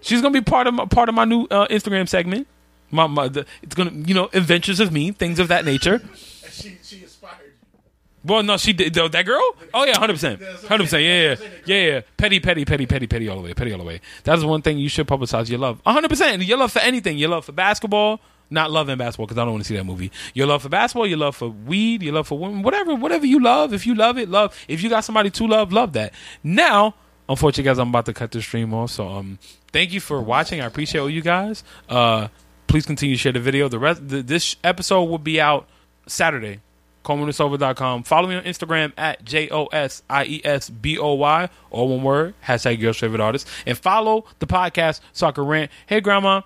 She's 0.00 0.20
gonna 0.20 0.32
be 0.32 0.40
part 0.40 0.66
of 0.66 0.74
my, 0.74 0.86
part 0.86 1.08
of 1.08 1.14
my 1.14 1.24
new 1.24 1.44
uh, 1.50 1.66
Instagram 1.68 2.08
segment. 2.08 2.46
My, 2.90 3.06
my 3.06 3.28
the, 3.28 3.46
it's 3.62 3.74
gonna 3.74 3.92
you 3.92 4.14
know 4.14 4.28
adventures 4.32 4.80
of 4.80 4.92
me, 4.92 5.12
things 5.12 5.38
of 5.38 5.48
that 5.48 5.64
nature. 5.64 6.00
She 6.50 6.76
she 6.82 7.02
inspired. 7.02 7.52
Well, 8.24 8.42
no, 8.42 8.56
she 8.56 8.72
did 8.72 8.92
that 8.94 9.26
girl. 9.26 9.56
Oh 9.72 9.84
yeah, 9.84 9.96
hundred 9.96 10.14
percent, 10.14 10.42
hundred 10.66 10.84
percent. 10.84 11.04
Yeah, 11.04 11.22
yeah, 11.22 11.36
yeah, 11.66 11.92
yeah. 11.92 12.00
Petty, 12.16 12.40
petty, 12.40 12.64
petty, 12.64 12.84
petty, 12.84 13.06
petty 13.06 13.28
all 13.28 13.36
the 13.36 13.42
way, 13.42 13.54
petty 13.54 13.70
all 13.70 13.78
the 13.78 13.84
way. 13.84 14.00
That 14.24 14.36
is 14.38 14.44
one 14.44 14.60
thing 14.62 14.76
you 14.78 14.88
should 14.88 15.06
publicize 15.06 15.48
your 15.48 15.60
love. 15.60 15.80
hundred 15.86 16.08
percent. 16.08 16.42
Your 16.42 16.58
love 16.58 16.72
for 16.72 16.80
anything. 16.80 17.16
Your 17.16 17.28
love 17.28 17.44
for 17.44 17.52
basketball. 17.52 18.20
Not 18.50 18.70
love 18.70 18.88
and 18.88 18.98
basketball 18.98 19.26
because 19.26 19.38
I 19.38 19.44
don't 19.44 19.52
want 19.52 19.64
to 19.64 19.68
see 19.68 19.76
that 19.76 19.84
movie. 19.84 20.10
Your 20.34 20.46
love 20.46 20.62
for 20.62 20.68
basketball, 20.68 21.06
your 21.06 21.18
love 21.18 21.36
for 21.36 21.48
weed, 21.48 22.02
your 22.02 22.14
love 22.14 22.26
for 22.26 22.38
women, 22.38 22.62
whatever, 22.62 22.94
whatever 22.94 23.26
you 23.26 23.40
love. 23.40 23.74
If 23.74 23.86
you 23.86 23.94
love 23.94 24.16
it, 24.18 24.28
love. 24.28 24.58
If 24.68 24.82
you 24.82 24.88
got 24.88 25.04
somebody 25.04 25.30
to 25.30 25.46
love, 25.46 25.70
love 25.72 25.92
that. 25.92 26.14
Now, 26.42 26.94
unfortunately, 27.28 27.64
guys, 27.64 27.78
I'm 27.78 27.90
about 27.90 28.06
to 28.06 28.14
cut 28.14 28.32
the 28.32 28.40
stream 28.40 28.72
off. 28.72 28.90
So, 28.90 29.06
um, 29.06 29.38
thank 29.70 29.92
you 29.92 30.00
for 30.00 30.20
watching. 30.22 30.62
I 30.62 30.64
appreciate 30.64 31.00
all 31.00 31.10
you 31.10 31.20
guys. 31.20 31.62
Uh, 31.90 32.28
please 32.68 32.86
continue 32.86 33.16
to 33.16 33.20
share 33.20 33.32
the 33.32 33.40
video. 33.40 33.68
The 33.68 33.78
rest, 33.78 34.08
the, 34.08 34.22
this 34.22 34.56
episode 34.62 35.04
will 35.04 35.18
be 35.18 35.40
out 35.40 35.66
Saturday. 36.06 36.60
CallMeWhenItsOver.com. 37.04 38.02
Follow 38.02 38.28
me 38.28 38.34
on 38.34 38.44
Instagram 38.44 38.92
at 38.98 39.24
J 39.24 39.48
O 39.50 39.66
S 39.66 40.02
I 40.10 40.24
E 40.24 40.40
S 40.44 40.68
B 40.68 40.98
O 40.98 41.14
Y, 41.14 41.48
all 41.70 41.88
one 41.88 42.02
word, 42.02 42.34
hashtag 42.44 42.80
girl's 42.80 42.98
favorite 42.98 43.20
artist. 43.20 43.48
And 43.66 43.78
follow 43.78 44.26
the 44.40 44.46
podcast 44.46 45.00
Soccer 45.14 45.42
rant. 45.42 45.70
Hey, 45.86 46.00
Grandma. 46.00 46.42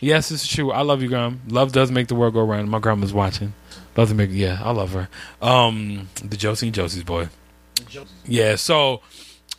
Yes, 0.00 0.30
this 0.30 0.42
is 0.42 0.48
true. 0.48 0.72
I 0.72 0.82
love 0.82 1.02
you, 1.02 1.08
Grandma. 1.08 1.36
Love 1.48 1.72
does 1.72 1.90
make 1.90 2.08
the 2.08 2.14
world 2.14 2.34
go 2.34 2.42
round. 2.42 2.70
My 2.70 2.78
grandma's 2.78 3.12
watching. 3.12 3.52
Love 3.96 4.08
to 4.08 4.14
make, 4.14 4.30
yeah, 4.32 4.60
I 4.62 4.70
love 4.72 4.92
her. 4.92 5.08
Um, 5.40 6.08
the 6.22 6.36
Josie 6.36 6.66
and 6.68 6.74
Josie's 6.74 7.04
boy. 7.04 7.28
Yeah, 8.26 8.56
so 8.56 9.02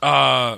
uh 0.01 0.57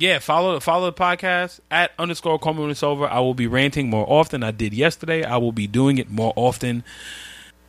yeah, 0.00 0.18
follow 0.18 0.60
follow 0.60 0.86
the 0.86 0.92
podcast 0.92 1.60
at 1.70 1.92
underscore 1.98 2.38
Call 2.38 2.54
Me 2.54 2.60
When 2.62 2.70
It's 2.70 2.82
Over. 2.82 3.06
I 3.06 3.20
will 3.20 3.34
be 3.34 3.46
ranting 3.46 3.90
more 3.90 4.04
often. 4.08 4.42
I 4.42 4.50
did 4.50 4.74
yesterday. 4.74 5.24
I 5.24 5.36
will 5.36 5.52
be 5.52 5.66
doing 5.66 5.98
it 5.98 6.10
more 6.10 6.32
often 6.36 6.84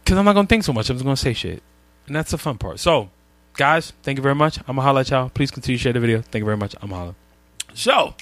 because 0.04 0.18
I'm 0.18 0.26
not 0.26 0.34
gonna 0.34 0.48
think 0.48 0.64
so 0.64 0.74
much. 0.74 0.90
I'm 0.90 0.96
just 0.96 1.06
gonna 1.06 1.18
say 1.18 1.34
shit, 1.34 1.62
and 2.08 2.16
that's 2.16 2.32
the 2.32 2.38
fun 2.38 2.58
part. 2.58 2.80
So, 2.80 3.10
guys, 3.54 3.94
thank 4.04 4.18
you 4.18 4.22
very 4.22 4.36
much. 4.36 4.58
I'm 4.60 4.76
gonna 4.76 4.82
holla 4.82 5.02
at 5.02 5.10
y'all. 5.10 5.30
Please 5.30 5.52
continue 5.52 5.78
to 5.78 5.82
share 5.82 5.94
the 5.94 6.00
video. 6.00 6.22
Thank 6.22 6.42
you 6.42 6.46
very 6.46 6.58
much. 6.58 6.76
I'm 6.82 6.90
holla. 6.90 7.16
So, 7.74 8.16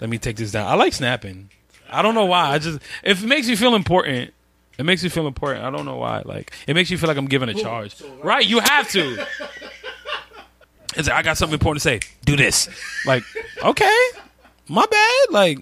let 0.00 0.10
me 0.10 0.18
take 0.18 0.36
this 0.36 0.52
down. 0.52 0.66
I 0.66 0.74
like 0.74 0.92
snapping. 0.92 1.50
I 1.88 2.02
don't 2.02 2.14
know 2.14 2.26
why. 2.26 2.50
I 2.50 2.58
just 2.58 2.80
if 3.02 3.22
it 3.22 3.26
makes 3.26 3.48
you 3.48 3.56
feel 3.56 3.74
important. 3.74 4.32
It 4.78 4.84
makes 4.84 5.04
you 5.04 5.10
feel 5.10 5.26
important. 5.26 5.62
I 5.62 5.70
don't 5.70 5.84
know 5.84 5.96
why. 5.96 6.22
Like 6.24 6.52
it 6.66 6.72
makes 6.72 6.90
you 6.90 6.96
feel 6.96 7.08
like 7.08 7.18
I'm 7.18 7.26
giving 7.26 7.50
a 7.50 7.54
charge. 7.54 8.00
Right? 8.22 8.46
You 8.46 8.60
have 8.60 8.88
to. 8.92 9.26
It's 10.96 11.08
like, 11.08 11.16
I 11.16 11.22
got 11.22 11.36
something 11.36 11.54
important 11.54 11.82
to 11.82 11.88
say. 11.88 12.00
Do 12.24 12.36
this. 12.36 12.68
Like, 13.06 13.22
okay, 13.62 13.98
my 14.68 14.84
bad. 14.90 15.26
Like, 15.30 15.58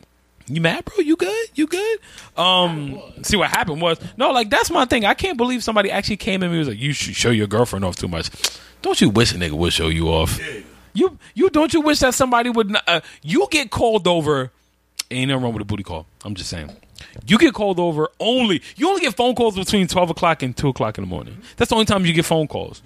you 0.46 0.60
mad, 0.62 0.84
bro? 0.86 1.04
You 1.04 1.16
good? 1.16 1.48
You 1.54 1.66
good? 1.66 1.98
Um, 2.36 2.98
see 3.22 3.36
what 3.36 3.50
happened 3.50 3.82
was 3.82 3.98
no, 4.16 4.30
like 4.30 4.48
that's 4.48 4.70
my 4.70 4.86
thing. 4.86 5.04
I 5.04 5.12
can't 5.14 5.36
believe 5.36 5.62
somebody 5.62 5.90
actually 5.90 6.16
came 6.16 6.42
at 6.42 6.46
me 6.46 6.52
and 6.56 6.58
was 6.60 6.68
like, 6.68 6.78
"You 6.78 6.92
should 6.94 7.14
show 7.14 7.30
your 7.30 7.46
girlfriend 7.46 7.84
off 7.84 7.96
too 7.96 8.08
much." 8.08 8.30
Don't 8.80 8.98
you 9.00 9.10
wish 9.10 9.32
a 9.32 9.36
nigga 9.36 9.52
would 9.52 9.72
show 9.74 9.88
you 9.88 10.08
off? 10.08 10.40
You 10.94 11.18
you 11.34 11.50
don't 11.50 11.72
you 11.74 11.82
wish 11.82 11.98
that 11.98 12.14
somebody 12.14 12.48
would? 12.48 12.70
not- 12.70 12.84
Uh, 12.88 13.00
you 13.22 13.46
get 13.50 13.70
called 13.70 14.08
over. 14.08 14.50
Ain't 15.10 15.28
nothing 15.28 15.42
wrong 15.42 15.52
with 15.52 15.62
a 15.62 15.64
booty 15.66 15.82
call. 15.82 16.06
I'm 16.24 16.34
just 16.34 16.48
saying. 16.48 16.70
You 17.26 17.36
get 17.38 17.52
called 17.54 17.78
over 17.78 18.08
only. 18.18 18.62
You 18.76 18.88
only 18.88 19.00
get 19.02 19.14
phone 19.14 19.34
calls 19.34 19.54
between 19.56 19.86
twelve 19.86 20.08
o'clock 20.10 20.42
and 20.42 20.56
two 20.56 20.68
o'clock 20.68 20.96
in 20.96 21.04
the 21.04 21.08
morning. 21.08 21.36
That's 21.56 21.68
the 21.68 21.74
only 21.74 21.84
time 21.86 22.06
you 22.06 22.12
get 22.14 22.24
phone 22.24 22.46
calls. 22.46 22.82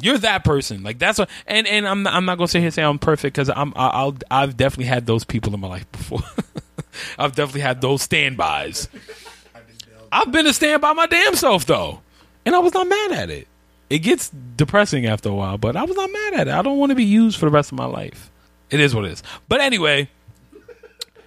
You, 0.00 0.10
you're 0.12 0.18
that 0.18 0.18
person. 0.18 0.18
You're 0.18 0.18
that 0.18 0.44
person. 0.44 0.82
Like 0.82 0.98
that's 0.98 1.18
what. 1.18 1.28
And 1.46 1.66
and 1.66 1.86
I'm 1.86 2.02
not, 2.02 2.14
I'm 2.14 2.24
not 2.24 2.38
gonna 2.38 2.48
sit 2.48 2.58
here 2.58 2.66
and 2.66 2.74
say 2.74 2.82
I'm 2.82 2.98
perfect 2.98 3.34
because 3.34 3.50
I'm 3.50 3.72
I- 3.76 3.88
I'll 3.88 4.16
I've 4.30 4.56
definitely 4.56 4.86
had 4.86 5.06
those 5.06 5.24
people 5.24 5.54
in 5.54 5.60
my 5.60 5.68
life 5.68 5.90
before. 5.92 6.20
I've 7.18 7.34
definitely 7.34 7.62
had 7.62 7.80
those 7.80 8.02
standbys. 8.02 8.88
I've 10.10 10.30
been 10.30 10.46
a 10.46 10.52
stand 10.52 10.82
by 10.82 10.92
my 10.92 11.06
damn 11.06 11.34
self 11.36 11.64
though, 11.66 12.00
and 12.44 12.54
I 12.54 12.58
was 12.58 12.74
not 12.74 12.86
mad 12.86 13.12
at 13.12 13.30
it. 13.30 13.48
It 13.88 14.00
gets 14.00 14.30
depressing 14.56 15.06
after 15.06 15.28
a 15.28 15.34
while, 15.34 15.58
but 15.58 15.76
I 15.76 15.84
was 15.84 15.96
not 15.96 16.10
mad 16.10 16.34
at 16.34 16.48
it. 16.48 16.54
I 16.54 16.62
don't 16.62 16.78
want 16.78 16.90
to 16.90 16.96
be 16.96 17.04
used 17.04 17.38
for 17.38 17.46
the 17.46 17.50
rest 17.52 17.72
of 17.72 17.78
my 17.78 17.84
life. 17.84 18.30
It 18.70 18.80
is 18.80 18.94
what 18.94 19.04
it 19.04 19.12
is. 19.12 19.22
But 19.48 19.60
anyway, 19.60 20.08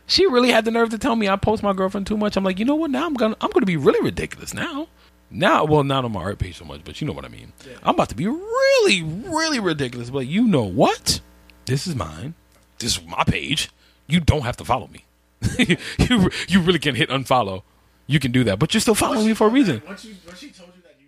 she 0.07 0.25
really 0.27 0.51
had 0.51 0.65
the 0.65 0.71
nerve 0.71 0.89
to 0.89 0.97
tell 0.97 1.15
me 1.15 1.27
I 1.29 1.35
post 1.35 1.63
my 1.63 1.73
girlfriend 1.73 2.07
too 2.07 2.17
much. 2.17 2.35
I'm 2.37 2.43
like, 2.43 2.59
you 2.59 2.65
know 2.65 2.75
what? 2.75 2.91
Now 2.91 3.05
I'm 3.05 3.13
gonna 3.15 3.35
I'm 3.41 3.51
gonna 3.51 3.65
be 3.65 3.77
really 3.77 4.03
ridiculous 4.03 4.53
now. 4.53 4.87
Now, 5.31 5.65
well, 5.65 5.83
not 5.83 6.05
on 6.05 6.11
my 6.11 6.21
art 6.21 6.39
page 6.39 6.57
so 6.57 6.65
much, 6.65 6.81
but 6.83 7.01
you 7.01 7.07
know 7.07 7.13
what 7.13 7.25
I 7.25 7.29
mean. 7.29 7.51
I'm 7.83 7.95
about 7.95 8.09
to 8.09 8.15
be 8.15 8.27
really, 8.27 9.01
really 9.03 9.59
ridiculous. 9.59 10.09
But 10.09 10.27
you 10.27 10.47
know 10.47 10.63
what? 10.63 11.19
This 11.65 11.87
is 11.87 11.95
mine. 11.95 12.35
This 12.79 12.97
is 12.97 13.05
my 13.05 13.23
page. 13.23 13.69
You 14.07 14.19
don't 14.19 14.43
have 14.43 14.57
to 14.57 14.65
follow 14.65 14.87
me. 14.87 15.05
you 15.99 16.29
you 16.47 16.61
really 16.61 16.79
can 16.79 16.95
hit 16.95 17.09
unfollow. 17.09 17.63
You 18.07 18.19
can 18.19 18.31
do 18.31 18.43
that, 18.43 18.59
but 18.59 18.73
you're 18.73 18.81
still 18.81 18.95
following 18.95 19.25
me 19.25 19.33
for 19.33 19.47
a 19.47 19.49
reason. 19.49 19.81
Once, 19.87 20.05
you, 20.05 20.15
once 20.27 20.39
she 20.39 20.51
told 20.51 20.69
you 20.75 20.81
that, 20.83 20.95
you 20.99 21.07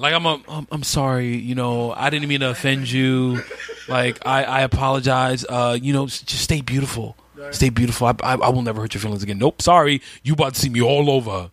Like 0.00 0.14
I'm, 0.14 0.24
a, 0.26 0.40
I'm, 0.48 0.68
I'm 0.70 0.82
sorry. 0.84 1.36
You 1.36 1.56
know, 1.56 1.92
I 1.92 2.08
didn't 2.08 2.28
mean 2.28 2.40
to 2.40 2.50
offend 2.50 2.90
you. 2.90 3.42
Like 3.88 4.24
I, 4.26 4.44
I 4.44 4.60
apologize. 4.62 5.44
Uh, 5.48 5.76
you 5.80 5.92
know, 5.92 6.06
just 6.06 6.40
stay 6.40 6.60
beautiful. 6.60 7.16
Stay 7.50 7.68
beautiful. 7.68 8.06
I, 8.06 8.14
I, 8.22 8.34
I 8.34 8.48
will 8.48 8.62
never 8.62 8.80
hurt 8.80 8.94
your 8.94 9.00
feelings 9.00 9.22
again. 9.22 9.38
Nope. 9.38 9.60
Sorry. 9.60 10.00
You 10.22 10.32
about 10.34 10.54
to 10.54 10.60
see 10.60 10.68
me 10.68 10.80
all 10.82 11.10
over, 11.10 11.50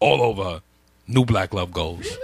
all 0.00 0.22
over. 0.22 0.62
New 1.06 1.24
black 1.24 1.52
love 1.52 1.72
goes. 1.72 2.16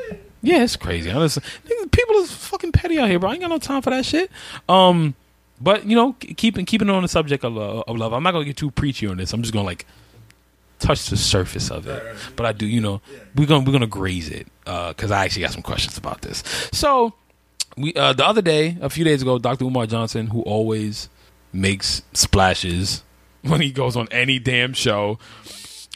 Yeah, 0.42 0.62
it's 0.62 0.76
crazy. 0.76 1.10
People 1.10 2.14
is 2.16 2.32
fucking 2.32 2.72
petty 2.72 2.98
out 2.98 3.08
here, 3.08 3.18
bro. 3.18 3.30
I 3.30 3.32
ain't 3.34 3.42
got 3.42 3.50
no 3.50 3.58
time 3.58 3.82
for 3.82 3.90
that 3.90 4.06
shit. 4.06 4.30
Um, 4.68 5.14
but 5.60 5.84
you 5.84 5.94
know, 5.94 6.14
keeping 6.14 6.64
keeping 6.64 6.88
on 6.88 7.02
the 7.02 7.08
subject 7.08 7.44
of, 7.44 7.58
uh, 7.58 7.82
of 7.86 7.96
love. 7.96 8.12
I'm 8.12 8.22
not 8.22 8.32
gonna 8.32 8.46
get 8.46 8.56
too 8.56 8.70
preachy 8.70 9.06
on 9.06 9.18
this. 9.18 9.32
I'm 9.32 9.42
just 9.42 9.52
gonna 9.52 9.66
like 9.66 9.86
touch 10.78 11.10
the 11.10 11.16
surface 11.16 11.70
of 11.70 11.86
it. 11.86 12.02
But 12.36 12.46
I 12.46 12.52
do, 12.52 12.66
you 12.66 12.80
know, 12.80 13.02
we're 13.36 13.46
gonna 13.46 13.64
we're 13.64 13.72
gonna 13.72 13.86
graze 13.86 14.30
it 14.30 14.46
because 14.64 15.10
I 15.10 15.24
actually 15.24 15.42
got 15.42 15.52
some 15.52 15.62
questions 15.62 15.98
about 15.98 16.22
this. 16.22 16.42
So 16.72 17.14
we 17.76 17.92
uh, 17.94 18.14
the 18.14 18.26
other 18.26 18.42
day, 18.42 18.78
a 18.80 18.88
few 18.90 19.04
days 19.04 19.22
ago, 19.22 19.38
Dr. 19.38 19.66
Umar 19.66 19.86
Johnson, 19.86 20.28
who 20.28 20.40
always 20.42 21.08
makes 21.52 22.02
splashes 22.14 23.02
when 23.42 23.60
he 23.60 23.70
goes 23.70 23.96
on 23.96 24.08
any 24.10 24.38
damn 24.38 24.72
show. 24.72 25.18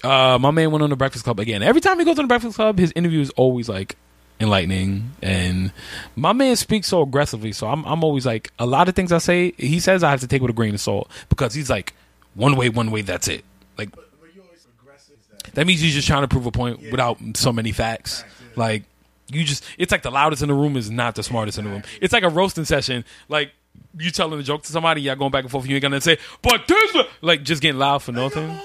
Uh, 0.04 0.38
my 0.38 0.50
man 0.50 0.70
went 0.70 0.82
on 0.82 0.90
the 0.90 0.96
Breakfast 0.96 1.24
Club 1.24 1.40
again. 1.40 1.62
Every 1.62 1.80
time 1.80 1.98
he 1.98 2.04
goes 2.04 2.18
on 2.18 2.24
the 2.24 2.28
Breakfast 2.28 2.56
Club, 2.56 2.78
his 2.78 2.92
interview 2.94 3.20
is 3.20 3.30
always 3.30 3.68
like 3.68 3.96
enlightening, 4.38 5.12
and 5.22 5.72
my 6.14 6.32
man 6.32 6.56
speaks 6.56 6.88
so 6.88 7.02
aggressively. 7.02 7.52
So 7.52 7.66
I'm 7.68 7.84
I'm 7.84 8.04
always 8.04 8.26
like 8.26 8.52
a 8.58 8.66
lot 8.66 8.88
of 8.88 8.94
things 8.94 9.12
I 9.12 9.18
say, 9.18 9.52
he 9.56 9.80
says 9.80 10.02
I 10.02 10.10
have 10.10 10.20
to 10.20 10.28
take 10.28 10.42
with 10.42 10.50
a 10.50 10.54
grain 10.54 10.74
of 10.74 10.80
salt 10.80 11.10
because 11.28 11.54
he's 11.54 11.70
like 11.70 11.94
one 12.34 12.56
way, 12.56 12.68
one 12.68 12.90
way, 12.90 13.00
that's 13.02 13.28
it. 13.28 13.44
Like 13.78 13.92
But 13.92 14.10
you 14.34 14.42
always 14.42 14.66
aggressive. 14.80 15.16
That 15.54 15.66
means 15.66 15.80
he's 15.80 15.94
just 15.94 16.06
trying 16.06 16.22
to 16.22 16.28
prove 16.28 16.46
a 16.46 16.52
point 16.52 16.90
without 16.90 17.18
so 17.34 17.52
many 17.52 17.72
facts. 17.72 18.24
Like 18.56 18.84
you 19.28 19.44
just, 19.44 19.64
it's 19.78 19.90
like 19.90 20.02
the 20.02 20.10
loudest 20.10 20.42
in 20.42 20.48
the 20.48 20.54
room 20.54 20.76
is 20.76 20.90
not 20.90 21.14
the 21.14 21.22
smartest 21.22 21.58
in 21.58 21.64
the 21.64 21.70
room. 21.70 21.82
It's 22.00 22.12
like 22.12 22.24
a 22.24 22.28
roasting 22.28 22.66
session. 22.66 23.04
Like 23.28 23.52
you 23.98 24.10
telling 24.10 24.38
a 24.38 24.42
joke 24.42 24.62
to 24.64 24.72
somebody, 24.72 25.00
y'all 25.02 25.16
going 25.16 25.30
back 25.30 25.44
and 25.44 25.50
forth. 25.50 25.66
You 25.66 25.76
ain't 25.76 25.82
gonna 25.82 26.00
say, 26.00 26.18
but 26.42 26.66
this, 26.68 26.96
like 27.20 27.42
just 27.42 27.62
getting 27.62 27.78
loud 27.78 28.02
for 28.02 28.12
nothing. 28.12 28.58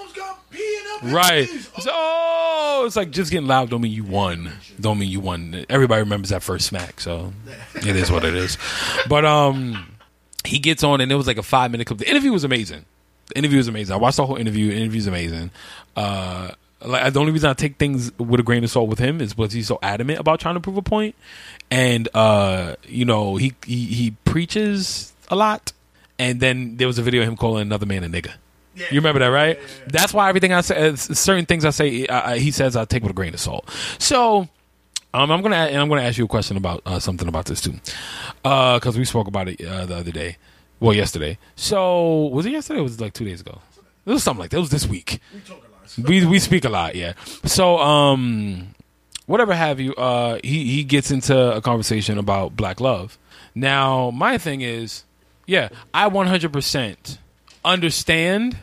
Right. 1.04 1.48
So, 1.80 1.92
oh, 1.94 2.84
it's 2.86 2.96
like 2.96 3.12
just 3.12 3.32
getting 3.32 3.48
loud 3.48 3.70
don't 3.70 3.82
mean 3.82 3.92
you 3.92 4.04
won. 4.04 4.52
Don't 4.80 5.00
mean 5.00 5.10
you 5.10 5.20
won. 5.20 5.66
Everybody 5.70 6.02
remembers 6.02 6.30
that 6.30 6.44
first 6.44 6.68
smack, 6.68 7.00
so 7.00 7.34
it 7.76 7.96
is 7.96 8.12
what 8.12 8.24
it 8.24 8.36
is. 8.36 8.58
But 9.08 9.26
um 9.26 9.96
he 10.46 10.60
gets 10.60 10.84
on 10.84 11.02
and 11.02 11.12
it 11.12 11.16
was 11.16 11.28
like 11.28 11.38
a 11.38 11.44
five 11.44 11.72
minute 11.72 11.88
clip. 11.88 12.00
The 12.00 12.10
interview 12.10 12.32
was 12.32 12.44
amazing. 12.44 12.86
The 13.28 13.38
interview 13.38 13.58
was 13.58 13.68
amazing. 13.68 13.94
I 13.94 13.98
watched 13.98 14.18
the 14.18 14.26
whole 14.26 14.38
interview. 14.38 14.72
The 14.72 14.78
interview's 14.78 15.08
amazing. 15.08 15.52
Uh 15.96 16.52
like 16.82 17.14
the 17.14 17.20
only 17.20 17.32
reason 17.32 17.50
I 17.50 17.54
take 17.54 17.78
things 17.78 18.12
with 18.18 18.40
a 18.40 18.44
grain 18.44 18.64
of 18.64 18.70
salt 18.70 18.90
with 18.90 19.00
him 19.00 19.22
is 19.22 19.34
because 19.34 19.54
he's 19.54 19.68
so 19.68 19.80
adamant 19.82 20.20
about 20.20 20.40
trying 20.40 20.56
to 20.56 20.62
prove 20.62 20.78
a 20.78 20.82
point. 20.82 20.90
point, 20.90 21.16
and 21.72 22.08
uh, 22.14 22.76
you 22.88 23.06
know 23.06 23.36
he, 23.36 23.54
he 23.66 23.86
he 23.86 24.12
preaches 24.24 25.14
a 25.30 25.36
lot, 25.36 25.74
and 26.18 26.40
then 26.40 26.78
there 26.78 26.88
was 26.88 26.98
a 26.98 27.04
video 27.04 27.22
of 27.22 27.28
him 27.28 27.36
calling 27.36 27.64
another 27.64 27.86
man 27.86 28.04
a 28.04 28.08
nigga. 28.08 28.34
Yeah. 28.80 28.86
You 28.92 29.00
remember 29.00 29.20
that, 29.20 29.28
right? 29.28 29.60
That's 29.88 30.14
why 30.14 30.30
everything 30.30 30.54
I 30.54 30.62
say, 30.62 30.90
uh, 30.90 30.96
certain 30.96 31.46
things 31.46 31.66
I 31.66 31.72
say, 31.72 32.06
uh, 32.08 32.36
he 32.36 32.52
says 32.52 32.76
I 32.76 32.86
take 32.86 33.04
with 33.04 33.12
a 33.12 33.14
grain 33.14 33.34
of 33.34 33.40
salt. 33.40 33.70
So, 33.98 34.48
um, 35.14 35.32
I'm 35.32 35.42
gonna 35.42 35.56
and 35.56 35.78
I'm 35.78 35.90
gonna 35.90 36.04
ask 36.04 36.18
you 36.18 36.26
a 36.26 36.28
question 36.28 36.56
about 36.56 36.82
uh, 36.86 37.00
something 37.00 37.28
about 37.28 37.46
this 37.46 37.60
too, 37.62 37.74
because 38.44 38.98
we 38.98 39.06
spoke 39.06 39.28
about 39.28 39.50
it 39.50 39.62
uh, 39.66 39.86
the 39.86 39.96
other 39.98 40.12
day, 40.12 40.38
well, 40.80 40.94
yesterday. 40.94 41.38
So, 41.56 42.28
was 42.28 42.46
it 42.46 42.52
yesterday? 42.52 42.80
or 42.80 42.84
Was 42.84 42.96
it 42.96 43.02
like 43.02 43.14
two 43.14 43.26
days 43.26 43.42
ago? 43.42 43.60
It 44.06 44.12
was 44.12 44.24
something 44.24 44.40
like 44.40 44.52
that. 44.52 44.58
It 44.58 44.62
was 44.62 44.70
this 44.70 44.88
week. 44.88 45.20
We 45.34 45.40
talk 45.42 45.58
a 45.58 46.00
lot. 46.02 46.10
We 46.10 46.26
we 46.26 46.40
speak 46.40 46.64
a 46.66 46.70
lot, 46.70 46.96
yeah. 46.96 47.14
So, 47.46 47.80
um, 47.80 48.76
whatever 49.26 49.54
have 49.54 49.80
you, 49.80 49.94
uh, 49.96 50.40
he 50.44 50.66
he 50.76 50.84
gets 50.84 51.12
into 51.12 51.56
a 51.56 51.62
conversation 51.62 52.18
about 52.18 52.56
black 52.56 52.80
love. 52.80 53.18
Now, 53.56 54.12
my 54.12 54.38
thing 54.38 54.62
is, 54.62 55.04
yeah, 55.48 55.70
I 55.94 56.08
100% 56.10 57.18
understand 57.66 58.58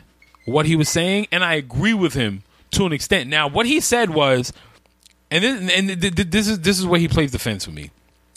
what 0.47 0.65
he 0.65 0.77
was 0.77 0.87
saying, 0.87 1.27
and 1.31 1.43
I 1.43 1.55
agree 1.55 1.93
with 1.93 2.13
him 2.13 2.41
to 2.71 2.85
an 2.85 2.93
extent. 2.93 3.29
Now, 3.29 3.49
what 3.49 3.65
he 3.65 3.81
said 3.81 4.09
was, 4.09 4.53
and 5.29 5.43
this, 5.43 5.73
and 5.77 6.01
th- 6.01 6.15
th- 6.15 6.29
this 6.29 6.47
is 6.47 6.61
this 6.61 6.79
is 6.79 6.85
where 6.85 6.99
he 6.99 7.09
plays 7.09 7.31
defense 7.31 7.67
with 7.67 7.75
me. 7.75 7.91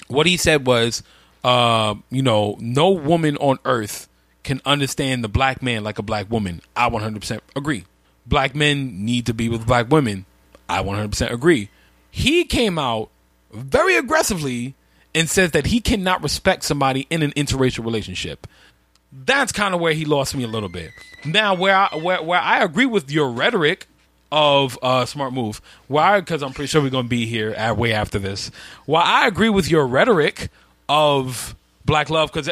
What 0.08 0.26
he 0.26 0.36
said 0.36 0.66
was, 0.66 1.04
uh, 1.44 1.94
you 2.10 2.22
know, 2.22 2.56
no 2.58 2.90
woman 2.90 3.36
on 3.36 3.60
earth 3.64 4.08
can 4.42 4.60
understand 4.64 5.22
the 5.22 5.28
black 5.28 5.62
man 5.62 5.84
like 5.84 6.00
a 6.00 6.02
black 6.02 6.28
woman. 6.28 6.60
I 6.74 6.90
100% 6.90 7.40
agree. 7.54 7.84
Black 8.26 8.56
men 8.56 9.04
need 9.04 9.26
to 9.26 9.34
be 9.34 9.48
with 9.48 9.64
black 9.64 9.88
women. 9.88 10.26
I 10.68 10.82
100% 10.82 11.30
agree. 11.30 11.68
He 12.10 12.44
came 12.44 12.76
out 12.76 13.10
very 13.52 13.96
aggressively 13.96 14.74
and 15.14 15.28
says 15.28 15.52
that 15.52 15.66
he 15.66 15.80
cannot 15.80 16.22
respect 16.24 16.64
somebody 16.64 17.06
in 17.08 17.22
an 17.22 17.30
interracial 17.32 17.84
relationship. 17.84 18.48
That's 19.12 19.52
kind 19.52 19.74
of 19.74 19.80
where 19.80 19.92
he 19.92 20.04
lost 20.04 20.34
me 20.34 20.44
a 20.44 20.48
little 20.48 20.68
bit. 20.68 20.92
Now, 21.24 21.54
where 21.54 21.74
I, 21.74 21.96
where, 21.96 22.22
where 22.22 22.40
I 22.40 22.62
agree 22.62 22.86
with 22.86 23.10
your 23.10 23.30
rhetoric 23.30 23.86
of 24.32 24.78
uh, 24.82 25.04
smart 25.06 25.32
move, 25.32 25.60
why? 25.88 26.20
Because 26.20 26.42
I'm 26.42 26.52
pretty 26.52 26.68
sure 26.68 26.80
we're 26.80 26.90
going 26.90 27.06
to 27.06 27.08
be 27.08 27.26
here 27.26 27.50
at, 27.50 27.76
way 27.76 27.92
after 27.92 28.18
this. 28.18 28.50
Well, 28.86 29.02
I 29.04 29.26
agree 29.26 29.48
with 29.48 29.68
your 29.68 29.86
rhetoric 29.86 30.48
of 30.88 31.56
black 31.84 32.10
love 32.10 32.32
because 32.32 32.48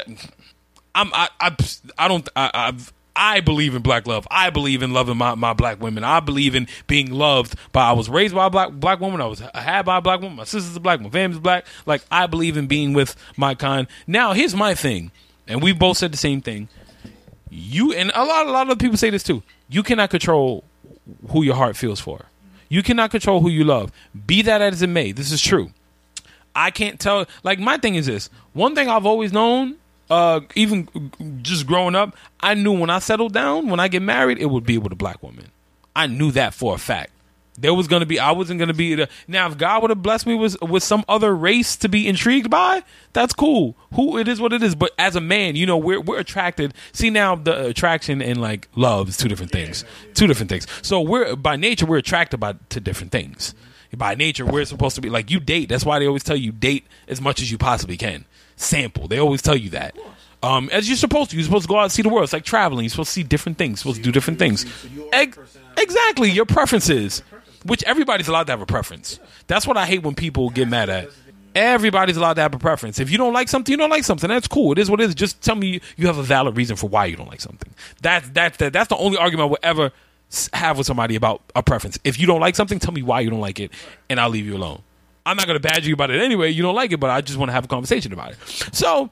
I'm 0.95 1.13
I 1.15 1.29
I, 1.41 1.57
I 1.97 2.09
don't 2.09 2.29
I, 2.35 2.51
I've. 2.53 2.93
I 3.21 3.41
believe 3.41 3.75
in 3.75 3.83
black 3.83 4.07
love. 4.07 4.29
I 4.31 4.51
believe 4.51 4.81
in 4.81 4.93
loving 4.93 5.17
my, 5.17 5.35
my 5.35 5.53
black 5.53 5.81
women. 5.83 6.05
I 6.05 6.21
believe 6.21 6.55
in 6.55 6.69
being 6.87 7.11
loved 7.11 7.57
by. 7.73 7.89
I 7.89 7.93
was 7.93 8.09
raised 8.09 8.33
by 8.33 8.47
a 8.47 8.51
black 8.51 8.71
black 8.71 9.01
woman. 9.01 9.21
I 9.21 9.27
was 9.27 9.41
had 9.41 9.83
by 9.83 9.99
a 9.99 10.01
black 10.01 10.21
woman. 10.21 10.37
My 10.37 10.45
sister's 10.45 10.77
a 10.77 10.81
black. 10.81 11.01
My 11.01 11.11
family's 11.11 11.41
black. 11.41 11.67
Like 11.85 12.03
I 12.13 12.29
believe 12.29 12.57
in 12.57 12.69
being 12.69 12.93
with 12.93 13.17
my 13.37 13.57
kind. 13.57 13.89
Now 14.07 14.35
here's 14.35 14.55
my 14.55 14.73
thing, 14.77 15.11
and 15.49 15.63
we 15.63 15.73
both 15.73 15.97
said 15.97 16.13
the 16.13 16.19
same 16.19 16.41
thing. 16.41 16.69
You 17.51 17.93
and 17.93 18.13
a 18.15 18.25
lot 18.25 18.47
a 18.47 18.51
lot 18.51 18.71
of 18.71 18.79
people 18.79 18.97
say 18.99 19.11
this 19.11 19.23
too. 19.23 19.43
You 19.69 19.83
cannot 19.83 20.11
control 20.11 20.65
who 21.31 21.43
your 21.43 21.55
heart 21.55 21.77
feels 21.77 21.99
for. 21.99 22.27
You 22.69 22.83
cannot 22.83 23.11
control 23.11 23.41
who 23.41 23.49
you 23.49 23.65
love. 23.65 23.91
Be 24.27 24.43
that 24.43 24.61
as 24.61 24.83
it 24.83 24.89
may. 24.89 25.13
This 25.13 25.33
is 25.33 25.41
true. 25.41 25.73
I 26.55 26.71
can't 26.71 27.01
tell. 27.01 27.27
Like 27.43 27.59
my 27.59 27.79
thing 27.79 27.95
is 27.95 28.07
this. 28.07 28.29
One 28.53 28.75
thing 28.75 28.89
I've 28.89 29.07
always 29.07 29.33
known, 29.33 29.77
uh, 30.11 30.41
even 30.55 31.41
just 31.43 31.67
growing 31.67 31.95
up, 31.95 32.15
I 32.41 32.55
knew 32.55 32.79
when 32.79 32.91
I 32.91 32.99
settled 32.99 33.33
down, 33.33 33.69
when 33.69 33.81
I 33.81 33.89
get 33.89 34.03
married, 34.03 34.39
it 34.39 34.47
would 34.47 34.65
be 34.65 34.77
with 34.77 34.93
a 34.93 34.97
black 34.97 35.23
woman. 35.23 35.47
I 35.97 36.07
knew 36.07 36.31
that 36.33 36.55
for 36.55 36.75
a 36.75 36.79
fact. 36.79 37.11
There 37.61 37.75
was 37.75 37.89
gonna 37.89 38.07
be. 38.07 38.21
I 38.21 38.31
wasn't 38.31 38.61
gonna 38.61 38.73
be 38.75 38.95
the. 38.95 39.09
Now, 39.27 39.49
if 39.49 39.59
God 39.59 39.83
would 39.83 39.91
have 39.91 40.03
blessed 40.03 40.27
me 40.27 40.37
with 40.37 40.61
with 40.63 40.83
some 40.83 41.05
other 41.09 41.35
race 41.35 41.77
to 41.77 41.89
be 41.89 42.07
intrigued 42.07 42.51
by, 42.51 42.85
that's 43.13 43.33
cool. 43.33 43.77
Who 43.95 44.17
it 44.17 44.29
is, 44.29 44.41
what 44.41 44.53
it 44.53 44.63
is. 44.63 44.75
But 44.75 44.93
as 44.99 45.17
a 45.17 45.21
man, 45.21 45.57
you 45.57 45.67
know, 45.67 45.77
we're 45.77 46.01
we're 46.01 46.19
attracted. 46.21 46.73
See 46.93 47.11
now, 47.11 47.35
the 47.35 47.67
attraction 47.67 48.23
and 48.23 48.41
like 48.41 48.69
love 48.77 49.09
is 49.09 49.17
two 49.17 49.29
different 49.29 49.51
things. 49.51 49.85
Two 50.15 50.29
different 50.29 50.51
things. 50.51 50.67
So 50.83 51.01
we're 51.01 51.35
by 51.35 51.57
nature 51.57 51.85
we're 51.87 51.99
attracted 51.99 52.39
by 52.39 52.55
to 52.69 52.81
different 52.81 53.13
things. 53.13 53.55
By 53.97 54.15
nature, 54.15 54.45
we're 54.45 54.67
supposed 54.67 54.97
to 54.97 55.01
be 55.01 55.09
like 55.09 55.31
you 55.31 55.41
date. 55.41 55.71
That's 55.71 55.85
why 55.85 55.99
they 55.99 56.07
always 56.07 56.23
tell 56.23 56.37
you 56.37 56.53
date 56.53 56.87
as 57.09 57.21
much 57.21 57.41
as 57.41 57.51
you 57.51 57.57
possibly 57.57 57.97
can. 57.97 58.27
Sample. 58.57 59.09
They 59.09 59.19
always 59.19 59.41
tell 59.41 59.57
you 59.57 59.71
that. 59.71 59.97
Um, 60.43 60.69
as 60.73 60.89
you're 60.89 60.97
supposed 60.97 61.31
to. 61.31 61.37
You're 61.37 61.45
supposed 61.45 61.65
to 61.65 61.69
go 61.69 61.79
out 61.79 61.85
and 61.85 61.93
see 61.93 62.03
the 62.03 62.09
world. 62.09 62.25
It's 62.25 62.33
like 62.33 62.45
traveling. 62.45 62.85
You're 62.85 62.91
supposed 62.91 63.09
to 63.09 63.15
see 63.15 63.23
different 63.23 63.59
things. 63.59 63.79
You're 63.79 63.95
supposed 63.95 63.97
to 63.99 64.03
do 64.03 64.13
different 64.13 64.39
things. 64.39 64.67
exactly. 65.77 66.31
Your 66.31 66.47
preferences. 66.47 67.23
Which 67.69 67.85
everybody's 67.85 68.27
allowed 68.29 68.49
to 68.49 68.53
have 68.53 68.61
a 68.61 68.67
preference. 68.67 69.21
That's 69.47 69.67
what 69.67 69.77
I 69.77 69.87
hate 69.87 70.03
when 70.03 70.15
people 70.15 70.51
get 70.51 70.69
mad 70.69 70.89
at. 70.91 71.11
Everybody's 71.55 72.17
allowed 72.17 72.35
to 72.35 72.43
have 72.43 72.55
a 72.55 72.59
preference. 72.59 72.99
If 72.99 73.11
you 73.11 73.19
don't 73.19 73.33
like 73.33 73.49
something, 73.49 73.73
you 73.73 73.77
don't 73.77 73.91
like 73.91 74.05
something. 74.05 74.29
That's 74.29 74.49
cool. 74.49 74.73
It 74.73 74.79
is 74.79 74.91
what 74.91 75.01
it 75.01 75.05
is. 75.05 75.15
Just 75.15 75.41
tell 75.43 75.55
me 75.55 75.81
you 75.97 76.07
have 76.07 76.19
a 76.19 76.23
valid 76.23 76.57
reason 76.57 76.77
for 76.77 76.89
why 76.89 77.07
you 77.07 77.17
don't 77.17 77.29
like 77.29 77.41
something. 77.41 77.73
That's 78.03 78.29
that's 78.31 78.57
that, 78.59 78.73
that's 78.73 78.89
the 78.89 78.97
only 78.97 79.19
argument 79.19 79.49
I 79.49 79.51
would 79.51 79.61
ever 79.63 79.93
have 80.53 80.79
with 80.79 80.87
somebody 80.87 81.17
about 81.17 81.43
a 81.55 81.63
preference. 81.63 81.99
If 82.05 82.19
you 82.19 82.27
don't 82.27 82.41
like 82.41 82.55
something, 82.55 82.79
tell 82.79 82.93
me 82.93 83.03
why 83.03 83.21
you 83.21 83.31
don't 83.31 83.41
like 83.41 83.61
it, 83.61 83.71
and 84.11 84.21
I'll 84.21 84.31
leave 84.31 84.47
you 84.47 84.57
alone. 84.57 84.83
I'm 85.27 85.37
not 85.37 85.47
going 85.47 85.61
to 85.61 85.69
badger 85.69 85.89
you 85.89 85.95
about 85.95 86.11
it 86.11 86.23
anyway. 86.23 86.51
You 86.51 86.63
don't 86.63 86.75
like 86.75 86.93
it, 86.93 87.01
but 87.01 87.11
I 87.11 87.21
just 87.21 87.39
want 87.39 87.51
to 87.51 87.53
have 87.53 87.65
a 87.65 87.69
conversation 87.69 88.13
about 88.13 88.33
it. 88.33 88.39
So 88.73 89.11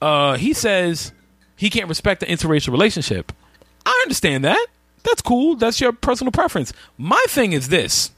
uh, 0.00 0.36
he 0.36 0.54
says 0.54 1.12
he 1.56 1.68
can't 1.68 1.88
respect 1.88 2.20
the 2.20 2.26
interracial 2.26 2.70
relationship. 2.70 3.32
I 3.84 3.98
understand 4.02 4.44
that. 4.44 4.66
That's 5.06 5.22
cool. 5.22 5.54
That's 5.54 5.80
your 5.80 5.92
personal 5.92 6.32
preference. 6.32 6.72
My 6.98 7.24
thing 7.28 7.52
is 7.52 7.68
this 7.68 8.10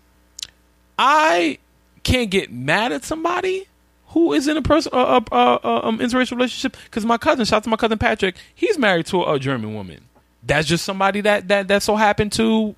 I 0.99 1.59
can't 2.03 2.31
get 2.31 2.51
mad 2.51 2.93
at 2.93 3.05
somebody 3.05 3.69
who 4.09 4.33
is 4.33 4.49
in 4.49 4.57
a 4.57 4.63
person 4.63 4.91
uh, 4.95 5.21
uh, 5.31 5.59
uh, 5.63 5.81
um, 5.85 5.99
interracial 5.99 6.33
relationship 6.33 6.77
because 6.85 7.05
my 7.05 7.19
cousin, 7.19 7.45
shout 7.45 7.59
out 7.59 7.65
to 7.65 7.69
my 7.71 7.77
cousin 7.77 7.99
Patrick, 7.99 8.37
he's 8.55 8.79
married 8.79 9.05
to 9.07 9.23
a, 9.23 9.39
German 9.39 9.75
woman. 9.75 10.01
That's 10.43 10.67
just 10.67 10.85
somebody 10.85 11.21
that 11.21 11.49
that 11.49 11.69
that 11.69 11.83
so 11.83 11.95
happened 11.97 12.33
to 12.33 12.75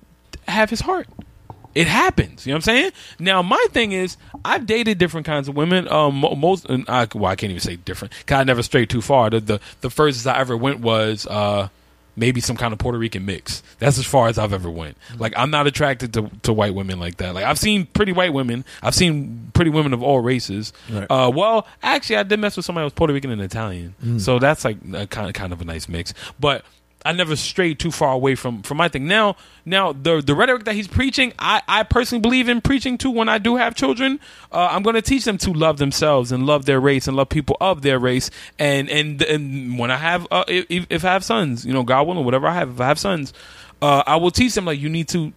have 0.47 0.69
his 0.69 0.81
heart. 0.81 1.07
It 1.73 1.87
happens. 1.87 2.45
You 2.45 2.51
know 2.51 2.55
what 2.55 2.67
I'm 2.67 2.75
saying? 2.75 2.91
Now, 3.17 3.41
my 3.41 3.65
thing 3.69 3.93
is, 3.93 4.17
I've 4.43 4.65
dated 4.65 4.97
different 4.97 5.25
kinds 5.25 5.47
of 5.47 5.55
women. 5.55 5.87
Um, 5.87 6.19
most, 6.19 6.65
I, 6.69 7.07
well, 7.15 7.31
I 7.31 7.37
can't 7.37 7.49
even 7.49 7.61
say 7.61 7.77
different. 7.77 8.13
Cause 8.25 8.41
I 8.41 8.43
never 8.43 8.61
strayed 8.61 8.89
too 8.89 9.01
far. 9.01 9.29
The 9.29 9.39
the, 9.39 9.59
the 9.79 9.89
furthest 9.89 10.27
I 10.27 10.37
ever 10.37 10.57
went 10.57 10.81
was 10.81 11.25
uh, 11.27 11.69
maybe 12.21 12.39
some 12.39 12.55
kind 12.55 12.71
of 12.71 12.79
Puerto 12.79 12.97
Rican 12.97 13.25
mix. 13.25 13.61
That's 13.79 13.97
as 13.97 14.05
far 14.05 14.29
as 14.29 14.37
I've 14.37 14.53
ever 14.53 14.69
went. 14.69 14.95
Like, 15.17 15.33
I'm 15.35 15.49
not 15.51 15.67
attracted 15.67 16.13
to, 16.13 16.29
to 16.43 16.53
white 16.53 16.73
women 16.75 16.99
like 16.99 17.17
that. 17.17 17.33
Like, 17.33 17.43
I've 17.43 17.59
seen 17.59 17.87
pretty 17.87 18.13
white 18.13 18.31
women. 18.31 18.63
I've 18.81 18.95
seen 18.95 19.49
pretty 19.53 19.71
women 19.71 19.91
of 19.91 20.01
all 20.03 20.19
races. 20.21 20.71
Right. 20.89 21.07
Uh, 21.09 21.29
well, 21.33 21.67
actually, 21.83 22.17
I 22.17 22.23
did 22.23 22.39
mess 22.39 22.55
with 22.55 22.65
somebody 22.65 22.83
who 22.83 22.85
was 22.85 22.93
Puerto 22.93 23.11
Rican 23.13 23.31
and 23.31 23.41
Italian, 23.41 23.95
Mm. 24.05 24.21
so 24.21 24.39
that's 24.39 24.63
like 24.63 24.77
a 24.93 25.07
kind 25.07 25.27
of 25.27 25.33
kind 25.33 25.51
of 25.51 25.59
a 25.61 25.65
nice 25.65 25.89
mix. 25.89 26.13
But 26.39 26.63
I 27.05 27.13
never 27.13 27.35
strayed 27.35 27.79
too 27.79 27.91
far 27.91 28.13
away 28.13 28.35
from 28.35 28.61
from 28.61 28.77
my 28.77 28.87
thing. 28.87 29.07
Now, 29.07 29.35
now 29.65 29.93
the 29.93 30.21
the 30.21 30.35
rhetoric 30.35 30.65
that 30.65 30.75
he's 30.75 30.87
preaching, 30.87 31.33
I 31.39 31.61
I 31.67 31.83
personally 31.83 32.21
believe 32.21 32.49
in 32.49 32.61
preaching 32.61 32.97
to 32.99 33.09
when 33.09 33.29
I 33.29 33.37
do 33.37 33.55
have 33.55 33.75
children. 33.75 34.19
Uh, 34.51 34.67
I'm 34.71 34.83
going 34.83 34.95
to 34.95 35.01
teach 35.01 35.25
them 35.25 35.37
to 35.39 35.51
love 35.51 35.77
themselves 35.77 36.31
and 36.31 36.45
love 36.45 36.65
their 36.65 36.79
race 36.79 37.07
and 37.07 37.17
love 37.17 37.29
people 37.29 37.57
of 37.59 37.81
their 37.81 37.99
race. 37.99 38.29
And 38.59 38.89
and 38.89 39.21
and 39.21 39.79
when 39.79 39.91
I 39.91 39.97
have 39.97 40.27
uh, 40.31 40.43
if, 40.47 40.85
if 40.89 41.05
I 41.05 41.13
have 41.13 41.23
sons, 41.23 41.65
you 41.65 41.73
know, 41.73 41.83
God 41.83 42.07
willing, 42.07 42.25
whatever 42.25 42.47
I 42.47 42.53
have, 42.53 42.69
if 42.69 42.81
I 42.81 42.87
have 42.87 42.99
sons, 42.99 43.33
uh, 43.81 44.03
I 44.05 44.17
will 44.17 44.31
teach 44.31 44.53
them 44.53 44.65
like 44.65 44.79
you 44.79 44.89
need 44.89 45.07
to. 45.09 45.33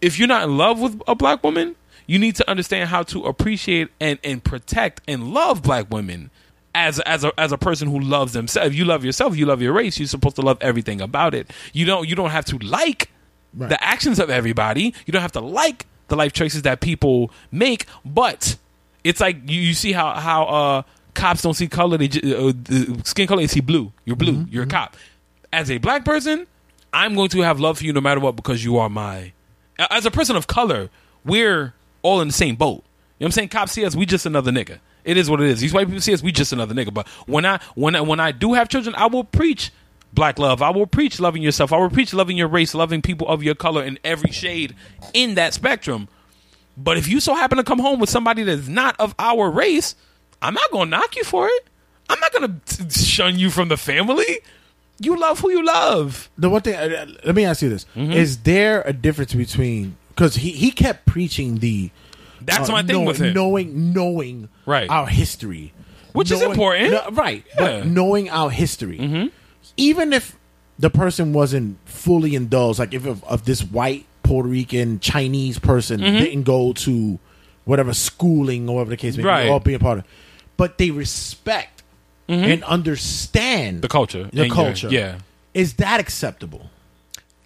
If 0.00 0.18
you're 0.18 0.28
not 0.28 0.44
in 0.44 0.56
love 0.56 0.80
with 0.80 1.00
a 1.08 1.14
black 1.14 1.42
woman, 1.42 1.74
you 2.06 2.18
need 2.18 2.36
to 2.36 2.50
understand 2.50 2.88
how 2.90 3.02
to 3.04 3.24
appreciate 3.24 3.88
and 4.00 4.18
and 4.22 4.44
protect 4.44 5.00
and 5.08 5.32
love 5.32 5.62
black 5.62 5.90
women 5.90 6.30
as 6.78 7.00
as 7.00 7.24
a 7.24 7.32
as 7.38 7.50
a 7.52 7.58
person 7.58 7.88
who 7.88 7.98
loves 7.98 8.32
themselves. 8.32 8.68
If 8.68 8.74
you 8.74 8.84
love 8.84 9.04
yourself, 9.04 9.36
you 9.36 9.46
love 9.46 9.60
your 9.60 9.72
race. 9.72 9.98
You're 9.98 10.06
supposed 10.06 10.36
to 10.36 10.42
love 10.42 10.58
everything 10.60 11.00
about 11.00 11.34
it. 11.34 11.50
You 11.72 11.84
don't 11.84 12.08
you 12.08 12.14
don't 12.14 12.30
have 12.30 12.44
to 12.46 12.58
like 12.58 13.10
Right. 13.54 13.70
the 13.70 13.82
actions 13.82 14.18
of 14.18 14.28
everybody. 14.28 14.92
You 15.06 15.12
don't 15.12 15.22
have 15.22 15.32
to 15.32 15.40
like 15.40 15.86
the 16.08 16.16
life 16.16 16.34
choices 16.34 16.62
that 16.62 16.80
people 16.80 17.30
make, 17.50 17.86
but 18.04 18.56
it's 19.04 19.20
like 19.20 19.36
you, 19.50 19.58
you 19.60 19.74
see 19.74 19.92
how 19.92 20.12
how 20.14 20.44
uh 20.44 20.82
cops 21.14 21.42
don't 21.42 21.54
see 21.54 21.66
color, 21.66 21.96
they 21.96 22.06
uh, 22.06 22.52
the 22.54 23.00
skin 23.04 23.26
color, 23.26 23.40
they 23.40 23.46
see 23.48 23.60
blue. 23.60 23.90
You're 24.04 24.16
blue. 24.16 24.46
You're 24.50 24.64
a 24.64 24.66
cop. 24.66 24.96
As 25.52 25.70
a 25.70 25.78
black 25.78 26.04
person, 26.04 26.46
I'm 26.92 27.14
going 27.14 27.30
to 27.30 27.40
have 27.40 27.58
love 27.58 27.78
for 27.78 27.84
you 27.84 27.92
no 27.94 28.02
matter 28.02 28.20
what 28.20 28.36
because 28.36 28.62
you 28.62 28.76
are 28.76 28.90
my. 28.90 29.32
As 29.90 30.04
a 30.06 30.10
person 30.10 30.36
of 30.36 30.46
color, 30.46 30.90
we're 31.24 31.72
all 32.02 32.20
in 32.20 32.28
the 32.28 32.34
same 32.34 32.54
boat. 32.54 32.84
You 33.18 33.24
know 33.24 33.24
what 33.24 33.26
I'm 33.28 33.32
saying? 33.32 33.48
Cops 33.48 33.72
see 33.72 33.84
us, 33.84 33.96
we 33.96 34.04
just 34.06 34.26
another 34.26 34.52
nigga. 34.52 34.78
It 35.04 35.16
is 35.16 35.30
what 35.30 35.40
it 35.40 35.48
is. 35.48 35.60
These 35.60 35.72
white 35.72 35.86
people 35.86 36.00
see 36.00 36.12
us, 36.14 36.22
we 36.22 36.32
just 36.32 36.52
another 36.52 36.74
nigga. 36.74 36.92
But 36.92 37.06
when 37.26 37.44
I 37.46 37.60
when 37.74 37.94
I, 37.96 38.00
when 38.00 38.20
I 38.20 38.32
do 38.32 38.54
have 38.54 38.68
children, 38.68 38.94
I 38.96 39.06
will 39.06 39.24
preach 39.24 39.72
black 40.12 40.38
love. 40.38 40.62
I 40.62 40.70
will 40.70 40.86
preach 40.86 41.20
loving 41.20 41.42
yourself. 41.42 41.72
I 41.72 41.78
will 41.78 41.90
preach 41.90 42.12
loving 42.14 42.36
your 42.36 42.48
race, 42.48 42.74
loving 42.74 43.02
people 43.02 43.28
of 43.28 43.42
your 43.42 43.54
color 43.54 43.82
in 43.84 43.98
every 44.04 44.30
shade 44.32 44.74
in 45.14 45.34
that 45.36 45.54
spectrum. 45.54 46.08
But 46.76 46.96
if 46.96 47.08
you 47.08 47.20
so 47.20 47.34
happen 47.34 47.58
to 47.58 47.64
come 47.64 47.78
home 47.78 47.98
with 48.00 48.08
somebody 48.10 48.42
that's 48.44 48.68
not 48.68 48.94
of 49.00 49.14
our 49.18 49.50
race, 49.50 49.94
I'm 50.40 50.54
not 50.54 50.70
going 50.70 50.86
to 50.90 50.96
knock 50.96 51.16
you 51.16 51.24
for 51.24 51.46
it. 51.48 51.66
I'm 52.08 52.20
not 52.20 52.32
going 52.32 52.60
to 52.64 52.90
shun 52.90 53.38
you 53.38 53.50
from 53.50 53.68
the 53.68 53.76
family. 53.76 54.40
You 55.00 55.16
love 55.18 55.40
who 55.40 55.50
you 55.50 55.64
love. 55.64 56.28
the 56.38 56.48
one 56.50 56.62
thing 56.62 56.74
uh, 56.74 57.06
let 57.24 57.34
me 57.34 57.44
ask 57.44 57.62
you 57.62 57.68
this 57.68 57.84
Mm-hmm. 57.94 58.12
is 58.12 58.38
there 58.38 58.82
a 58.82 58.92
difference 58.92 59.32
between 59.34 59.96
because 60.08 60.36
he, 60.36 60.50
he 60.50 60.70
kept 60.72 61.06
preaching 61.06 61.58
the 61.58 61.90
That's 62.48 62.68
uh, 62.68 62.72
my 62.72 62.82
thing 62.82 63.00
know- 63.04 63.08
with 63.08 63.18
him. 63.20 63.34
knowing 63.34 63.92
knowing 63.92 64.48
Right. 64.66 64.88
our 64.90 65.06
history 65.06 65.72
Which 66.12 66.30
is 66.30 66.40
important. 66.42 66.90
no, 66.92 67.08
right 67.12 67.44
Yeah. 67.48 67.54
Mm-hmm. 67.68 67.80
but 67.82 67.86
knowing 67.88 68.28
our 68.30 68.50
history 68.50 69.30
even 69.76 70.12
if 70.12 70.36
the 70.78 70.90
person 70.90 71.32
wasn't 71.32 71.76
fully 71.84 72.34
indulged 72.34 72.78
like 72.78 72.92
if 72.94 73.06
of, 73.06 73.44
this 73.44 73.62
white 73.62 74.06
Puerto 74.22 74.48
Rican 74.48 75.00
Chinese 75.00 75.58
person 75.58 76.00
Mm-hmm. 76.00 76.18
didn't 76.18 76.42
go 76.44 76.72
to 76.74 77.18
whatever 77.64 77.92
schooling 77.94 78.68
or 78.68 78.76
whatever 78.76 78.90
the 78.90 78.96
case 78.96 79.16
may 79.16 79.22
Right. 79.24 79.44
be 79.44 79.50
all 79.50 79.60
being 79.60 79.76
a 79.76 79.78
part 79.80 79.98
of 79.98 80.04
but 80.56 80.78
they 80.78 80.90
respect 80.90 81.82
and 82.28 82.62
understand 82.64 83.76
Mm-hmm. 83.76 83.80
The 83.82 83.88
culture. 83.88 84.28
the 84.32 84.48
culture 84.50 84.88
yeah. 84.90 85.18
is 85.54 85.74
that 85.74 85.98
acceptable 86.00 86.70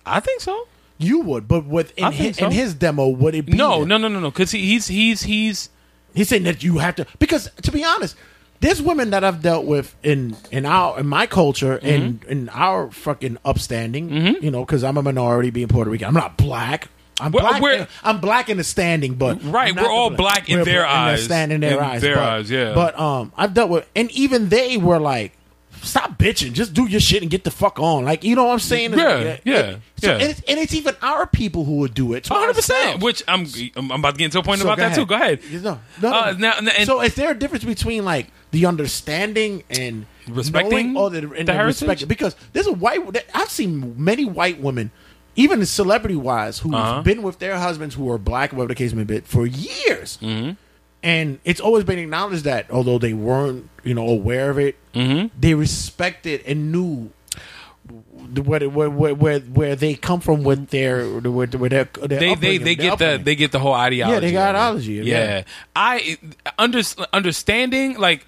I 0.05 0.19
think 0.21 0.41
so. 0.41 0.67
You 1.03 1.21
would, 1.21 1.47
but 1.49 1.67
with 1.67 1.97
in, 1.99 2.05
I 2.05 2.11
think 2.11 2.21
his, 2.29 2.37
so. 2.37 2.47
in 2.47 2.53
his 2.53 2.75
demo, 2.75 3.09
would 3.09 3.35
it 3.35 3.47
be? 3.47 3.53
No, 3.53 3.81
that? 3.81 3.87
no, 3.87 3.97
no, 3.99 4.09
no, 4.09 4.21
no. 4.21 4.31
Because 4.31 4.51
he's 4.53 4.87
he's 4.89 5.23
he's 5.23 5.69
He's 6.15 6.29
saying 6.29 6.43
that 6.43 6.63
you 6.63 6.77
have 6.79 6.97
to 6.97 7.07
because, 7.19 7.49
to 7.63 7.73
be 7.73 7.83
honest, 7.85 8.17
there's 8.61 8.83
women 8.83 9.11
that 9.11 9.25
I've 9.25 9.41
dealt 9.41 9.65
with 9.65 9.97
in 10.03 10.37
in 10.51 10.67
our 10.67 11.01
in 11.01 11.07
my 11.07 11.27
culture 11.27 11.79
and 11.83 12.21
Mm-hmm. 12.21 12.31
in 12.31 12.49
our 12.51 12.91
fucking 12.91 13.39
upstanding. 13.47 14.11
You 14.43 14.51
know, 14.51 14.65
because 14.65 14.85
I'm 14.85 14.97
a 14.99 15.03
minority, 15.03 15.49
being 15.51 15.69
Puerto 15.69 15.91
Rican. 15.91 16.09
I'm 16.09 16.15
not 16.15 16.37
black. 16.37 16.89
I'm 17.21 17.33
We're- 17.33 17.47
black. 17.49 17.63
we're- 17.63 17.87
I'm 18.05 18.21
black 18.21 18.49
in 18.51 18.57
the 18.59 18.65
standing, 18.65 19.15
but 19.15 19.43
Right, 19.45 19.75
we're 19.75 19.89
all 19.91 20.11
black 20.11 20.49
in 20.51 20.59
we're 20.59 20.65
their 20.65 20.83
black 20.83 20.97
eyes. 20.97 21.19
the 21.21 21.25
stand 21.25 21.53
in 21.53 21.61
their 21.63 21.79
In 21.79 21.85
eyes, 21.85 22.03
their 22.03 22.15
but, 22.17 22.25
eyes, 22.29 22.51
yeah. 22.51 22.75
But 22.75 22.99
um, 22.99 23.33
I've 23.37 23.55
dealt 23.55 23.71
with, 23.71 23.89
and 23.97 24.11
even 24.13 24.49
they 24.51 24.77
were 24.77 24.99
like. 25.01 25.33
Stop 25.83 26.17
bitching. 26.19 26.53
Just 26.53 26.75
do 26.75 26.87
your 26.87 27.01
shit 27.01 27.23
and 27.23 27.31
get 27.31 27.45
the 27.45 27.51
fuck 27.51 27.79
on. 27.81 28.05
Like 28.05 28.23
you 28.25 28.37
know 28.37 28.45
what 28.45 28.53
I'm 28.53 28.59
saying? 28.61 28.93
Yeah, 28.95 29.39
yeah, 29.45 29.77
So, 29.99 30.07
yeah. 30.07 30.13
And, 30.13 30.23
it's, 30.23 30.41
and 30.49 30.59
it's 30.61 30.75
even 30.75 30.95
our 31.03 31.27
people 31.27 31.65
who 31.65 31.79
would 31.79 31.93
do 31.95 32.15
it. 32.15 32.27
hundred 32.29 32.55
percent. 32.55 32.79
ourselves. 32.79 33.05
Which 33.05 33.23
I'm 33.27 33.47
I'm 33.77 33.91
about 33.91 34.13
to 34.13 34.19
get 34.19 34.27
into 34.27 34.39
a 34.39 34.43
point 34.43 34.61
So 34.61 34.67
about 34.67 34.79
that 34.79 34.95
too. 34.95 35.07
Go 35.07 35.17
ahead. 35.17 35.41
No, 35.51 35.61
no, 35.61 35.79
no. 36.01 36.13
Uh, 36.13 36.35
now- 36.39 36.55
and- 36.59 36.87
so 36.87 37.01
is 37.03 37.15
there 37.17 37.33
a 37.33 37.35
difference 37.39 37.65
between 37.65 38.05
like 38.05 38.29
the 38.53 38.67
understanding 38.67 39.65
and 39.71 40.07
Respecting 40.29 40.97
or 40.97 41.11
the, 41.11 41.19
and 41.19 41.49
the 41.49 41.53
the 41.53 41.65
respect? 41.65 42.07
Because 42.07 42.37
there's 42.53 42.69
a 42.69 42.73
white. 42.73 43.01
I've 43.35 43.51
seen 43.51 43.97
many 44.03 44.25
white 44.25 44.61
women, 44.61 44.93
even 45.35 45.67
celebrity 45.67 46.15
wise, 46.15 46.61
who've 46.61 46.73
Uh-huh. 46.75 47.03
been 47.03 47.23
with 47.23 47.41
their 47.41 47.59
husbands 47.59 47.97
who 47.97 48.09
are 48.11 48.19
black, 48.19 48.53
whatever 48.53 48.69
the 48.69 48.75
case 48.77 48.93
may 48.93 49.03
be, 49.03 49.19
for 49.21 49.47
years. 49.47 50.19
Mm-hmm. 50.23 50.53
And 51.03 51.41
it's 51.45 51.61
always 51.61 51.85
been 51.85 51.99
acknowledged 51.99 52.45
that 52.45 52.71
although 52.71 52.99
they 52.99 53.13
weren't, 53.13 53.69
you 53.83 53.95
know, 53.95 54.09
aware 54.09 54.51
of 54.51 54.59
it, 54.59 54.77
Mm-hmm. 54.95 55.29
they 55.41 55.55
respected 55.55 56.43
and 56.47 56.71
knew 56.71 57.11
where 58.45 58.69
where 58.69 58.91
where 58.91 59.15
where, 59.15 59.41
where 59.41 59.75
they 59.75 59.95
come 59.95 60.21
from 60.21 60.45
with 60.45 60.69
their 60.69 61.05
where, 61.09 61.47
where 61.49 61.69
their, 61.71 61.85
their 61.85 62.21
They 62.21 62.35
they 62.35 62.59
they 62.59 62.75
get 62.75 62.99
the 62.99 63.21
they 63.23 63.35
get 63.35 63.53
the 63.53 63.59
whole 63.59 63.73
ideology. 63.75 64.15
Yeah, 64.15 64.21
they 64.21 64.33
got 64.33 64.55
ideology, 64.55 64.93
Yeah. 64.93 65.03
yeah. 65.39 65.43
I 65.75 66.19
under, 66.59 66.83
understanding 67.13 67.97
like 67.99 68.27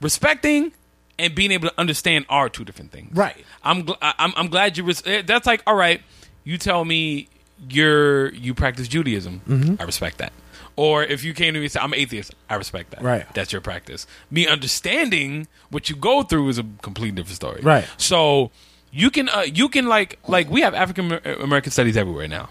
respecting 0.00 0.72
and 1.18 1.34
being 1.34 1.50
able 1.52 1.68
to 1.68 1.74
understand 1.78 2.26
are 2.28 2.48
two 2.48 2.64
different 2.64 2.90
things. 2.92 3.14
Right. 3.16 3.44
I'm 3.62 3.84
gl- 3.84 3.98
I'm 4.00 4.32
I'm 4.36 4.48
glad 4.48 4.76
you. 4.78 4.84
Res- 4.84 5.06
eh, 5.06 5.22
that's 5.26 5.46
like 5.46 5.62
all 5.66 5.76
right. 5.76 6.00
You 6.44 6.58
tell 6.58 6.84
me 6.84 7.28
you're 7.68 8.32
you 8.34 8.54
practice 8.54 8.88
Judaism. 8.88 9.40
Mm-hmm. 9.48 9.74
I 9.80 9.84
respect 9.84 10.18
that. 10.18 10.32
Or 10.76 11.04
if 11.04 11.22
you 11.22 11.34
came 11.34 11.54
to 11.54 11.60
me 11.60 11.66
and 11.66 11.72
said 11.72 11.82
I'm 11.82 11.94
atheist, 11.94 12.34
I 12.50 12.56
respect 12.56 12.90
that. 12.90 13.02
Right. 13.02 13.26
That's 13.34 13.52
your 13.52 13.60
practice. 13.60 14.06
Me 14.30 14.46
understanding 14.46 15.46
what 15.70 15.88
you 15.88 15.96
go 15.96 16.22
through 16.22 16.48
is 16.48 16.58
a 16.58 16.64
completely 16.82 17.12
different 17.12 17.36
story. 17.36 17.60
Right. 17.62 17.86
So 17.96 18.50
you 18.90 19.10
can 19.10 19.28
uh, 19.28 19.42
you 19.42 19.68
can 19.68 19.86
like 19.86 20.18
like 20.28 20.50
we 20.50 20.62
have 20.62 20.74
African 20.74 21.12
American 21.40 21.72
studies 21.72 21.96
everywhere 21.96 22.28
now. 22.28 22.48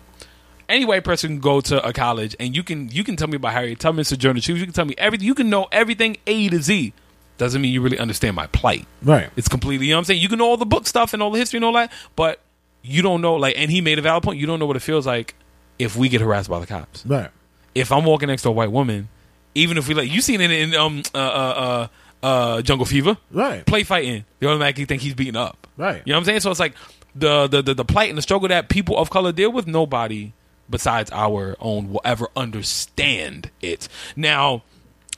Any 0.69 0.85
white 0.85 1.03
person 1.03 1.31
can 1.31 1.39
go 1.39 1.59
to 1.61 1.85
a 1.85 1.91
college 1.91 2.35
and 2.39 2.55
you 2.55 2.63
can 2.63 2.89
you 2.89 3.03
can 3.03 3.15
tell 3.17 3.27
me 3.27 3.35
about 3.35 3.53
Harriet 3.53 3.79
Tubman, 3.79 4.05
Sojourner 4.05 4.39
Truth. 4.39 4.59
You 4.59 4.65
can 4.65 4.73
tell 4.73 4.85
me 4.85 4.95
everything. 4.97 5.27
You 5.27 5.35
can 5.35 5.49
know 5.49 5.67
everything 5.71 6.17
A 6.25 6.49
to 6.49 6.61
Z. 6.61 6.93
Doesn't 7.37 7.61
mean 7.61 7.73
you 7.73 7.81
really 7.81 7.99
understand 7.99 8.35
my 8.35 8.47
plight. 8.47 8.85
Right. 9.01 9.29
It's 9.35 9.49
completely. 9.49 9.87
You 9.87 9.93
know 9.93 9.97
what 9.97 10.01
I'm 10.01 10.05
saying? 10.05 10.21
You 10.21 10.29
can 10.29 10.39
know 10.39 10.45
all 10.45 10.57
the 10.57 10.65
book 10.65 10.87
stuff 10.87 11.13
and 11.13 11.21
all 11.21 11.31
the 11.31 11.39
history 11.39 11.57
and 11.57 11.65
all 11.65 11.73
that, 11.73 11.91
but 12.15 12.39
you 12.83 13.01
don't 13.01 13.21
know 13.21 13.35
like. 13.35 13.55
And 13.57 13.69
he 13.71 13.81
made 13.81 13.99
a 13.99 14.01
valid 14.01 14.23
point. 14.23 14.39
You 14.39 14.45
don't 14.45 14.59
know 14.59 14.65
what 14.65 14.77
it 14.77 14.81
feels 14.81 15.05
like 15.05 15.35
if 15.79 15.95
we 15.95 16.09
get 16.09 16.21
harassed 16.21 16.49
by 16.49 16.59
the 16.59 16.67
cops. 16.67 17.05
Right. 17.05 17.29
If 17.75 17.91
I'm 17.91 18.05
walking 18.05 18.27
next 18.27 18.43
to 18.43 18.49
a 18.49 18.51
white 18.51 18.71
woman, 18.71 19.09
even 19.55 19.77
if 19.77 19.87
we 19.87 19.93
like, 19.93 20.11
you 20.11 20.21
seen 20.21 20.41
it 20.41 20.51
in 20.51 20.75
um 20.75 21.03
uh 21.13 21.17
uh 21.17 21.87
uh, 22.23 22.25
uh 22.25 22.61
Jungle 22.61 22.85
Fever, 22.85 23.17
Right. 23.31 23.65
Play 23.65 23.83
fighting, 23.83 24.25
they 24.39 24.47
automatically 24.47 24.85
think 24.85 25.01
he's 25.01 25.13
beating 25.13 25.35
up. 25.35 25.67
Right. 25.77 26.01
You 26.05 26.11
know 26.11 26.17
what 26.17 26.21
I'm 26.21 26.25
saying? 26.25 26.39
So 26.41 26.51
it's 26.51 26.59
like 26.59 26.75
the, 27.15 27.47
the 27.47 27.61
the 27.61 27.73
the 27.73 27.85
plight 27.85 28.09
and 28.09 28.17
the 28.17 28.21
struggle 28.21 28.47
that 28.49 28.69
people 28.69 28.97
of 28.97 29.09
color 29.09 29.31
deal 29.31 29.51
with. 29.51 29.67
Nobody 29.67 30.33
besides 30.69 31.11
our 31.11 31.55
own 31.59 31.91
will 31.91 32.01
ever 32.05 32.27
understand 32.35 33.51
it. 33.61 33.87
Now, 34.15 34.63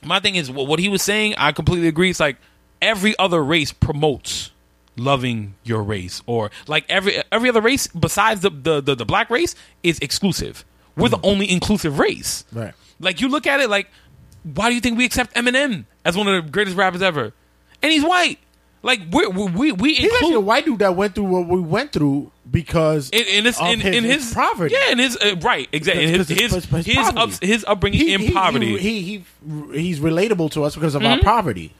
my 0.02 0.20
thing 0.20 0.34
is 0.36 0.50
what 0.50 0.66
what 0.66 0.78
he 0.78 0.88
was 0.88 1.02
saying. 1.02 1.34
I 1.36 1.52
completely 1.52 1.88
agree. 1.88 2.10
It's 2.10 2.20
like 2.20 2.36
every 2.82 3.18
other 3.18 3.42
race 3.42 3.72
promotes 3.72 4.50
loving 4.96 5.54
your 5.62 5.82
race, 5.82 6.22
or 6.26 6.50
like 6.66 6.84
every 6.88 7.22
every 7.30 7.48
other 7.48 7.60
race 7.60 7.86
besides 7.86 8.40
the 8.40 8.50
the 8.50 8.80
the, 8.80 8.94
the 8.94 9.04
black 9.04 9.30
race 9.30 9.54
is 9.82 9.98
exclusive. 10.00 10.64
We're 10.96 11.08
the 11.10 11.20
only 11.22 11.50
inclusive 11.50 11.98
race. 11.98 12.44
Right. 12.52 12.72
Like 13.00 13.20
you 13.20 13.28
look 13.28 13.46
at 13.46 13.60
it, 13.60 13.68
like 13.70 13.88
why 14.42 14.68
do 14.68 14.74
you 14.74 14.80
think 14.80 14.96
we 14.98 15.04
accept 15.04 15.34
Eminem 15.34 15.84
as 16.04 16.16
one 16.16 16.28
of 16.28 16.44
the 16.44 16.50
greatest 16.50 16.76
rappers 16.76 17.02
ever? 17.02 17.32
And 17.82 17.92
he's 17.92 18.04
white. 18.04 18.38
Like 18.82 19.00
we 19.10 19.26
we 19.26 19.50
we, 19.50 19.72
we 19.72 19.94
He's 19.94 20.12
actually 20.12 20.34
a 20.34 20.40
white 20.40 20.64
dude 20.64 20.78
that 20.78 20.94
went 20.94 21.14
through 21.14 21.24
what 21.24 21.48
we 21.48 21.60
went 21.60 21.92
through 21.92 22.30
because 22.48 23.10
in, 23.10 23.26
in 23.26 23.44
his 23.44 23.60
in, 23.60 23.80
in 23.80 24.04
his, 24.04 24.32
poverty. 24.32 24.74
Yeah, 24.78 24.92
in 24.92 24.98
his 24.98 25.16
uh, 25.16 25.34
right, 25.42 25.68
exactly. 25.72 26.04
In 26.04 26.10
his 26.14 26.28
his 26.28 26.52
his, 26.52 26.66
because 26.66 27.16
ups, 27.16 27.38
his 27.42 27.64
upbringing 27.66 27.98
He- 28.00 28.14
in 28.14 28.20
he- 28.20 28.30
poverty 28.32 28.78
He, 28.78 29.00
he, 29.02 29.24
he 29.72 29.80
he's 29.80 29.98
relatable 30.00 30.52
to 30.52 30.62
us 30.64 30.74
because 30.76 30.94
of 30.94 31.02
Mm-hmm. 31.02 31.12
our 31.26 31.34
poverty. 31.34 31.74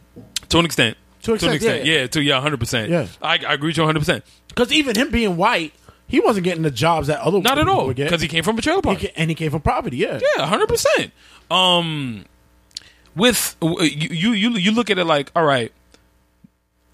to 0.49 0.59
an 0.59 0.65
extent. 0.65 0.97
To 1.23 1.33
an 1.33 1.53
extent, 1.55 1.85
yeah. 1.85 2.01
yeah, 2.01 2.07
to 2.09 2.23
yeah, 2.23 2.41
hundred 2.41 2.61
percent. 2.61 2.91
Yeah. 2.91 3.07
I, 3.23 3.39
I 3.47 3.55
agree 3.55 3.69
with 3.71 3.77
you 3.77 3.85
hundred 3.85 4.01
percent. 4.01 4.25
Because 4.49 4.73
even 4.73 4.97
him 4.97 5.11
being 5.11 5.37
white, 5.37 5.73
he 6.09 6.21
wasn't 6.21 6.45
getting 6.45 6.63
the 6.63 6.71
jobs 6.71 7.09
that 7.09 7.21
other 7.21 7.41
Not 7.41 7.59
at 7.59 7.65
people 7.67 7.81
all 7.81 7.93
because 7.95 8.21
he 8.23 8.29
came 8.29 8.45
from 8.45 8.59
a 8.59 8.63
trailer 8.63 8.79
He 8.79 8.83
park. 8.83 8.99
ca- 9.01 9.13
and 9.17 9.31
he 9.31 9.35
came 9.35 9.51
from 9.51 9.61
poverty. 9.63 9.97
Yeah, 9.99 10.21
Yeah, 10.37 10.47
hundred 10.47 10.69
percent. 10.69 11.13
Um, 11.51 12.25
with 13.15 13.57
you, 13.63 13.81
you, 13.81 14.31
you, 14.33 14.51
you 14.51 14.73
look 14.73 14.91
at 14.91 14.99
it 14.99 15.05
like, 15.05 15.31
all 15.35 15.45
right, 15.45 15.73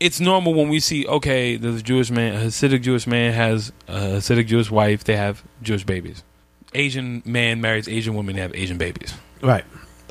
it's 0.00 0.18
normal 0.20 0.54
when 0.54 0.68
we 0.68 0.80
see, 0.80 1.06
okay, 1.06 1.56
there's 1.56 1.76
a 1.80 1.82
Jewish 1.82 2.10
man, 2.10 2.34
a 2.34 2.46
Hasidic 2.46 2.82
Jewish 2.82 3.06
man 3.06 3.32
has 3.34 3.72
a 3.88 3.92
Hasidic 4.18 4.46
Jewish 4.46 4.70
wife, 4.70 5.04
they 5.04 5.16
have 5.16 5.42
Jewish 5.62 5.84
babies. 5.84 6.22
Asian 6.74 7.22
man 7.24 7.60
marries 7.60 7.86
Asian 7.88 8.14
woman, 8.14 8.34
they 8.36 8.42
have 8.42 8.54
Asian 8.54 8.78
babies. 8.78 9.14
right. 9.42 9.64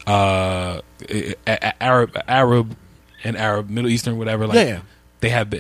Uh, 0.08 0.82
Arab, 1.80 2.18
Arab, 2.28 2.76
and 3.24 3.38
Arab, 3.38 3.70
Middle 3.70 3.90
Eastern, 3.92 4.18
whatever. 4.18 4.48
Like, 4.48 4.56
Yeah, 4.56 4.64
yeah. 4.64 4.80
they 5.20 5.30
have. 5.30 5.54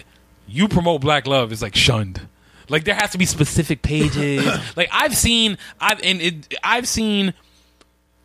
You 0.48 0.68
promote 0.68 1.02
black 1.02 1.28
love 1.28 1.52
is 1.52 1.62
like 1.62 1.76
shunned. 1.76 2.22
Like 2.72 2.86
there 2.86 2.96
has 2.96 3.12
to 3.12 3.18
be 3.18 3.26
specific 3.26 3.82
pages. 3.82 4.46
like 4.76 4.90
I've 4.92 5.16
seen, 5.16 5.58
I've 5.80 6.02
and 6.04 6.22
it, 6.22 6.56
I've 6.64 6.88
seen 6.88 7.34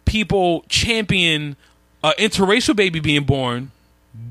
people 0.05 0.65
champion 0.69 1.57
an 2.03 2.13
interracial 2.19 2.77
baby 2.77 3.01
being 3.01 3.25
born 3.25 3.73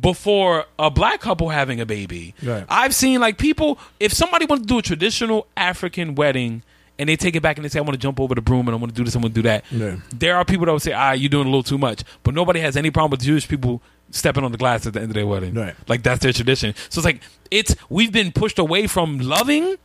before 0.01 0.66
a 0.80 0.89
black 0.89 1.20
couple 1.20 1.49
having 1.49 1.80
a 1.80 1.86
baby. 1.86 2.34
Right. 2.41 2.66
I've 2.70 2.95
seen 2.95 3.20
like 3.20 3.38
people 3.38 3.78
if 3.99 4.13
somebody 4.13 4.45
wants 4.45 4.63
to 4.63 4.68
do 4.68 4.80
a 4.80 4.82
traditional 4.82 5.47
African 5.55 6.16
wedding 6.16 6.63
and 6.97 7.09
they 7.09 7.18
take 7.18 7.36
it 7.36 7.41
back 7.41 7.57
and 7.57 7.66
they 7.66 7.70
say 7.70 7.80
I 7.80 7.82
want 7.82 7.93
to 7.93 7.99
jump 7.99 8.20
over 8.20 8.34
the 8.34 8.41
broom 8.41 8.68
and 8.68 8.76
I 8.76 8.80
want 8.80 8.93
to 8.93 8.95
do 8.95 9.03
this, 9.03 9.16
I 9.16 9.20
want 9.20 9.36
to 9.36 9.41
do 9.41 9.47
that. 9.47 9.66
Yeah. 9.70 9.97
There 10.16 10.38
are 10.38 10.45
people 10.45 10.66
that 10.66 10.72
would 10.72 10.82
say, 10.82 10.93
"Ah, 10.93 11.11
you're 11.11 11.30
doing 11.30 11.45
a 11.45 11.49
little 11.49 11.61
too 11.61 11.78
much," 11.78 12.03
but 12.24 12.34
nobody 12.34 12.61
has 12.61 12.78
any 12.78 12.89
problem 12.89 13.11
with 13.11 13.22
Jewish 13.22 13.47
people 13.47 13.82
stepping 14.11 14.43
on 14.43 14.51
the 14.51 14.57
glass 14.57 14.88
at 14.88 14.93
the 14.93 15.01
end 15.01 15.09
of 15.09 15.16
their 15.16 15.28
wedding. 15.28 15.53
Right. 15.53 15.76
Like 15.88 16.03
that's 16.03 16.22
their 16.22 16.32
tradition. 16.32 16.74
So 16.89 16.99
it's 16.99 17.05
like 17.05 17.22
it's 17.51 17.76
we've 17.89 18.11
been 18.11 18.32
pushed 18.32 18.59
away 18.59 18.88
from 18.88 19.20
loving 19.20 19.76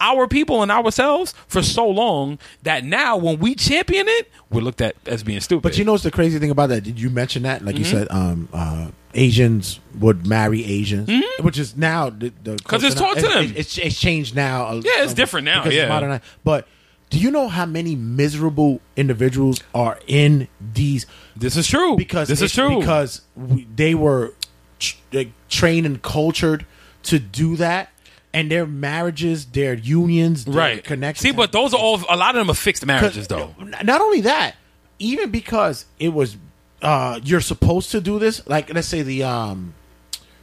our 0.00 0.26
people 0.26 0.62
and 0.62 0.70
ourselves 0.70 1.34
for 1.46 1.62
so 1.62 1.86
long 1.88 2.38
that 2.62 2.84
now 2.84 3.16
when 3.16 3.38
we 3.38 3.54
champion 3.54 4.06
it, 4.08 4.30
we're 4.50 4.60
looked 4.62 4.80
at 4.80 4.96
as 5.06 5.22
being 5.22 5.40
stupid. 5.40 5.62
But 5.62 5.78
you 5.78 5.84
know 5.84 5.92
what's 5.92 6.04
the 6.04 6.10
crazy 6.10 6.38
thing 6.38 6.50
about 6.50 6.68
that? 6.70 6.82
Did 6.82 6.98
you 7.00 7.10
mention 7.10 7.42
that? 7.44 7.64
Like 7.64 7.78
you 7.78 7.84
Mm-hmm. 7.84 7.96
said, 7.98 8.08
um, 8.10 8.48
uh, 8.52 8.90
Asians 9.14 9.80
would 9.98 10.26
marry 10.26 10.64
Asians, 10.64 11.10
which 11.40 11.58
is 11.58 11.76
now 11.76 12.10
the 12.10 12.30
Mm-hmm. 12.30 12.56
'Cause 12.66 12.84
it's 12.84 12.94
taught 12.94 13.16
to 13.18 13.22
them. 13.26 13.44
it- 13.44 13.56
it's, 13.58 13.76
it's 13.78 13.98
changed 13.98 14.34
now. 14.36 14.72
Yeah, 14.74 15.02
it's 15.04 15.14
different 15.14 15.44
now, 15.44 15.64
yeah. 15.66 15.88
modernized. 15.88 16.22
But 16.44 16.66
do 17.10 17.18
you 17.18 17.30
know 17.32 17.48
how 17.48 17.66
many 17.66 17.96
miserable 17.96 18.80
individuals 18.96 19.60
are 19.74 19.98
in 20.06 20.46
these? 20.74 21.06
this 21.36 21.56
is 21.56 21.66
true. 21.66 21.96
Because 21.96 22.28
this 22.28 22.40
is 22.40 22.52
true. 22.52 22.78
because 22.78 23.22
we, 23.34 23.66
they 23.74 23.94
were 23.96 24.32
tr- 24.78 24.96
like, 25.12 25.32
trained 25.48 25.86
and 25.86 26.00
cultured 26.02 26.64
to 27.04 27.18
do 27.18 27.56
that, 27.56 27.90
and 28.32 28.50
their 28.50 28.66
marriages, 28.66 29.46
their 29.46 29.74
unions, 29.74 30.44
their 30.44 30.54
right. 30.54 30.84
connections. 30.84 31.22
See, 31.28 31.36
but 31.36 31.52
those 31.52 31.74
are 31.74 31.80
all 31.80 32.00
a 32.08 32.16
lot 32.16 32.34
of 32.36 32.40
them 32.40 32.50
are 32.50 32.54
fixed 32.54 32.84
marriages 32.86 33.26
though. 33.28 33.54
Not 33.82 34.00
only 34.00 34.20
that, 34.22 34.56
even 34.98 35.30
because 35.30 35.86
it 35.98 36.10
was 36.10 36.36
uh 36.82 37.20
you're 37.22 37.40
supposed 37.40 37.90
to 37.90 38.00
do 38.00 38.18
this, 38.18 38.46
like 38.46 38.72
let's 38.72 38.88
say 38.88 39.02
the 39.02 39.22
um 39.24 39.74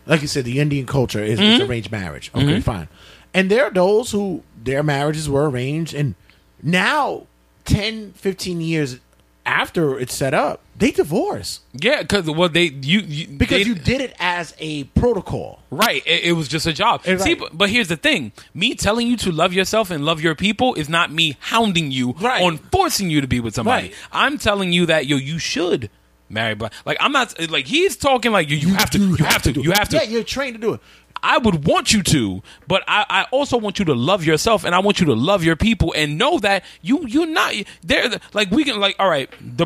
like 0.06 0.22
you 0.22 0.28
said, 0.28 0.46
the 0.46 0.60
Indian 0.60 0.86
culture 0.86 1.22
is, 1.24 1.40
is 1.40 1.60
Mm-hmm. 1.60 1.70
arranged 1.70 1.92
marriage. 1.92 2.32
Okay, 2.34 2.60
fine. 2.62 2.88
And 3.34 3.52
there 3.52 3.66
are 3.66 3.72
those 3.72 4.12
who 4.12 4.44
their 4.62 4.82
marriages 4.84 5.30
were 5.30 5.50
arranged 5.50 5.94
and 5.94 6.16
now 6.64 7.28
10, 7.66 8.14
15 8.14 8.62
years 8.62 9.00
after 9.46 10.00
it's 10.00 10.16
set 10.16 10.34
up, 10.34 10.62
they 10.78 10.92
divorce. 10.92 11.62
Yeah, 11.74 12.04
because 12.04 12.30
well, 12.30 12.50
they 12.50 12.66
you, 12.66 13.00
you 13.00 13.28
Because 13.28 13.64
they- 13.64 13.68
you 13.70 13.76
did 13.76 14.00
it 14.02 14.14
as 14.20 14.54
a 14.60 14.84
protocol. 14.86 15.60
Right. 15.72 16.04
It, 16.06 16.26
it 16.26 16.32
was 16.34 16.48
just 16.48 16.68
a 16.68 16.74
job. 16.74 17.02
Eh, 17.06 17.18
See, 17.18 17.34
but, 17.34 17.58
but 17.58 17.70
here's 17.70 17.88
the 17.88 17.98
thing: 17.98 18.32
me 18.54 18.76
telling 18.76 19.08
you 19.08 19.18
to 19.18 19.32
love 19.32 19.54
yourself 19.54 19.90
and 19.92 20.06
love 20.06 20.22
your 20.22 20.36
people 20.36 20.76
is 20.76 20.88
not 20.88 21.12
me 21.12 21.36
hounding 21.40 21.92
you 21.92 22.12
Right. 22.14 22.44
on 22.44 22.58
forcing 22.58 23.10
you 23.10 23.22
to 23.22 23.28
be 23.28 23.40
with 23.40 23.56
somebody. 23.56 23.88
Right. 23.88 23.96
I'm 24.12 24.38
telling 24.38 24.72
you 24.72 24.86
that 24.86 25.08
yo, 25.08 25.18
you 25.18 25.40
should 25.40 25.90
marry 26.30 26.54
black. 26.56 26.74
Like 26.86 26.98
I'm 27.00 27.12
not 27.12 27.34
like 27.50 27.66
he's 27.66 27.98
talking 27.98 28.32
like 28.32 28.50
you. 28.50 28.58
You, 28.58 28.76
have 28.76 28.90
to. 28.92 29.00
You 29.00 29.16
have 29.18 29.42
to. 29.44 29.54
do 29.54 29.62
You 29.62 29.72
have 29.72 29.90
to. 29.90 29.98
Yeah, 29.98 30.04
you're 30.04 30.24
trained 30.24 30.56
to 30.56 30.62
do 30.62 30.74
it. 30.74 30.82
I 31.24 31.40
would 31.40 31.66
want 31.66 31.92
you 31.94 32.04
to, 32.04 32.44
but 32.68 32.84
I, 32.88 33.04
I 33.10 33.24
also 33.32 33.58
want 33.58 33.80
you 33.80 33.86
to 33.86 33.96
love 33.96 34.24
yourself, 34.24 34.64
and 34.64 34.76
I 34.76 34.80
want 34.80 35.00
you 35.00 35.08
to 35.08 35.16
love 35.16 35.44
your 35.44 35.56
people, 35.56 35.92
and 35.98 36.16
know 36.20 36.38
that 36.40 36.64
you 36.84 37.08
you're 37.08 37.26
not 37.26 37.56
there. 37.82 38.20
Like 38.34 38.52
we 38.52 38.64
can 38.64 38.80
like 38.80 38.96
all 39.00 39.10
right. 39.10 39.28
The 39.42 39.66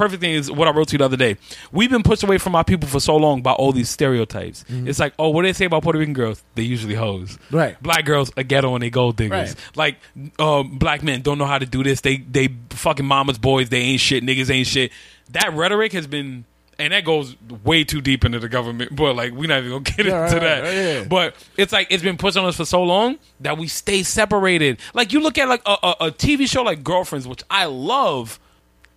perfect 0.00 0.20
thing 0.22 0.32
is 0.32 0.50
what 0.50 0.66
I 0.66 0.70
wrote 0.72 0.88
to 0.88 0.92
you 0.94 0.98
the 0.98 1.04
other 1.04 1.16
day. 1.16 1.36
We've 1.72 1.90
been 1.90 2.02
pushed 2.02 2.22
away 2.22 2.38
from 2.38 2.54
our 2.54 2.64
people 2.64 2.88
for 2.88 3.00
so 3.00 3.16
long 3.16 3.42
by 3.42 3.52
all 3.52 3.70
these 3.72 3.90
stereotypes. 3.90 4.64
It's 4.68 4.98
like 4.98 5.12
oh, 5.18 5.28
what 5.28 5.42
do 5.42 5.48
they 5.48 5.52
say 5.52 5.66
about 5.66 5.82
Puerto 5.82 5.98
Rican 5.98 6.14
girls? 6.14 6.42
They 6.54 6.62
usually 6.62 6.94
hoes. 6.94 7.38
Right. 7.50 7.80
Black 7.82 8.04
girls 8.06 8.32
are 8.36 8.42
ghetto 8.42 8.74
and 8.74 8.82
they 8.82 8.90
gold 8.90 9.16
diggers. 9.16 9.54
Right. 9.76 9.76
Like 9.76 9.96
um, 10.40 10.78
black 10.78 11.02
men 11.02 11.22
don't 11.22 11.38
know 11.38 11.44
how 11.46 11.58
to 11.58 11.66
do 11.66 11.82
this. 11.82 12.00
They 12.00 12.16
they 12.16 12.48
fucking 12.70 13.04
mama's 13.04 13.38
boys. 13.38 13.68
They 13.68 13.80
ain't 13.80 14.00
shit. 14.00 14.24
Niggas 14.24 14.50
ain't 14.50 14.66
shit. 14.66 14.90
That 15.30 15.52
rhetoric 15.54 15.92
has 15.92 16.06
been. 16.06 16.44
And 16.78 16.94
that 16.94 17.04
goes 17.04 17.36
way 17.62 17.84
too 17.84 18.00
deep 18.00 18.24
into 18.24 18.38
the 18.38 18.48
government, 18.48 18.96
but 18.96 19.14
like 19.14 19.32
we're 19.34 19.48
not 19.48 19.58
even 19.58 19.70
gonna 19.70 19.82
get 19.84 20.06
Yeah, 20.06 20.24
into 20.24 20.36
right, 20.36 20.40
that. 20.40 20.60
right, 20.62 20.72
yeah. 20.74 21.04
But 21.04 21.34
it's 21.58 21.74
like 21.74 21.88
it's 21.90 22.02
been 22.02 22.16
pushed 22.16 22.38
on 22.38 22.46
us 22.46 22.56
for 22.56 22.64
so 22.64 22.82
long 22.82 23.18
that 23.40 23.58
we 23.58 23.68
stay 23.68 24.02
separated. 24.02 24.80
Like 24.94 25.12
you 25.12 25.20
look 25.20 25.36
at 25.36 25.46
like 25.46 25.60
a, 25.66 25.76
a, 25.82 25.96
a 26.06 26.10
TV 26.10 26.48
show 26.48 26.62
like 26.62 26.82
Girlfriends, 26.82 27.28
which 27.28 27.42
I 27.50 27.66
love. 27.66 28.40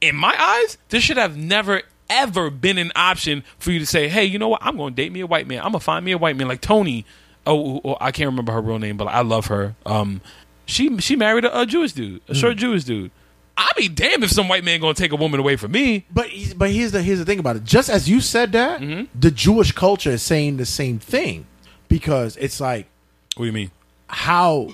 In 0.09 0.15
my 0.15 0.35
eyes, 0.37 0.77
this 0.89 1.03
should 1.03 1.17
have 1.17 1.37
never 1.37 1.81
ever 2.09 2.49
been 2.49 2.77
an 2.77 2.91
option 2.95 3.43
for 3.57 3.71
you 3.71 3.79
to 3.79 3.85
say, 3.85 4.07
"Hey, 4.09 4.25
you 4.25 4.37
know 4.37 4.49
what? 4.49 4.61
I'm 4.63 4.77
going 4.77 4.93
to 4.93 5.01
date 5.01 5.11
me 5.11 5.21
a 5.21 5.27
white 5.27 5.47
man. 5.47 5.59
I'm 5.59 5.71
gonna 5.71 5.79
find 5.79 6.03
me 6.05 6.11
a 6.11 6.17
white 6.17 6.35
man 6.35 6.47
like 6.47 6.61
Tony." 6.61 7.05
Oh, 7.45 7.81
oh, 7.83 7.97
I 7.99 8.11
can't 8.11 8.27
remember 8.29 8.51
her 8.53 8.61
real 8.61 8.79
name, 8.79 8.95
but 8.97 9.05
I 9.07 9.21
love 9.21 9.47
her. 9.47 9.75
Um, 9.85 10.21
she 10.65 10.97
she 10.99 11.15
married 11.15 11.45
a, 11.45 11.61
a 11.61 11.65
Jewish 11.65 11.93
dude, 11.93 12.21
a 12.27 12.35
short 12.35 12.57
Jewish 12.57 12.83
dude. 12.85 13.11
I'd 13.57 13.71
be 13.77 13.87
damned 13.87 14.23
if 14.23 14.31
some 14.31 14.47
white 14.47 14.63
man 14.63 14.79
gonna 14.81 14.93
take 14.93 15.11
a 15.11 15.15
woman 15.15 15.39
away 15.39 15.55
from 15.57 15.71
me. 15.71 16.05
But 16.11 16.27
he's- 16.29 16.53
but 16.53 16.71
here's 16.71 16.91
the 16.91 17.01
here's 17.03 17.19
the 17.19 17.25
thing 17.25 17.39
about 17.39 17.55
it. 17.55 17.63
Just 17.63 17.89
as 17.89 18.09
you 18.09 18.19
said 18.21 18.51
that, 18.53 18.81
Mm-hmm. 18.81 19.05
the 19.19 19.29
Jewish 19.31 19.71
culture 19.73 20.11
is 20.11 20.23
saying 20.23 20.57
the 20.57 20.65
same 20.65 20.99
thing 20.99 21.45
because 21.87 22.35
it's 22.37 22.59
like 22.59 22.87
What 23.35 23.43
do 23.43 23.47
you 23.47 23.51
mean? 23.53 23.71
how. 24.07 24.69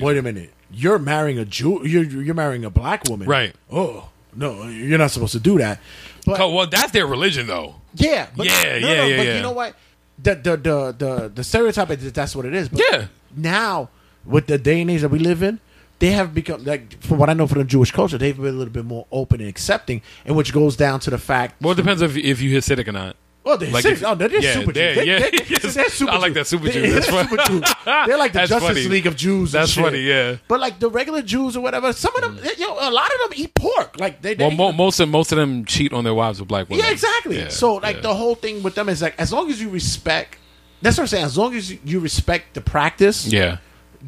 Wait 0.00 0.16
a 0.18 0.22
minute. 0.22 0.52
You're 0.70 0.98
marrying 0.98 1.38
a 1.38 1.44
Jew. 1.44 1.86
You're 1.86 2.04
you're 2.04 2.34
marrying 2.34 2.64
a 2.64 2.70
black 2.70 3.04
woman, 3.08 3.28
Right. 3.28 3.54
Oh 3.70 4.08
no, 4.36 4.66
you're 4.68 4.98
not 4.98 5.10
supposed 5.10 5.32
to 5.32 5.40
do 5.40 5.58
that. 5.58 5.80
But 6.24 6.40
Oh, 6.40 6.54
well, 6.54 6.66
that's 6.66 6.92
their 6.92 7.06
religion, 7.06 7.46
though. 7.46 7.76
yeah, 7.94 8.28
but, 8.36 8.46
Yeah, 8.46 8.52
no, 8.52 8.64
yeah, 8.64 8.80
no, 8.80 8.88
yeah, 9.06 9.16
But 9.16 9.26
yeah. 9.26 9.36
you 9.36 9.42
know 9.42 9.52
what? 9.52 9.74
The 10.22 10.34
the 10.34 10.56
the 10.56 10.94
the, 10.96 11.32
the 11.34 11.44
stereotype 11.44 11.90
is 11.90 12.04
that 12.04 12.14
that's 12.14 12.34
what 12.36 12.46
it 12.46 12.54
is. 12.54 12.68
But 12.68 12.82
Yeah. 12.90 13.06
Now 13.36 13.90
with 14.24 14.46
the 14.46 14.58
day 14.58 14.80
and 14.80 14.90
age 14.90 15.02
that 15.02 15.08
we 15.10 15.18
live 15.18 15.42
in. 15.42 15.60
They 15.98 16.10
have 16.10 16.34
become 16.34 16.62
like, 16.64 17.00
from 17.02 17.16
what 17.18 17.30
I 17.30 17.32
know 17.32 17.46
from 17.46 17.58
the 17.60 17.64
Jewish 17.64 17.90
culture, 17.90 18.18
they've 18.18 18.36
been 18.36 18.46
a 18.54 18.58
little 18.58 18.72
bit 18.72 18.84
more 18.84 19.06
open 19.10 19.40
and 19.40 19.48
accepting, 19.48 20.02
and 20.26 20.36
which 20.36 20.52
goes 20.52 20.76
down 20.76 21.00
to 21.00 21.10
the 21.10 21.16
fact. 21.16 21.62
Well, 21.62 21.72
it 21.72 21.76
depends 21.76 22.02
if 22.02 22.16
if 22.18 22.42
you 22.42 22.54
Hasidic 22.54 22.86
or 22.86 22.92
not. 22.92 23.16
Oh, 23.48 23.56
they're 23.56 23.70
Like 23.70 23.82
serious. 23.82 24.02
if- 24.02 24.06
oh, 24.08 24.14
they're, 24.16 24.28
they're 24.28 24.42
yeah, 24.42 24.52
super 24.54 24.72
they're- 24.72 24.94
Jews. 24.96 25.06
Yeah, 25.06 25.18
they, 25.20 25.30
they, 25.30 25.44
yes. 25.48 25.74
they're 25.74 25.88
super 25.88 26.10
I 26.12 26.16
like 26.18 26.34
that 26.34 26.46
super 26.48 26.64
They- 26.64 26.72
Jew. 26.72 26.80
they're 26.82 27.00
That's 27.00 27.06
funny. 27.08 27.28
Jews. 27.46 27.74
They're 27.84 28.18
like 28.18 28.32
the 28.32 28.38
That's 28.40 28.48
Justice 28.50 28.68
funny. 28.68 28.88
League 28.88 29.06
of 29.06 29.14
Jews. 29.16 29.52
That's 29.52 29.72
funny, 29.72 30.00
yeah. 30.00 30.36
But 30.48 30.58
like 30.60 30.80
the 30.80 30.90
regular 30.90 31.22
Jews 31.22 31.56
or 31.56 31.60
whatever, 31.60 31.92
some 31.92 32.14
of 32.16 32.22
them, 32.22 32.38
mm. 32.38 32.58
you 32.58 32.66
know, 32.66 32.74
a 32.80 32.90
lot 32.90 33.08
of 33.14 33.30
them 33.30 33.38
eat 33.40 33.54
pork. 33.54 34.00
Like 34.00 34.20
they, 34.20 34.34
they 34.34 34.44
Well, 34.46 34.50
mo- 34.56 34.72
most 34.72 34.98
of 34.98 35.08
most 35.08 35.30
of 35.30 35.38
them 35.38 35.64
cheat 35.64 35.92
on 35.92 36.02
their 36.02 36.14
wives 36.14 36.40
with 36.40 36.48
black 36.48 36.68
women. 36.68 36.84
yeah, 36.84 36.90
exactly. 36.90 37.38
Yeah, 37.38 37.48
so 37.48 37.74
like 37.76 37.96
yeah. 37.96 38.02
the 38.02 38.14
whole 38.14 38.34
thing 38.34 38.62
with 38.64 38.74
them 38.74 38.88
is 38.88 39.00
like, 39.00 39.14
as 39.18 39.32
long 39.32 39.48
as 39.48 39.60
you 39.60 39.68
respect, 39.70 40.38
that's 40.82 40.98
what 40.98 41.02
I'm 41.04 41.08
saying. 41.08 41.24
As 41.24 41.38
long 41.38 41.54
as 41.54 41.70
you 41.84 42.00
respect 42.00 42.54
the 42.54 42.60
practice, 42.60 43.26
yeah. 43.26 43.58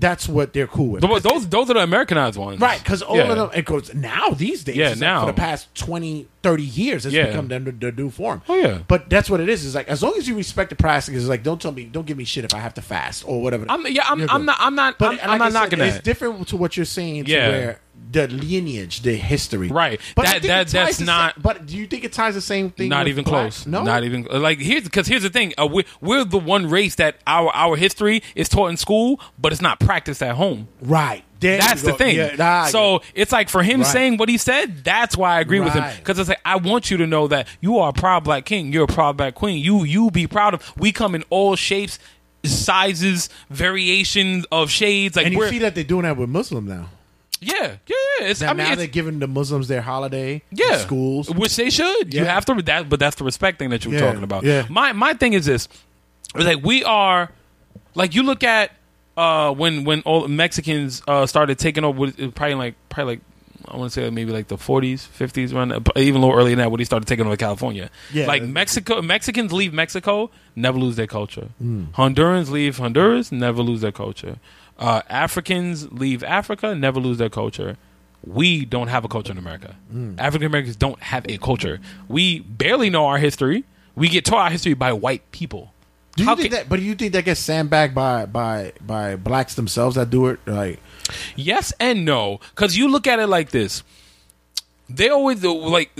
That's 0.01 0.28
what 0.28 0.53
they're 0.53 0.66
cool 0.66 0.88
with. 0.92 1.03
Th- 1.03 1.22
Those 1.22 1.49
those 1.49 1.70
are 1.70 1.74
the 1.74 1.80
Americanized 1.82 2.38
ones, 2.38 2.61
Right, 2.61 2.78
because 2.78 3.03
all 3.03 3.16
Yeah. 3.16 3.30
of 3.30 3.36
them, 3.36 3.51
it 3.55 3.64
goes 3.64 3.92
now 3.94 4.30
these 4.30 4.64
days. 4.64 4.76
Yeah, 4.76 4.90
it's 4.90 5.01
like 5.01 5.09
now. 5.09 5.20
for 5.20 5.26
the 5.26 5.32
past 5.32 5.74
20, 5.74 6.26
30 6.42 6.62
years, 6.62 7.05
it's 7.07 7.14
Yeah. 7.14 7.26
become 7.26 7.49
the, 7.49 7.59
the 7.59 7.92
new 7.92 8.11
form. 8.11 8.42
Oh, 8.49 8.55
yeah. 8.55 8.78
but 8.86 9.11
that's 9.11 9.28
what 9.30 9.40
it 9.40 9.49
is. 9.49 9.64
Is 9.64 9.74
like 9.74 9.88
as 9.88 10.03
long 10.03 10.14
as 10.16 10.28
you 10.28 10.36
respect 10.36 10.70
the 10.70 10.76
practice, 10.76 11.14
it's 11.14 11.26
like 11.26 11.42
don't 11.42 11.61
tell 11.61 11.72
me, 11.72 11.84
don't 11.84 12.07
give 12.07 12.16
me 12.16 12.24
shit 12.24 12.44
if 12.44 12.55
I 12.55 12.59
have 12.59 12.74
to 12.74 12.82
fast 12.82 13.24
or 13.26 13.42
whatever. 13.42 13.66
I'm 13.68 13.86
yeah. 13.86 14.05
I'm, 14.09 14.28
I'm 14.30 14.44
not. 14.44 14.57
I'm 14.61 14.74
not. 14.74 14.99
But 14.99 15.22
I'm, 15.22 15.30
I'm 15.30 15.38
not 15.38 15.53
said, 15.53 15.59
knocking 15.61 15.80
It's 15.80 15.96
that. 15.96 16.05
different 16.05 16.49
to 16.49 16.57
what 16.57 16.76
you're 16.76 16.86
saying. 16.86 17.24
To 17.24 17.30
Yeah. 17.30 17.49
where 17.49 17.80
the 18.11 18.26
lineage, 18.28 19.03
the 19.03 19.14
history, 19.14 19.68
Right. 19.68 20.01
But 20.14 20.24
that, 20.24 20.42
that 20.42 20.68
that's 20.68 20.99
not- 21.01 21.34
Same, 21.34 21.42
but 21.42 21.66
do 21.66 21.76
you 21.76 21.86
think 21.86 22.05
it 22.05 22.12
ties 22.12 22.34
the 22.34 22.40
same 22.40 22.70
thing? 22.70 22.88
Not 22.88 23.07
even 23.07 23.24
black? 23.24 23.42
close. 23.42 23.66
No, 23.66 23.82
Not 23.82 24.03
even 24.05 24.24
like 24.24 24.59
here's 24.59 24.84
because 24.84 25.07
here's 25.07 25.22
the 25.24 25.28
thing. 25.30 25.53
Uh, 25.59 25.66
we're, 25.70 25.84
we're 26.01 26.24
the 26.24 26.38
one 26.38 26.70
race 26.70 26.94
that 26.94 27.16
our 27.26 27.51
our 27.55 27.76
history 27.76 28.22
is 28.34 28.49
taught 28.49 28.68
in 28.68 28.76
school, 28.78 29.20
but 29.38 29.53
it's 29.53 29.61
not 29.61 29.78
practiced 29.78 30.22
at 30.22 30.36
home. 30.36 30.68
Right. 30.80 31.22
There 31.40 31.59
That's 31.59 31.82
the 31.82 31.92
thing. 31.92 32.16
Yeah, 32.16 32.34
nah, 32.34 32.64
so 32.66 33.03
it's 33.14 33.30
like 33.30 33.49
for 33.49 33.62
him 33.62 33.82
Right. 33.82 33.86
saying 33.86 34.16
what 34.16 34.28
he 34.28 34.38
said, 34.38 34.82
that's 34.82 35.16
why 35.16 35.36
I 35.36 35.40
agree 35.40 35.61
with 35.61 35.72
him. 35.72 35.84
Because 35.99 36.18
it's 36.18 36.28
like 36.28 36.40
I 36.44 36.57
want 36.57 36.90
you 36.90 36.96
to 36.96 37.07
know 37.07 37.28
that 37.28 37.46
you 37.61 37.78
are 37.78 37.90
a 37.90 37.92
proud 37.92 38.24
black 38.24 38.44
king. 38.44 38.72
You're 38.72 38.84
a 38.84 38.88
proud 38.88 39.16
black 39.18 39.34
queen. 39.36 39.62
You 39.62 39.84
you 39.84 40.11
be 40.11 40.26
proud 40.26 40.55
of. 40.55 40.72
We 40.76 40.90
come 40.92 41.14
in 41.14 41.24
all 41.30 41.55
shapes, 41.55 41.99
sizes, 42.44 43.28
variations 43.51 44.46
of 44.51 44.70
shades. 44.70 45.14
Like 45.16 45.26
and 45.26 45.34
you 45.34 45.46
see 45.49 45.59
that 45.61 45.74
they're 45.74 45.84
doing 45.84 46.03
that 46.03 46.16
with 46.16 46.28
Muslim 46.28 46.66
now. 46.66 46.88
Yeah 47.41 47.55
yeah. 47.62 47.76
yeah. 47.86 48.26
It's, 48.26 48.41
Now, 48.41 48.51
I 48.51 48.53
mean 48.55 48.59
now 48.66 48.72
it's, 48.72 48.78
they're 48.78 48.86
giving 48.86 49.18
the 49.18 49.26
Muslims 49.28 49.68
their 49.68 49.82
holiday. 49.82 50.43
yeah 50.51 50.78
schools. 50.78 51.30
which 51.30 51.57
they 51.57 51.70
should. 51.70 52.12
You 52.14 52.24
Yeah. 52.24 52.34
have 52.34 52.45
to 52.47 52.55
that, 52.62 52.89
but 52.89 52.99
that's 53.01 53.16
the 53.16 53.24
respect 53.24 53.59
thing 53.59 53.70
that 53.70 53.84
you 53.84 53.91
were 53.93 53.97
Yeah, 53.99 54.07
talking 54.07 54.22
about. 54.24 54.45
yeah. 54.45 54.66
My 54.68 54.93
my 54.93 55.14
thing 55.14 55.32
is 55.34 55.47
this: 55.47 55.68
like 56.34 56.62
we 56.64 56.84
are 56.84 57.30
like 57.95 58.14
you 58.14 58.22
look 58.22 58.43
at 58.45 58.72
uh, 59.16 59.53
when 59.53 59.84
when 59.84 60.01
all 60.03 60.26
Mexicans 60.28 61.03
uh, 61.09 61.26
started 61.26 61.59
taking 61.59 61.84
over, 61.84 62.07
it 62.07 62.34
probably 62.34 62.55
like 62.55 62.74
probably 62.89 63.14
like 63.14 63.20
I 63.70 63.76
want 63.76 63.93
to 63.93 64.01
say 64.01 64.09
maybe 64.11 64.32
like 64.32 64.49
the 64.49 64.57
40s, 64.57 65.07
50s, 65.09 65.53
around 65.53 65.68
that, 65.68 65.99
even 65.99 66.22
a 66.22 66.24
little 66.24 66.39
earlier 66.39 66.51
than 66.57 66.64
that 66.64 66.70
when 66.70 66.78
he 66.78 66.84
started 66.86 67.07
taking 67.07 67.26
over 67.26 67.36
California. 67.36 67.91
Yeah. 68.12 68.26
like 68.26 68.43
Mexico, 68.43 69.03
Mexicans 69.03 69.53
leave 69.53 69.74
Mexico, 69.74 70.30
never 70.57 70.78
lose 70.78 70.97
their 70.97 71.09
culture. 71.09 71.49
Mm. 71.62 71.89
Hondurans 71.93 72.51
leave 72.51 72.78
Honduras, 72.78 73.30
never 73.30 73.61
lose 73.62 73.82
their 73.82 73.93
culture. 73.93 74.36
Uh, 74.78 75.02
Africans 75.08 75.90
leave 75.92 76.22
Africa, 76.22 76.74
never 76.74 77.00
lose 77.00 77.18
their 77.18 77.28
culture. 77.30 77.76
We 78.26 78.64
don't 78.64 78.88
have 78.88 79.04
a 79.04 79.08
culture 79.08 79.32
in 79.32 79.38
America. 79.38 79.76
Mm. 79.92 80.16
African 80.18 80.46
Americans 80.46 80.76
don't 80.76 81.00
have 81.02 81.24
a 81.28 81.38
culture. 81.38 81.80
We 82.08 82.40
barely 82.40 82.90
know 82.90 83.06
our 83.06 83.18
history. 83.18 83.64
We 83.94 84.08
get 84.08 84.24
taught 84.24 84.38
our 84.38 84.50
history 84.50 84.74
by 84.74 84.92
white 84.92 85.28
people. 85.32 85.72
Do 86.16 86.22
you 86.24 86.28
How 86.28 86.36
think 86.36 86.50
can- 86.50 86.58
that? 86.58 86.68
But 86.68 86.80
do 86.80 86.84
you 86.84 86.94
think 86.94 87.12
that 87.12 87.24
gets 87.24 87.40
sandbagged 87.40 87.94
by 87.94 88.26
by 88.26 88.72
by 88.84 89.16
blacks 89.16 89.54
themselves 89.54 89.94
that 89.96 90.10
do 90.10 90.26
it? 90.26 90.40
Like, 90.46 90.80
Yes 91.36 91.72
and 91.80 92.04
no, 92.04 92.40
because 92.54 92.76
you 92.76 92.88
look 92.88 93.06
at 93.06 93.18
it 93.18 93.28
like 93.28 93.50
this. 93.50 93.82
They 94.90 95.08
always 95.10 95.42
like 95.44 95.90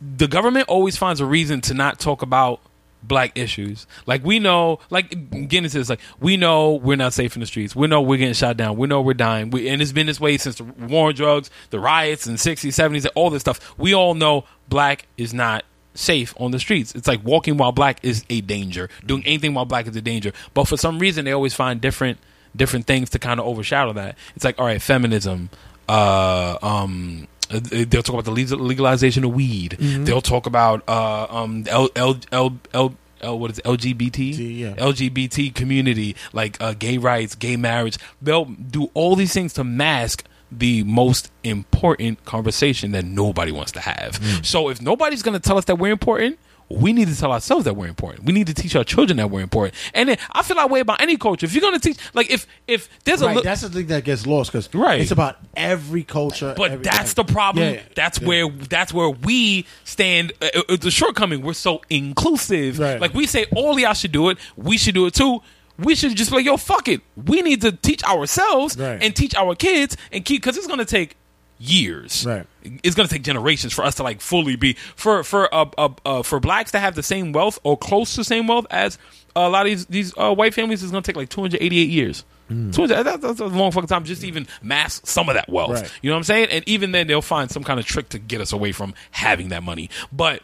the 0.00 0.26
government 0.28 0.68
always 0.68 0.96
finds 0.96 1.20
a 1.20 1.26
reason 1.26 1.60
to 1.62 1.74
not 1.74 1.98
talk 1.98 2.20
about 2.22 2.60
black 3.06 3.36
issues. 3.36 3.86
Like 4.06 4.24
we 4.24 4.38
know, 4.38 4.80
like 4.90 5.10
getting 5.30 5.64
into 5.64 5.78
this, 5.78 5.88
like 5.88 6.00
we 6.20 6.36
know 6.36 6.74
we're 6.74 6.96
not 6.96 7.12
safe 7.12 7.36
in 7.36 7.40
the 7.40 7.46
streets. 7.46 7.76
We 7.76 7.86
know 7.86 8.02
we're 8.02 8.18
getting 8.18 8.34
shot 8.34 8.56
down. 8.56 8.76
We 8.76 8.86
know 8.86 9.00
we're 9.00 9.14
dying. 9.14 9.50
We, 9.50 9.68
and 9.68 9.80
it's 9.80 9.92
been 9.92 10.06
this 10.06 10.20
way 10.20 10.36
since 10.38 10.56
the 10.56 10.64
war 10.64 11.08
on 11.08 11.14
drugs, 11.14 11.50
the 11.70 11.80
riots 11.80 12.26
in 12.26 12.32
the 12.32 12.38
sixties, 12.38 12.74
seventies, 12.74 13.06
all 13.14 13.30
this 13.30 13.42
stuff. 13.42 13.74
We 13.78 13.94
all 13.94 14.14
know 14.14 14.44
black 14.68 15.06
is 15.16 15.34
not 15.34 15.64
safe 15.94 16.34
on 16.38 16.50
the 16.50 16.58
streets. 16.58 16.94
It's 16.94 17.06
like 17.06 17.24
walking 17.24 17.56
while 17.56 17.72
black 17.72 18.00
is 18.02 18.24
a 18.30 18.40
danger. 18.40 18.88
Doing 19.06 19.22
anything 19.26 19.54
while 19.54 19.64
black 19.64 19.86
is 19.86 19.96
a 19.96 20.02
danger. 20.02 20.32
But 20.52 20.66
for 20.66 20.76
some 20.76 20.98
reason, 20.98 21.24
they 21.24 21.32
always 21.32 21.54
find 21.54 21.80
different 21.80 22.18
different 22.56 22.86
things 22.86 23.10
to 23.10 23.18
kind 23.18 23.40
of 23.40 23.46
overshadow 23.46 23.92
that. 23.94 24.16
It's 24.36 24.44
like 24.44 24.58
all 24.58 24.66
right, 24.66 24.82
feminism. 24.82 25.50
Uh, 25.88 26.56
um, 26.62 27.28
uh, 27.54 27.84
they'll 27.88 28.02
talk 28.02 28.14
about 28.14 28.24
the 28.24 28.56
legalization 28.56 29.24
of 29.24 29.34
weed. 29.34 29.76
They'll 29.78 30.20
talk 30.22 30.46
about 30.46 30.82
uh, 30.88 31.26
um, 31.30 31.64
L, 31.68 31.88
L, 31.96 32.18
L, 32.32 32.58
L, 32.72 32.94
L, 33.20 33.38
what 33.38 33.50
is 33.50 33.58
it, 33.58 33.64
LGBT? 33.64 34.12
T, 34.12 34.52
yeah. 34.64 34.74
LGBT 34.74 35.54
community, 35.54 36.16
like 36.32 36.60
uh, 36.60 36.74
gay 36.74 36.98
rights, 36.98 37.34
gay 37.34 37.56
marriage. 37.56 37.98
They'll 38.20 38.44
do 38.44 38.90
all 38.94 39.16
these 39.16 39.32
things 39.32 39.52
to 39.54 39.64
mask 39.64 40.24
the 40.52 40.84
most 40.84 41.32
important 41.42 42.24
conversation 42.24 42.92
that 42.92 43.04
nobody 43.04 43.50
wants 43.50 43.72
to 43.72 43.80
have. 43.80 44.20
So 44.44 44.68
if 44.68 44.80
nobody's 44.80 45.22
going 45.22 45.34
to 45.34 45.40
tell 45.40 45.58
us 45.58 45.64
that 45.64 45.76
we're 45.76 45.92
important, 45.92 46.38
we 46.76 46.92
need 46.92 47.08
to 47.08 47.16
tell 47.18 47.32
ourselves 47.32 47.64
that 47.64 47.74
we're 47.74 47.86
important. 47.86 48.24
We 48.24 48.32
need 48.32 48.46
to 48.48 48.54
teach 48.54 48.74
our 48.76 48.84
children 48.84 49.16
that 49.18 49.30
we're 49.30 49.40
important. 49.42 49.74
And 49.94 50.08
then 50.08 50.18
I 50.32 50.42
feel 50.42 50.56
that 50.56 50.70
way 50.70 50.80
about 50.80 51.00
any 51.00 51.16
culture. 51.16 51.46
If 51.46 51.54
you're 51.54 51.60
going 51.60 51.78
to 51.78 51.80
teach, 51.80 51.98
like 52.14 52.30
if 52.30 52.46
if 52.66 52.88
there's 53.04 53.22
a 53.22 53.26
right, 53.26 53.36
li- 53.36 53.42
that's 53.42 53.62
the 53.62 53.68
thing 53.70 53.86
that 53.88 54.04
gets 54.04 54.26
lost 54.26 54.52
because 54.52 54.68
Right. 54.74 55.00
it's 55.00 55.10
about 55.10 55.36
every 55.56 56.02
culture. 56.04 56.54
but 56.56 56.70
every- 56.72 56.84
that's 56.84 57.14
the 57.14 57.24
problem. 57.24 57.64
Yeah, 57.64 57.72
yeah, 57.72 57.82
that's 57.94 58.20
yeah. 58.20 58.26
where 58.28 58.48
that's 58.48 58.92
where 58.92 59.10
we 59.10 59.66
stand. 59.84 60.32
Uh, 60.42 60.62
uh, 60.68 60.76
the 60.76 60.90
shortcoming. 60.90 61.42
We're 61.42 61.52
so 61.54 61.80
inclusive. 61.90 62.78
Right. 62.78 63.00
Like 63.00 63.14
we 63.14 63.26
say, 63.26 63.46
all 63.54 63.78
y'all 63.78 63.94
should 63.94 64.12
do 64.12 64.30
it. 64.30 64.38
We 64.56 64.78
should 64.78 64.94
do 64.94 65.06
it 65.06 65.14
too. 65.14 65.42
We 65.78 65.96
should 65.96 66.14
just 66.16 66.30
be 66.30 66.36
like, 66.36 66.46
yo, 66.46 66.56
fuck 66.56 66.86
it. 66.86 67.00
We 67.16 67.42
need 67.42 67.60
to 67.62 67.72
teach 67.72 68.04
ourselves 68.04 68.76
Right. 68.78 69.02
and 69.02 69.14
teach 69.14 69.34
our 69.34 69.56
kids 69.56 69.96
and 70.12 70.24
keep 70.24 70.40
because 70.42 70.56
it's 70.56 70.68
gonna 70.68 70.84
take 70.84 71.16
years. 71.64 72.26
Right. 72.26 72.46
It's 72.82 72.94
gonna 72.94 73.08
take 73.08 73.22
generations 73.22 73.72
for 73.72 73.84
us 73.84 73.96
to 73.96 74.02
like 74.02 74.20
fully 74.20 74.56
be 74.56 74.74
for 74.96 75.22
for 75.24 75.52
uh, 75.54 75.66
uh, 75.76 75.88
uh 76.04 76.22
for 76.22 76.40
blacks 76.40 76.72
to 76.72 76.78
have 76.78 76.94
the 76.94 77.02
same 77.02 77.32
wealth 77.32 77.58
or 77.62 77.76
close 77.76 78.12
to 78.12 78.18
the 78.18 78.24
same 78.24 78.46
wealth 78.46 78.66
as 78.70 78.98
a 79.36 79.48
lot 79.48 79.66
of 79.66 79.70
these 79.70 79.86
these 79.86 80.14
uh, 80.16 80.34
white 80.34 80.54
families. 80.54 80.82
is 80.82 80.90
gonna 80.90 81.02
take 81.02 81.16
like 81.16 81.28
288 81.28 81.88
years. 81.88 82.24
200, 82.50 83.04
that- 83.04 83.20
that's 83.22 83.40
a 83.40 83.46
long 83.46 83.72
fucking 83.72 83.88
time 83.88 84.04
just 84.04 84.20
to 84.20 84.28
even 84.28 84.46
mask 84.62 85.06
some 85.06 85.30
of 85.30 85.34
that 85.34 85.48
wealth. 85.48 85.80
Right. 85.80 85.92
You 86.02 86.10
know 86.10 86.14
what 86.14 86.18
I'm 86.18 86.24
saying? 86.24 86.48
And 86.50 86.62
even 86.68 86.92
then, 86.92 87.06
they'll 87.06 87.22
find 87.22 87.50
some 87.50 87.64
kind 87.64 87.80
of 87.80 87.86
trick 87.86 88.10
to 88.10 88.18
get 88.18 88.42
us 88.42 88.52
away 88.52 88.70
from 88.72 88.92
having 89.12 89.48
that 89.48 89.62
money. 89.62 89.88
But 90.12 90.42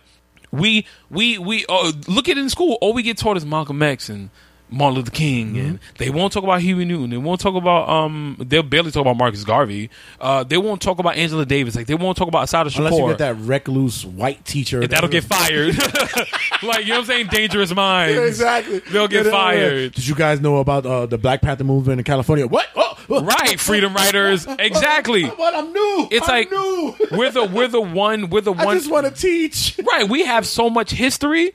we 0.51 0.87
we 1.11 1.37
we 1.39 1.67
uh, 1.69 1.93
look 2.09 2.29
at 2.29 2.37
it 2.37 2.41
in 2.41 2.49
school. 2.49 2.79
All 2.81 2.95
we 2.95 3.03
get 3.03 3.19
taught 3.19 3.37
is 3.37 3.45
Malcolm 3.45 3.83
X 3.83 4.09
and 4.09 4.31
Martin 4.71 4.97
Luther 4.99 5.11
King, 5.11 5.59
and 5.59 5.79
they 5.99 6.11
won't 6.11 6.33
talk 6.33 6.43
about 6.45 6.61
Huey 6.61 6.85
Newton. 6.85 7.11
They 7.11 7.17
won't 7.17 7.41
talk 7.41 7.55
about 7.55 7.89
um. 7.89 8.37
They'll 8.39 8.63
barely 8.63 8.91
talk 8.91 9.03
about 9.03 9.17
Marcus 9.17 9.45
Garvey. 9.45 9.91
Uh, 10.21 10.45
they 10.45 10.57
won't 10.57 10.81
talk 10.81 10.99
about 10.99 11.17
Angela 11.17 11.45
Davis. 11.47 11.77
Like 11.77 11.87
they 11.87 11.95
won't 11.95 12.17
talk 12.17 12.29
about 12.29 12.45
Assata 12.45 12.71
Shakur. 12.71 12.79
unless 12.79 12.99
you 12.99 13.09
get 13.09 13.19
that 13.19 13.37
recluse 13.37 14.05
white 14.07 14.45
teacher, 14.45 14.87
That'll 14.87 15.09
get 15.09 15.25
fired. 15.25 15.77
like 16.63 16.83
you 16.85 16.89
know 16.89 16.95
what 16.95 16.99
I'm 17.01 17.05
saying? 17.05 17.27
Dangerous 17.29 17.75
minds. 17.75 18.17
Yeah, 18.17 18.23
exactly. 18.25 18.79
They'll 18.91 19.09
get 19.09 19.27
Yeah, 19.27 19.31
yeah, 19.33 19.37
yeah. 19.37 19.43
fired. 19.43 19.93
Did 19.95 20.07
you 20.07 20.15
guys 20.15 20.41
know 20.41 20.59
about 20.59 20.87
uh, 20.87 21.07
the 21.07 21.19
Black 21.19 21.43
Panther 21.43 21.65
movement 21.65 21.99
in 22.01 22.05
California? 22.05 22.47
What? 22.47 22.67
Oh, 22.77 22.97
oh, 23.09 23.23
Right, 23.25 23.59
freedom 23.59 23.95
writers. 23.95 24.47
Exactly. 24.59 25.25
What? 25.25 25.55
I'm 25.55 25.73
new. 25.73 26.09
It's 26.11 26.29
I'm 26.29 26.35
like 26.35 26.51
new. 26.51 26.95
we're 27.13 27.31
the 27.31 27.45
we're 27.45 27.69
the 27.69 27.81
one 27.81 28.31
we're 28.31 28.41
the 28.41 28.53
I 28.53 28.65
one 28.65 28.77
just 28.79 28.91
want 28.91 29.07
to 29.07 29.13
teach. 29.13 29.79
right 29.91 30.09
we 30.09 30.25
have 30.25 30.47
so 30.47 30.69
much 30.71 30.91
history 30.91 31.53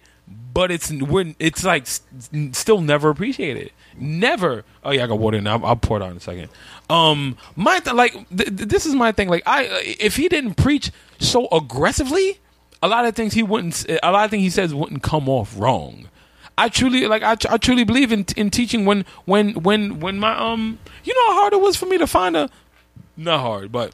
but 0.55 0.71
it's 0.71 0.89
we're 0.89 1.35
it's 1.37 1.65
like 1.65 1.85
still 1.85 2.79
never 2.79 3.09
appreciated. 3.09 3.71
Never. 3.97 4.63
Oh 4.85 4.91
yeah 4.91 5.03
i 5.03 5.07
got 5.07 5.19
water 5.19 5.37
in. 5.37 5.45
I'll, 5.45 5.63
I'll 5.65 5.75
pour 5.75 5.97
it 5.97 6.03
out 6.03 6.11
in 6.11 6.17
a 6.17 6.21
second. 6.21 6.49
Um 6.89 7.37
my 7.57 7.79
th- 7.79 7.93
like 7.93 8.13
th- 8.13 8.55
th- 8.57 8.69
this 8.69 8.85
is 8.85 8.95
my 8.95 9.11
thing. 9.11 9.27
Like 9.27 9.43
i 9.45 9.65
if 9.99 10.15
he 10.15 10.29
didn't 10.29 10.55
preach 10.55 10.91
so 11.19 11.49
aggressively 11.51 12.39
a 12.81 12.87
lot 12.87 13.03
of 13.05 13.15
things 13.15 13.33
he 13.33 13.43
wouldn't 13.43 13.85
a 14.01 14.11
lot 14.11 14.23
of 14.23 14.31
things 14.31 14.43
he 14.43 14.49
says 14.49 14.73
wouldn't 14.73 15.03
come 15.03 15.27
off 15.27 15.53
wrong. 15.59 16.07
I 16.57 16.69
truly 16.69 17.05
like 17.05 17.21
I, 17.21 17.35
I 17.53 17.57
truly 17.57 17.83
believe 17.83 18.13
in 18.13 18.25
in 18.37 18.49
teaching 18.49 18.85
when 18.85 19.03
when 19.25 19.55
when 19.55 19.99
when 19.99 20.17
my 20.19 20.37
um 20.37 20.79
you 21.03 21.13
know 21.13 21.33
how 21.33 21.41
hard 21.41 21.53
it 21.53 21.59
was 21.59 21.75
for 21.75 21.85
me 21.85 21.97
to 21.97 22.07
find 22.07 22.37
a 22.37 22.49
not 23.17 23.41
hard 23.41 23.73
but 23.73 23.93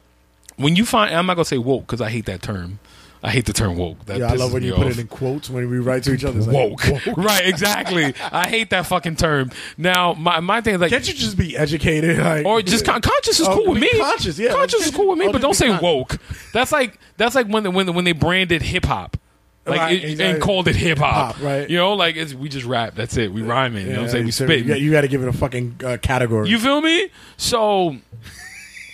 when 0.54 0.76
you 0.76 0.86
find 0.86 1.12
I'm 1.12 1.26
not 1.26 1.34
gonna 1.34 1.44
say 1.44 1.58
woke 1.58 1.88
because 1.88 2.00
I 2.00 2.08
hate 2.08 2.26
that 2.26 2.40
term 2.40 2.78
I 3.24 3.30
hate 3.30 3.46
the 3.46 3.52
term 3.52 3.76
woke 3.76 4.04
that 4.06 4.18
Yeah, 4.18 4.32
I 4.32 4.34
love 4.34 4.52
when 4.52 4.64
you 4.64 4.74
put 4.74 4.86
off 4.86 4.92
it 4.92 4.98
in 4.98 5.06
quotes 5.06 5.48
when 5.48 5.70
we 5.70 5.78
write 5.78 6.02
to 6.04 6.12
each 6.12 6.24
other. 6.24 6.38
It's 6.38 6.48
like, 6.48 6.54
woke. 6.56 7.06
right, 7.16 7.46
exactly. 7.46 8.14
I 8.32 8.48
hate 8.48 8.70
that 8.70 8.86
fucking 8.86 9.14
term. 9.14 9.50
Now, 9.78 10.14
my 10.14 10.40
my 10.40 10.60
thing 10.60 10.74
is 10.74 10.80
like, 10.80 10.90
Can't 10.90 11.06
you 11.06 11.14
just 11.14 11.38
be 11.38 11.56
educated? 11.56 12.18
Like, 12.18 12.44
or 12.44 12.62
just 12.62 12.84
con- 12.84 13.00
conscious 13.00 13.38
is 13.38 13.46
Oh, 13.46 13.54
cool 13.54 13.72
with 13.74 13.80
me. 13.80 13.90
conscious, 13.96 14.38
yeah. 14.38 14.52
conscious 14.52 14.86
is 14.86 14.94
cool 14.94 15.10
with 15.10 15.18
me, 15.20 15.26
Oh, 15.26 15.32
but 15.32 15.40
don't 15.40 15.54
say 15.54 15.76
woke. 15.78 16.18
That's 16.52 16.72
like 16.72 16.98
that's 17.16 17.36
like 17.36 17.46
when 17.46 17.62
the, 17.62 17.70
when 17.70 17.86
the, 17.86 17.92
when 17.92 18.04
they 18.04 18.12
branded 18.12 18.60
hip 18.62 18.84
hop. 18.86 19.16
Like 19.64 19.78
Right, 19.78 19.92
it- 19.92 20.04
exactly. 20.10 20.24
and 20.34 20.42
called 20.42 20.66
it 20.66 20.74
hip 20.74 20.98
hop, 20.98 21.40
right. 21.40 21.70
You 21.70 21.76
know, 21.76 21.92
like 21.92 22.16
it's, 22.16 22.34
we 22.34 22.48
just 22.48 22.66
rap. 22.66 22.96
That's 22.96 23.16
it. 23.16 23.32
We 23.32 23.42
rhyming. 23.42 23.86
you 23.86 23.92
know 23.92 23.98
what 24.00 24.04
I'm 24.06 24.10
saying? 24.10 24.24
We 24.24 24.30
so 24.32 24.46
spit. 24.46 24.66
You, 24.66 24.90
got 24.90 25.02
to 25.02 25.08
give 25.08 25.22
it 25.22 25.28
a 25.28 25.32
fucking 25.32 25.80
uh, 25.84 25.98
category. 26.02 26.48
You 26.48 26.58
feel 26.58 26.80
me? 26.80 27.08
So 27.36 27.94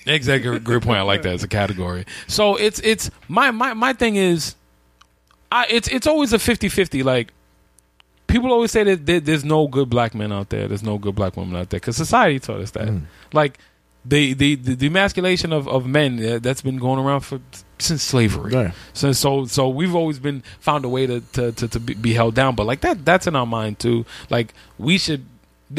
exactly 0.08 0.58
great 0.58 0.82
point. 0.82 0.98
I 0.98 1.02
like 1.02 1.22
that 1.22 1.34
as 1.34 1.42
a 1.42 1.48
category. 1.48 2.06
So 2.26 2.56
it's 2.56 2.80
it's 2.80 3.10
my 3.28 3.50
my 3.50 3.74
my 3.74 3.92
thing 3.92 4.16
is 4.16 4.54
I 5.52 5.66
it's 5.68 5.88
it's 5.88 6.06
always 6.06 6.32
a 6.32 6.38
50-50 6.38 7.04
like 7.04 7.32
people 8.26 8.52
always 8.52 8.70
say 8.70 8.84
that 8.84 9.06
there, 9.06 9.20
there's 9.20 9.44
no 9.44 9.68
good 9.68 9.88
black 9.88 10.14
men 10.14 10.32
out 10.32 10.50
there, 10.50 10.68
there's 10.68 10.82
no 10.82 10.98
good 10.98 11.14
black 11.14 11.36
women 11.36 11.56
out 11.56 11.70
there 11.70 11.80
cuz 11.80 11.96
society 11.96 12.38
taught 12.38 12.60
us 12.60 12.70
that. 12.72 12.88
Mm. 12.88 13.02
Like 13.32 13.58
the 14.04 14.32
the 14.34 14.54
the, 14.54 14.86
emasculation 14.86 15.52
of 15.52 15.68
of 15.68 15.86
men 15.86 16.40
that's 16.40 16.62
been 16.62 16.78
going 16.78 16.98
around 16.98 17.20
for 17.20 17.40
since 17.78 18.02
slavery. 18.02 18.52
Yeah. 18.52 18.72
So 18.92 19.12
so 19.12 19.44
so 19.46 19.68
we've 19.68 19.94
always 19.94 20.18
been 20.18 20.42
found 20.60 20.84
a 20.84 20.88
way 20.88 21.06
to 21.06 21.20
to 21.32 21.52
to, 21.52 21.68
to 21.68 21.80
be, 21.80 21.94
be 21.94 22.14
held 22.14 22.34
down, 22.34 22.54
but 22.54 22.66
like 22.66 22.80
that 22.80 23.04
that's 23.04 23.26
in 23.26 23.36
our 23.36 23.46
mind 23.46 23.78
too. 23.78 24.06
Like 24.30 24.54
we 24.78 24.98
should. 24.98 25.24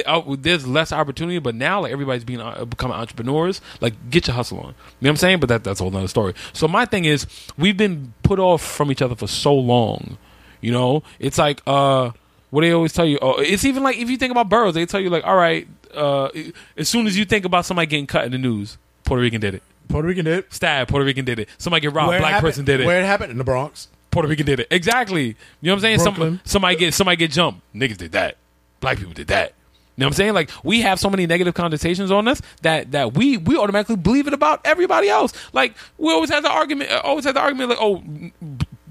Uh, 0.05 0.21
There's 0.37 0.67
less 0.67 0.91
opportunity, 0.91 1.39
but 1.39 1.55
now 1.55 1.81
like 1.81 1.91
everybody's 1.91 2.23
being 2.23 2.41
uh, 2.41 2.65
becoming 2.65 2.95
entrepreneurs. 2.97 3.61
Like 3.81 3.93
get 4.09 4.27
your 4.27 4.35
hustle 4.35 4.59
on. 4.59 4.65
You 4.65 4.71
know 4.71 4.75
what 4.99 5.09
I'm 5.09 5.15
saying? 5.17 5.39
But 5.39 5.49
that 5.49 5.63
that's 5.63 5.79
a 5.79 5.83
whole 5.83 5.91
nother 5.91 6.07
story. 6.07 6.33
So 6.53 6.67
my 6.67 6.85
thing 6.85 7.05
is, 7.05 7.25
we've 7.57 7.77
been 7.77 8.13
put 8.23 8.39
off 8.39 8.61
from 8.63 8.91
each 8.91 9.01
other 9.01 9.15
for 9.15 9.27
so 9.27 9.53
long. 9.53 10.17
You 10.61 10.71
know, 10.71 11.03
it's 11.19 11.37
like 11.37 11.61
uh, 11.65 12.11
what 12.49 12.61
they 12.61 12.71
always 12.71 12.93
tell 12.93 13.05
you. 13.05 13.17
Oh, 13.21 13.39
it's 13.39 13.65
even 13.65 13.83
like 13.83 13.97
if 13.97 14.09
you 14.09 14.17
think 14.17 14.31
about 14.31 14.49
boroughs, 14.49 14.73
they 14.75 14.85
tell 14.85 14.99
you 14.99 15.09
like, 15.09 15.25
all 15.25 15.37
right, 15.37 15.67
uh, 15.95 16.29
as 16.77 16.89
soon 16.89 17.07
as 17.07 17.17
you 17.17 17.25
think 17.25 17.45
about 17.45 17.65
somebody 17.65 17.87
getting 17.87 18.07
cut 18.07 18.25
in 18.25 18.31
the 18.31 18.37
news, 18.37 18.77
Puerto 19.05 19.21
Rican 19.21 19.39
did 19.41 19.55
it. 19.55 19.63
Puerto 19.87 20.07
Rican 20.07 20.25
did. 20.25 20.39
It. 20.39 20.53
Stab, 20.53 20.87
Puerto 20.87 21.05
Rican 21.05 21.25
did 21.25 21.39
it. 21.39 21.49
Somebody 21.57 21.81
get 21.81 21.93
robbed, 21.93 22.09
Where 22.09 22.19
black 22.19 22.33
happened- 22.33 22.47
person 22.49 22.65
did 22.65 22.81
it. 22.81 22.85
Where 22.85 23.01
it 23.01 23.05
happened 23.05 23.31
in 23.31 23.37
the 23.37 23.43
Bronx. 23.43 23.87
Puerto 24.11 24.27
Rican 24.27 24.45
did 24.45 24.59
it. 24.59 24.67
Exactly. 24.71 25.27
You 25.27 25.35
know 25.63 25.73
what 25.73 25.75
I'm 25.77 25.81
saying? 25.81 25.99
Some, 25.99 26.41
somebody 26.43 26.75
get 26.75 26.93
somebody 26.93 27.15
get 27.17 27.31
jumped. 27.31 27.61
Niggas 27.73 27.97
did 27.97 28.11
that. 28.13 28.37
Black 28.81 28.97
people 28.97 29.13
did 29.13 29.27
that. 29.27 29.53
You 29.99 30.05
know 30.05 30.07
what 30.07 30.13
I'm 30.13 30.17
saying? 30.17 30.33
Like 30.33 30.49
we 30.63 30.79
have 30.81 30.97
so 30.97 31.09
many 31.09 31.27
negative 31.27 31.53
connotations 31.55 32.09
on 32.09 32.27
us 32.29 32.41
that 32.61 32.91
that 32.93 33.15
we 33.15 33.35
we 33.35 33.57
automatically 33.57 33.97
believe 33.97 34.27
it 34.27 34.33
about 34.33 34.61
everybody 34.63 35.09
else. 35.09 35.33
Like 35.51 35.73
we 35.97 36.11
always 36.13 36.29
have 36.29 36.41
the 36.43 36.49
argument. 36.49 36.89
uh, 36.89 37.01
Always 37.03 37.25
have 37.25 37.33
the 37.33 37.41
argument 37.41 37.69
like, 37.71 37.79
oh, 37.81 38.01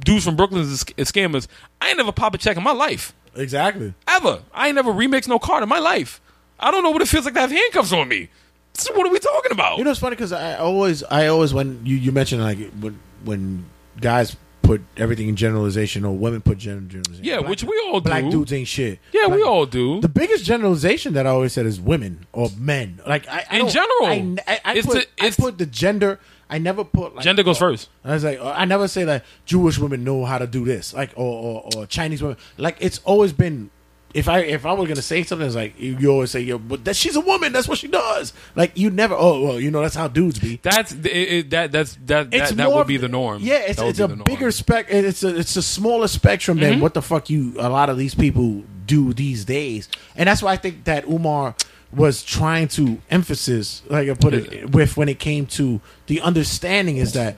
dudes 0.00 0.24
from 0.26 0.36
Brooklyn 0.36 0.60
is, 0.62 0.84
is 0.98 1.10
scammers. 1.10 1.46
I 1.80 1.88
ain't 1.88 1.96
never 1.96 2.12
pop 2.12 2.34
a 2.34 2.38
check 2.38 2.56
in 2.58 2.62
my 2.62 2.72
life 2.72 3.14
Exactly. 3.34 3.94
ever. 4.06 4.42
I 4.52 4.66
ain't 4.66 4.74
never 4.74 4.92
remixed 4.92 5.28
no 5.28 5.38
card 5.38 5.62
in 5.62 5.68
my 5.70 5.78
life. 5.78 6.20
I 6.60 6.70
don't 6.70 6.82
know 6.82 6.90
what 6.90 7.00
it 7.00 7.08
feels 7.08 7.24
like 7.24 7.34
to 7.34 7.40
have 7.40 7.50
handcuffs 7.50 7.92
on 7.92 8.08
me. 8.08 8.28
So 8.74 8.92
what 8.94 9.06
are 9.06 9.10
we 9.10 9.18
talking 9.18 9.52
about? 9.52 9.78
You 9.78 9.84
know, 9.84 9.90
it's 9.90 10.00
funny 10.00 10.14
because 10.16 10.32
I 10.32 10.56
always, 10.56 11.02
I 11.04 11.28
always 11.28 11.54
when 11.54 11.80
you 11.86 11.96
you 11.96 12.12
mentioned 12.12 12.42
like 12.42 12.58
when 12.80 12.98
when 13.24 13.64
guys 14.00 14.36
put 14.68 14.82
everything 14.98 15.28
in 15.28 15.34
generalization 15.36 16.04
or 16.04 16.14
women 16.14 16.42
put 16.42 16.58
gen- 16.58 16.88
generalization. 16.90 17.24
Yeah, 17.24 17.38
Black- 17.38 17.48
which 17.50 17.64
we 17.64 17.82
all 17.86 18.00
do. 18.00 18.10
black 18.10 18.30
dudes 18.30 18.52
ain't 18.52 18.68
shit. 18.68 18.98
Yeah, 19.12 19.26
we 19.28 19.42
all 19.42 19.64
do. 19.64 20.00
The 20.02 20.10
biggest 20.10 20.44
generalization 20.44 21.14
that 21.14 21.26
I 21.26 21.30
always 21.30 21.54
said 21.54 21.64
is 21.64 21.80
women 21.80 22.26
or 22.32 22.50
men. 22.58 23.00
Like 23.06 23.26
I, 23.28 23.44
I 23.50 23.58
In 23.60 23.68
general. 23.68 24.04
I, 24.04 24.36
I, 24.46 24.60
I 24.64 24.74
It's 24.74 24.86
put, 24.86 25.08
the- 25.16 25.24
I 25.24 25.30
put 25.30 25.56
the 25.58 25.64
gender. 25.66 26.20
I 26.50 26.58
never 26.58 26.82
put 26.84 27.14
like, 27.14 27.24
Gender 27.24 27.42
goes 27.42 27.56
oh, 27.58 27.60
first. 27.60 27.88
I 28.04 28.12
was 28.14 28.24
like, 28.24 28.40
I 28.40 28.64
never 28.64 28.88
say 28.88 29.04
that 29.04 29.24
Jewish 29.44 29.78
women 29.78 30.02
know 30.04 30.24
how 30.24 30.38
to 30.38 30.46
do 30.46 30.64
this, 30.64 30.94
like 30.94 31.10
or, 31.14 31.24
or, 31.24 31.68
or 31.76 31.86
Chinese 31.86 32.22
women. 32.22 32.38
Like 32.58 32.76
it's 32.80 32.98
always 33.04 33.32
been. 33.32 33.70
If 34.14 34.26
I 34.26 34.40
if 34.40 34.64
I 34.64 34.72
was 34.72 34.88
gonna 34.88 35.02
say 35.02 35.22
something, 35.22 35.46
it's 35.46 35.54
like 35.54 35.78
you, 35.78 35.96
you 35.98 36.10
always 36.10 36.30
say, 36.30 36.40
"Yo, 36.40 36.58
but 36.58 36.84
that 36.86 36.96
she's 36.96 37.14
a 37.14 37.20
woman. 37.20 37.52
That's 37.52 37.68
what 37.68 37.76
she 37.78 37.88
does." 37.88 38.32
Like 38.56 38.72
you 38.76 38.88
never. 38.88 39.14
Oh 39.14 39.42
well, 39.42 39.60
you 39.60 39.70
know 39.70 39.82
that's 39.82 39.94
how 39.94 40.08
dudes 40.08 40.38
be. 40.38 40.58
That's 40.62 40.92
it, 40.92 41.06
it, 41.06 41.50
that. 41.50 41.72
That's 41.72 41.96
that. 42.06 42.28
It's 42.32 42.48
That, 42.50 42.56
that 42.56 42.68
more 42.68 42.78
would 42.78 42.86
be 42.86 42.96
the 42.96 43.08
norm. 43.08 43.42
Yeah, 43.42 43.58
it's 43.58 43.80
it's 43.80 43.98
a 44.00 44.08
bigger 44.08 44.50
spec. 44.50 44.86
It's 44.88 45.22
a 45.22 45.36
it's 45.36 45.56
a 45.56 45.62
smaller 45.62 46.08
spectrum 46.08 46.56
Mm-hmm. 46.58 46.70
than 46.70 46.80
what 46.80 46.94
the 46.94 47.02
fuck 47.02 47.28
you 47.28 47.54
a 47.58 47.68
lot 47.68 47.90
of 47.90 47.98
these 47.98 48.14
people 48.14 48.64
do 48.86 49.12
these 49.12 49.44
days, 49.44 49.88
and 50.16 50.26
that's 50.26 50.42
why 50.42 50.52
I 50.52 50.56
think 50.56 50.84
that 50.84 51.04
Umar 51.06 51.54
was 51.92 52.22
trying 52.22 52.68
to 52.68 53.00
emphasis, 53.10 53.82
like 53.88 54.08
I 54.08 54.14
put 54.14 54.34
it 54.34 54.70
with 54.70 54.96
when 54.96 55.08
it 55.08 55.18
came 55.18 55.46
to 55.46 55.80
the 56.06 56.20
understanding 56.22 56.96
is 56.96 57.12
that 57.14 57.36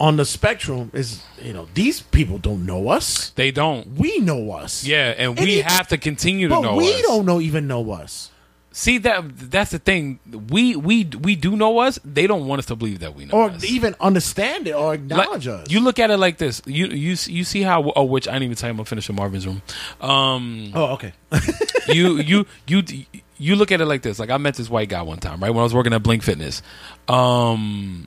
on 0.00 0.16
the 0.16 0.24
spectrum 0.24 0.90
is 0.94 1.22
you 1.42 1.52
know 1.52 1.66
these 1.74 2.00
people 2.00 2.38
don't 2.38 2.64
know 2.66 2.88
us, 2.88 3.30
They 3.30 3.50
don't. 3.50 3.86
we 3.94 4.18
know 4.18 4.52
us, 4.52 4.84
Yeah, 4.84 5.14
and 5.16 5.36
And 5.38 5.40
we 5.46 5.58
it- 5.60 5.64
have 5.70 5.88
to 5.88 5.98
continue 5.98 6.48
to 6.48 6.54
but 6.54 6.60
know 6.60 6.76
we 6.76 6.92
us. 6.94 7.02
don't 7.02 7.26
know 7.26 7.40
even 7.40 7.66
know 7.66 7.90
us. 7.92 8.30
See 8.70 8.98
that 8.98 9.24
that's 9.50 9.72
the 9.72 9.80
thing. 9.80 10.20
We 10.50 10.76
we 10.76 11.04
we 11.04 11.34
do 11.34 11.56
know 11.56 11.78
us. 11.80 11.98
They 12.04 12.28
don't 12.28 12.46
want 12.46 12.60
us 12.60 12.66
to 12.66 12.76
believe 12.76 13.00
that 13.00 13.16
we 13.16 13.24
know 13.24 13.32
Or 13.34 13.50
us. 13.50 13.64
even 13.64 13.96
understand 13.98 14.68
it 14.68 14.72
or 14.74 14.90
Like, 14.90 15.00
acknowledge 15.00 15.48
us. 15.48 15.66
You 15.68 15.80
look 15.80 15.98
at 15.98 16.10
it 16.12 16.18
like 16.18 16.38
this. 16.38 16.62
You 16.64 16.86
you 16.86 17.16
you 17.26 17.42
see 17.44 17.62
how 17.62 17.90
oh 17.96 18.04
which 18.04 18.28
I 18.28 18.32
didn't 18.34 18.44
even 18.44 18.56
tell 18.56 18.68
you 18.68 18.72
I'm 18.72 18.76
gonna 18.76 18.84
finish 18.84 19.08
in 19.08 19.16
Marvin's 19.16 19.46
room. 19.48 19.62
Um, 20.00 20.70
oh, 20.74 20.92
okay. 20.92 21.12
you 21.88 22.18
you 22.18 22.46
you 22.68 22.82
you 23.38 23.56
look 23.56 23.72
at 23.72 23.80
it 23.80 23.86
like 23.86 24.02
this. 24.02 24.20
Like 24.20 24.30
I 24.30 24.36
met 24.36 24.54
this 24.54 24.70
white 24.70 24.90
guy 24.90 25.02
one 25.02 25.18
time, 25.18 25.40
right? 25.40 25.50
When 25.50 25.58
I 25.58 25.64
was 25.64 25.74
working 25.74 25.92
at 25.92 26.02
Blink 26.04 26.22
Fitness. 26.22 26.62
Um 27.08 28.06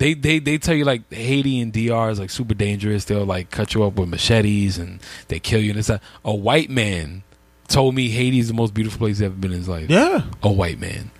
they 0.00 0.14
they 0.14 0.38
they 0.38 0.56
tell 0.56 0.74
you 0.74 0.86
like 0.86 1.12
Haiti 1.12 1.60
and 1.60 1.74
DR 1.74 2.10
is 2.10 2.18
like 2.18 2.30
super 2.30 2.54
dangerous. 2.54 3.04
They'll 3.04 3.26
like 3.26 3.50
cut 3.50 3.74
you 3.74 3.84
up 3.84 3.94
with 3.96 4.08
machetes 4.08 4.78
and 4.78 4.98
they 5.28 5.38
kill 5.38 5.60
you 5.60 5.70
and 5.70 5.78
it's 5.78 5.90
a, 5.90 6.00
a 6.24 6.34
white 6.34 6.70
man 6.70 7.22
told 7.68 7.94
me 7.94 8.08
Haiti 8.08 8.38
is 8.38 8.48
the 8.48 8.54
most 8.54 8.72
beautiful 8.72 8.98
place 8.98 9.18
he's 9.18 9.26
ever 9.26 9.34
been 9.34 9.52
in 9.52 9.58
his 9.58 9.68
life. 9.68 9.90
Yeah. 9.90 10.22
A 10.42 10.50
white 10.50 10.80
man. 10.80 11.10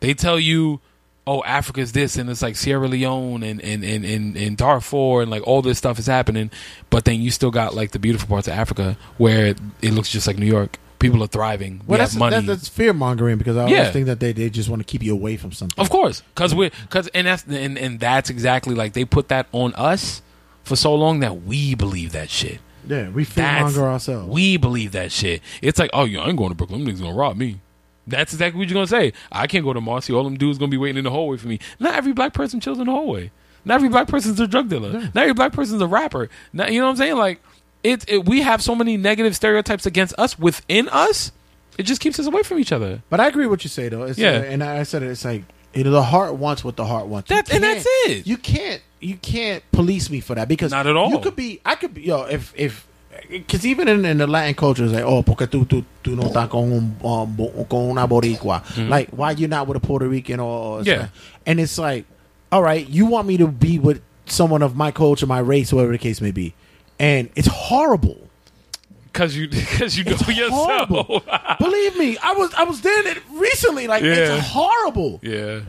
They 0.00 0.14
tell 0.14 0.40
you 0.40 0.80
Oh, 1.26 1.44
Africa's 1.44 1.92
this 1.92 2.16
and 2.16 2.30
it's 2.30 2.40
like 2.40 2.56
Sierra 2.56 2.88
Leone 2.88 3.42
and, 3.42 3.60
and, 3.60 3.84
and, 3.84 4.04
and, 4.06 4.36
and 4.36 4.56
Darfur 4.56 5.20
and 5.20 5.30
like 5.30 5.46
all 5.46 5.60
this 5.60 5.76
stuff 5.76 5.98
is 5.98 6.06
happening, 6.06 6.50
but 6.88 7.04
then 7.04 7.20
you 7.20 7.30
still 7.30 7.50
got 7.50 7.74
like 7.74 7.90
the 7.90 7.98
beautiful 7.98 8.26
parts 8.26 8.48
of 8.48 8.54
Africa 8.54 8.96
where 9.18 9.54
it 9.82 9.92
looks 9.92 10.10
just 10.10 10.26
like 10.26 10.38
New 10.38 10.46
York. 10.46 10.78
People 11.00 11.24
are 11.24 11.26
thriving. 11.26 11.78
We 11.80 11.84
Well, 11.86 11.98
have 12.00 12.10
that's 12.10 12.16
money. 12.18 12.36
that, 12.36 12.46
that's 12.46 12.68
fear 12.68 12.92
mongering 12.92 13.38
because 13.38 13.56
I 13.56 13.62
always 13.62 13.72
Yeah. 13.76 13.90
think 13.90 14.06
that 14.06 14.20
they, 14.20 14.32
they 14.32 14.48
just 14.50 14.68
want 14.68 14.80
to 14.80 14.84
keep 14.84 15.02
you 15.02 15.12
away 15.12 15.36
from 15.36 15.50
something. 15.50 15.80
Of 15.82 15.90
course, 15.90 16.22
because 16.34 16.54
we're 16.54 16.70
because 16.82 17.08
and 17.08 17.26
that's 17.26 17.44
and, 17.48 17.76
and 17.78 17.98
that's 17.98 18.30
exactly 18.30 18.74
like 18.74 18.92
they 18.92 19.04
put 19.04 19.28
that 19.28 19.46
on 19.52 19.74
us 19.74 20.22
for 20.62 20.76
so 20.76 20.94
long 20.94 21.20
that 21.20 21.42
we 21.42 21.74
believe 21.74 22.12
that 22.12 22.30
shit. 22.30 22.60
Yeah, 22.86 23.08
we 23.10 23.24
fear 23.24 23.44
monger 23.44 23.84
ourselves. 23.86 24.28
We 24.28 24.56
believe 24.56 24.92
that 24.92 25.10
shit. 25.12 25.42
It's 25.60 25.78
like, 25.78 25.90
oh, 25.92 26.04
yeah, 26.04 26.20
I 26.20 26.28
ain't 26.28 26.36
going 26.38 26.48
to 26.48 26.54
Brooklyn. 26.54 26.84
Them 26.84 26.94
niggas 26.94 27.00
gonna 27.00 27.14
rob 27.14 27.36
me. 27.36 27.60
That's 28.06 28.32
exactly 28.32 28.58
what 28.58 28.68
you're 28.68 28.74
gonna 28.74 28.86
say. 28.86 29.12
I 29.30 29.46
can't 29.46 29.64
go 29.64 29.72
to 29.72 29.80
Marcy. 29.80 30.12
All 30.12 30.24
them 30.24 30.36
dudes 30.36 30.58
gonna 30.58 30.70
be 30.70 30.76
waiting 30.78 30.96
in 30.98 31.04
the 31.04 31.10
hallway 31.10 31.36
for 31.36 31.48
me. 31.48 31.60
Not 31.78 31.94
every 31.94 32.12
black 32.12 32.32
person 32.32 32.58
chills 32.60 32.78
in 32.78 32.86
the 32.86 32.92
hallway. 32.92 33.30
Not 33.64 33.74
every 33.76 33.90
black 33.90 34.08
person's 34.08 34.40
a 34.40 34.46
drug 34.46 34.68
dealer. 34.70 34.92
Not 34.92 35.16
every 35.16 35.34
black 35.34 35.52
person's 35.52 35.82
a 35.82 35.86
rapper. 35.86 36.30
Not, 36.52 36.72
you 36.72 36.80
know 36.80 36.86
what 36.86 36.92
I'm 36.92 36.96
saying? 36.96 37.16
Like, 37.16 37.42
it, 37.82 38.04
it. 38.08 38.24
We 38.26 38.42
have 38.42 38.62
so 38.62 38.74
many 38.74 38.96
negative 38.96 39.34
stereotypes 39.36 39.86
against 39.86 40.14
us 40.18 40.38
within 40.38 40.88
us. 40.88 41.32
It 41.78 41.84
just 41.84 42.00
keeps 42.00 42.18
us 42.18 42.26
away 42.26 42.42
from 42.42 42.58
each 42.58 42.72
other. 42.72 43.02
But 43.08 43.20
I 43.20 43.28
agree 43.28 43.46
with 43.46 43.50
what 43.60 43.64
you 43.64 43.70
say 43.70 43.88
though. 43.88 44.02
It's, 44.02 44.18
Yeah. 44.18 44.30
uh, 44.38 44.42
and 44.42 44.62
I 44.62 44.82
said 44.82 45.02
it, 45.02 45.10
it's 45.10 45.24
like 45.24 45.44
you 45.72 45.84
know, 45.84 45.90
the 45.92 46.02
heart 46.02 46.34
wants 46.34 46.64
what 46.64 46.76
the 46.76 46.84
heart 46.84 47.06
wants. 47.06 47.28
That- 47.30 47.50
and 47.52 47.62
that's 47.62 47.86
it. 48.06 48.26
You 48.26 48.36
can't 48.36 48.82
you 49.00 49.16
can't 49.16 49.62
police 49.72 50.10
me 50.10 50.20
for 50.20 50.34
that 50.34 50.46
because 50.48 50.72
Not 50.72 50.86
at 50.86 50.96
all. 50.96 51.10
You 51.10 51.20
could 51.20 51.36
be 51.36 51.60
I 51.64 51.74
could 51.76 51.94
be 51.94 52.02
yo 52.02 52.24
if 52.24 52.52
if 52.56 52.86
because 53.30 53.64
even 53.64 53.88
in, 53.88 54.04
in 54.04 54.18
the 54.18 54.26
Latin 54.26 54.54
culture 54.54 54.84
it's 54.84 54.92
like 54.92 55.04
oh 55.04 55.22
porque 55.22 55.46
tú 55.50 55.66
tú 55.66 55.84
tú 56.02 56.16
no 56.16 56.24
estás 56.24 56.48
con 56.50 56.70
un 56.72 56.96
um, 57.04 57.36
con 57.66 57.90
una 57.90 58.06
boricua 58.06 58.62
like 58.88 59.08
why 59.10 59.30
you 59.32 59.46
not 59.48 59.66
with 59.66 59.76
a 59.76 59.80
Puerto 59.80 60.06
Rican 60.08 60.40
or, 60.40 60.46
or 60.46 60.78
Mm-hmm. 60.80 60.88
Yeah. 60.88 61.08
and 61.46 61.60
it's 61.60 61.78
like 61.78 62.04
all 62.52 62.62
right 62.62 62.88
you 62.88 63.06
want 63.06 63.26
me 63.26 63.36
to 63.38 63.46
be 63.46 63.78
with 63.78 64.00
someone 64.26 64.62
of 64.62 64.76
my 64.76 64.90
culture 64.90 65.26
my 65.26 65.38
race 65.38 65.72
whatever 65.72 65.92
the 65.92 65.98
case 65.98 66.20
may 66.20 66.30
be 66.30 66.54
and 67.00 67.30
it's 67.34 67.48
horrible. 67.48 68.28
Cause 69.12 69.34
you, 69.34 69.48
cause 69.76 69.96
you 69.96 70.04
know 70.04 70.12
It's 70.12 70.28
yourself. 70.28 70.88
horrible. 70.88 71.22
Believe 71.58 71.98
me, 71.98 72.16
I 72.22 72.32
was 72.34 72.54
I 72.54 72.62
was 72.62 72.80
there 72.82 73.02
recently. 73.32 73.88
Like 73.88 74.02
Yeah. 74.04 74.36
it's 74.36 74.46
horrible. 74.46 75.18
yeah. 75.22 75.60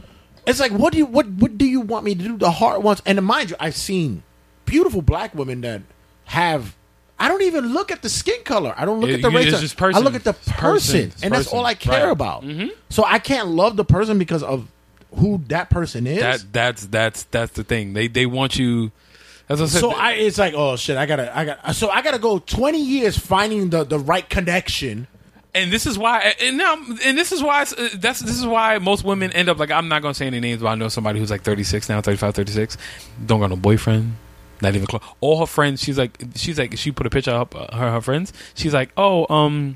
It's 0.46 0.60
like 0.60 0.72
what 0.72 0.92
do 0.94 1.00
you 1.00 1.06
what 1.08 1.28
what 1.28 1.58
do 1.58 1.66
you 1.66 1.82
want 1.82 2.06
me 2.06 2.14
to 2.14 2.24
do? 2.24 2.38
The 2.38 2.52
heart 2.52 2.82
wants, 2.84 3.02
and 3.06 3.20
mind 3.26 3.50
you, 3.50 3.56
I've 3.60 3.76
seen 3.76 4.22
beautiful 4.66 5.02
black 5.02 5.34
women 5.34 5.62
that 5.62 5.82
have. 6.26 6.76
I 7.20 7.28
don't 7.28 7.44
even 7.44 7.74
look 7.74 7.92
at 7.92 8.02
the 8.02 8.10
skin 8.10 8.42
color. 8.44 8.74
I 8.76 8.84
don't 8.86 9.00
look 9.00 9.10
Yeah, 9.12 9.18
at 9.18 9.22
the 9.22 9.30
race. 9.30 9.76
I 9.80 10.00
look 10.00 10.16
at 10.16 10.24
the 10.24 10.34
person. 10.34 11.12
person, 11.12 11.12
and 11.24 11.34
that's 11.34 11.48
all 11.48 11.64
I 11.66 11.76
care 11.76 12.06
Right. 12.06 12.12
about. 12.12 12.44
Mhm. 12.44 12.72
So 12.90 13.04
I 13.06 13.20
can't 13.20 13.50
love 13.50 13.76
the 13.76 13.86
person 13.86 14.18
because 14.18 14.42
of 14.42 14.68
who 15.16 15.40
that 15.50 15.70
person 15.70 16.08
is. 16.08 16.20
That 16.22 16.42
that's 16.52 16.86
that's 16.88 17.24
that's 17.26 17.52
the 17.54 17.64
thing. 17.64 17.94
They 17.94 18.08
they 18.08 18.26
want 18.26 18.58
you. 18.58 18.92
I 19.60 19.66
said, 19.66 19.82
so 19.82 19.92
I, 19.92 20.12
it's 20.14 20.38
like, 20.38 20.54
oh 20.56 20.76
shit, 20.78 20.96
I 20.96 21.06
gotta, 21.06 21.36
I 21.38 21.46
got, 21.46 21.76
so 21.76 21.90
I 21.90 22.02
gotta 22.02 22.20
go 22.20 22.40
twenty 22.40 22.82
years 22.82 23.18
finding 23.18 23.70
the 23.70 23.84
the 23.84 24.00
right 24.00 24.28
connection. 24.30 25.08
and 25.54 25.74
this 25.74 25.86
is 25.86 25.98
why 25.98 26.34
and 26.42 26.58
now 26.58 26.76
and 27.04 27.18
this 27.18 27.34
is 27.34 27.44
why 27.44 27.64
uh, 27.64 27.90
that's 27.96 28.22
this 28.22 28.38
is 28.40 28.46
why 28.46 28.78
most 28.78 29.04
women 29.04 29.32
end 29.34 29.50
up 29.50 29.60
like 29.60 29.72
I'm 29.72 29.90
not 29.90 30.02
gonna 30.02 30.14
say 30.14 30.28
any 30.28 30.40
names, 30.40 30.62
but 30.62 30.68
I 30.70 30.76
know 30.76 30.88
somebody 30.88 31.20
who's 31.20 31.32
like 31.32 31.42
36 31.42 31.90
now, 31.90 32.00
35, 32.00 32.36
36, 32.36 32.78
don't 33.26 33.42
got 33.42 33.50
no 33.50 33.56
boyfriend. 33.58 34.14
Not 34.62 34.76
even 34.76 34.86
close. 34.86 35.02
All 35.22 35.40
her 35.40 35.48
friends, 35.48 35.82
she's 35.82 35.98
like, 35.98 36.24
she's 36.36 36.60
like, 36.60 36.78
she 36.78 36.92
put 36.92 37.08
a 37.08 37.10
picture 37.10 37.32
up 37.32 37.56
uh, 37.56 37.76
her 37.76 37.92
her 37.94 38.02
friends. 38.02 38.32
She's 38.54 38.74
like, 38.76 38.92
oh, 38.96 39.26
um, 39.34 39.76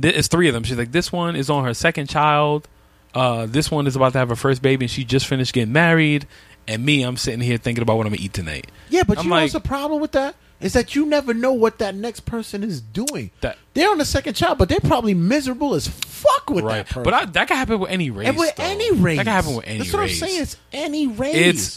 th- 0.00 0.14
it's 0.14 0.28
three 0.28 0.48
of 0.48 0.54
them. 0.54 0.64
She's 0.64 0.76
like, 0.76 0.92
this 0.92 1.10
one 1.10 1.34
is 1.34 1.48
on 1.48 1.64
her 1.64 1.72
second 1.72 2.08
child. 2.10 2.68
Uh, 3.14 3.46
this 3.46 3.70
one 3.70 3.86
is 3.86 3.96
about 3.96 4.12
to 4.12 4.18
have 4.18 4.28
her 4.28 4.36
first 4.36 4.60
baby, 4.60 4.84
and 4.84 4.90
she 4.90 5.02
just 5.02 5.26
finished 5.26 5.54
getting 5.54 5.72
married. 5.72 6.26
And 6.68 6.84
me, 6.84 7.02
I'm 7.02 7.16
sitting 7.16 7.40
here 7.40 7.58
thinking 7.58 7.82
about 7.82 7.96
what 7.96 8.06
I'm 8.06 8.12
gonna 8.12 8.22
eat 8.24 8.32
tonight. 8.32 8.66
Yeah, 8.90 9.02
but 9.06 9.18
I'm 9.18 9.24
you 9.24 9.30
know 9.30 9.36
like- 9.36 9.42
what's 9.44 9.52
the 9.52 9.60
problem 9.60 10.00
with 10.00 10.12
that? 10.12 10.34
Is 10.60 10.72
that 10.72 10.94
you 10.94 11.04
never 11.04 11.34
know 11.34 11.52
what 11.52 11.78
that 11.78 11.94
next 11.94 12.20
person 12.20 12.64
is 12.64 12.80
doing. 12.80 13.30
That- 13.42 13.58
they're 13.76 13.90
on 13.90 13.98
the 13.98 14.04
second 14.04 14.34
child, 14.34 14.58
but 14.58 14.68
they're 14.68 14.80
probably 14.80 15.14
miserable 15.14 15.74
as 15.74 15.86
fuck 15.86 16.48
with 16.50 16.64
that 16.66 16.86
person. 16.86 17.02
But 17.04 17.14
I, 17.14 17.24
that 17.26 17.46
can 17.48 17.56
happen 17.56 17.78
with 17.78 17.90
any 17.90 18.10
race. 18.10 18.28
and 18.28 18.36
with 18.36 18.56
though. 18.56 18.64
any 18.64 18.90
race, 18.92 19.18
that 19.18 19.24
can 19.24 19.32
happen 19.32 19.54
with 19.56 19.66
any 19.66 19.78
race 19.78 19.86
That's 19.86 19.92
what 19.94 20.00
race. 20.00 20.22
I'm 20.22 20.28
saying. 20.28 20.42
It's 20.42 20.56
any 20.72 21.06
race. 21.06 21.34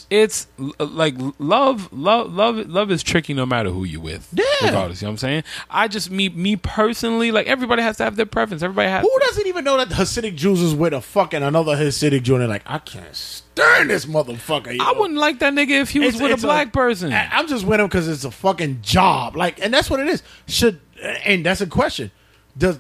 it's 0.09 0.47
it's 0.59 0.79
like 0.79 1.15
love 1.39 1.91
love 1.93 2.33
love 2.33 2.67
love 2.69 2.89
is 2.91 3.03
tricky 3.03 3.33
no 3.33 3.45
matter 3.45 3.69
who 3.69 3.83
you 3.83 3.99
with 4.01 4.27
Yeah. 4.33 4.43
regardless 4.63 5.01
you 5.01 5.05
know 5.05 5.09
what 5.11 5.13
i'm 5.13 5.17
saying 5.19 5.43
i 5.69 5.87
just 5.87 6.11
me 6.11 6.27
me 6.29 6.55
personally 6.57 7.31
like 7.31 7.47
everybody 7.47 7.81
has 7.81 7.95
to 7.97 8.03
have 8.03 8.17
their 8.17 8.25
preference 8.25 8.61
everybody 8.61 8.89
has 8.89 9.01
who 9.03 9.19
doesn't 9.21 9.47
even 9.47 9.63
know 9.63 9.77
that 9.77 9.87
the 9.89 9.95
Hasidic 9.95 10.35
Jews 10.35 10.61
is 10.61 10.75
with 10.75 10.93
a 10.93 10.99
fucking 11.01 11.43
another 11.43 11.75
Hasidic 11.77 12.23
Jew, 12.23 12.33
and 12.35 12.41
they're 12.41 12.47
like, 12.49 12.63
I 12.65 12.79
can't 12.79 13.15
stand 13.15 13.89
this 13.89 14.05
motherfucker. 14.05 14.73
you 14.73 14.79
i 14.81 14.91
wouldn't 14.97 15.19
like 15.19 15.39
that 15.39 15.53
nigga 15.53 15.81
if 15.81 15.89
he 15.91 15.99
was 15.99 16.15
It's- 16.15 16.21
with 16.21 16.31
a 16.31 16.33
it's 16.35 16.43
black 16.43 16.73
person 16.73 17.13
I'm 17.13 17.47
just 17.47 17.65
with 17.65 17.79
him 17.79 17.87
because 17.87 18.07
it's 18.07 18.23
a 18.25 18.31
fucking 18.31 18.79
job. 18.81 19.35
Like, 19.35 19.59
and 19.63 19.73
that's 19.73 19.89
what 19.89 19.99
it 19.99 20.07
is. 20.07 20.23
Should 20.47 20.79
and 21.25 21.45
that's 21.45 21.61
a 21.61 21.67
question. 21.67 22.11
Does 22.57 22.79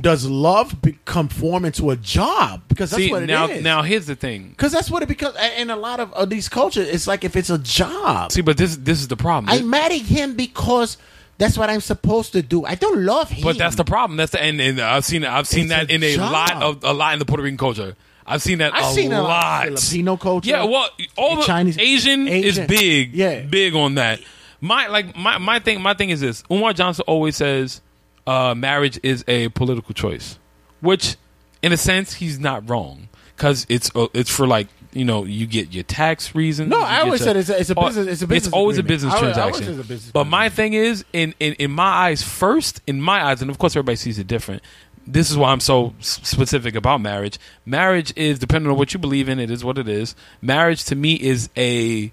does 0.00 0.24
love 0.24 0.80
become 0.80 1.28
form 1.28 1.64
into 1.64 1.90
a 1.90 1.96
job? 1.96 2.62
Because 2.68 2.90
that's 2.90 3.02
see 3.02 3.10
what 3.10 3.22
it 3.22 3.30
is. 3.30 3.34
now 3.34 3.46
now 3.60 3.82
here's 3.82 4.06
the 4.06 4.16
thing 4.16 4.48
Because 4.50 4.72
that's 4.72 4.90
what 4.90 5.02
it 5.02 5.08
becomes. 5.08 5.36
In 5.58 5.70
a 5.70 5.76
lot 5.76 6.00
of, 6.00 6.12
of 6.14 6.30
these 6.30 6.48
cultures, 6.48 6.88
it's 6.88 7.06
like 7.06 7.22
if 7.24 7.36
it's 7.36 7.50
a 7.50 7.58
job. 7.58 8.32
see 8.32 8.40
but 8.40 8.56
this 8.56 8.76
this 8.76 9.00
is 9.00 9.08
the 9.08 9.16
problem 9.16 9.48
I'm 9.50 9.68
married 9.68 10.02
him 10.02 10.34
because 10.34 10.96
that's 11.36 11.56
what 11.58 11.70
I'm 11.70 11.80
supposed 11.80 12.32
to 12.32 12.42
do. 12.42 12.64
I 12.64 12.74
don't 12.76 13.04
love 13.04 13.30
him. 13.30 13.44
but 13.44 13.58
that's 13.58 13.76
the 13.76 13.84
problem 13.84 14.16
that's 14.16 14.32
the 14.32 14.42
and, 14.42 14.60
and 14.60 14.80
i've 14.80 15.04
seen 15.04 15.24
i've 15.24 15.46
seen 15.46 15.66
It's 15.66 15.70
that 15.70 15.90
a 15.90 15.94
in 15.94 16.02
a 16.02 16.14
job. 16.16 16.32
lot 16.32 16.62
of 16.62 16.84
a 16.84 16.92
lot 16.92 17.12
in 17.12 17.18
the 17.18 17.24
puerto 17.26 17.42
rican 17.42 17.58
culture 17.58 17.94
I've 18.30 18.42
seen 18.42 18.58
that 18.58 18.74
I've 18.74 18.90
a 18.90 18.94
seen 18.94 19.10
a 19.12 19.22
lot 19.22 19.68
of 19.68 19.78
Filipino 19.80 20.18
culture. 20.18 20.50
Yeah, 20.50 20.64
well, 20.64 20.90
all 21.16 21.36
the 21.36 21.44
Chinese- 21.44 21.78
Asian, 21.78 22.28
is 22.28 22.58
big. 22.58 23.14
Yeah. 23.14 23.40
big 23.40 23.74
on 23.74 23.94
that. 23.94 24.20
My 24.60 24.86
like 24.88 25.16
my 25.16 25.38
my 25.38 25.58
thing. 25.60 25.80
My 25.80 25.94
thing 25.94 26.10
is 26.10 26.20
this. 26.20 26.42
Umar 26.50 26.72
Johnson 26.72 27.04
always 27.06 27.36
says, 27.36 27.80
uh, 28.26 28.54
"Marriage 28.56 28.98
is 29.02 29.24
a 29.28 29.48
political 29.50 29.94
choice," 29.94 30.38
which, 30.80 31.16
in 31.62 31.72
a 31.72 31.76
sense, 31.76 32.14
he's 32.14 32.38
not 32.40 32.68
wrong 32.68 33.08
because 33.36 33.66
it's 33.68 33.90
uh, 33.94 34.08
it's 34.14 34.30
for 34.30 34.46
like 34.48 34.66
you 34.92 35.04
know 35.04 35.24
you 35.24 35.46
get 35.46 35.72
your 35.72 35.84
tax 35.84 36.34
reasons. 36.34 36.70
No, 36.70 36.80
I 36.80 37.00
always 37.02 37.20
your- 37.20 37.26
said 37.28 37.36
it's 37.36 37.48
a- 37.50 37.60
it's 37.60 37.70
a 37.70 37.74
business- 37.76 38.06
it's 38.08 38.22
a 38.22 38.26
business 38.26 38.52
always 38.52 38.78
a 38.78 38.80
agreement. 38.80 38.88
business 38.88 39.14
I 39.14 39.16
I 39.16 39.20
always 39.20 39.34
transaction. 39.36 39.74
a 39.80 39.84
business 39.84 40.10
but 40.12 40.24
my 40.24 40.48
thing 40.48 40.72
is, 40.72 41.04
in, 41.12 41.34
in 41.38 41.52
in 41.54 41.70
my 41.70 41.84
eyes, 42.08 42.22
first 42.22 42.80
in 42.86 43.00
my 43.00 43.24
eyes, 43.24 43.40
and 43.42 43.50
of 43.52 43.58
course 43.58 43.76
everybody 43.76 43.96
sees 43.96 44.18
it 44.18 44.26
different. 44.26 44.62
This 45.06 45.30
is 45.30 45.38
why 45.38 45.52
I'm 45.52 45.60
so 45.60 45.94
specific 46.00 46.74
about 46.74 47.00
marriage. 47.00 47.38
Marriage 47.64 48.12
is 48.16 48.38
depending 48.40 48.70
on 48.72 48.76
what 48.76 48.92
you 48.92 48.98
believe 48.98 49.28
in. 49.28 49.38
It 49.38 49.50
is 49.50 49.64
what 49.64 49.78
it 49.78 49.88
is. 49.88 50.14
Marriage 50.42 50.84
to 50.86 50.96
me 50.96 51.14
is 51.14 51.48
a 51.56 52.12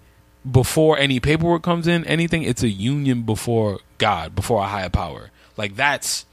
before 0.50 0.98
any 0.98 1.20
paperwork 1.20 1.64
comes 1.64 1.88
in, 1.88 2.06
anything. 2.06 2.44
It's 2.44 2.64
a 2.64 2.70
union 2.70 3.24
before 3.24 3.80
God, 3.98 4.36
before 4.36 4.62
a 4.62 4.68
higher 4.68 4.90
power. 4.90 5.32
Like 5.58 5.76
that's 5.76 6.26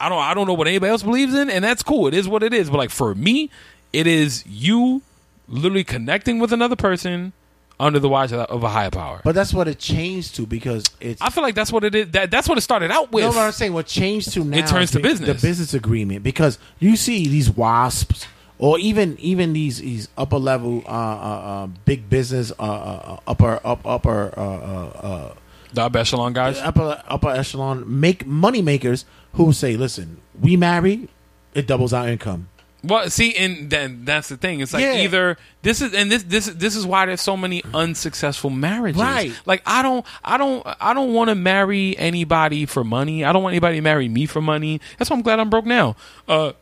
I 0.00 0.08
don't 0.08 0.18
I 0.18 0.34
don't 0.34 0.46
know 0.46 0.54
what 0.54 0.68
anybody 0.68 0.90
else 0.90 1.02
believes 1.02 1.34
in, 1.34 1.50
and 1.50 1.64
that's 1.64 1.82
cool. 1.82 2.06
It 2.06 2.14
is 2.14 2.28
what 2.28 2.42
it 2.42 2.52
is. 2.52 2.70
But 2.70 2.78
like 2.78 2.90
for 2.90 3.14
me, 3.14 3.50
it 3.92 4.06
is 4.06 4.44
you 4.46 5.02
literally 5.48 5.84
connecting 5.84 6.38
with 6.38 6.52
another 6.52 6.76
person 6.76 7.32
under 7.78 7.98
the 7.98 8.08
watch 8.08 8.32
of 8.32 8.62
a 8.62 8.68
higher 8.68 8.90
power. 8.90 9.20
But 9.22 9.34
that's 9.34 9.52
what 9.52 9.68
it 9.68 9.78
changed 9.78 10.36
to 10.36 10.46
because 10.46 10.84
it's. 11.00 11.20
I 11.20 11.30
feel 11.30 11.42
like 11.42 11.54
that's 11.54 11.72
what 11.72 11.84
it 11.84 11.94
is. 11.94 12.10
That 12.10 12.30
that's 12.30 12.48
what 12.48 12.58
it 12.58 12.62
started 12.62 12.90
out 12.90 13.12
with. 13.12 13.24
no, 13.24 13.32
but 13.32 13.38
I'm 13.38 13.52
saying 13.52 13.72
what 13.72 13.86
changed 13.86 14.32
to 14.34 14.44
now. 14.44 14.58
It 14.58 14.66
turns 14.66 14.90
to 14.92 15.00
business. 15.00 15.40
The 15.40 15.46
business 15.46 15.74
agreement 15.74 16.22
because 16.22 16.58
you 16.78 16.96
see 16.96 17.28
these 17.28 17.50
wasps. 17.50 18.26
Or 18.58 18.78
even 18.78 19.18
even 19.20 19.52
these 19.52 19.80
these 19.80 20.08
upper 20.16 20.38
level 20.38 20.82
uh, 20.86 20.90
uh, 20.90 20.92
uh, 20.92 21.66
big 21.84 22.08
business 22.08 22.52
uh, 22.58 22.62
uh, 22.62 23.20
upper 23.26 23.60
up 23.64 23.86
upper 23.86 24.32
uh, 24.36 24.40
uh, 24.40 24.86
uh, 25.02 25.34
the 25.74 25.82
upper 25.82 25.98
echelon 25.98 26.32
guys. 26.32 26.58
upper 26.58 27.02
upper 27.06 27.28
echelon 27.30 27.84
make 28.00 28.24
money 28.26 28.62
makers 28.62 29.04
who 29.34 29.52
say, 29.52 29.76
listen, 29.76 30.22
we 30.40 30.56
marry, 30.56 31.08
it 31.54 31.66
doubles 31.66 31.92
our 31.92 32.08
income. 32.08 32.48
Well, 32.82 33.10
see, 33.10 33.34
and 33.34 33.68
then 33.68 34.04
that's 34.06 34.28
the 34.28 34.36
thing. 34.38 34.60
It's 34.60 34.72
like 34.72 34.80
Yeah. 34.82 35.02
either 35.02 35.36
this 35.62 35.82
is 35.82 35.92
and 35.92 36.10
this 36.10 36.22
this 36.22 36.46
this 36.46 36.76
is 36.76 36.86
why 36.86 37.04
there's 37.04 37.20
so 37.20 37.36
many 37.36 37.62
unsuccessful 37.74 38.48
marriages. 38.48 39.02
Right. 39.02 39.32
Like 39.44 39.60
I 39.66 39.82
don't 39.82 40.06
I 40.24 40.38
don't 40.38 40.62
I 40.80 40.94
don't 40.94 41.12
want 41.12 41.28
to 41.28 41.34
marry 41.34 41.98
anybody 41.98 42.64
for 42.64 42.84
money. 42.84 43.22
I 43.24 43.32
don't 43.32 43.42
want 43.42 43.52
anybody 43.52 43.76
to 43.76 43.82
marry 43.82 44.08
me 44.08 44.24
for 44.24 44.40
money. 44.40 44.80
That's 44.98 45.10
why 45.10 45.16
I'm 45.16 45.22
glad 45.22 45.40
I'm 45.40 45.50
broke 45.50 45.66
now. 45.66 45.96
Uh, 46.28 46.52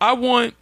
I 0.00 0.12
want, 0.12 0.54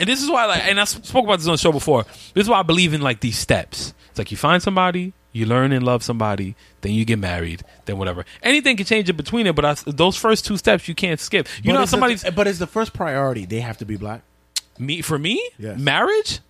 and 0.00 0.08
this 0.08 0.22
is 0.22 0.30
why 0.30 0.46
like, 0.46 0.64
and 0.64 0.80
i 0.80 0.84
spoke 0.84 1.24
about 1.24 1.38
this 1.38 1.46
on 1.48 1.52
the 1.54 1.58
show 1.58 1.72
before. 1.72 2.04
This 2.34 2.42
is 2.44 2.48
why 2.48 2.58
I 2.60 2.62
believe 2.62 2.94
in 2.94 3.00
like 3.02 3.20
these 3.20 3.38
steps. 3.38 3.94
It's 4.10 4.18
like 4.18 4.30
you 4.30 4.36
find 4.36 4.62
somebody, 4.62 5.12
you 5.32 5.46
learn 5.46 5.72
and 5.72 5.84
love 5.84 6.02
somebody, 6.02 6.54
then 6.82 6.92
you 6.92 7.04
get 7.04 7.18
married, 7.18 7.62
then 7.86 7.96
whatever. 7.98 8.24
Anything 8.42 8.76
can 8.76 8.84
change 8.86 9.08
in 9.08 9.16
between 9.16 9.46
it, 9.46 9.54
but 9.54 9.64
I, 9.64 9.74
those 9.86 10.16
first 10.16 10.44
two 10.44 10.56
steps 10.56 10.88
you 10.88 10.94
can't 10.94 11.18
skip. 11.20 11.48
You 11.62 11.70
But 11.70 11.72
know, 11.72 11.80
the- 11.82 11.86
somebody's 11.86 12.24
but 12.30 12.46
is 12.46 12.58
the 12.58 12.66
first 12.66 12.92
priority 12.92 13.46
they 13.46 13.60
have 13.60 13.78
to 13.78 13.84
be 13.84 13.96
black? 13.96 14.22
me 14.78 15.02
for 15.02 15.18
me 15.18 15.40
Yes. 15.58 15.78
marriage 15.78 16.40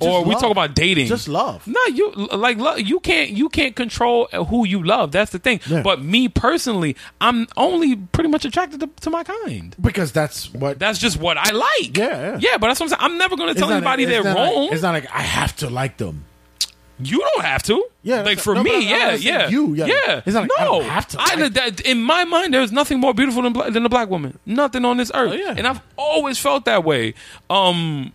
Just 0.00 0.08
or 0.08 0.24
we 0.24 0.32
love. 0.34 0.40
talk 0.40 0.50
about 0.52 0.74
dating 0.74 1.06
Just 1.08 1.26
love. 1.28 1.66
no 1.66 1.80
you 1.86 2.12
like 2.12 2.58
lo- 2.58 2.76
you 2.76 3.00
can't 3.00 3.30
you 3.30 3.48
can't 3.48 3.74
control 3.74 4.26
who 4.48 4.64
you 4.64 4.82
love 4.84 5.10
that's 5.10 5.32
the 5.32 5.38
thing 5.40 5.60
Yeah. 5.66 5.82
but 5.82 6.00
me 6.00 6.28
personally 6.28 6.96
i'm 7.20 7.48
only 7.56 7.96
pretty 7.96 8.30
much 8.30 8.44
attracted 8.44 8.80
to, 8.80 8.86
to 9.00 9.10
my 9.10 9.24
kind 9.24 9.74
Because 9.80 10.12
that's 10.12 10.52
what 10.54 10.78
that's 10.78 10.98
just 11.00 11.16
what 11.18 11.36
i 11.36 11.50
like 11.50 11.96
Yeah, 11.98 12.38
yeah. 12.40 12.56
but 12.58 12.68
that's 12.68 12.78
what 12.80 12.84
i'm 12.86 12.88
saying 12.90 13.00
i'm 13.12 13.18
never 13.18 13.36
going 13.36 13.52
to 13.52 13.58
tell 13.60 13.70
anybody 13.70 14.04
they're 14.04 14.22
wrong 14.22 14.64
Like, 14.66 14.72
it's 14.72 14.82
not 14.82 14.92
like 14.94 15.10
I 15.12 15.22
have 15.22 15.56
to 15.56 15.68
like 15.68 15.96
them. 15.96 16.24
you 17.00 17.18
don't 17.18 17.44
have 17.44 17.62
to 17.64 17.84
Yeah, 18.02 18.22
like 18.22 18.38
for 18.38 18.54
no, 18.54 18.62
me 18.62 18.88
yeah 18.88 19.14
yeah 19.14 19.48
you, 19.48 19.74
yeah. 19.74 19.86
yeah 19.86 20.20
It's 20.24 20.34
not 20.34 20.42
like 20.42 20.50
I 20.56 20.64
no 20.64 20.70
don't 20.80 20.84
have 20.84 21.08
to 21.08 21.16
I, 21.20 21.48
that, 21.48 21.80
in 21.80 22.00
my 22.00 22.24
mind 22.24 22.54
there's 22.54 22.70
nothing 22.72 23.00
more 23.00 23.12
beautiful 23.12 23.42
than, 23.42 23.72
than 23.72 23.84
a 23.84 23.88
black 23.88 24.08
woman 24.08 24.38
nothing 24.46 24.84
on 24.84 24.98
this 24.98 25.10
earth 25.14 25.32
Oh, 25.32 25.34
yeah. 25.34 25.54
and 25.56 25.66
i've 25.66 25.80
always 25.96 26.38
felt 26.38 26.64
that 26.66 26.84
way 26.84 27.14
um 27.50 28.12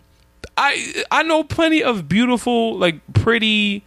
I 0.56 1.04
I 1.10 1.22
know 1.22 1.44
plenty 1.44 1.82
of 1.82 2.08
beautiful, 2.08 2.76
like 2.78 3.00
pretty, 3.12 3.84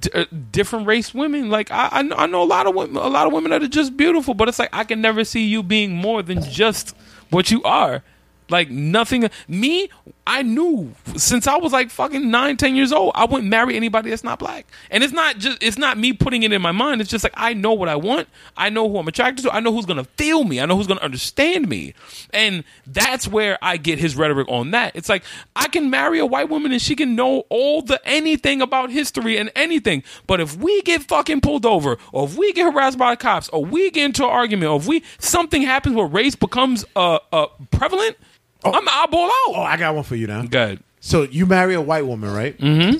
d- 0.00 0.10
uh, 0.14 0.24
different 0.50 0.86
race 0.86 1.12
women. 1.12 1.50
Like 1.50 1.70
I 1.70 1.88
I 1.92 2.26
know, 2.26 2.42
a 2.42 2.44
lot 2.44 2.66
of 2.66 2.74
women, 2.74 2.96
a 2.96 3.08
lot 3.08 3.26
of 3.26 3.32
women 3.32 3.50
that 3.50 3.62
are 3.62 3.68
just 3.68 3.96
beautiful. 3.96 4.34
But 4.34 4.48
it's 4.48 4.58
like 4.58 4.70
I 4.72 4.84
can 4.84 5.00
never 5.00 5.24
see 5.24 5.44
you 5.46 5.62
being 5.62 5.94
more 5.94 6.22
than 6.22 6.42
just 6.42 6.96
what 7.30 7.50
you 7.50 7.62
are. 7.64 8.02
Like 8.48 8.70
nothing. 8.70 9.28
Me, 9.48 9.88
I 10.26 10.42
knew 10.42 10.92
since 11.16 11.46
I 11.46 11.56
was 11.56 11.72
like 11.72 11.90
fucking 11.90 12.30
nine, 12.30 12.56
ten 12.56 12.74
years 12.74 12.92
old, 12.92 13.12
I 13.14 13.24
wouldn't 13.24 13.48
marry 13.48 13.76
anybody 13.76 14.10
that's 14.10 14.24
not 14.24 14.38
black. 14.38 14.66
And 14.90 15.04
it's 15.04 15.12
not 15.12 15.38
just 15.38 15.62
it's 15.62 15.78
not 15.78 15.98
me 15.98 16.12
putting 16.12 16.42
it 16.42 16.52
in 16.52 16.60
my 16.60 16.72
mind. 16.72 17.00
It's 17.00 17.10
just 17.10 17.24
like 17.24 17.34
I 17.36 17.54
know 17.54 17.72
what 17.72 17.88
I 17.88 17.96
want. 17.96 18.28
I 18.56 18.68
know 18.70 18.88
who 18.88 18.98
I'm 18.98 19.06
attracted 19.08 19.44
to. 19.44 19.54
I 19.54 19.60
know 19.60 19.72
who's 19.72 19.86
gonna 19.86 20.04
feel 20.04 20.44
me. 20.44 20.60
I 20.60 20.66
know 20.66 20.76
who's 20.76 20.86
gonna 20.88 21.00
understand 21.00 21.68
me. 21.68 21.94
And 22.30 22.64
that's 22.86 23.28
where 23.28 23.56
I 23.62 23.76
get 23.76 23.98
his 23.98 24.16
rhetoric 24.16 24.48
on 24.48 24.72
that. 24.72 24.96
It's 24.96 25.08
like 25.08 25.22
I 25.54 25.68
can 25.68 25.90
marry 25.90 26.18
a 26.18 26.26
white 26.26 26.48
woman 26.48 26.72
and 26.72 26.82
she 26.82 26.96
can 26.96 27.14
know 27.14 27.44
all 27.48 27.82
the 27.82 28.00
anything 28.04 28.62
about 28.62 28.90
history 28.90 29.38
and 29.38 29.50
anything. 29.54 30.02
But 30.26 30.40
if 30.40 30.56
we 30.56 30.82
get 30.82 31.02
fucking 31.02 31.40
pulled 31.40 31.66
over, 31.66 31.98
or 32.12 32.26
if 32.26 32.36
we 32.36 32.52
get 32.52 32.72
harassed 32.72 32.98
by 32.98 33.12
the 33.12 33.16
cops, 33.16 33.48
or 33.50 33.64
we 33.64 33.90
get 33.90 34.04
into 34.06 34.24
an 34.24 34.30
argument, 34.30 34.70
or 34.70 34.78
if 34.78 34.86
we 34.86 35.04
something 35.18 35.62
happens 35.62 35.94
where 35.94 36.06
race 36.06 36.34
becomes 36.34 36.84
uh 36.96 37.18
uh 37.32 37.46
prevalent, 37.70 38.16
I'm 38.64 38.74
an 38.82 38.88
eyeball 38.88 39.26
out. 39.26 39.32
Oh, 39.48 39.62
I 39.62 39.76
got 39.76 39.94
one 39.94 40.04
for 40.04 40.16
you 40.16 40.26
now. 40.26 40.42
Good. 40.42 40.82
So 41.00 41.22
you 41.22 41.46
marry 41.46 41.74
a 41.74 41.80
white 41.80 42.06
woman, 42.06 42.32
right? 42.32 42.58
Mm-hmm. 42.58 42.98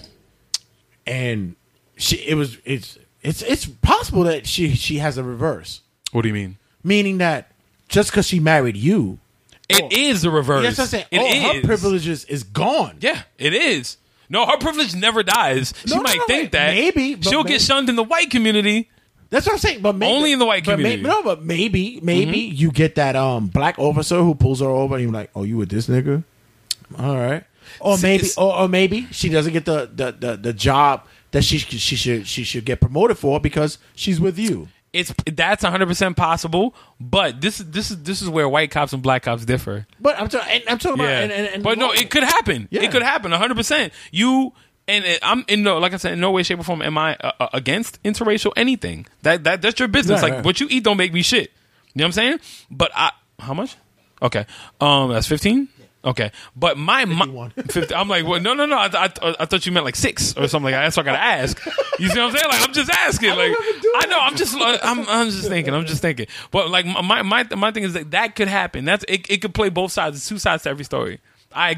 And 1.07 1.57
she, 1.97 2.17
it 2.19 2.35
was, 2.35 2.59
it's, 2.65 2.99
it's, 3.23 3.43
it's 3.43 3.67
possible 3.67 4.25
that 4.25 4.47
she, 4.47 4.75
she 4.75 4.99
has 4.99 5.19
a 5.19 5.25
reverse, 5.25 5.81
What 6.13 6.23
do 6.23 6.29
you 6.29 6.35
mean? 6.35 6.59
meaning 6.85 7.19
that 7.19 7.51
just 7.89 8.11
because 8.11 8.27
she 8.27 8.39
married 8.41 8.77
you, 8.77 9.19
It 9.69 9.93
is 9.93 10.23
the 10.23 10.31
reverse. 10.31 10.65
what 10.65 10.79
I'm 10.79 10.87
saying. 10.87 11.05
It 11.11 11.19
all 11.19 11.53
her 11.53 11.59
is. 11.61 11.65
privileges 11.67 12.25
is 12.27 12.43
gone. 12.45 12.99
Yeah, 13.01 13.23
it 13.39 13.55
is. 13.55 13.97
No, 14.29 14.45
her 14.47 14.57
privilege 14.59 14.95
never 14.95 15.23
dies. 15.23 15.73
She 15.85 15.91
No, 15.91 15.97
no, 15.97 16.03
might 16.03 16.17
no, 16.19 16.25
think 16.27 16.43
wait. 16.45 16.53
that. 16.53 16.75
Maybe, 16.75 17.21
she'll 17.23 17.43
maybe- 17.45 17.51
get 17.55 17.61
shunned 17.63 17.89
in 17.89 17.97
the 17.97 18.03
white 18.05 18.31
community. 18.31 18.89
That's 19.37 19.47
what 19.47 19.53
I'm 19.53 19.59
saying. 19.59 19.82
But 19.82 19.97
maybe, 19.97 20.14
Only 20.14 20.32
in 20.32 20.39
the 20.39 20.47
white 20.47 20.64
but 20.64 20.76
community. 20.76 21.03
Mm-hmm. 21.03 21.09
Maybe, 21.09 21.14
no, 21.14 21.22
but 21.22 21.45
maybe, 21.45 22.01
maybe 22.03 22.39
you 22.39 22.70
get 22.72 22.95
that 22.95 23.16
um 23.16 23.49
black 23.49 23.78
officer 23.78 24.16
who 24.22 24.34
pulls 24.34 24.61
her 24.61 24.66
over 24.66 24.95
and 24.95 25.05
you're 25.05 25.12
like, 25.12 25.30
oh, 25.34 25.43
you 25.43 25.59
with 25.59 25.68
this 25.68 25.89
nigga? 25.89 26.24
All 26.99 27.16
right. 27.16 27.45
Or 27.80 27.99
See, 27.99 28.07
maybe, 28.07 28.28
or, 28.39 28.61
or 28.61 28.68
maybe 28.68 29.09
she 29.11 29.28
doesn't 29.28 29.53
get 29.53 29.66
the, 29.66 29.91
the, 29.93 30.12
the, 30.12 30.37
the 30.39 30.53
job 30.55 31.07
that 31.32 31.43
she 31.45 31.59
she 31.59 31.97
should 31.97 32.26
she 32.26 32.45
should 32.45 32.64
get 32.64 32.80
promoted 32.80 33.18
for 33.18 33.39
because 33.39 33.76
she's 33.95 34.18
with 34.18 34.39
you. 34.39 34.68
It's 34.95 35.12
that's 35.30 35.62
100 35.62 35.87
percent 35.87 36.16
possible. 36.16 36.74
But 36.99 37.43
this 37.43 37.61
is 37.61 37.70
this 37.70 37.91
is 37.91 38.03
this 38.05 38.22
is 38.22 38.30
where 38.30 38.49
white 38.49 38.70
cops 38.70 38.95
and 38.95 39.03
black 39.03 39.24
cops 39.24 39.45
differ. 39.45 39.87
But 40.01 40.18
I'm 40.18 40.28
talking. 40.28 40.62
I'm 40.66 40.78
talking 40.78 41.03
Yeah, 41.03 41.09
about. 41.11 41.22
And, 41.24 41.32
and, 41.32 41.55
and 41.57 41.62
but 41.62 41.76
no, 41.76 41.93
it 41.93 42.09
could 42.09 42.22
happen. 42.22 42.68
Yeah. 42.70 42.82
It 42.82 42.91
could 42.91 43.03
happen 43.03 43.30
100. 43.30 43.55
percent 43.55 43.93
You 44.11 44.55
and 44.89 45.05
it, 45.05 45.18
I'm 45.22 45.45
in 45.49 45.62
no 45.62 45.78
like 45.78 45.93
I 45.93 45.97
said 45.97 46.12
in 46.12 46.20
no 46.20 46.30
way, 46.30 46.43
shape, 46.43 46.59
or 46.59 46.64
form 46.64 46.82
am 46.82 46.99
I 46.99 47.16
uh, 47.16 47.32
uh, 47.41 47.49
against 47.53 48.03
interracial 48.03 48.53
anything. 48.57 49.07
That 49.22 49.45
that 49.45 49.62
that's 49.62 49.78
your 49.78 49.89
business. 49.89 50.22
Right, 50.22 50.30
like 50.30 50.37
right. 50.39 50.45
what 50.45 50.61
you 50.61 50.68
eat 50.70 50.84
don't 50.84 50.97
make 50.97 51.12
me 51.12 51.22
shit. 51.22 51.51
You 51.95 52.01
know 52.01 52.05
what 52.05 52.07
I'm 52.07 52.12
saying? 52.12 52.41
But 52.70 52.93
I 52.95 53.12
how 53.39 53.55
much? 53.55 53.76
Okay, 54.22 54.47
um, 54.80 55.12
that's 55.12 55.26
15. 55.26 55.68
Okay, 56.07 56.30
but 56.55 56.78
my, 56.78 57.05
my 57.05 57.49
50, 57.68 57.93
I'm 57.93 58.09
like, 58.09 58.24
well, 58.24 58.41
no, 58.41 58.55
no, 58.55 58.64
no. 58.64 58.76
I, 58.76 58.87
I, 58.93 59.34
I 59.41 59.45
thought 59.45 59.66
you 59.66 59.72
meant 59.72 59.84
like 59.84 59.97
six 59.97 60.37
or 60.37 60.47
something 60.47 60.66
like 60.66 60.74
that. 60.74 60.82
That's 60.82 60.97
what 60.97 61.09
I 61.09 61.12
gotta 61.12 61.22
ask. 61.22 61.66
You 61.99 62.09
see 62.09 62.20
what 62.20 62.28
I'm 62.28 62.37
saying? 62.37 62.49
Like, 62.49 62.68
I'm 62.68 62.72
just 62.72 62.91
asking. 62.91 63.30
Like, 63.37 63.53
I 63.97 64.07
know. 64.09 64.18
I'm 64.20 64.37
just, 64.37 64.57
I'm, 64.57 65.07
I'm 65.09 65.30
just 65.30 65.49
thinking. 65.49 65.74
I'm 65.74 65.84
just 65.84 66.01
thinking. 66.01 66.26
But 66.53 66.70
like, 66.70 66.87
my, 66.87 67.22
my, 67.22 67.45
my 67.57 67.72
thing 67.72 67.82
is 67.82 67.95
that 67.95 68.12
that 68.12 68.37
could 68.37 68.49
happen. 68.49 68.84
That's 68.84 69.05
it. 69.09 69.28
It 69.28 69.43
could 69.43 69.53
play 69.53 69.68
both 69.68 69.91
sides. 69.91 70.16
There's 70.16 70.28
two 70.28 70.39
sides 70.39 70.62
to 70.62 70.70
every 70.70 70.84
story. 70.84 71.18
I 71.57 71.71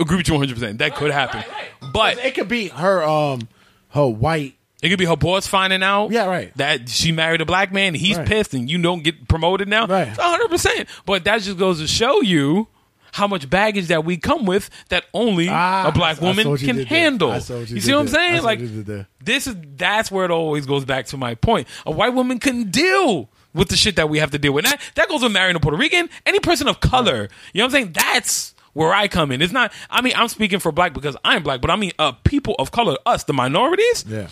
agree 0.00 0.16
with 0.16 0.28
you 0.28 0.34
100. 0.34 0.54
percent 0.54 0.78
That 0.78 0.94
could 0.96 1.10
happen. 1.10 1.44
But 1.92 2.18
it 2.18 2.34
could 2.34 2.48
be 2.48 2.68
her 2.68 3.02
um 3.04 3.48
her 3.90 4.06
white. 4.06 4.54
it 4.82 4.88
could 4.88 4.98
be 4.98 5.04
her 5.04 5.16
boss 5.16 5.46
finding 5.46 5.82
out. 5.82 6.10
Yeah, 6.10 6.24
right. 6.26 6.56
That 6.56 6.88
she 6.88 7.12
married 7.12 7.40
a 7.40 7.44
black 7.46 7.72
man. 7.72 7.94
He's 7.94 8.16
Right. 8.16 8.26
pissed, 8.26 8.54
and 8.54 8.70
you 8.70 8.80
don't 8.80 9.02
get 9.02 9.28
promoted 9.28 9.68
now. 9.68 9.86
Right. 9.86 10.08
hundred 10.08 10.48
percent. 10.48 10.88
But 11.06 11.24
that 11.24 11.42
just 11.42 11.58
goes 11.58 11.80
to 11.80 11.86
show 11.86 12.20
you 12.22 12.68
how 13.12 13.26
much 13.26 13.50
baggage 13.50 13.88
that 13.88 14.04
we 14.04 14.16
come 14.16 14.46
with 14.46 14.70
that 14.88 15.04
only 15.12 15.48
Ah, 15.50 15.88
a 15.88 15.92
black 15.92 16.18
I- 16.22 16.26
I 16.26 16.28
woman 16.28 16.44
saw 16.44 16.50
what 16.50 16.62
you 16.62 16.68
can 16.72 16.86
handle. 16.86 17.32
I 17.32 17.38
you 17.38 17.64
You, 17.66 17.80
see 17.80 17.92
what 17.92 18.00
I'm 18.00 18.06
there. 18.06 18.20
I 18.20 18.28
saying? 18.30 18.42
Like 18.44 18.58
what 18.60 18.68
you 18.68 18.76
did 18.76 18.86
there. 18.86 19.08
this 19.22 19.46
is 19.48 19.56
that's 19.76 20.10
where 20.12 20.24
it 20.24 20.30
always 20.30 20.64
goes 20.64 20.84
back 20.84 21.06
to 21.06 21.16
my 21.16 21.34
point. 21.34 21.66
A 21.84 21.90
white 21.90 22.14
woman 22.14 22.38
couldn't 22.38 22.70
deal 22.70 23.28
with 23.52 23.68
the 23.68 23.76
shit 23.76 23.96
that 23.96 24.08
we 24.08 24.20
have 24.20 24.30
to 24.30 24.38
deal 24.38 24.52
with. 24.52 24.64
That 24.64 24.80
that 24.94 25.08
goes 25.08 25.22
with 25.24 25.32
marrying 25.32 25.56
a 25.56 25.60
Puerto 25.60 25.76
Rican, 25.76 26.08
any 26.24 26.38
person 26.38 26.68
of 26.68 26.78
color. 26.78 27.28
You 27.52 27.58
know 27.58 27.64
what 27.66 27.74
I'm 27.74 27.82
saying? 27.82 27.92
That's 27.94 28.54
where 28.72 28.92
I 28.92 29.08
come 29.08 29.32
in. 29.32 29.42
It's 29.42 29.52
not. 29.52 29.72
I 29.88 30.00
mean, 30.02 30.12
I'm 30.16 30.28
speaking 30.28 30.58
for 30.58 30.72
black 30.72 30.92
because 30.92 31.16
I'm 31.24 31.42
black, 31.42 31.60
but 31.60 31.70
I 31.70 31.76
mean, 31.76 31.92
uh, 31.98 32.12
people 32.12 32.54
of 32.58 32.70
color, 32.72 32.96
us, 33.06 33.24
the 33.24 33.32
minorities. 33.32 34.04
Yeah. 34.08 34.28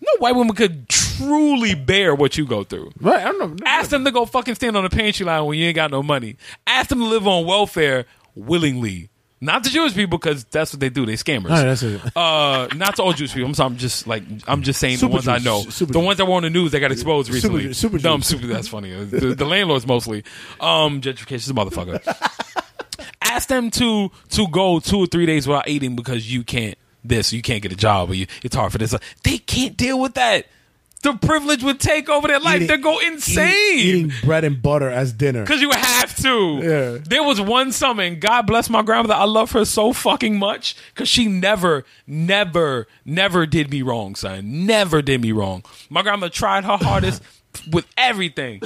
No 0.00 0.08
white 0.18 0.34
woman 0.34 0.56
could 0.56 0.88
truly 0.88 1.74
bear 1.76 2.14
what 2.14 2.36
you 2.36 2.44
go 2.44 2.64
through. 2.64 2.90
Right. 3.00 3.20
I 3.24 3.30
don't 3.30 3.38
know. 3.60 3.66
Ask 3.66 3.90
them 3.90 4.04
to 4.04 4.10
go 4.10 4.26
fucking 4.26 4.56
stand 4.56 4.76
on 4.76 4.82
the 4.82 4.90
pantry 4.90 5.24
line 5.24 5.44
when 5.44 5.58
you 5.58 5.66
ain't 5.66 5.76
got 5.76 5.92
no 5.92 6.02
money. 6.02 6.36
Ask 6.66 6.88
them 6.88 6.98
to 6.98 7.04
live 7.04 7.26
on 7.28 7.46
welfare 7.46 8.06
willingly. 8.34 9.10
Not 9.40 9.64
the 9.64 9.70
Jewish 9.70 9.92
people 9.94 10.18
because 10.18 10.44
that's 10.44 10.72
what 10.72 10.78
they 10.78 10.88
do. 10.88 11.04
They 11.04 11.14
scammers. 11.14 11.48
Right, 11.50 11.64
that's 11.64 11.82
it. 11.82 12.00
Uh, 12.16 12.68
not 12.76 12.94
to 12.96 13.02
all 13.02 13.12
Jewish 13.12 13.32
people. 13.34 13.48
I'm 13.48 13.54
sorry. 13.54 13.70
I'm 13.70 13.76
just 13.76 14.06
like 14.06 14.22
I'm 14.46 14.62
just 14.62 14.78
saying 14.78 14.98
Super 14.98 15.08
the 15.10 15.14
ones 15.14 15.28
I 15.28 15.38
know. 15.38 15.62
Super 15.62 15.92
the 15.92 15.98
Jews. 15.98 16.06
ones 16.06 16.18
that 16.18 16.26
were 16.26 16.34
on 16.34 16.42
the 16.44 16.50
news 16.50 16.70
that 16.70 16.78
got 16.80 16.92
exposed 16.92 17.26
Super 17.26 17.34
recently. 17.34 17.62
Jews. 17.64 17.78
Super 17.78 17.98
Dumb 17.98 18.22
super. 18.22 18.46
That's 18.46 18.68
funny. 18.68 18.92
The, 19.04 19.34
the 19.34 19.44
landlords 19.44 19.84
mostly. 19.84 20.22
Um, 20.60 21.00
gentrification 21.00 21.34
is 21.34 21.50
a 21.50 21.54
motherfucker. 21.54 22.61
Ask 23.32 23.48
them 23.48 23.70
to 23.72 24.10
to 24.30 24.48
go 24.48 24.78
two 24.80 24.98
or 24.98 25.06
three 25.06 25.26
days 25.26 25.46
without 25.48 25.66
eating 25.68 25.96
because 25.96 26.32
you 26.32 26.44
can't 26.44 26.76
this. 27.04 27.32
You 27.32 27.42
can't 27.42 27.62
get 27.62 27.72
a 27.72 27.76
job 27.76 28.10
or 28.10 28.14
you, 28.14 28.26
it's 28.42 28.54
hard 28.54 28.72
for 28.72 28.78
this. 28.78 28.94
They 29.24 29.38
can't 29.38 29.76
deal 29.76 29.98
with 29.98 30.14
that. 30.14 30.46
the 31.02 31.14
privilege 31.14 31.64
would 31.64 31.80
take 31.80 32.08
over 32.08 32.28
their 32.28 32.38
life. 32.38 32.68
They 32.68 32.76
go 32.76 33.00
Eating, 33.00 33.14
insane. 33.14 33.78
eating 33.78 34.12
bread 34.22 34.44
and 34.44 34.62
butter 34.62 34.88
as 34.88 35.12
dinner. 35.12 35.44
Cause 35.44 35.60
you 35.60 35.70
have 35.72 36.14
to. 36.18 36.60
Yeah. 36.62 36.98
There 37.04 37.24
was 37.24 37.40
one 37.40 37.72
summer, 37.72 38.04
and 38.04 38.20
God 38.20 38.46
bless 38.46 38.70
my 38.70 38.82
grandmother. 38.82 39.14
I 39.18 39.24
love 39.24 39.50
her 39.52 39.64
so 39.64 39.92
fucking 39.92 40.38
much 40.38 40.76
because 40.94 41.08
she 41.08 41.26
never, 41.26 41.84
never, 42.06 42.86
never 43.04 43.46
did 43.46 43.70
me 43.70 43.82
wrong, 43.82 44.14
son. 44.14 44.66
Never 44.66 45.02
did 45.02 45.20
me 45.20 45.32
wrong. 45.32 45.64
My 45.90 46.02
grandma 46.02 46.28
tried 46.28 46.64
her 46.64 46.76
hardest 46.76 47.20
with 47.72 47.86
everything. 47.96 48.60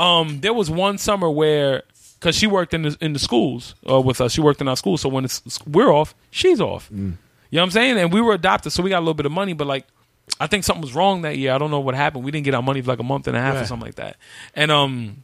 Um, 0.00 0.40
there 0.40 0.54
was 0.54 0.68
one 0.70 0.98
summer 0.98 1.30
where, 1.30 1.84
cause 2.20 2.34
she 2.34 2.46
worked 2.46 2.74
in 2.74 2.82
the 2.82 2.96
in 3.00 3.12
the 3.12 3.18
schools 3.18 3.74
uh, 3.88 4.00
with 4.00 4.20
us. 4.20 4.32
She 4.32 4.40
worked 4.40 4.60
in 4.60 4.68
our 4.68 4.76
school, 4.76 4.96
so 4.96 5.08
when 5.08 5.24
it's, 5.24 5.42
we're 5.66 5.92
off, 5.92 6.14
she's 6.30 6.60
off. 6.60 6.88
You 7.50 7.56
know 7.56 7.62
what 7.62 7.62
I'm 7.62 7.70
saying? 7.70 7.98
And 7.98 8.12
we 8.12 8.20
were 8.20 8.34
adopted, 8.34 8.72
so 8.72 8.82
we 8.82 8.90
got 8.90 8.98
a 8.98 9.00
little 9.00 9.14
bit 9.14 9.26
of 9.26 9.32
money, 9.32 9.52
but 9.52 9.66
like. 9.66 9.86
I 10.38 10.46
think 10.46 10.62
something 10.62 10.82
was 10.82 10.94
wrong 10.94 11.22
that 11.22 11.38
year. 11.38 11.52
I 11.52 11.58
don't 11.58 11.70
know 11.70 11.80
what 11.80 11.94
happened. 11.94 12.22
We 12.22 12.30
didn't 12.30 12.44
get 12.44 12.54
our 12.54 12.62
money 12.62 12.82
for 12.82 12.90
like 12.90 12.98
a 12.98 13.02
month 13.02 13.26
and 13.28 13.36
a 13.36 13.40
half 13.40 13.54
or 13.62 13.64
something 13.66 13.86
like 13.86 13.94
that. 13.94 14.16
And 14.54 14.70
um, 14.70 15.22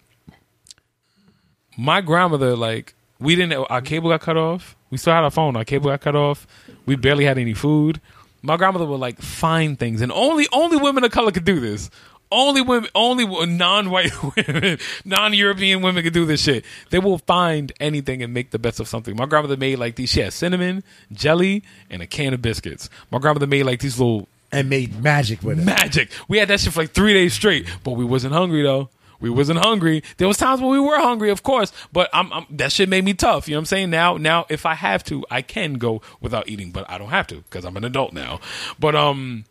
my 1.77 2.01
grandmother, 2.01 2.57
like, 2.57 2.95
we 3.21 3.37
didn't, 3.37 3.53
our 3.53 3.83
cable 3.83 4.09
got 4.09 4.23
cut 4.23 4.39
off. 4.39 4.75
We 4.91 4.97
still 4.97 5.13
had 5.13 5.23
our 5.23 5.31
phone. 5.31 5.57
Our 5.57 5.65
cable 5.65 5.91
got 5.91 6.01
cut 6.01 6.17
off. 6.17 6.47
We 6.87 6.97
barely 6.97 7.27
had 7.27 7.37
any 7.37 7.53
food. 7.53 8.01
My 8.41 8.57
grandmother 8.57 8.87
would 8.87 8.99
like 8.99 9.21
find 9.21 9.79
things, 9.79 10.01
and 10.01 10.11
only 10.11 10.47
only 10.53 10.79
women 10.79 11.05
of 11.05 11.13
color 11.13 11.31
could 11.31 11.45
do 11.45 11.61
this. 11.61 11.91
Only 12.35 12.63
women, 12.63 12.91
only 12.97 13.47
non-white 13.47 14.11
women, 14.37 14.79
non-European 15.05 15.83
women 15.83 16.03
could 16.03 16.13
do 16.13 16.27
this 16.27 16.43
shit. 16.43 16.65
They 16.91 16.99
will 16.99 17.19
find 17.19 17.73
anything 17.79 18.23
and 18.25 18.35
make 18.35 18.51
the 18.51 18.59
best 18.59 18.81
of 18.81 18.89
something. 18.89 19.15
My 19.15 19.27
grandmother 19.27 19.57
made 19.57 19.79
like 19.79 19.95
these. 19.95 20.11
She 20.11 20.21
had 20.21 20.33
cinnamon, 20.33 20.83
jelly, 21.13 21.63
and 21.89 22.03
a 22.03 22.09
can 22.09 22.35
of 22.35 22.43
biscuits. 22.43 22.91
My 23.13 23.21
grandmother 23.21 23.47
made 23.47 23.63
like 23.63 23.79
these 23.81 24.01
little 24.01 24.27
and 24.51 24.69
made 24.69 25.01
magic 25.01 25.43
with 25.45 25.61
it. 25.61 25.65
magic. 25.65 26.11
We 26.27 26.39
had 26.39 26.49
that 26.49 26.59
shit 26.59 26.73
for 26.73 26.83
like 26.83 26.91
three 26.91 27.13
days 27.13 27.35
straight, 27.35 27.69
but 27.85 27.93
we 27.93 28.05
wasn't 28.05 28.35
hungry 28.35 28.63
though. 28.63 28.89
We 29.21 29.31
wasn't 29.31 29.61
hungry. 29.61 30.03
There 30.17 30.29
was 30.29 30.37
times 30.37 30.61
when 30.61 30.71
we 30.71 30.81
were 30.81 30.99
hungry, 30.99 31.31
of 31.31 31.43
course, 31.43 31.73
but 31.93 32.11
I'm, 32.13 32.33
I'm, 32.33 32.47
that 32.51 32.73
shit 32.73 32.89
made 32.89 33.05
me 33.05 33.15
tough. 33.15 33.49
You 33.49 33.55
know 33.55 33.59
what 33.59 33.63
I'm 33.63 33.67
saying? 33.67 33.91
Now, 33.91 34.17
now, 34.17 34.45
if 34.51 34.67
I 34.67 34.75
have 34.75 35.03
to, 35.05 35.25
I 35.31 35.41
can 35.41 35.75
go 35.75 36.03
without 36.21 36.49
eating, 36.49 36.73
but 36.73 36.89
I 36.91 36.99
don't 36.99 37.11
have 37.11 37.27
to 37.29 37.37
because 37.37 37.65
I'm 37.65 37.77
an 37.77 37.85
adult 37.85 38.13
now. 38.13 38.41
But 38.79 38.95
um, 38.95 39.45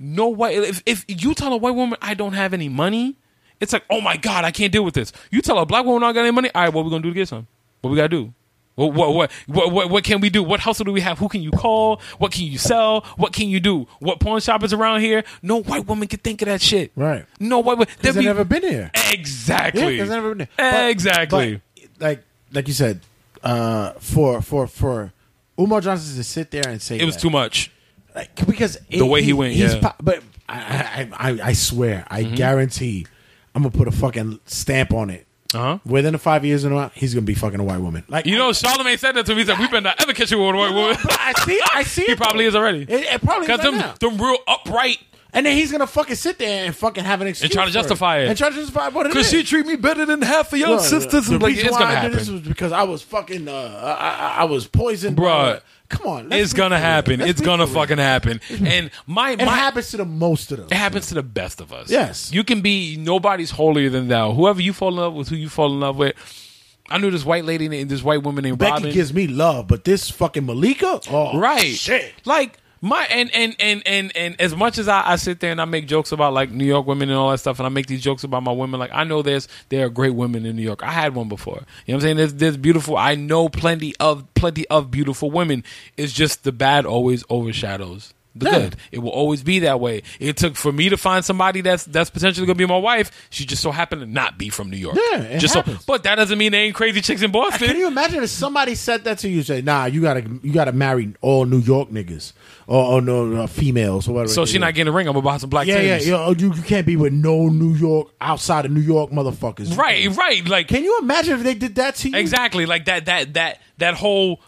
no 0.00 0.28
white. 0.28 0.56
If 0.56 0.82
if 0.86 1.04
you 1.06 1.34
tell 1.34 1.52
a 1.52 1.56
white 1.56 1.74
woman 1.74 1.98
I 2.02 2.14
don't 2.14 2.32
have 2.32 2.52
any 2.54 2.68
money, 2.68 3.16
it's 3.60 3.72
like, 3.72 3.84
oh 3.90 4.00
my 4.00 4.16
god, 4.16 4.44
I 4.44 4.50
can't 4.50 4.72
deal 4.72 4.84
with 4.84 4.94
this. 4.94 5.12
You 5.30 5.42
tell 5.42 5.58
a 5.58 5.66
black 5.66 5.84
woman 5.84 6.02
I 6.02 6.06
don't 6.06 6.14
got 6.14 6.20
any 6.22 6.30
money. 6.30 6.50
All 6.54 6.62
right, 6.62 6.72
what 6.72 6.84
we 6.84 6.90
gonna 6.90 7.02
do 7.02 7.10
to 7.10 7.14
get 7.14 7.28
some? 7.28 7.46
What 7.82 7.90
we 7.90 7.96
gotta 7.96 8.08
do? 8.08 8.32
What, 8.76 8.94
what 8.94 9.14
what 9.14 9.30
what 9.46 9.72
what 9.72 9.90
what 9.90 10.04
can 10.04 10.20
we 10.20 10.30
do? 10.30 10.42
What 10.42 10.60
hustle 10.60 10.86
do 10.86 10.92
we 10.92 11.02
have? 11.02 11.18
Who 11.18 11.28
can 11.28 11.42
you 11.42 11.50
call? 11.50 12.00
What 12.18 12.32
can 12.32 12.44
you 12.44 12.56
sell? 12.56 13.02
What 13.16 13.34
can 13.34 13.48
you 13.48 13.60
do? 13.60 13.86
What 13.98 14.20
pawn 14.20 14.40
shop 14.40 14.62
is 14.62 14.72
around 14.72 15.00
here? 15.02 15.22
No 15.42 15.60
white 15.60 15.86
woman 15.86 16.08
can 16.08 16.20
think 16.20 16.40
of 16.40 16.46
that 16.46 16.62
shit. 16.62 16.90
Right. 16.96 17.26
No 17.38 17.58
white 17.58 17.76
woman. 17.76 17.88
They've 18.00 18.16
never 18.16 18.44
been 18.44 18.62
here. 18.62 18.90
Exactly. 19.10 19.96
Yeah, 19.96 20.04
they've 20.04 20.08
never 20.10 20.34
been 20.34 20.38
there. 20.56 20.72
But- 20.72 20.90
exactly. 20.90 21.60
but, 21.76 21.84
like 22.00 22.24
like 22.52 22.68
you 22.68 22.74
said, 22.74 23.00
uh, 23.42 23.92
for 23.98 24.40
for 24.40 24.66
for 24.66 25.12
Umar 25.58 25.82
Johnson 25.82 26.16
to 26.16 26.24
sit 26.24 26.50
there 26.50 26.66
and 26.66 26.80
say 26.80 26.98
it 26.98 27.04
was 27.04 27.16
that, 27.16 27.20
too 27.20 27.30
much. 27.30 27.70
Like, 28.14 28.46
because 28.46 28.78
The 28.90 29.04
way 29.06 29.22
he 29.22 29.32
went, 29.32 29.52
he's 29.54 29.74
yeah. 29.74 29.78
Mm-hmm. 29.80 29.86
po- 29.86 29.94
but 30.02 30.22
I, 30.48 31.08
I 31.18 31.30
I 31.30 31.40
I 31.48 31.52
swear, 31.52 32.04
I 32.10 32.22
guarantee, 32.24 33.06
I'm 33.54 33.62
gonna 33.62 33.76
put 33.76 33.88
a 33.88 33.92
fucking 33.92 34.40
stamp 34.46 34.92
on 34.92 35.10
it. 35.10 35.26
Uh 35.52 35.58
huh. 35.58 35.78
Within 35.84 36.12
the 36.12 36.18
five 36.18 36.44
years 36.44 36.62
and 36.64 36.72
a 36.72 36.76
while, 36.76 36.92
he's 36.94 37.12
gonna 37.14 37.26
be 37.26 37.34
fucking 37.34 37.58
a 37.58 37.64
white 37.64 37.80
woman. 37.80 38.04
Like 38.08 38.24
You 38.26 38.36
know, 38.38 38.52
Charlemagne 38.52 38.98
said 38.98 39.12
that 39.16 39.26
to 39.26 39.34
me. 39.34 39.40
He 39.42 39.46
said, 39.46 39.58
"We 39.58 39.66
better 39.66 39.80
not 39.80 40.00
ever 40.00 40.12
catch 40.12 40.30
you 40.30 40.38
with 40.38 40.54
a 40.54 40.58
white 40.58 40.72
woman." 40.74 40.96
I 41.10 41.32
see, 41.44 41.60
I 41.74 41.82
see. 41.82 42.04
he 42.06 42.12
it, 42.12 42.18
probably 42.18 42.44
is 42.46 42.54
already. 42.54 42.82
It, 42.82 42.90
it 42.90 43.20
probably 43.22 43.46
is 43.46 43.58
Because 43.58 43.64
right 43.64 43.70
them, 43.72 43.78
now. 43.78 43.94
them 44.00 44.18
real 44.24 44.38
upright. 44.46 44.98
And 45.32 45.46
then 45.46 45.56
he's 45.56 45.70
gonna 45.72 45.86
fucking 45.86 46.16
sit 46.16 46.38
there 46.38 46.64
and 46.66 46.74
fucking 46.74 47.04
have 47.04 47.20
an 47.20 47.28
excuse 47.28 47.50
And 47.50 47.52
try 47.52 47.64
to 47.64 47.70
for 47.70 47.74
justify 47.74 48.18
it. 48.18 48.28
and 48.28 48.36
try 48.38 48.48
to 48.50 48.54
justify 48.54 48.88
what 48.88 49.06
it 49.06 49.10
Because 49.10 49.26
is. 49.32 49.40
she 49.40 49.44
treat 49.44 49.66
me 49.66 49.76
better 49.76 50.04
than 50.04 50.22
half 50.22 50.52
of 50.52 50.58
your 50.58 50.70
Look, 50.70 50.80
sisters. 50.80 51.26
The 51.26 51.38
like, 51.38 51.48
reason 51.54 51.66
it's 51.66 51.72
why 51.72 51.78
gonna 51.80 51.90
I 51.90 51.94
did 51.94 52.02
happen. 52.02 52.18
this 52.18 52.28
was 52.28 52.40
because 52.42 52.72
I 52.72 52.82
was 52.82 53.02
fucking. 53.02 53.46
Uh, 53.48 53.52
I, 53.52 54.08
I, 54.10 54.36
I 54.40 54.44
was 54.44 54.66
poisoned, 54.66 55.16
Bruh. 55.16 55.54
by- 55.56 55.60
Come 55.88 56.06
on, 56.06 56.28
let's 56.28 56.42
It's 56.44 56.52
be 56.52 56.58
gonna 56.58 56.76
real. 56.76 56.82
happen. 56.84 57.18
Let's 57.18 57.30
It's 57.32 57.40
be 57.40 57.46
gonna 57.46 57.64
real. 57.64 57.74
fucking 57.74 57.98
happen. 57.98 58.40
And 58.64 58.90
my 59.08 59.32
It 59.32 59.38
my 59.38 59.46
happens 59.56 59.90
to 59.90 59.96
the 59.96 60.04
most 60.04 60.52
of 60.52 60.58
them. 60.58 60.66
it 60.70 60.74
happens 60.76 61.08
to 61.08 61.14
the 61.14 61.22
best 61.24 61.60
of 61.60 61.72
us. 61.72 61.90
Yes. 61.90 62.30
You 62.32 62.44
can 62.44 62.60
be 62.60 62.96
nobody's 62.96 63.50
holier 63.50 63.90
than 63.90 64.06
thou. 64.06 64.32
Whoever 64.32 64.62
you 64.62 64.72
fall 64.72 64.90
in 64.90 64.96
love 64.96 65.14
with, 65.14 65.28
who 65.30 65.34
you 65.36 65.48
fall 65.48 65.72
in 65.72 65.80
love 65.80 65.96
with. 65.96 66.14
I 66.88 66.98
knew 66.98 67.10
this 67.10 67.24
white 67.24 67.44
lady 67.44 67.68
named 67.68 67.90
this 67.90 68.02
white 68.04 68.22
woman 68.22 68.42
named 68.44 68.58
Becky 68.58 68.72
Robin. 68.72 68.92
gives 68.92 69.12
me 69.12 69.26
love, 69.26 69.66
but 69.68 69.84
this 69.84 70.10
fucking 70.10 70.46
Malika, 70.46 71.00
oh 71.10 71.38
right. 71.38 71.60
shit. 71.74 72.12
Like 72.24 72.58
my 72.80 73.06
and 73.10 73.30
and 73.34 73.54
and 73.60 73.82
and 73.86 74.16
and 74.16 74.40
as 74.40 74.56
much 74.56 74.78
as 74.78 74.88
I, 74.88 75.12
I 75.12 75.16
sit 75.16 75.40
there 75.40 75.52
and 75.52 75.60
I 75.60 75.64
make 75.66 75.86
jokes 75.86 76.12
about 76.12 76.32
like 76.32 76.50
New 76.50 76.64
York 76.64 76.86
women 76.86 77.10
and 77.10 77.18
all 77.18 77.30
that 77.30 77.38
stuff, 77.38 77.58
and 77.58 77.66
I 77.66 77.68
make 77.68 77.86
these 77.86 78.02
jokes 78.02 78.24
about 78.24 78.42
my 78.42 78.52
women, 78.52 78.80
like 78.80 78.90
I 78.92 79.04
know 79.04 79.22
there's 79.22 79.48
there 79.68 79.84
are 79.86 79.90
great 79.90 80.14
women 80.14 80.46
in 80.46 80.56
New 80.56 80.62
York. 80.62 80.82
I 80.82 80.90
had 80.92 81.14
one 81.14 81.28
before. 81.28 81.60
You 81.86 81.92
know 81.92 81.94
what 81.94 81.94
I'm 81.96 82.00
saying? 82.00 82.16
There's 82.16 82.34
there's 82.34 82.56
beautiful. 82.56 82.96
I 82.96 83.14
know 83.16 83.48
plenty 83.48 83.94
of 84.00 84.32
plenty 84.34 84.66
of 84.68 84.90
beautiful 84.90 85.30
women. 85.30 85.62
It's 85.96 86.12
just 86.12 86.44
the 86.44 86.52
bad 86.52 86.86
always 86.86 87.22
overshadows 87.28 88.14
the 88.34 88.46
Yeah. 88.48 88.58
good. 88.60 88.76
It 88.92 88.98
will 89.00 89.10
always 89.10 89.42
be 89.42 89.58
that 89.60 89.80
way. 89.80 90.02
It 90.20 90.36
took 90.36 90.54
for 90.54 90.70
me 90.72 90.88
to 90.88 90.96
find 90.96 91.24
somebody 91.24 91.62
that's 91.62 91.84
that's 91.84 92.10
potentially 92.10 92.46
gonna 92.46 92.54
be 92.54 92.64
my 92.66 92.78
wife. 92.78 93.10
She 93.30 93.44
just 93.44 93.60
so 93.60 93.72
happened 93.72 94.02
to 94.02 94.06
not 94.06 94.38
be 94.38 94.48
from 94.50 94.70
New 94.70 94.76
York. 94.76 94.96
Yeah, 95.12 95.36
just 95.38 95.54
happens. 95.54 95.78
so. 95.78 95.84
But 95.86 96.04
that 96.04 96.14
doesn't 96.14 96.38
mean 96.38 96.52
there 96.52 96.62
ain't 96.62 96.76
crazy 96.76 97.00
chicks 97.00 97.22
in 97.22 97.32
Boston. 97.32 97.66
Can 97.68 97.76
you 97.76 97.88
imagine 97.88 98.22
if 98.22 98.30
somebody 98.30 98.76
said 98.76 99.02
that 99.04 99.18
to 99.18 99.28
you? 99.28 99.42
Say, 99.42 99.62
nah, 99.62 99.86
you 99.86 100.00
gotta 100.00 100.22
you 100.42 100.52
gotta 100.52 100.72
marry 100.72 101.12
all 101.20 101.44
New 101.44 101.58
York 101.58 101.90
niggas 101.90 102.32
or, 102.70 102.84
or 102.84 103.02
no 103.02 103.42
uh, 103.42 103.46
females 103.48 104.06
or 104.08 104.12
whatever. 104.14 104.32
so 104.32 104.46
she 104.46 104.58
not 104.58 104.74
getting 104.74 104.92
a 104.92 104.96
ring. 104.96 105.08
I'm 105.08 105.16
about 105.16 105.40
some 105.40 105.50
black. 105.50 105.66
Yeah, 105.66 105.80
yeah, 105.80 105.96
Timbs. 105.98 106.08
yeah. 106.08 106.24
oh, 106.24 106.34
You, 106.38 106.54
you 106.54 106.62
can't 106.62 106.86
be 106.86 106.94
with 106.96 107.12
no 107.12 107.48
New 107.48 107.74
York 107.74 108.12
outside 108.20 108.64
of 108.64 108.70
New 108.70 108.80
York 108.80 109.10
motherfuckers. 109.10 109.76
Right, 109.76 110.08
right. 110.16 110.46
Like 110.46 110.68
Can 110.68 110.84
you 110.84 110.98
imagine 111.02 111.34
if 111.36 111.42
they 111.42 111.54
did 111.54 111.74
that 111.74 111.96
to 111.96 112.10
you? 112.10 112.16
Exactly, 112.16 112.66
like 112.66 112.84
that 112.84 113.06
that 113.06 113.34
that 113.34 113.60
that 113.78 113.94
whole 113.94 114.40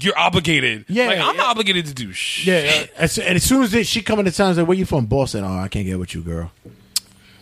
you're 0.00 0.16
obligated. 0.16 0.84
Yeah, 0.88 1.06
like 1.08 1.18
I'm 1.18 1.34
yeah. 1.34 1.42
not 1.42 1.50
obligated 1.50 1.86
to 1.86 1.94
do 1.94 2.12
shit. 2.12 2.46
Yeah, 2.46 2.80
yeah. 2.82 2.86
As, 2.96 3.18
and 3.18 3.34
as 3.34 3.42
soon 3.42 3.64
as 3.64 3.72
they, 3.72 3.82
she 3.82 4.02
come 4.02 4.20
into 4.20 4.30
town, 4.30 4.48
and 4.48 4.56
say, 4.56 4.62
"Where 4.62 4.76
you 4.78 4.86
from, 4.86 5.06
Boston?" 5.06 5.42
Oh, 5.44 5.58
I 5.58 5.66
can't 5.66 5.84
get 5.84 5.98
with 5.98 6.14
you, 6.14 6.22
girl. 6.22 6.52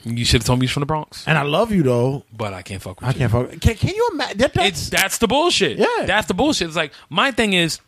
You 0.04 0.24
should 0.24 0.40
have 0.40 0.46
told 0.46 0.58
me 0.60 0.64
he's 0.64 0.72
from 0.72 0.80
the 0.80 0.86
Bronx, 0.86 1.28
And 1.28 1.38
I 1.38 1.42
love 1.42 1.70
you 1.70 1.82
though. 1.84 2.24
but 2.36 2.52
I 2.54 2.62
can't 2.62 2.80
fuck 2.82 3.00
with 3.00 3.02
you. 3.02 3.08
I 3.08 3.12
you. 3.12 3.18
can't 3.30 3.50
fuck. 3.50 3.60
Can, 3.60 3.74
can 3.76 3.94
you 3.94 4.08
imagine? 4.14 4.38
That, 4.38 4.54
that's, 4.54 4.68
It's 4.68 4.90
that's 4.90 5.18
the 5.18 5.28
bullshit. 5.28 5.78
Yeah. 5.78 6.06
that's 6.06 6.26
the 6.26 6.34
bullshit. 6.34 6.66
It's 6.68 6.76
like 6.76 6.92
my 7.10 7.30
thing 7.30 7.52
is, 7.52 7.80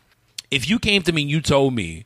if 0.51 0.69
you 0.69 0.79
came 0.79 1.03
to 1.03 1.13
me 1.13 1.23
and 1.23 1.31
you 1.31 1.41
told 1.41 1.75
me 1.75 2.05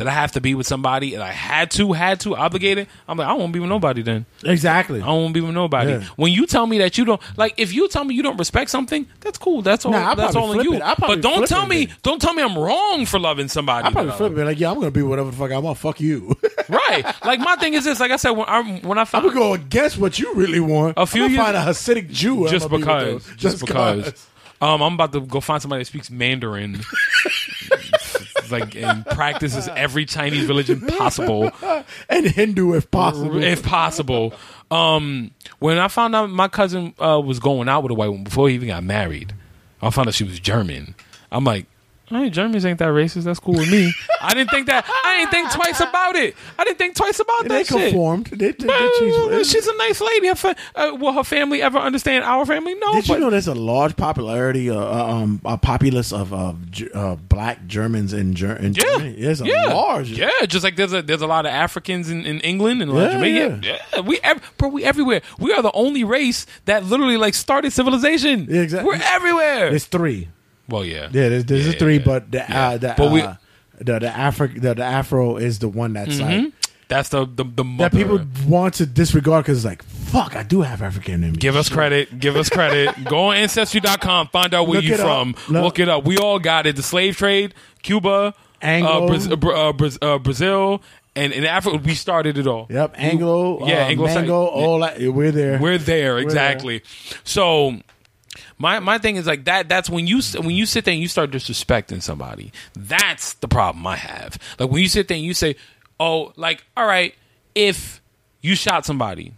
that 0.00 0.08
I 0.08 0.12
have 0.12 0.32
to 0.32 0.40
be 0.40 0.54
with 0.54 0.66
somebody 0.66 1.14
and 1.14 1.22
I 1.22 1.30
had 1.30 1.70
to, 1.72 1.92
had 1.92 2.20
to, 2.20 2.34
obligated, 2.34 2.88
I'm 3.06 3.18
like, 3.18 3.28
I 3.28 3.34
won't 3.34 3.52
be 3.52 3.60
with 3.60 3.68
nobody 3.68 4.00
then. 4.02 4.24
exactly. 4.44 5.02
I 5.02 5.06
won't 5.08 5.34
be 5.34 5.40
with 5.40 5.54
nobody. 5.54 5.92
Yeah. 5.92 6.04
When 6.16 6.32
you 6.32 6.46
tell 6.46 6.66
me 6.66 6.78
that 6.78 6.96
you 6.98 7.04
don't 7.04 7.20
like, 7.36 7.54
if 7.58 7.72
you 7.72 7.86
tell 7.88 8.02
me 8.04 8.14
you 8.14 8.22
don't 8.22 8.38
respect 8.38 8.70
something, 8.70 9.06
that's 9.20 9.36
cool. 9.38 9.62
That's 9.62 9.84
all. 9.84 9.92
Nah, 9.92 10.14
that's 10.14 10.34
all 10.34 10.58
on 10.58 10.64
you. 10.64 10.72
it. 10.74 10.82
I'll 10.82 10.96
probably 10.96 11.16
But 11.16 11.22
don't 11.22 11.46
tell 11.46 11.66
me, 11.66 11.84
then. 11.86 11.96
don't 12.02 12.20
tell 12.20 12.32
me 12.34 12.42
I'm 12.42 12.58
wrong 12.58 13.04
for 13.06 13.18
loving 13.20 13.48
somebody. 13.48 13.86
I 13.86 13.92
probably 13.92 14.12
flip 14.12 14.36
it 14.36 14.44
like, 14.44 14.58
yeah, 14.58 14.70
I'm 14.70 14.76
gonna 14.78 14.90
be 14.90 15.02
whatever 15.02 15.30
the 15.30 15.36
fuck 15.36 15.52
I 15.52 15.58
want. 15.58 15.76
Fuck 15.78 16.00
you. 16.00 16.34
right. 16.68 17.04
Like 17.24 17.40
my 17.40 17.56
thing 17.56 17.74
is 17.74 17.84
this. 17.84 18.00
Like 18.00 18.10
I 18.10 18.16
said, 18.16 18.30
when 18.30 18.46
I 18.48 18.78
when 18.80 18.98
I 18.98 19.04
find 19.04 19.24
I'm 19.26 19.30
gonna 19.32 19.40
go 19.40 19.54
against 19.54 19.98
what 19.98 20.18
you 20.18 20.34
really 20.34 20.60
want. 20.60 20.94
A 20.96 21.06
few 21.06 21.24
I'm 21.24 21.30
years- 21.30 21.42
find 21.44 21.56
a 21.56 21.60
Hasidic 21.60 22.10
Jew. 22.10 22.48
just 22.48 22.64
I'm 22.66 22.80
gonna 22.80 23.18
because, 23.18 23.36
just 23.36 23.60
because. 23.66 24.26
Um, 24.62 24.82
I'm 24.82 24.92
about 24.92 25.12
to 25.12 25.20
go 25.22 25.40
find 25.40 25.62
somebody 25.62 25.80
that 25.80 25.86
speaks 25.86 26.10
Mandarin, 26.10 26.80
like 28.50 28.74
and 28.76 29.04
practices 29.06 29.68
every 29.68 30.04
Chinese 30.06 30.46
religion 30.46 30.80
possible, 30.80 31.50
and 32.08 32.26
Hindu 32.26 32.74
if 32.74 32.90
possible. 32.90 33.42
if 33.42 33.62
possible. 33.62 34.32
Um, 34.70 35.32
when 35.58 35.78
I 35.78 35.88
found 35.88 36.14
out 36.14 36.30
my 36.30 36.48
cousin 36.48 36.94
uh, 36.98 37.20
was 37.24 37.40
going 37.40 37.68
out 37.68 37.82
with 37.82 37.92
a 37.92 37.94
white 37.94 38.08
woman 38.08 38.24
before 38.24 38.48
he 38.48 38.54
even 38.54 38.68
got 38.68 38.84
married, 38.84 39.34
I 39.82 39.90
found 39.90 40.08
out 40.08 40.14
she 40.14 40.24
was 40.24 40.38
German. 40.38 40.94
I'm 41.32 41.44
like, 41.44 41.66
hey, 42.10 42.30
Germans 42.30 42.64
ain't 42.66 42.78
that 42.78 42.88
racist. 42.88 43.22
That's 43.24 43.40
cool 43.40 43.54
with 43.54 43.70
me. 43.70 43.92
I 44.20 44.34
didn't 44.34 44.50
think 44.50 44.66
that. 44.66 44.84
I 44.88 45.18
didn't 45.18 45.30
think 45.30 45.50
twice 45.52 45.80
about 45.80 46.16
it. 46.16 46.36
I 46.58 46.64
didn't 46.64 46.78
think 46.78 46.94
twice 46.96 47.18
about 47.20 47.42
they 47.42 47.48
that 47.48 47.66
shit. 47.66 47.90
conformed. 47.92 48.26
They, 48.26 48.52
they, 48.52 48.66
they 48.66 48.72
Uh, 49.40 49.44
she's 49.44 49.66
a 49.66 49.76
nice 49.76 50.00
lady. 50.00 50.28
Her 50.28 50.34
fa- 50.34 50.56
uh, 50.74 50.96
will 50.98 51.12
her 51.12 51.24
family 51.24 51.62
ever 51.62 51.78
understand 51.78 52.24
our 52.24 52.44
family? 52.44 52.74
No. 52.74 52.92
Did 52.94 53.06
but 53.08 53.14
you 53.14 53.20
know 53.20 53.30
there's 53.30 53.46
a 53.48 53.54
large 53.54 53.96
popularity, 53.96 54.68
uh, 54.70 54.76
uh, 54.76 55.06
um, 55.14 55.40
a 55.44 55.56
populace 55.56 56.12
of 56.12 56.32
uh, 56.34 56.52
uh, 56.94 57.14
black 57.16 57.66
Germans 57.66 58.12
in, 58.12 58.34
Ger- 58.34 58.56
in 58.56 58.74
Yeah, 58.74 58.82
Germany? 58.82 59.12
There's 59.20 59.40
a 59.40 59.46
yeah, 59.46 59.64
large. 59.72 60.10
yeah. 60.10 60.28
Just 60.46 60.64
like 60.64 60.76
there's 60.76 60.92
a 60.92 61.02
there's 61.02 61.22
a 61.22 61.26
lot 61.26 61.46
of 61.46 61.52
Africans 61.52 62.10
in, 62.10 62.26
in 62.26 62.40
England 62.40 62.82
and 62.82 62.92
Yeah, 62.92 63.12
Jamaica. 63.12 63.60
Yeah, 63.62 63.78
yeah. 63.94 64.00
We 64.00 64.18
ev- 64.22 64.52
bro, 64.58 64.68
we 64.68 64.84
everywhere. 64.84 65.22
We 65.38 65.52
are 65.52 65.62
the 65.62 65.72
only 65.72 66.04
race 66.04 66.46
that 66.66 66.84
literally 66.84 67.16
like 67.16 67.34
started 67.34 67.72
civilization. 67.72 68.46
Yeah, 68.50 68.62
exactly. 68.62 68.86
We're 68.88 69.02
everywhere. 69.02 69.70
There's 69.70 69.86
three. 69.86 70.28
Well, 70.70 70.84
yeah, 70.84 71.08
Yeah, 71.12 71.28
there's, 71.28 71.44
there's 71.44 71.66
Yeah, 71.66 71.72
a 71.74 71.78
three, 71.78 71.96
yeah. 71.98 72.02
but 72.04 72.30
the 72.30 72.38
Yeah. 72.38 72.68
uh, 72.68 72.76
the 72.78 72.94
But 72.96 73.10
we- 73.12 73.20
uh, 73.22 73.34
the 73.78 73.98
the 73.98 74.08
Afro 74.08 74.46
the, 74.46 74.74
the 74.74 74.84
Afro 74.84 75.36
is 75.36 75.58
the 75.58 75.68
one 75.68 75.92
that's 75.94 76.18
like 76.20 76.52
That's 76.88 77.08
the 77.10 77.24
the, 77.24 77.44
the 77.44 77.64
that 77.78 77.92
people 77.92 78.20
want 78.46 78.74
to 78.74 78.86
disregard 78.86 79.44
because 79.44 79.58
it's 79.58 79.64
like 79.64 79.82
fuck, 79.84 80.34
I 80.36 80.42
do 80.42 80.62
have 80.62 80.82
African 80.82 81.22
in 81.24 81.32
me. 81.32 81.36
Give 81.38 81.54
us 81.56 81.68
credit. 81.68 82.18
Give 82.18 82.36
us 82.36 82.48
credit. 82.50 83.04
Go 83.04 83.26
on 83.26 83.36
ancestry.com. 83.36 84.28
Find 84.28 84.52
out 84.54 84.66
where 84.66 84.76
Look 84.80 84.84
you 84.84 84.96
from. 84.96 85.34
Look- 85.48 85.62
Look 85.64 85.78
it 85.78 85.88
up. 85.88 86.04
We 86.04 86.18
all 86.18 86.38
got 86.38 86.66
it. 86.66 86.76
The 86.76 86.82
slave 86.82 87.16
trade, 87.16 87.54
Cuba, 87.82 88.34
Angola. 88.60 89.06
uh, 89.06 89.08
Braz- 89.08 89.32
uh, 89.32 89.36
Bra- 89.36 89.68
uh, 89.68 89.72
Braz- 89.72 89.98
uh, 90.02 90.18
Brazil, 90.18 90.82
and 91.16 91.32
in 91.32 91.44
Africa 91.44 91.76
we 91.78 91.94
started 91.94 92.36
it 92.38 92.46
all. 92.46 92.66
Yep, 92.68 92.96
Angola, 92.98 93.66
Yeah, 93.68 93.84
uh, 93.86 93.88
Angola- 93.88 94.14
Mango, 94.14 94.44
all 94.46 94.80
that. 94.80 95.00
We're 95.00 95.30
there. 95.32 95.58
We're 95.60 95.78
there 95.78 96.14
there. 96.16 96.18
exactly. 96.18 96.82
So 97.24 97.78
my 98.58 98.78
my 98.80 98.98
thing 98.98 99.16
is 99.16 99.26
like 99.26 99.44
that. 99.44 99.68
That's 99.68 99.88
when 99.90 100.06
you 100.06 100.20
when 100.36 100.50
you 100.50 100.66
sit 100.66 100.84
there 100.84 100.92
and 100.92 101.00
you 101.02 101.08
start 101.08 101.30
disrespecting 101.30 102.02
somebody. 102.02 102.52
That's 102.74 103.34
the 103.34 103.48
problem 103.48 103.86
I 103.86 103.96
have. 103.96 104.38
Like 104.58 104.70
when 104.70 104.82
you 104.82 104.88
sit 104.88 105.08
there 105.08 105.16
and 105.16 105.24
you 105.24 105.34
say, 105.34 105.56
"Oh, 105.98 106.32
like 106.36 106.64
all 106.76 106.86
right, 106.86 107.14
if 107.54 108.00
you 108.42 108.54
shot 108.54 108.86
somebody, 108.86 109.34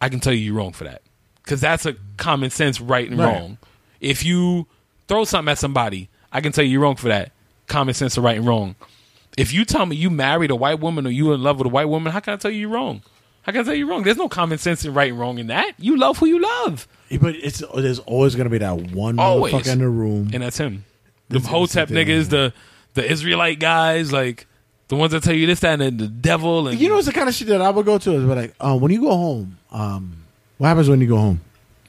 I 0.00 0.08
can 0.08 0.20
tell 0.20 0.32
you 0.32 0.40
you're 0.40 0.54
wrong 0.54 0.72
for 0.72 0.84
that 0.84 1.02
because 1.44 1.60
that's 1.60 1.86
a 1.86 1.96
common 2.16 2.50
sense 2.50 2.80
right 2.80 3.08
and 3.08 3.18
Right. 3.18 3.26
wrong. 3.34 3.58
If 4.00 4.24
you 4.24 4.66
throw 5.08 5.24
something 5.24 5.50
at 5.50 5.58
somebody, 5.58 6.08
I 6.32 6.40
can 6.40 6.52
tell 6.52 6.64
you 6.64 6.70
you're 6.72 6.80
wrong 6.82 6.96
for 6.96 7.08
that. 7.08 7.32
Common 7.66 7.94
sense 7.94 8.16
of 8.16 8.24
right 8.24 8.36
and 8.36 8.46
wrong. 8.46 8.76
If 9.36 9.52
you 9.52 9.64
tell 9.64 9.86
me 9.86 9.96
you 9.96 10.10
married 10.10 10.50
a 10.50 10.56
white 10.56 10.80
woman 10.80 11.06
or 11.06 11.10
you 11.10 11.32
in 11.32 11.42
love 11.42 11.58
with 11.58 11.66
a 11.66 11.70
white 11.70 11.88
woman, 11.88 12.12
how 12.12 12.20
can 12.20 12.34
I 12.34 12.36
tell 12.36 12.50
you 12.50 12.60
you're 12.60 12.68
wrong? 12.70 13.02
How 13.42 13.52
can 13.52 13.60
I 13.62 13.64
tell 13.64 13.74
you 13.74 13.80
you're 13.86 13.88
wrong? 13.88 14.02
There's 14.02 14.16
no 14.16 14.28
common 14.28 14.58
sense 14.58 14.84
in 14.84 14.92
right 14.94 15.10
and 15.10 15.18
wrong 15.18 15.38
in 15.38 15.46
that. 15.46 15.72
You 15.78 15.96
love 15.96 16.18
who 16.18 16.26
you 16.26 16.40
love. 16.40 16.86
But 17.20 17.36
it's 17.36 17.62
there's 17.74 17.98
always 18.00 18.34
gonna 18.34 18.50
be 18.50 18.58
that 18.58 18.76
one 18.92 19.18
Always. 19.18 19.52
motherfucker 19.54 19.72
in 19.72 19.78
the 19.78 19.88
room. 19.88 20.30
and 20.32 20.42
that's 20.42 20.58
him. 20.58 20.84
The 21.28 21.34
This 21.34 21.42
is 21.44 21.48
Hotep 21.48 21.88
niggas, 21.88 22.28
the 22.30 22.52
the 22.94 23.10
Israelite 23.10 23.58
guys, 23.60 24.12
like 24.12 24.46
the 24.88 24.96
ones 24.96 25.12
that 25.12 25.22
tell 25.22 25.34
you 25.34 25.46
this, 25.46 25.60
that, 25.60 25.80
and 25.80 25.98
the 25.98 26.08
devil. 26.08 26.68
And 26.68 26.78
you 26.78 26.88
know, 26.88 26.96
it's 26.98 27.06
the 27.06 27.12
kind 27.12 27.28
of 27.28 27.34
shit 27.34 27.48
that 27.48 27.60
I 27.60 27.70
would 27.70 27.84
go 27.86 27.98
to 27.98 28.12
is 28.12 28.24
like, 28.24 28.54
um, 28.60 28.80
when 28.80 28.90
you 28.90 29.02
go 29.02 29.10
home, 29.10 29.58
um, 29.70 30.24
what 30.56 30.68
happens 30.68 30.88
when 30.88 31.00
you 31.00 31.06
go 31.08 31.16
home? 31.18 31.40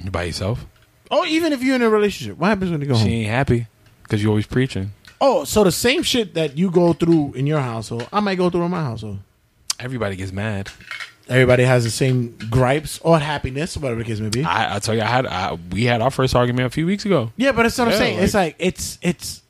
you 0.04 0.12
by 0.12 0.24
yourself. 0.24 0.66
Oh, 1.12 1.26
even 1.26 1.52
if 1.54 1.64
you're 1.64 1.76
in 1.76 1.82
a 1.82 1.90
relationship, 1.90 2.38
what 2.38 2.48
happens 2.48 2.72
when 2.72 2.82
you 2.82 2.88
go 2.88 2.96
home? 2.96 3.04
She 3.06 3.10
home? 3.12 3.20
ain't 3.22 3.30
happy 3.30 3.68
because 4.04 4.22
you're 4.22 4.30
always 4.30 4.46
preaching. 4.48 4.92
Oh, 5.22 5.44
so 5.44 5.64
the 5.64 5.72
same 5.72 6.04
shit 6.04 6.34
that 6.36 6.58
you 6.58 6.72
go 6.72 6.94
through 6.94 7.34
in 7.34 7.46
your 7.48 7.60
household, 7.60 8.08
I 8.14 8.20
might 8.22 8.36
go 8.36 8.50
through 8.50 8.64
in 8.64 8.72
my 8.72 8.84
household. 8.84 9.20
Everybody 9.80 10.16
gets 10.16 10.32
mad. 10.32 10.70
Everybody 11.30 11.64
has 11.64 11.84
the 11.84 11.92
same 11.92 12.36
gripes 12.50 13.00
or 13.04 13.20
happiness, 13.20 13.78
whatever 13.78 14.00
the 14.00 14.06
case 14.06 14.20
may 14.20 14.30
be. 14.30 14.44
I, 14.44 14.76
I 14.76 14.80
tell 14.80 14.96
you, 14.96 15.02
I 15.02 15.06
had 15.06 15.26
I, 15.28 15.58
we 15.72 15.86
had 15.86 16.02
our 16.02 16.12
first 16.12 16.36
argument 16.36 16.66
a 16.66 16.70
few 16.70 16.86
weeks 16.86 17.06
ago. 17.06 17.32
yeah, 17.38 17.52
but 17.52 17.66
it's 17.66 17.78
what 17.78 17.88
I'm 17.88 17.92
Yeah, 17.94 17.98
saying. 18.00 18.20
it's 18.20 18.34
like 18.34 18.56
it's 18.58 18.98
it's 19.02 19.42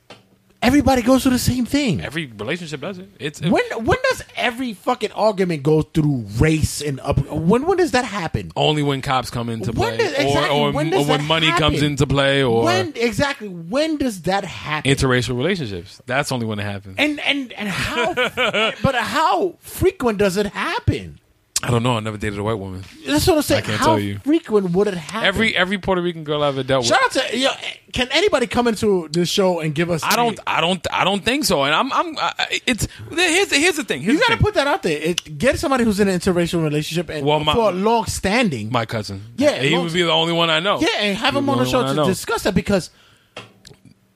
everybody 0.62 1.00
goes 1.00 1.22
through 1.22 1.32
the 1.32 1.38
same 1.38 1.64
thing. 1.64 2.02
Every 2.02 2.26
relationship 2.26 2.82
does 2.82 2.98
it. 2.98 3.08
It's 3.18 3.40
when 3.40 3.62
when 3.82 3.96
does 4.10 4.22
every 4.36 4.74
fucking 4.74 5.12
argument 5.12 5.62
go 5.62 5.80
through 5.80 6.26
race 6.38 6.82
and 6.82 7.00
up? 7.00 7.18
When 7.30 7.64
when 7.64 7.78
does 7.78 7.92
that 7.92 8.04
happen? 8.04 8.52
only 8.56 8.82
when 8.82 9.00
cops 9.00 9.30
come 9.30 9.48
into 9.48 9.72
When 9.72 9.96
play, 9.96 9.96
does- 9.96 10.12
exactly, 10.12 10.50
or 10.58 10.68
or 10.68 10.72
when 10.72 10.88
or 10.88 10.98
does 10.98 11.06
when 11.08 11.24
money 11.24 11.46
happen? 11.46 11.62
comes 11.62 11.82
into 11.82 12.06
play, 12.06 12.42
or 12.42 12.62
when 12.64 12.92
exactly 12.94 13.48
when 13.48 13.96
does 13.96 14.20
that 14.22 14.44
happen? 14.44 14.90
interracial 14.92 15.34
relationships. 15.36 16.02
That's 16.04 16.30
only 16.30 16.44
when 16.44 16.58
it 16.58 16.64
happens. 16.64 16.96
and 16.98 17.20
and 17.20 17.52
and 17.54 17.68
how? 17.70 18.12
but 18.82 18.94
how 18.96 19.54
frequent 19.60 20.18
does 20.18 20.36
it 20.36 20.46
happen? 20.46 21.19
I 21.62 21.70
don't 21.70 21.82
know. 21.82 21.96
I 21.96 22.00
never 22.00 22.16
dated 22.16 22.38
a 22.38 22.42
white 22.42 22.54
woman. 22.58 22.82
That's 23.06 23.26
what 23.26 23.36
I'm 23.36 23.42
saying. 23.42 23.64
I 23.64 23.66
can't 23.66 23.78
how 23.78 23.86
tell 23.86 23.98
you. 23.98 24.18
frequent 24.20 24.70
would 24.70 24.86
it 24.86 24.94
happen? 24.94 25.26
Every 25.26 25.54
every 25.54 25.76
Puerto 25.78 26.00
Rican 26.00 26.24
girl 26.24 26.42
I 26.42 26.48
ever 26.48 26.62
dealt 26.62 26.82
with. 26.84 26.88
shout 26.88 27.02
out 27.04 27.10
to 27.30 27.36
yo, 27.38 27.50
can 27.92 28.08
anybody 28.12 28.46
come 28.46 28.66
into 28.66 29.08
this 29.08 29.28
show 29.28 29.60
and 29.60 29.74
give 29.74 29.90
us? 29.90 30.02
I 30.02 30.16
don't, 30.16 30.40
I 30.46 30.60
don't, 30.62 30.86
I 30.90 31.04
don't 31.04 31.22
think 31.22 31.44
so. 31.44 31.64
And 31.64 31.74
I'm, 31.74 31.92
I'm. 31.92 32.16
I, 32.18 32.60
it's 32.66 32.88
here's 33.10 33.48
the 33.48 33.56
here's 33.56 33.76
the 33.76 33.84
thing. 33.84 34.00
Here's 34.00 34.14
You 34.18 34.26
got 34.26 34.36
to 34.36 34.42
put 34.42 34.54
that 34.54 34.66
out 34.66 34.82
there. 34.82 34.98
It, 35.00 35.36
get 35.38 35.58
somebody 35.58 35.84
who's 35.84 36.00
in 36.00 36.08
an 36.08 36.18
interracial 36.18 36.62
relationship 36.62 37.10
and 37.10 37.26
Well, 37.26 37.40
my- 37.40 37.52
for 37.52 37.72
long 37.72 38.06
standing. 38.06 38.70
my 38.72 38.86
cousin. 38.86 39.22
Yeah, 39.36 39.58
he 39.60 39.70
long- 39.74 39.84
would 39.84 39.92
be 39.92 40.02
the 40.02 40.10
only 40.12 40.32
one 40.32 40.48
I 40.48 40.60
know. 40.60 40.80
yeah, 40.80 40.88
and 41.00 41.18
have 41.18 41.36
him 41.36 41.48
on 41.50 41.56
the 41.58 41.60
only 41.62 41.70
show 41.70 41.78
one 41.80 41.86
I 41.88 41.90
to 41.90 41.96
know. 41.96 42.06
discuss 42.06 42.42
that 42.44 42.54
because 42.54 42.88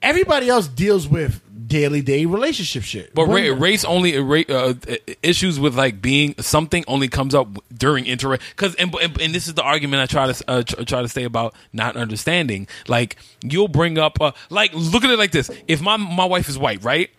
everybody 0.01 0.49
else 0.49 0.67
deals 0.67 1.07
with 1.07 1.41
daily 1.65 2.01
day 2.01 2.25
relationship 2.25 2.83
shit. 2.83 3.13
But 3.13 3.25
ra- 3.25 3.55
race 3.57 3.85
only 3.85 4.17
ra- 4.19 4.43
uh, 4.49 4.73
issues 5.23 5.59
with 5.59 5.75
like 5.75 6.01
being 6.01 6.35
something 6.39 6.83
only 6.87 7.07
comes 7.07 7.33
up 7.33 7.47
during 7.75 8.05
inter 8.05 8.37
because 8.37 8.75
and, 8.75 8.93
and 8.95 9.21
and 9.21 9.33
this 9.33 9.47
is 9.47 9.53
the 9.53 9.63
argument 9.63 10.01
I 10.01 10.05
try 10.05 10.31
to 10.31 10.49
uh, 10.49 10.63
tr- 10.63 10.83
try 10.83 11.01
to 11.01 11.07
say 11.07 11.23
about 11.23 11.53
not 11.73 11.95
understanding. 11.95 12.67
Like 12.87 13.17
you'll 13.41 13.67
bring 13.67 13.97
up 13.97 14.21
uh, 14.21 14.31
like 14.49 14.71
look 14.73 15.03
at 15.03 15.09
it 15.09 15.19
like 15.19 15.31
this: 15.31 15.49
if 15.67 15.81
my 15.81 15.97
my 15.97 16.25
wife 16.25 16.49
is 16.49 16.57
white, 16.57 16.83
right, 16.83 17.09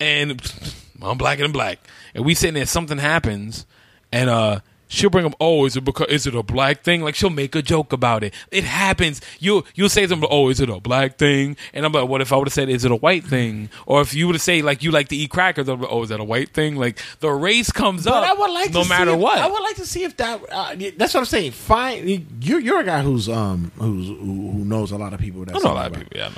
and 0.00 0.40
I'm 1.02 1.18
black 1.18 1.38
and 1.40 1.52
black, 1.52 1.78
and 2.14 2.24
we 2.24 2.34
sitting 2.34 2.54
there, 2.54 2.66
something 2.66 2.98
happens, 2.98 3.66
and 4.12 4.30
uh. 4.30 4.60
She'll 4.86 5.10
bring 5.10 5.24
up, 5.26 5.34
oh, 5.40 5.64
is 5.64 5.76
it 5.76 5.84
because 5.84 6.08
is 6.08 6.26
it 6.26 6.34
a 6.34 6.42
black 6.42 6.82
thing? 6.82 7.02
Like 7.02 7.14
she'll 7.14 7.30
make 7.30 7.54
a 7.54 7.62
joke 7.62 7.92
about 7.92 8.22
it. 8.22 8.32
It 8.50 8.64
happens. 8.64 9.20
You 9.40 9.64
you'll 9.74 9.88
say 9.88 10.06
something, 10.06 10.28
oh, 10.30 10.50
is 10.50 10.60
it 10.60 10.68
a 10.68 10.78
black 10.78 11.16
thing? 11.18 11.56
And 11.72 11.84
I'm 11.86 11.92
like, 11.92 12.08
what 12.08 12.20
if 12.20 12.32
I 12.32 12.36
would 12.36 12.46
have 12.48 12.52
said, 12.52 12.68
is 12.68 12.84
it 12.84 12.90
a 12.92 12.96
white 12.96 13.24
thing? 13.24 13.70
Or 13.86 14.00
if 14.02 14.14
you 14.14 14.26
would 14.26 14.34
have 14.36 14.42
say 14.42 14.62
like 14.62 14.82
you 14.82 14.90
like 14.90 15.08
to 15.08 15.16
eat 15.16 15.30
crackers, 15.30 15.66
they'll 15.66 15.76
be, 15.78 15.86
oh, 15.88 16.02
is 16.02 16.10
that 16.10 16.20
a 16.20 16.24
white 16.24 16.50
thing? 16.50 16.76
Like 16.76 17.00
the 17.20 17.30
race 17.30 17.72
comes 17.72 18.04
But 18.04 18.12
up. 18.24 18.30
I 18.30 18.34
would 18.34 18.50
like 18.50 18.72
no 18.72 18.82
to 18.82 18.88
matter 18.88 19.10
if- 19.12 19.18
what. 19.18 19.38
I 19.38 19.46
would 19.48 19.62
like 19.62 19.76
to 19.76 19.86
see 19.86 20.04
if 20.04 20.16
that. 20.18 20.40
Uh, 20.52 20.74
that's 20.96 21.14
what 21.14 21.20
I'm 21.20 21.26
saying. 21.26 21.52
Fine, 21.52 22.26
you're 22.40 22.60
you're 22.60 22.80
a 22.80 22.84
guy 22.84 23.02
who's 23.02 23.28
um 23.28 23.72
who's 23.76 24.06
who, 24.08 24.64
knows 24.64 24.92
a 24.92 24.96
lot 24.98 25.12
of 25.14 25.20
people. 25.20 25.44
That's 25.44 25.64
I 25.64 25.68
know 25.68 25.74
a 25.74 25.76
lot 25.76 25.86
of 25.92 25.94
people. 25.98 26.12
Yeah, 26.14 26.26
I 26.26 26.28
know, 26.28 26.34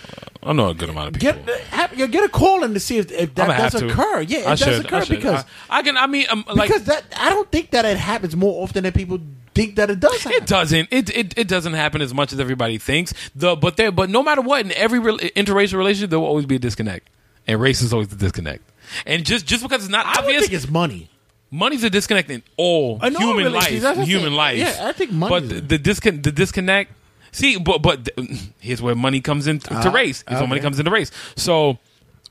I 0.47 0.53
know 0.53 0.69
a 0.71 0.75
good 0.75 0.89
amount 0.89 1.09
of 1.09 1.21
people. 1.21 1.43
Get 1.45 1.61
have, 1.69 1.99
you 1.99 2.07
get 2.07 2.25
a 2.25 2.29
call 2.29 2.63
in 2.65 2.73
to 2.75 2.81
see 2.81 2.99
if, 2.99 3.11
if 3.11 3.35
that 3.35 3.73
does 3.73 3.83
occur. 3.83 4.21
Yeah, 4.23 4.39
it 4.39 4.47
I 4.47 4.51
does 4.51 4.59
should, 4.61 4.69
I 4.75 4.79
occur 4.79 5.05
should. 5.05 5.17
because 5.17 5.45
I, 5.69 5.79
I 5.79 5.83
can. 5.83 5.97
I 5.97 6.07
mean, 6.07 6.27
um, 6.31 6.45
like 6.55 6.69
because 6.69 6.85
that 6.85 7.05
I 7.19 7.31
don't 7.31 7.51
think 7.51 7.73
that 7.73 7.85
it 7.85 7.97
happens 7.97 8.37
more 8.37 8.63
often 8.63 8.85
than 8.85 8.93
people 8.93 9.19
think 9.55 9.77
that 9.77 9.91
it 9.91 9.99
does. 10.01 10.23
Happen. 10.23 10.43
It 10.43 10.47
doesn't. 10.47 10.89
It, 10.93 11.11
it 11.17 11.39
it 11.39 11.49
doesn't 11.49 11.73
happen 11.75 12.01
as 12.01 12.15
much 12.15 12.33
as 12.33 12.41
everybody 12.41 12.79
thinks. 12.79 13.13
The 13.35 13.57
but 13.57 13.77
there 13.77 13.91
but 13.91 14.09
no 14.11 14.23
matter 14.23 14.41
what 14.41 14.65
in 14.65 14.73
every 14.73 14.99
re- 15.01 15.17
interracial 15.37 15.75
relationship 15.79 16.11
there 16.11 16.21
will 16.21 16.27
always 16.29 16.47
be 16.47 16.57
a 16.57 16.59
disconnect, 16.61 17.09
and 17.47 17.61
race 17.61 17.83
is 17.83 17.93
always 17.93 18.09
the 18.09 18.17
disconnect. 18.17 18.63
And 19.05 19.25
just 19.25 19.47
just 19.47 19.63
because 19.63 19.83
it's 19.83 19.91
not 19.91 20.07
I 20.07 20.15
don't 20.15 20.25
obvious, 20.25 20.43
think 20.43 20.53
it's 20.53 20.69
money. 20.71 21.11
money's 21.51 21.83
a 21.83 21.91
disconnect 21.91 22.31
in 22.31 22.43
all 22.57 23.03
In 23.05 23.17
all 23.17 23.23
human 23.23 23.53
life. 23.53 23.69
relationships, 23.69 23.83
that's 23.83 23.97
what 23.99 24.03
I'm 24.05 24.09
Human 24.09 24.35
life. 24.35 24.59
Yeah, 24.59 24.77
I 24.83 24.93
think 24.93 25.11
money 25.11 25.31
But 25.31 25.49
the, 25.49 25.61
the 25.61 25.79
disconnect. 25.79 26.23
The 26.23 26.33
disconnect. 26.33 26.93
See, 27.37 27.59
but 27.59 27.83
but 27.83 28.09
here's 28.61 28.81
where 28.81 28.95
money 28.95 29.21
comes 29.21 29.47
into 29.47 29.69
to 29.69 29.89
Ah, 29.89 29.93
race. 29.93 30.25
Here's 30.27 30.41
where 30.41 30.49
money 30.49 30.61
okay. 30.61 30.67
comes 30.67 30.79
into 30.79 30.91
race. 30.91 31.11
So. 31.37 31.79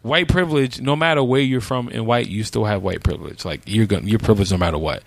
White 0.02 0.28
privilege, 0.28 0.80
no 0.80 0.96
matter 0.96 1.24
where 1.24 1.42
you're 1.42 1.60
from 1.62 1.90
in 1.90 2.06
white, 2.06 2.28
you 2.28 2.44
still 2.44 2.66
have 2.66 2.84
white 2.84 3.02
privilege. 3.02 3.44
Like 3.44 3.62
you're 3.66 3.88
going, 3.88 4.08
you're 4.08 4.20
privileged 4.20 4.52
no 4.52 4.58
matter 4.60 4.78
what. 4.78 5.02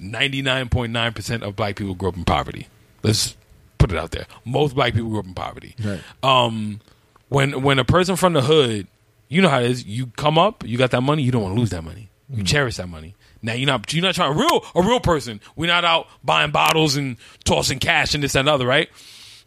Ninety 0.00 0.40
nine 0.40 0.70
point 0.70 0.90
nine 0.90 1.12
percent 1.12 1.42
of 1.42 1.54
black 1.54 1.76
people 1.76 1.94
grew 1.94 2.08
up 2.08 2.16
in 2.16 2.24
poverty. 2.24 2.66
Let's 3.02 3.36
put 3.76 3.92
it 3.92 3.98
out 3.98 4.12
there. 4.12 4.26
Most 4.46 4.74
black 4.74 4.94
people 4.94 5.10
grew 5.10 5.18
up 5.18 5.26
in 5.26 5.34
poverty. 5.34 5.74
Right. 5.84 6.00
Um, 6.22 6.80
when 7.28 7.62
when 7.62 7.78
a 7.78 7.84
person 7.84 8.16
from 8.16 8.32
the 8.32 8.40
hood, 8.40 8.86
you 9.28 9.42
know 9.42 9.50
how 9.50 9.60
it 9.60 9.70
is. 9.70 9.84
You 9.84 10.06
come 10.16 10.38
up, 10.38 10.64
you 10.66 10.78
got 10.78 10.90
that 10.92 11.02
money. 11.02 11.22
You 11.22 11.30
don't 11.30 11.42
want 11.42 11.54
to 11.54 11.60
lose 11.60 11.70
that 11.70 11.84
money. 11.84 12.08
You 12.30 12.44
cherish 12.44 12.76
that 12.76 12.88
money. 12.88 13.14
Now 13.42 13.52
you're 13.54 13.66
not 13.66 13.92
you're 13.92 14.02
not 14.02 14.14
trying 14.14 14.32
a 14.32 14.38
real 14.38 14.64
a 14.74 14.82
real 14.82 15.00
person. 15.00 15.40
We're 15.56 15.66
not 15.66 15.84
out 15.84 16.06
buying 16.24 16.50
bottles 16.50 16.96
and 16.96 17.16
tossing 17.44 17.78
cash 17.78 18.14
and 18.14 18.22
this 18.22 18.34
and 18.34 18.48
other, 18.48 18.66
right? 18.66 18.88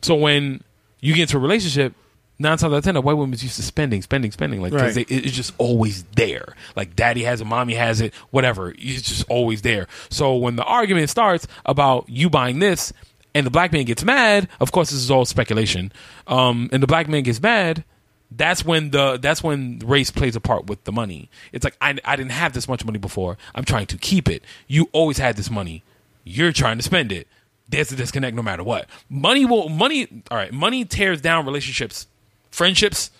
So 0.01 0.15
when 0.15 0.63
you 0.99 1.13
get 1.13 1.23
into 1.23 1.37
a 1.37 1.39
relationship, 1.39 1.93
nine 2.39 2.57
times 2.57 2.73
out 2.73 2.77
of 2.77 2.83
ten, 2.83 2.93
the 2.95 3.01
white 3.01 3.13
woman's 3.17 3.43
used 3.43 3.57
to 3.57 3.63
spending, 3.63 4.01
spending, 4.01 4.31
spending. 4.31 4.61
Like 4.61 4.73
Right. 4.73 4.93
they, 4.93 5.01
it's 5.03 5.35
just 5.35 5.53
always 5.57 6.03
there. 6.15 6.55
Like 6.75 6.95
daddy 6.95 7.23
has 7.23 7.41
it, 7.41 7.45
mommy 7.45 7.73
has 7.75 8.01
it, 8.01 8.13
whatever. 8.31 8.73
It's 8.77 9.07
just 9.09 9.25
always 9.29 9.61
there. 9.61 9.87
So 10.09 10.35
when 10.37 10.55
the 10.55 10.63
argument 10.63 11.09
starts 11.09 11.47
about 11.65 12.05
you 12.07 12.29
buying 12.29 12.59
this, 12.59 12.93
and 13.33 13.45
the 13.45 13.51
black 13.51 13.71
man 13.71 13.85
gets 13.85 14.03
mad, 14.03 14.49
of 14.59 14.71
course 14.71 14.89
this 14.89 14.99
is 14.99 15.09
all 15.11 15.23
speculation. 15.25 15.91
Um, 16.27 16.69
and 16.71 16.83
the 16.83 16.87
black 16.87 17.07
man 17.07 17.23
gets 17.23 17.41
mad. 17.41 17.83
That's 18.33 18.63
when 18.63 18.91
the 18.91 19.17
that's 19.17 19.43
when 19.43 19.79
race 19.79 20.09
plays 20.09 20.35
a 20.37 20.39
part 20.39 20.67
with 20.67 20.83
the 20.85 20.91
money. 20.93 21.29
It's 21.51 21.65
like 21.65 21.75
I, 21.81 21.97
I 22.05 22.15
didn't 22.15 22.31
have 22.31 22.53
this 22.53 22.67
much 22.67 22.85
money 22.85 22.97
before. 22.97 23.37
I'm 23.53 23.65
trying 23.65 23.87
to 23.87 23.97
keep 23.97 24.29
it. 24.29 24.41
You 24.67 24.89
always 24.93 25.17
had 25.17 25.35
this 25.35 25.51
money. 25.51 25.83
You're 26.23 26.53
trying 26.53 26.77
to 26.77 26.83
spend 26.83 27.11
it. 27.11 27.27
There's 27.67 27.91
a 27.91 27.95
disconnect 27.95 28.35
no 28.35 28.41
matter 28.41 28.63
what. 28.63 28.87
Money 29.09 29.45
will 29.45 29.67
money. 29.69 30.23
All 30.31 30.37
right, 30.37 30.53
money 30.53 30.85
tears 30.85 31.19
down 31.19 31.45
relationships, 31.45 32.07
friendships, 32.51 33.11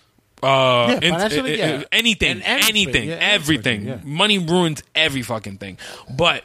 uh, 0.42 0.46
Yeah, 0.88 0.94
in- 0.94 1.12
financially, 1.14 1.60
uh, 1.62 1.66
uh, 1.66 1.78
yeah. 1.80 1.84
anything, 1.92 2.42
anything, 2.42 3.08
yeah, 3.08 3.14
everything. 3.20 3.80
everything, 3.80 3.82
yeah. 3.88 3.98
Money 4.04 4.38
ruins 4.38 4.82
every 4.94 5.22
fucking 5.22 5.58
thing. 5.58 5.76
But 6.16 6.44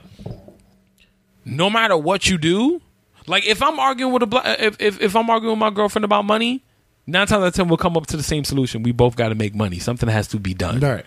no 1.46 1.70
matter 1.70 1.98
what 1.98 2.28
you 2.30 2.38
do, 2.38 2.82
like 3.28 3.46
if 3.46 3.62
I'm 3.62 3.80
arguing 3.80 4.14
with 4.14 4.24
a 4.24 4.28
black, 4.28 4.60
if, 4.60 4.76
if 4.82 5.02
if 5.02 5.16
I'm 5.16 5.30
arguing 5.30 5.52
with 5.54 5.60
my 5.60 5.70
girlfriend 5.70 6.06
about 6.06 6.26
money, 6.26 6.64
nine 7.08 7.26
times 7.28 7.42
out 7.42 7.48
of 7.48 7.54
ten 7.56 7.68
we'll 7.68 7.78
come 7.78 7.98
up 7.98 8.06
to 8.08 8.18
the 8.18 8.24
same 8.24 8.44
solution. 8.44 8.84
We 8.84 8.92
both 8.92 9.16
got 9.16 9.30
to 9.30 9.36
make 9.36 9.56
money. 9.56 9.80
Something 9.80 10.10
has 10.10 10.28
to 10.30 10.40
be 10.40 10.54
done. 10.54 10.80
Right. 10.80 11.06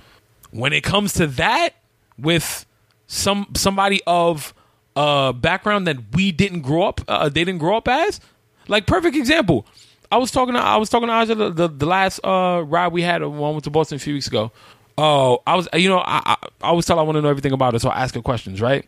When 0.50 0.72
it 0.72 0.82
comes 0.82 1.12
to 1.14 1.26
that, 1.28 1.74
with 2.18 2.66
some 3.06 3.46
somebody 3.56 4.00
of 4.06 4.52
uh 4.96 5.32
background 5.32 5.86
that 5.86 5.96
we 6.14 6.32
didn't 6.32 6.62
grow 6.62 6.82
up, 6.82 7.00
uh, 7.06 7.28
they 7.28 7.44
didn't 7.44 7.58
grow 7.58 7.76
up 7.76 7.86
as, 7.86 8.20
like 8.66 8.86
perfect 8.86 9.16
example. 9.16 9.66
I 10.10 10.16
was 10.16 10.30
talking 10.32 10.54
to 10.54 10.60
I 10.60 10.76
was 10.76 10.88
talking 10.90 11.06
to 11.06 11.12
Aja 11.12 11.34
the, 11.34 11.50
the, 11.50 11.68
the 11.68 11.86
last 11.86 12.18
uh 12.24 12.64
ride 12.66 12.88
we 12.92 13.02
had 13.02 13.22
when 13.22 13.34
I 13.34 13.50
went 13.50 13.64
to 13.64 13.70
Boston 13.70 13.96
a 13.96 13.98
few 14.00 14.14
weeks 14.14 14.26
ago. 14.26 14.50
Oh, 14.98 15.42
I 15.46 15.54
was 15.54 15.68
you 15.74 15.88
know 15.88 15.98
I 15.98 16.20
I, 16.26 16.36
I 16.62 16.68
always 16.68 16.86
tell 16.86 16.98
I 16.98 17.02
want 17.02 17.16
to 17.16 17.22
know 17.22 17.28
everything 17.28 17.52
about 17.52 17.74
her, 17.74 17.78
so 17.78 17.88
I 17.90 18.02
ask 18.02 18.14
her 18.14 18.22
questions, 18.22 18.60
right? 18.60 18.84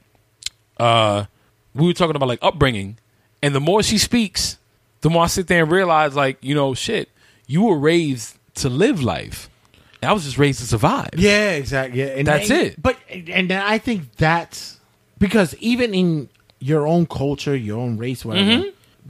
uh, 0.78 1.24
we 1.74 1.86
were 1.86 1.92
talking 1.92 2.16
about 2.16 2.28
like 2.28 2.40
upbringing, 2.42 2.98
and 3.42 3.54
the 3.54 3.60
more 3.60 3.82
she 3.82 3.98
speaks, 3.98 4.58
the 5.02 5.10
more 5.10 5.24
I 5.24 5.26
sit 5.26 5.46
there 5.46 5.62
and 5.64 5.70
realize, 5.70 6.16
like, 6.16 6.38
you 6.40 6.54
know, 6.54 6.74
shit, 6.74 7.10
you 7.46 7.62
were 7.62 7.78
raised 7.78 8.38
to 8.56 8.68
live 8.68 9.02
life. 9.02 9.48
I 10.02 10.12
was 10.12 10.24
just 10.24 10.38
raised 10.38 10.58
to 10.60 10.66
survive. 10.66 11.10
Yeah, 11.16 11.50
exactly. 11.52 12.00
Yeah, 12.00 12.06
and 12.06 12.26
That's 12.26 12.50
and- 12.50 12.60
it. 12.60 12.82
But 12.82 12.96
and 13.08 13.48
then 13.48 13.62
I 13.62 13.78
think 13.78 14.16
that's 14.16 14.80
because 15.18 15.54
even 15.56 15.94
in 15.94 16.28
your 16.58 16.86
own 16.86 17.06
culture, 17.06 17.54
your 17.54 17.78
own 17.78 17.98
race, 17.98 18.24
whatever. 18.24 18.64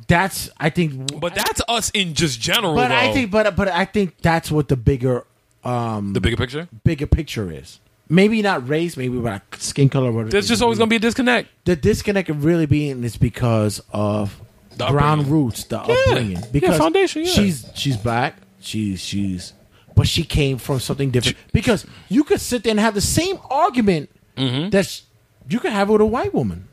That's 0.09 0.51
I 0.59 0.70
think. 0.70 0.93
Mm-hmm. 0.93 1.19
But 1.19 1.35
that's 1.35 1.60
us 1.69 1.90
in 1.90 2.14
just 2.14 2.40
general. 2.40 2.74
but 2.74 2.90
I 2.93 3.12
think, 3.12 3.31
but 3.31 3.55
but 3.56 3.69
I 3.69 3.85
think 3.85 4.19
that's 4.20 4.51
what 4.51 4.69
the 4.69 4.77
bigger, 4.77 5.24
um, 5.64 6.12
the 6.14 6.20
bigger 6.20 6.36
picture. 6.36 6.69
bigger 6.85 7.06
picture 7.06 7.51
is. 7.51 7.78
Maybe 8.09 8.43
not 8.43 8.69
race, 8.69 8.97
maybe 8.97 9.16
like 9.16 9.43
skin 9.56 9.89
color. 9.89 10.10
Whatever. 10.12 10.31
There's 10.31 10.48
just 10.48 10.60
always 10.62 10.78
gonna 10.78 10.89
be 10.89 10.97
a 10.97 10.98
disconnect. 10.98 11.48
the 11.64 11.77
disconnect 11.77 12.28
of 12.28 12.44
really 12.44 12.66
being 12.66 13.05
is 13.05 13.16
because 13.16 13.81
of 13.93 14.39
The 14.86 14.92
ground 14.92 15.20
upbringing. 15.22 15.44
roots, 15.44 15.64
the 15.64 15.80
upbringing. 15.80 16.30
Yeah, 16.38 16.44
Because 16.52 16.78
foundation, 16.78 17.24
yeah. 17.24 17.30
she's 17.32 17.70
she's 17.74 17.96
black. 17.96 18.36
She's 18.60 19.00
she's, 19.00 19.52
but 19.96 20.06
she 20.06 20.22
came 20.24 20.59
from 20.59 20.78
something 20.80 21.10
different. 21.10 21.36
Because 21.52 21.84
you 22.09 22.24
could 22.24 22.40
sit 22.40 22.62
there 22.64 22.70
and 22.72 22.80
have 22.80 22.94
the 22.94 23.00
same 23.00 23.38
argument 23.50 24.10
Mm-hmm. 24.36 24.70
that's 24.70 25.02
you 25.48 25.59
could 25.60 25.72
have 25.72 25.90
with 25.90 26.00
a 26.00 26.06
white 26.06 26.32
woman. 26.32 26.66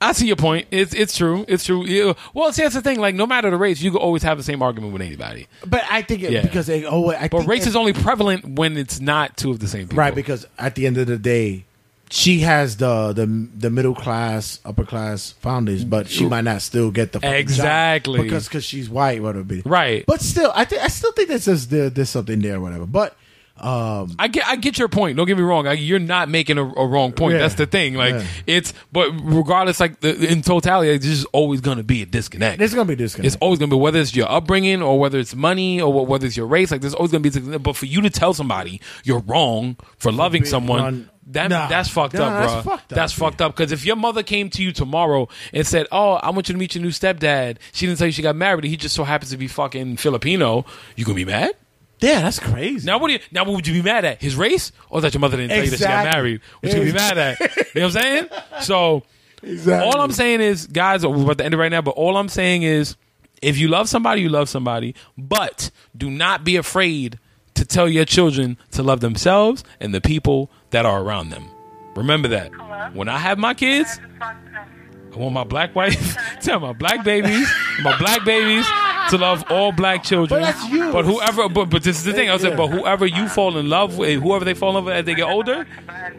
I 0.00 0.12
see 0.12 0.26
your 0.28 0.36
point. 0.36 0.68
It's 0.70 0.94
it's 0.94 1.16
true. 1.16 1.44
It's 1.48 1.64
true. 1.64 1.84
Yeah. 1.84 2.12
Well, 2.32 2.52
see, 2.52 2.62
that's 2.62 2.74
the 2.76 2.82
thing. 2.82 3.00
Like, 3.00 3.16
no 3.16 3.26
matter 3.26 3.50
the 3.50 3.56
race, 3.56 3.80
you 3.80 3.90
can 3.90 3.98
always 4.00 4.22
have 4.22 4.36
the 4.38 4.44
same 4.44 4.62
argument 4.62 4.92
with 4.92 5.02
anybody. 5.02 5.48
But 5.66 5.82
I 5.90 6.02
think 6.02 6.22
it, 6.22 6.30
Yeah. 6.30 6.42
because 6.42 6.68
they, 6.68 6.84
oh, 6.84 7.10
I 7.10 7.26
But 7.26 7.38
think 7.38 7.50
race 7.50 7.66
is 7.66 7.74
only 7.74 7.92
prevalent 7.92 8.44
when 8.58 8.76
it's 8.76 9.00
not 9.00 9.36
two 9.36 9.50
of 9.50 9.58
the 9.58 9.66
same 9.66 9.88
people. 9.88 9.98
right 9.98 10.14
because 10.14 10.46
at 10.58 10.76
the 10.76 10.86
end 10.86 10.98
of 10.98 11.08
the 11.08 11.18
day. 11.18 11.64
She 12.10 12.40
has 12.40 12.76
the, 12.78 13.12
the 13.12 13.26
the 13.26 13.68
middle 13.70 13.94
class, 13.94 14.60
upper 14.64 14.84
class 14.84 15.32
founders, 15.32 15.84
but 15.84 16.08
she 16.08 16.26
might 16.26 16.44
not 16.44 16.62
still 16.62 16.90
get 16.90 17.12
the 17.12 17.20
Exactly. 17.36 18.22
because 18.22 18.48
because 18.48 18.64
she's 18.64 18.88
white, 18.88 19.22
whatever. 19.22 19.40
it 19.40 19.48
be. 19.48 19.62
Right. 19.64 20.04
But 20.06 20.20
still, 20.22 20.50
I 20.54 20.64
think 20.64 20.82
I 20.82 20.88
still 20.88 21.12
think 21.12 21.28
that 21.28 21.42
says 21.42 21.68
there, 21.68 21.90
there's 21.90 22.08
something 22.10 22.40
there, 22.40 22.60
whatever. 22.60 22.86
But 22.86 23.14
um, 23.58 24.14
I 24.20 24.28
get 24.28 24.46
I 24.46 24.56
get 24.56 24.78
your 24.78 24.88
point. 24.88 25.16
Don't 25.16 25.26
get 25.26 25.36
me 25.36 25.42
wrong. 25.42 25.64
Like, 25.66 25.80
you're 25.82 25.98
not 25.98 26.28
making 26.28 26.56
a, 26.58 26.62
a 26.64 26.86
wrong 26.86 27.12
point. 27.12 27.34
Yeah. 27.34 27.40
That's 27.40 27.56
the 27.56 27.66
thing. 27.66 27.94
Like 27.94 28.14
Yeah. 28.14 28.24
it's 28.46 28.72
but 28.92 29.10
regardless, 29.22 29.78
like 29.80 30.00
the, 30.00 30.30
in 30.32 30.42
totality, 30.42 30.96
there's 30.96 31.16
just 31.18 31.26
always 31.32 31.60
gonna 31.60 31.82
be 31.82 32.02
a 32.02 32.06
disconnect. 32.06 32.58
there's 32.58 32.72
gonna 32.72 32.86
be 32.86 32.94
disconnect. 32.96 33.26
It's 33.26 33.36
always 33.42 33.58
gonna 33.58 33.70
be 33.70 33.76
whether 33.76 33.98
it's 34.00 34.14
your 34.14 34.30
upbringing 34.30 34.80
or 34.80 34.98
whether 34.98 35.18
it's 35.18 35.34
money 35.34 35.80
or 35.80 36.06
whether 36.06 36.24
it's 36.26 36.36
your 36.36 36.46
race. 36.46 36.70
Like 36.70 36.80
there's 36.80 36.94
always 36.94 37.10
gonna 37.10 37.20
be. 37.22 37.28
a 37.30 37.32
disconnect. 37.32 37.62
But 37.64 37.76
for 37.76 37.86
you 37.86 38.00
to 38.02 38.10
tell 38.10 38.32
somebody 38.32 38.80
you're 39.04 39.20
wrong 39.20 39.76
for 39.98 40.10
loving 40.12 40.44
someone. 40.46 41.10
That, 41.32 41.50
Nah. 41.50 41.68
that's 41.68 41.88
fucked 41.90 42.14
Nah, 42.14 42.24
up, 42.26 42.32
bro. 42.32 42.40
that's 42.40 42.64
fucked 42.66 42.92
up, 42.92 42.96
That's 42.96 43.12
fucked 43.12 43.42
up. 43.42 43.54
Because 43.56 43.70
if 43.70 43.84
your 43.84 43.96
mother 43.96 44.22
came 44.22 44.48
to 44.50 44.62
you 44.62 44.72
tomorrow 44.72 45.28
and 45.52 45.66
said, 45.66 45.86
"Oh, 45.92 46.12
I 46.14 46.30
want 46.30 46.48
you 46.48 46.54
to 46.54 46.58
meet 46.58 46.74
your 46.74 46.82
new 46.82 46.90
stepdad," 46.90 47.58
she 47.72 47.86
didn't 47.86 47.98
tell 47.98 48.06
you 48.06 48.12
she 48.12 48.22
got 48.22 48.34
married. 48.34 48.64
and 48.64 48.70
He 48.70 48.76
just 48.78 48.94
so 48.94 49.04
happens 49.04 49.30
to 49.32 49.36
be 49.36 49.46
fucking 49.46 49.98
Filipino. 49.98 50.64
You 50.96 51.04
gonna 51.04 51.16
be 51.16 51.24
mad? 51.26 51.52
yeah, 52.00 52.20
that's 52.22 52.38
crazy. 52.38 52.86
Now 52.86 52.98
what 52.98 53.08
do 53.08 53.14
you 53.14 53.18
now 53.32 53.44
what 53.44 53.54
would 53.56 53.66
you 53.66 53.74
be 53.74 53.82
mad 53.82 54.04
at? 54.06 54.22
His 54.22 54.36
race 54.36 54.72
or 54.88 55.00
that 55.02 55.12
your 55.12 55.20
mother 55.20 55.36
didn't 55.36 55.50
tell 55.50 55.64
you 55.64 55.70
that 55.70 55.76
she 55.78 55.84
got 55.84 56.06
Exactly. 56.06 56.16
married? 56.22 56.40
What 56.60 56.72
you 56.72 56.78
gonna 56.78 56.92
be 56.92 56.96
mad 56.96 57.18
at? 57.18 57.40
You 57.40 57.46
know 57.46 57.86
what 57.88 57.96
I'm 57.96 58.02
saying? 58.02 58.28
So 58.62 59.02
Exactly. 59.42 59.86
all 59.88 60.00
I'm 60.00 60.12
saying 60.12 60.40
is, 60.40 60.66
guys, 60.66 61.04
we're 61.06 61.22
about 61.22 61.38
to 61.38 61.44
end 61.44 61.54
it 61.54 61.58
right 61.58 61.70
now, 61.70 61.82
but 61.82 61.90
all 61.92 62.16
I'm 62.16 62.28
saying 62.28 62.62
is 62.62 62.96
if 63.42 63.58
you 63.58 63.68
love 63.68 63.88
somebody, 63.88 64.22
you 64.22 64.28
love 64.30 64.48
somebody. 64.48 64.94
But 65.16 65.70
do 65.96 66.10
not 66.10 66.42
be 66.44 66.56
afraid 66.56 67.18
to 67.54 67.64
tell 67.64 67.88
your 67.88 68.04
children 68.04 68.56
to 68.72 68.82
love 68.84 69.00
themselves 69.00 69.64
and 69.80 69.92
the 69.92 70.00
people 70.00 70.50
that 70.70 70.86
are 70.86 71.02
around 71.02 71.30
them. 71.30 71.48
Remember 71.94 72.28
that. 72.28 72.50
When 72.94 73.08
I 73.08 73.18
have 73.18 73.38
my 73.38 73.54
kids, 73.54 73.98
I 74.20 75.16
want 75.16 75.34
my 75.34 75.44
black 75.44 75.74
wife, 75.74 76.16
tell 76.40 76.60
my 76.60 76.72
black 76.72 77.04
babies, 77.04 77.48
my 77.82 77.98
black 77.98 78.24
babies 78.24 78.64
to 79.10 79.18
love 79.18 79.44
all 79.50 79.72
black 79.72 80.04
children. 80.04 80.40
But 80.40 80.52
that's 80.52 80.68
you. 80.70 80.92
But 80.92 81.04
whoever, 81.04 81.48
but, 81.48 81.70
but 81.70 81.82
this 81.82 81.96
is 81.96 82.04
the 82.04 82.12
thing. 82.12 82.28
I 82.28 82.34
was 82.34 82.42
saying, 82.42 82.56
but 82.56 82.68
whoever 82.68 83.06
you 83.06 83.28
fall 83.28 83.56
in 83.58 83.68
love 83.68 83.98
with, 83.98 84.22
whoever 84.22 84.44
they 84.44 84.54
fall 84.54 84.70
in 84.70 84.74
love 84.76 84.84
with 84.84 84.94
as 84.94 85.04
they 85.06 85.14
get 85.14 85.28
older, 85.28 85.66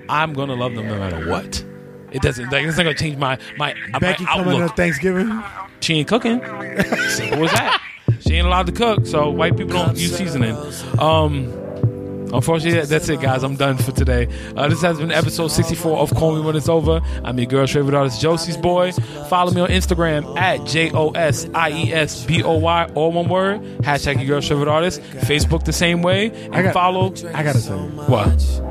I'm 0.09 0.33
gonna 0.33 0.55
love 0.55 0.75
them 0.75 0.87
no 0.87 0.97
matter 0.97 1.29
what. 1.29 1.63
It 2.11 2.21
doesn't 2.21 2.51
like 2.51 2.65
it's 2.65 2.77
not 2.77 2.83
gonna 2.83 2.95
change 2.95 3.17
my 3.17 3.37
my, 3.57 3.75
Becky 3.99 4.23
my 4.23 4.33
coming 4.33 4.53
outlook. 4.55 4.71
to 4.71 4.75
Thanksgiving. 4.75 5.43
She 5.79 5.95
ain't 5.95 6.07
cooking. 6.07 6.39
Simple 7.09 7.45
as 7.45 7.51
that. 7.51 7.81
She 8.21 8.35
ain't 8.35 8.47
allowed 8.47 8.65
to 8.65 8.71
cook, 8.71 9.05
so 9.05 9.29
white 9.29 9.55
people 9.55 9.73
don't 9.73 9.97
use 9.97 10.17
seasoning. 10.17 10.57
Um, 10.99 11.53
unfortunately, 12.33 12.81
that's 12.85 13.09
it, 13.09 13.21
guys. 13.21 13.43
I'm 13.43 13.55
done 13.55 13.77
for 13.77 13.91
today. 13.91 14.27
Uh, 14.55 14.67
this 14.67 14.81
has 14.81 14.97
been 14.99 15.11
episode 15.11 15.49
64 15.49 15.97
of 15.97 16.13
Call 16.15 16.35
Me 16.35 16.41
When 16.41 16.55
It's 16.55 16.69
Over. 16.69 17.01
I'm 17.23 17.37
your 17.37 17.47
girl's 17.47 17.71
favorite 17.71 17.95
artist, 17.95 18.21
Josie's 18.21 18.57
Boy. 18.57 18.91
Follow 19.29 19.51
me 19.51 19.61
on 19.61 19.69
Instagram 19.69 20.37
at 20.37 20.65
J 20.65 20.91
O 20.93 21.09
S 21.11 21.47
I 21.53 21.71
E 21.71 21.93
S 21.93 22.25
B 22.25 22.43
O 22.43 22.57
Y, 22.57 22.89
all 22.95 23.11
one 23.11 23.27
word. 23.29 23.61
Hashtag 23.81 24.17
your 24.17 24.25
girl's 24.25 24.47
favorite 24.47 24.67
artist. 24.69 25.01
Facebook 25.01 25.65
the 25.65 25.73
same 25.73 26.01
way. 26.01 26.27
And 26.45 26.55
I 26.55 26.63
got- 26.63 26.73
follow. 26.73 27.13
I 27.33 27.43
gotta 27.43 27.59
say, 27.59 27.73
What? 27.73 28.61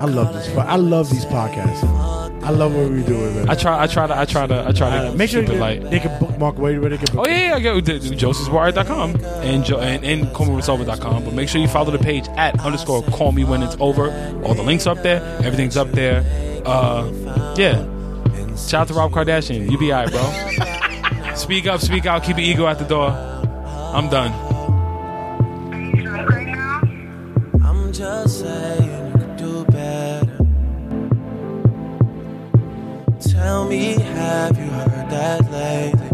I 0.00 0.06
love 0.06 0.32
this. 0.32 0.56
I 0.56 0.76
love 0.76 1.10
these 1.10 1.24
podcasts. 1.26 2.29
I 2.42 2.50
love 2.50 2.74
what 2.74 2.90
we 2.90 3.02
do 3.02 3.18
with 3.18 3.36
it. 3.36 3.48
I 3.50 3.54
try. 3.54 3.82
I 3.82 3.86
try 3.86 4.06
to. 4.06 4.18
I 4.18 4.24
try 4.24 4.46
to. 4.46 4.66
I 4.68 4.72
try 4.72 4.90
to 4.90 5.08
Uh, 5.10 5.14
make 5.14 5.28
sure 5.30 5.42
keep 5.42 5.50
it 5.50 5.52
they, 5.54 5.58
light. 5.60 5.90
they 5.90 6.00
can 6.00 6.18
bookmark 6.18 6.56
where, 6.58 6.80
where 6.80 6.88
they 6.88 6.96
can. 6.96 7.18
Oh 7.18 7.24
yeah, 7.26 7.48
yeah, 7.48 7.54
I 7.56 7.60
get 7.60 7.74
josiesboyart.com 7.84 9.16
and 9.42 9.62
jo- 9.64 9.78
and, 9.78 10.02
and 10.04 10.26
callmewhenitsover.com. 10.28 11.24
But 11.24 11.34
make 11.34 11.48
sure 11.50 11.60
you 11.60 11.68
follow 11.68 11.90
the 11.90 11.98
page 11.98 12.28
at 12.36 12.58
underscore 12.60 13.02
call 13.02 13.32
me 13.32 13.44
when 13.44 13.62
it's 13.62 13.76
over. 13.78 14.10
All 14.44 14.54
the 14.54 14.62
links 14.62 14.86
up 14.86 15.02
there. 15.02 15.22
Everything's 15.44 15.76
up 15.76 15.90
there. 15.92 16.24
Uh, 16.64 17.10
yeah. 17.56 17.84
Shout 18.56 18.82
out 18.82 18.88
to 18.88 18.94
Rob 18.94 19.12
Kardashian. 19.12 19.70
You 19.70 19.76
be 19.78 19.92
alright, 19.92 20.10
bro. 20.10 21.34
speak 21.34 21.66
up, 21.66 21.80
speak 21.80 22.06
out. 22.06 22.22
Keep 22.24 22.38
your 22.38 22.46
ego 22.46 22.66
at 22.66 22.78
the 22.78 22.84
door. 22.86 23.10
I'm 23.10 24.08
done. 24.08 24.32
I'm 27.62 27.92
just 27.92 28.40
saying 28.40 28.79
Tell 33.50 33.64
me, 33.64 33.94
have 33.94 34.56
you 34.56 34.66
heard 34.66 35.10
that 35.10 35.50
lately? 35.50 36.10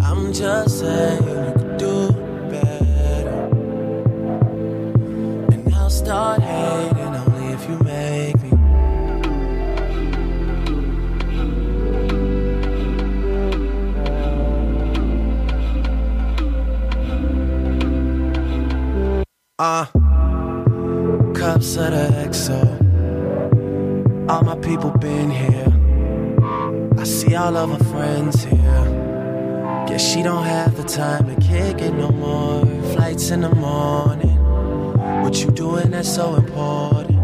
I'm 0.00 0.32
just 0.32 0.78
saying 0.78 1.22
you 1.28 1.52
could 1.52 1.76
do 1.76 2.12
better. 2.48 3.40
And 5.52 5.74
I'll 5.74 5.90
start 5.90 6.40
hating 6.40 7.14
only 7.22 7.52
if 7.52 7.68
you 7.68 7.78
make 7.80 8.40
me. 8.42 8.50
Uh, 19.58 19.84
cups 21.34 21.76
of 21.76 21.90
the 21.90 22.08
XO. 22.30 22.77
All 24.28 24.42
my 24.42 24.56
people 24.56 24.90
been 24.90 25.30
here. 25.30 25.72
I 26.98 27.04
see 27.04 27.34
all 27.34 27.56
of 27.56 27.70
her 27.70 27.84
friends 27.84 28.44
here. 28.44 29.84
Guess 29.88 30.06
she 30.12 30.22
don't 30.22 30.44
have 30.44 30.76
the 30.76 30.84
time 30.84 31.34
to 31.34 31.40
kick 31.40 31.80
it 31.80 31.92
no 31.92 32.10
more. 32.10 32.66
Flights 32.92 33.30
in 33.30 33.40
the 33.40 33.54
morning. 33.54 34.36
What 35.22 35.42
you 35.42 35.50
doing 35.50 35.92
that's 35.92 36.14
so 36.14 36.34
important? 36.34 37.18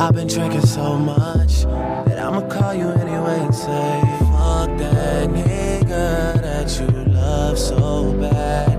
I've 0.00 0.14
been 0.14 0.26
drinking 0.26 0.64
so 0.64 0.96
much 0.96 1.64
that 1.64 2.18
I'ma 2.18 2.48
call 2.48 2.72
you 2.72 2.88
anyway 2.88 3.38
and 3.40 3.54
say, 3.54 4.00
Fuck 4.20 4.70
that 4.78 5.28
nigga 5.28 6.40
that 6.40 6.80
you 6.80 7.12
love 7.12 7.58
so 7.58 8.14
bad. 8.14 8.70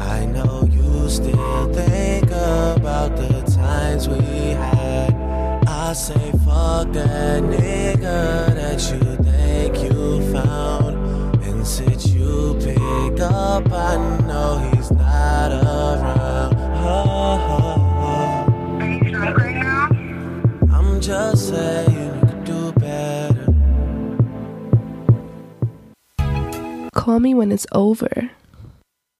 I 0.00 0.24
know 0.26 0.68
you 0.70 1.10
still 1.10 1.72
think 1.72 2.26
about 2.30 3.16
the. 3.16 3.37
I 5.88 5.94
say, 5.94 6.32
fuck 6.44 6.92
that 6.92 7.42
nigga 7.44 8.54
that 8.54 8.78
you 8.92 9.00
think 9.24 9.82
you 9.82 10.20
found. 10.34 10.98
And 11.44 11.66
since 11.66 12.06
you 12.08 12.58
pick 12.60 13.18
up, 13.20 13.72
I 13.72 13.96
know 14.26 14.58
he's 14.70 14.90
not 14.90 15.50
around. 15.50 16.54
Oh, 16.84 17.40
oh, 17.48 17.80
oh. 18.04 18.44
I'm 20.70 21.00
just 21.00 21.48
saying 21.48 21.90
you 21.90 22.12
could 22.20 22.44
do 22.44 22.72
better. 22.72 23.46
Call 26.92 27.18
me 27.18 27.32
when 27.32 27.50
it's 27.50 27.66
over. 27.72 28.30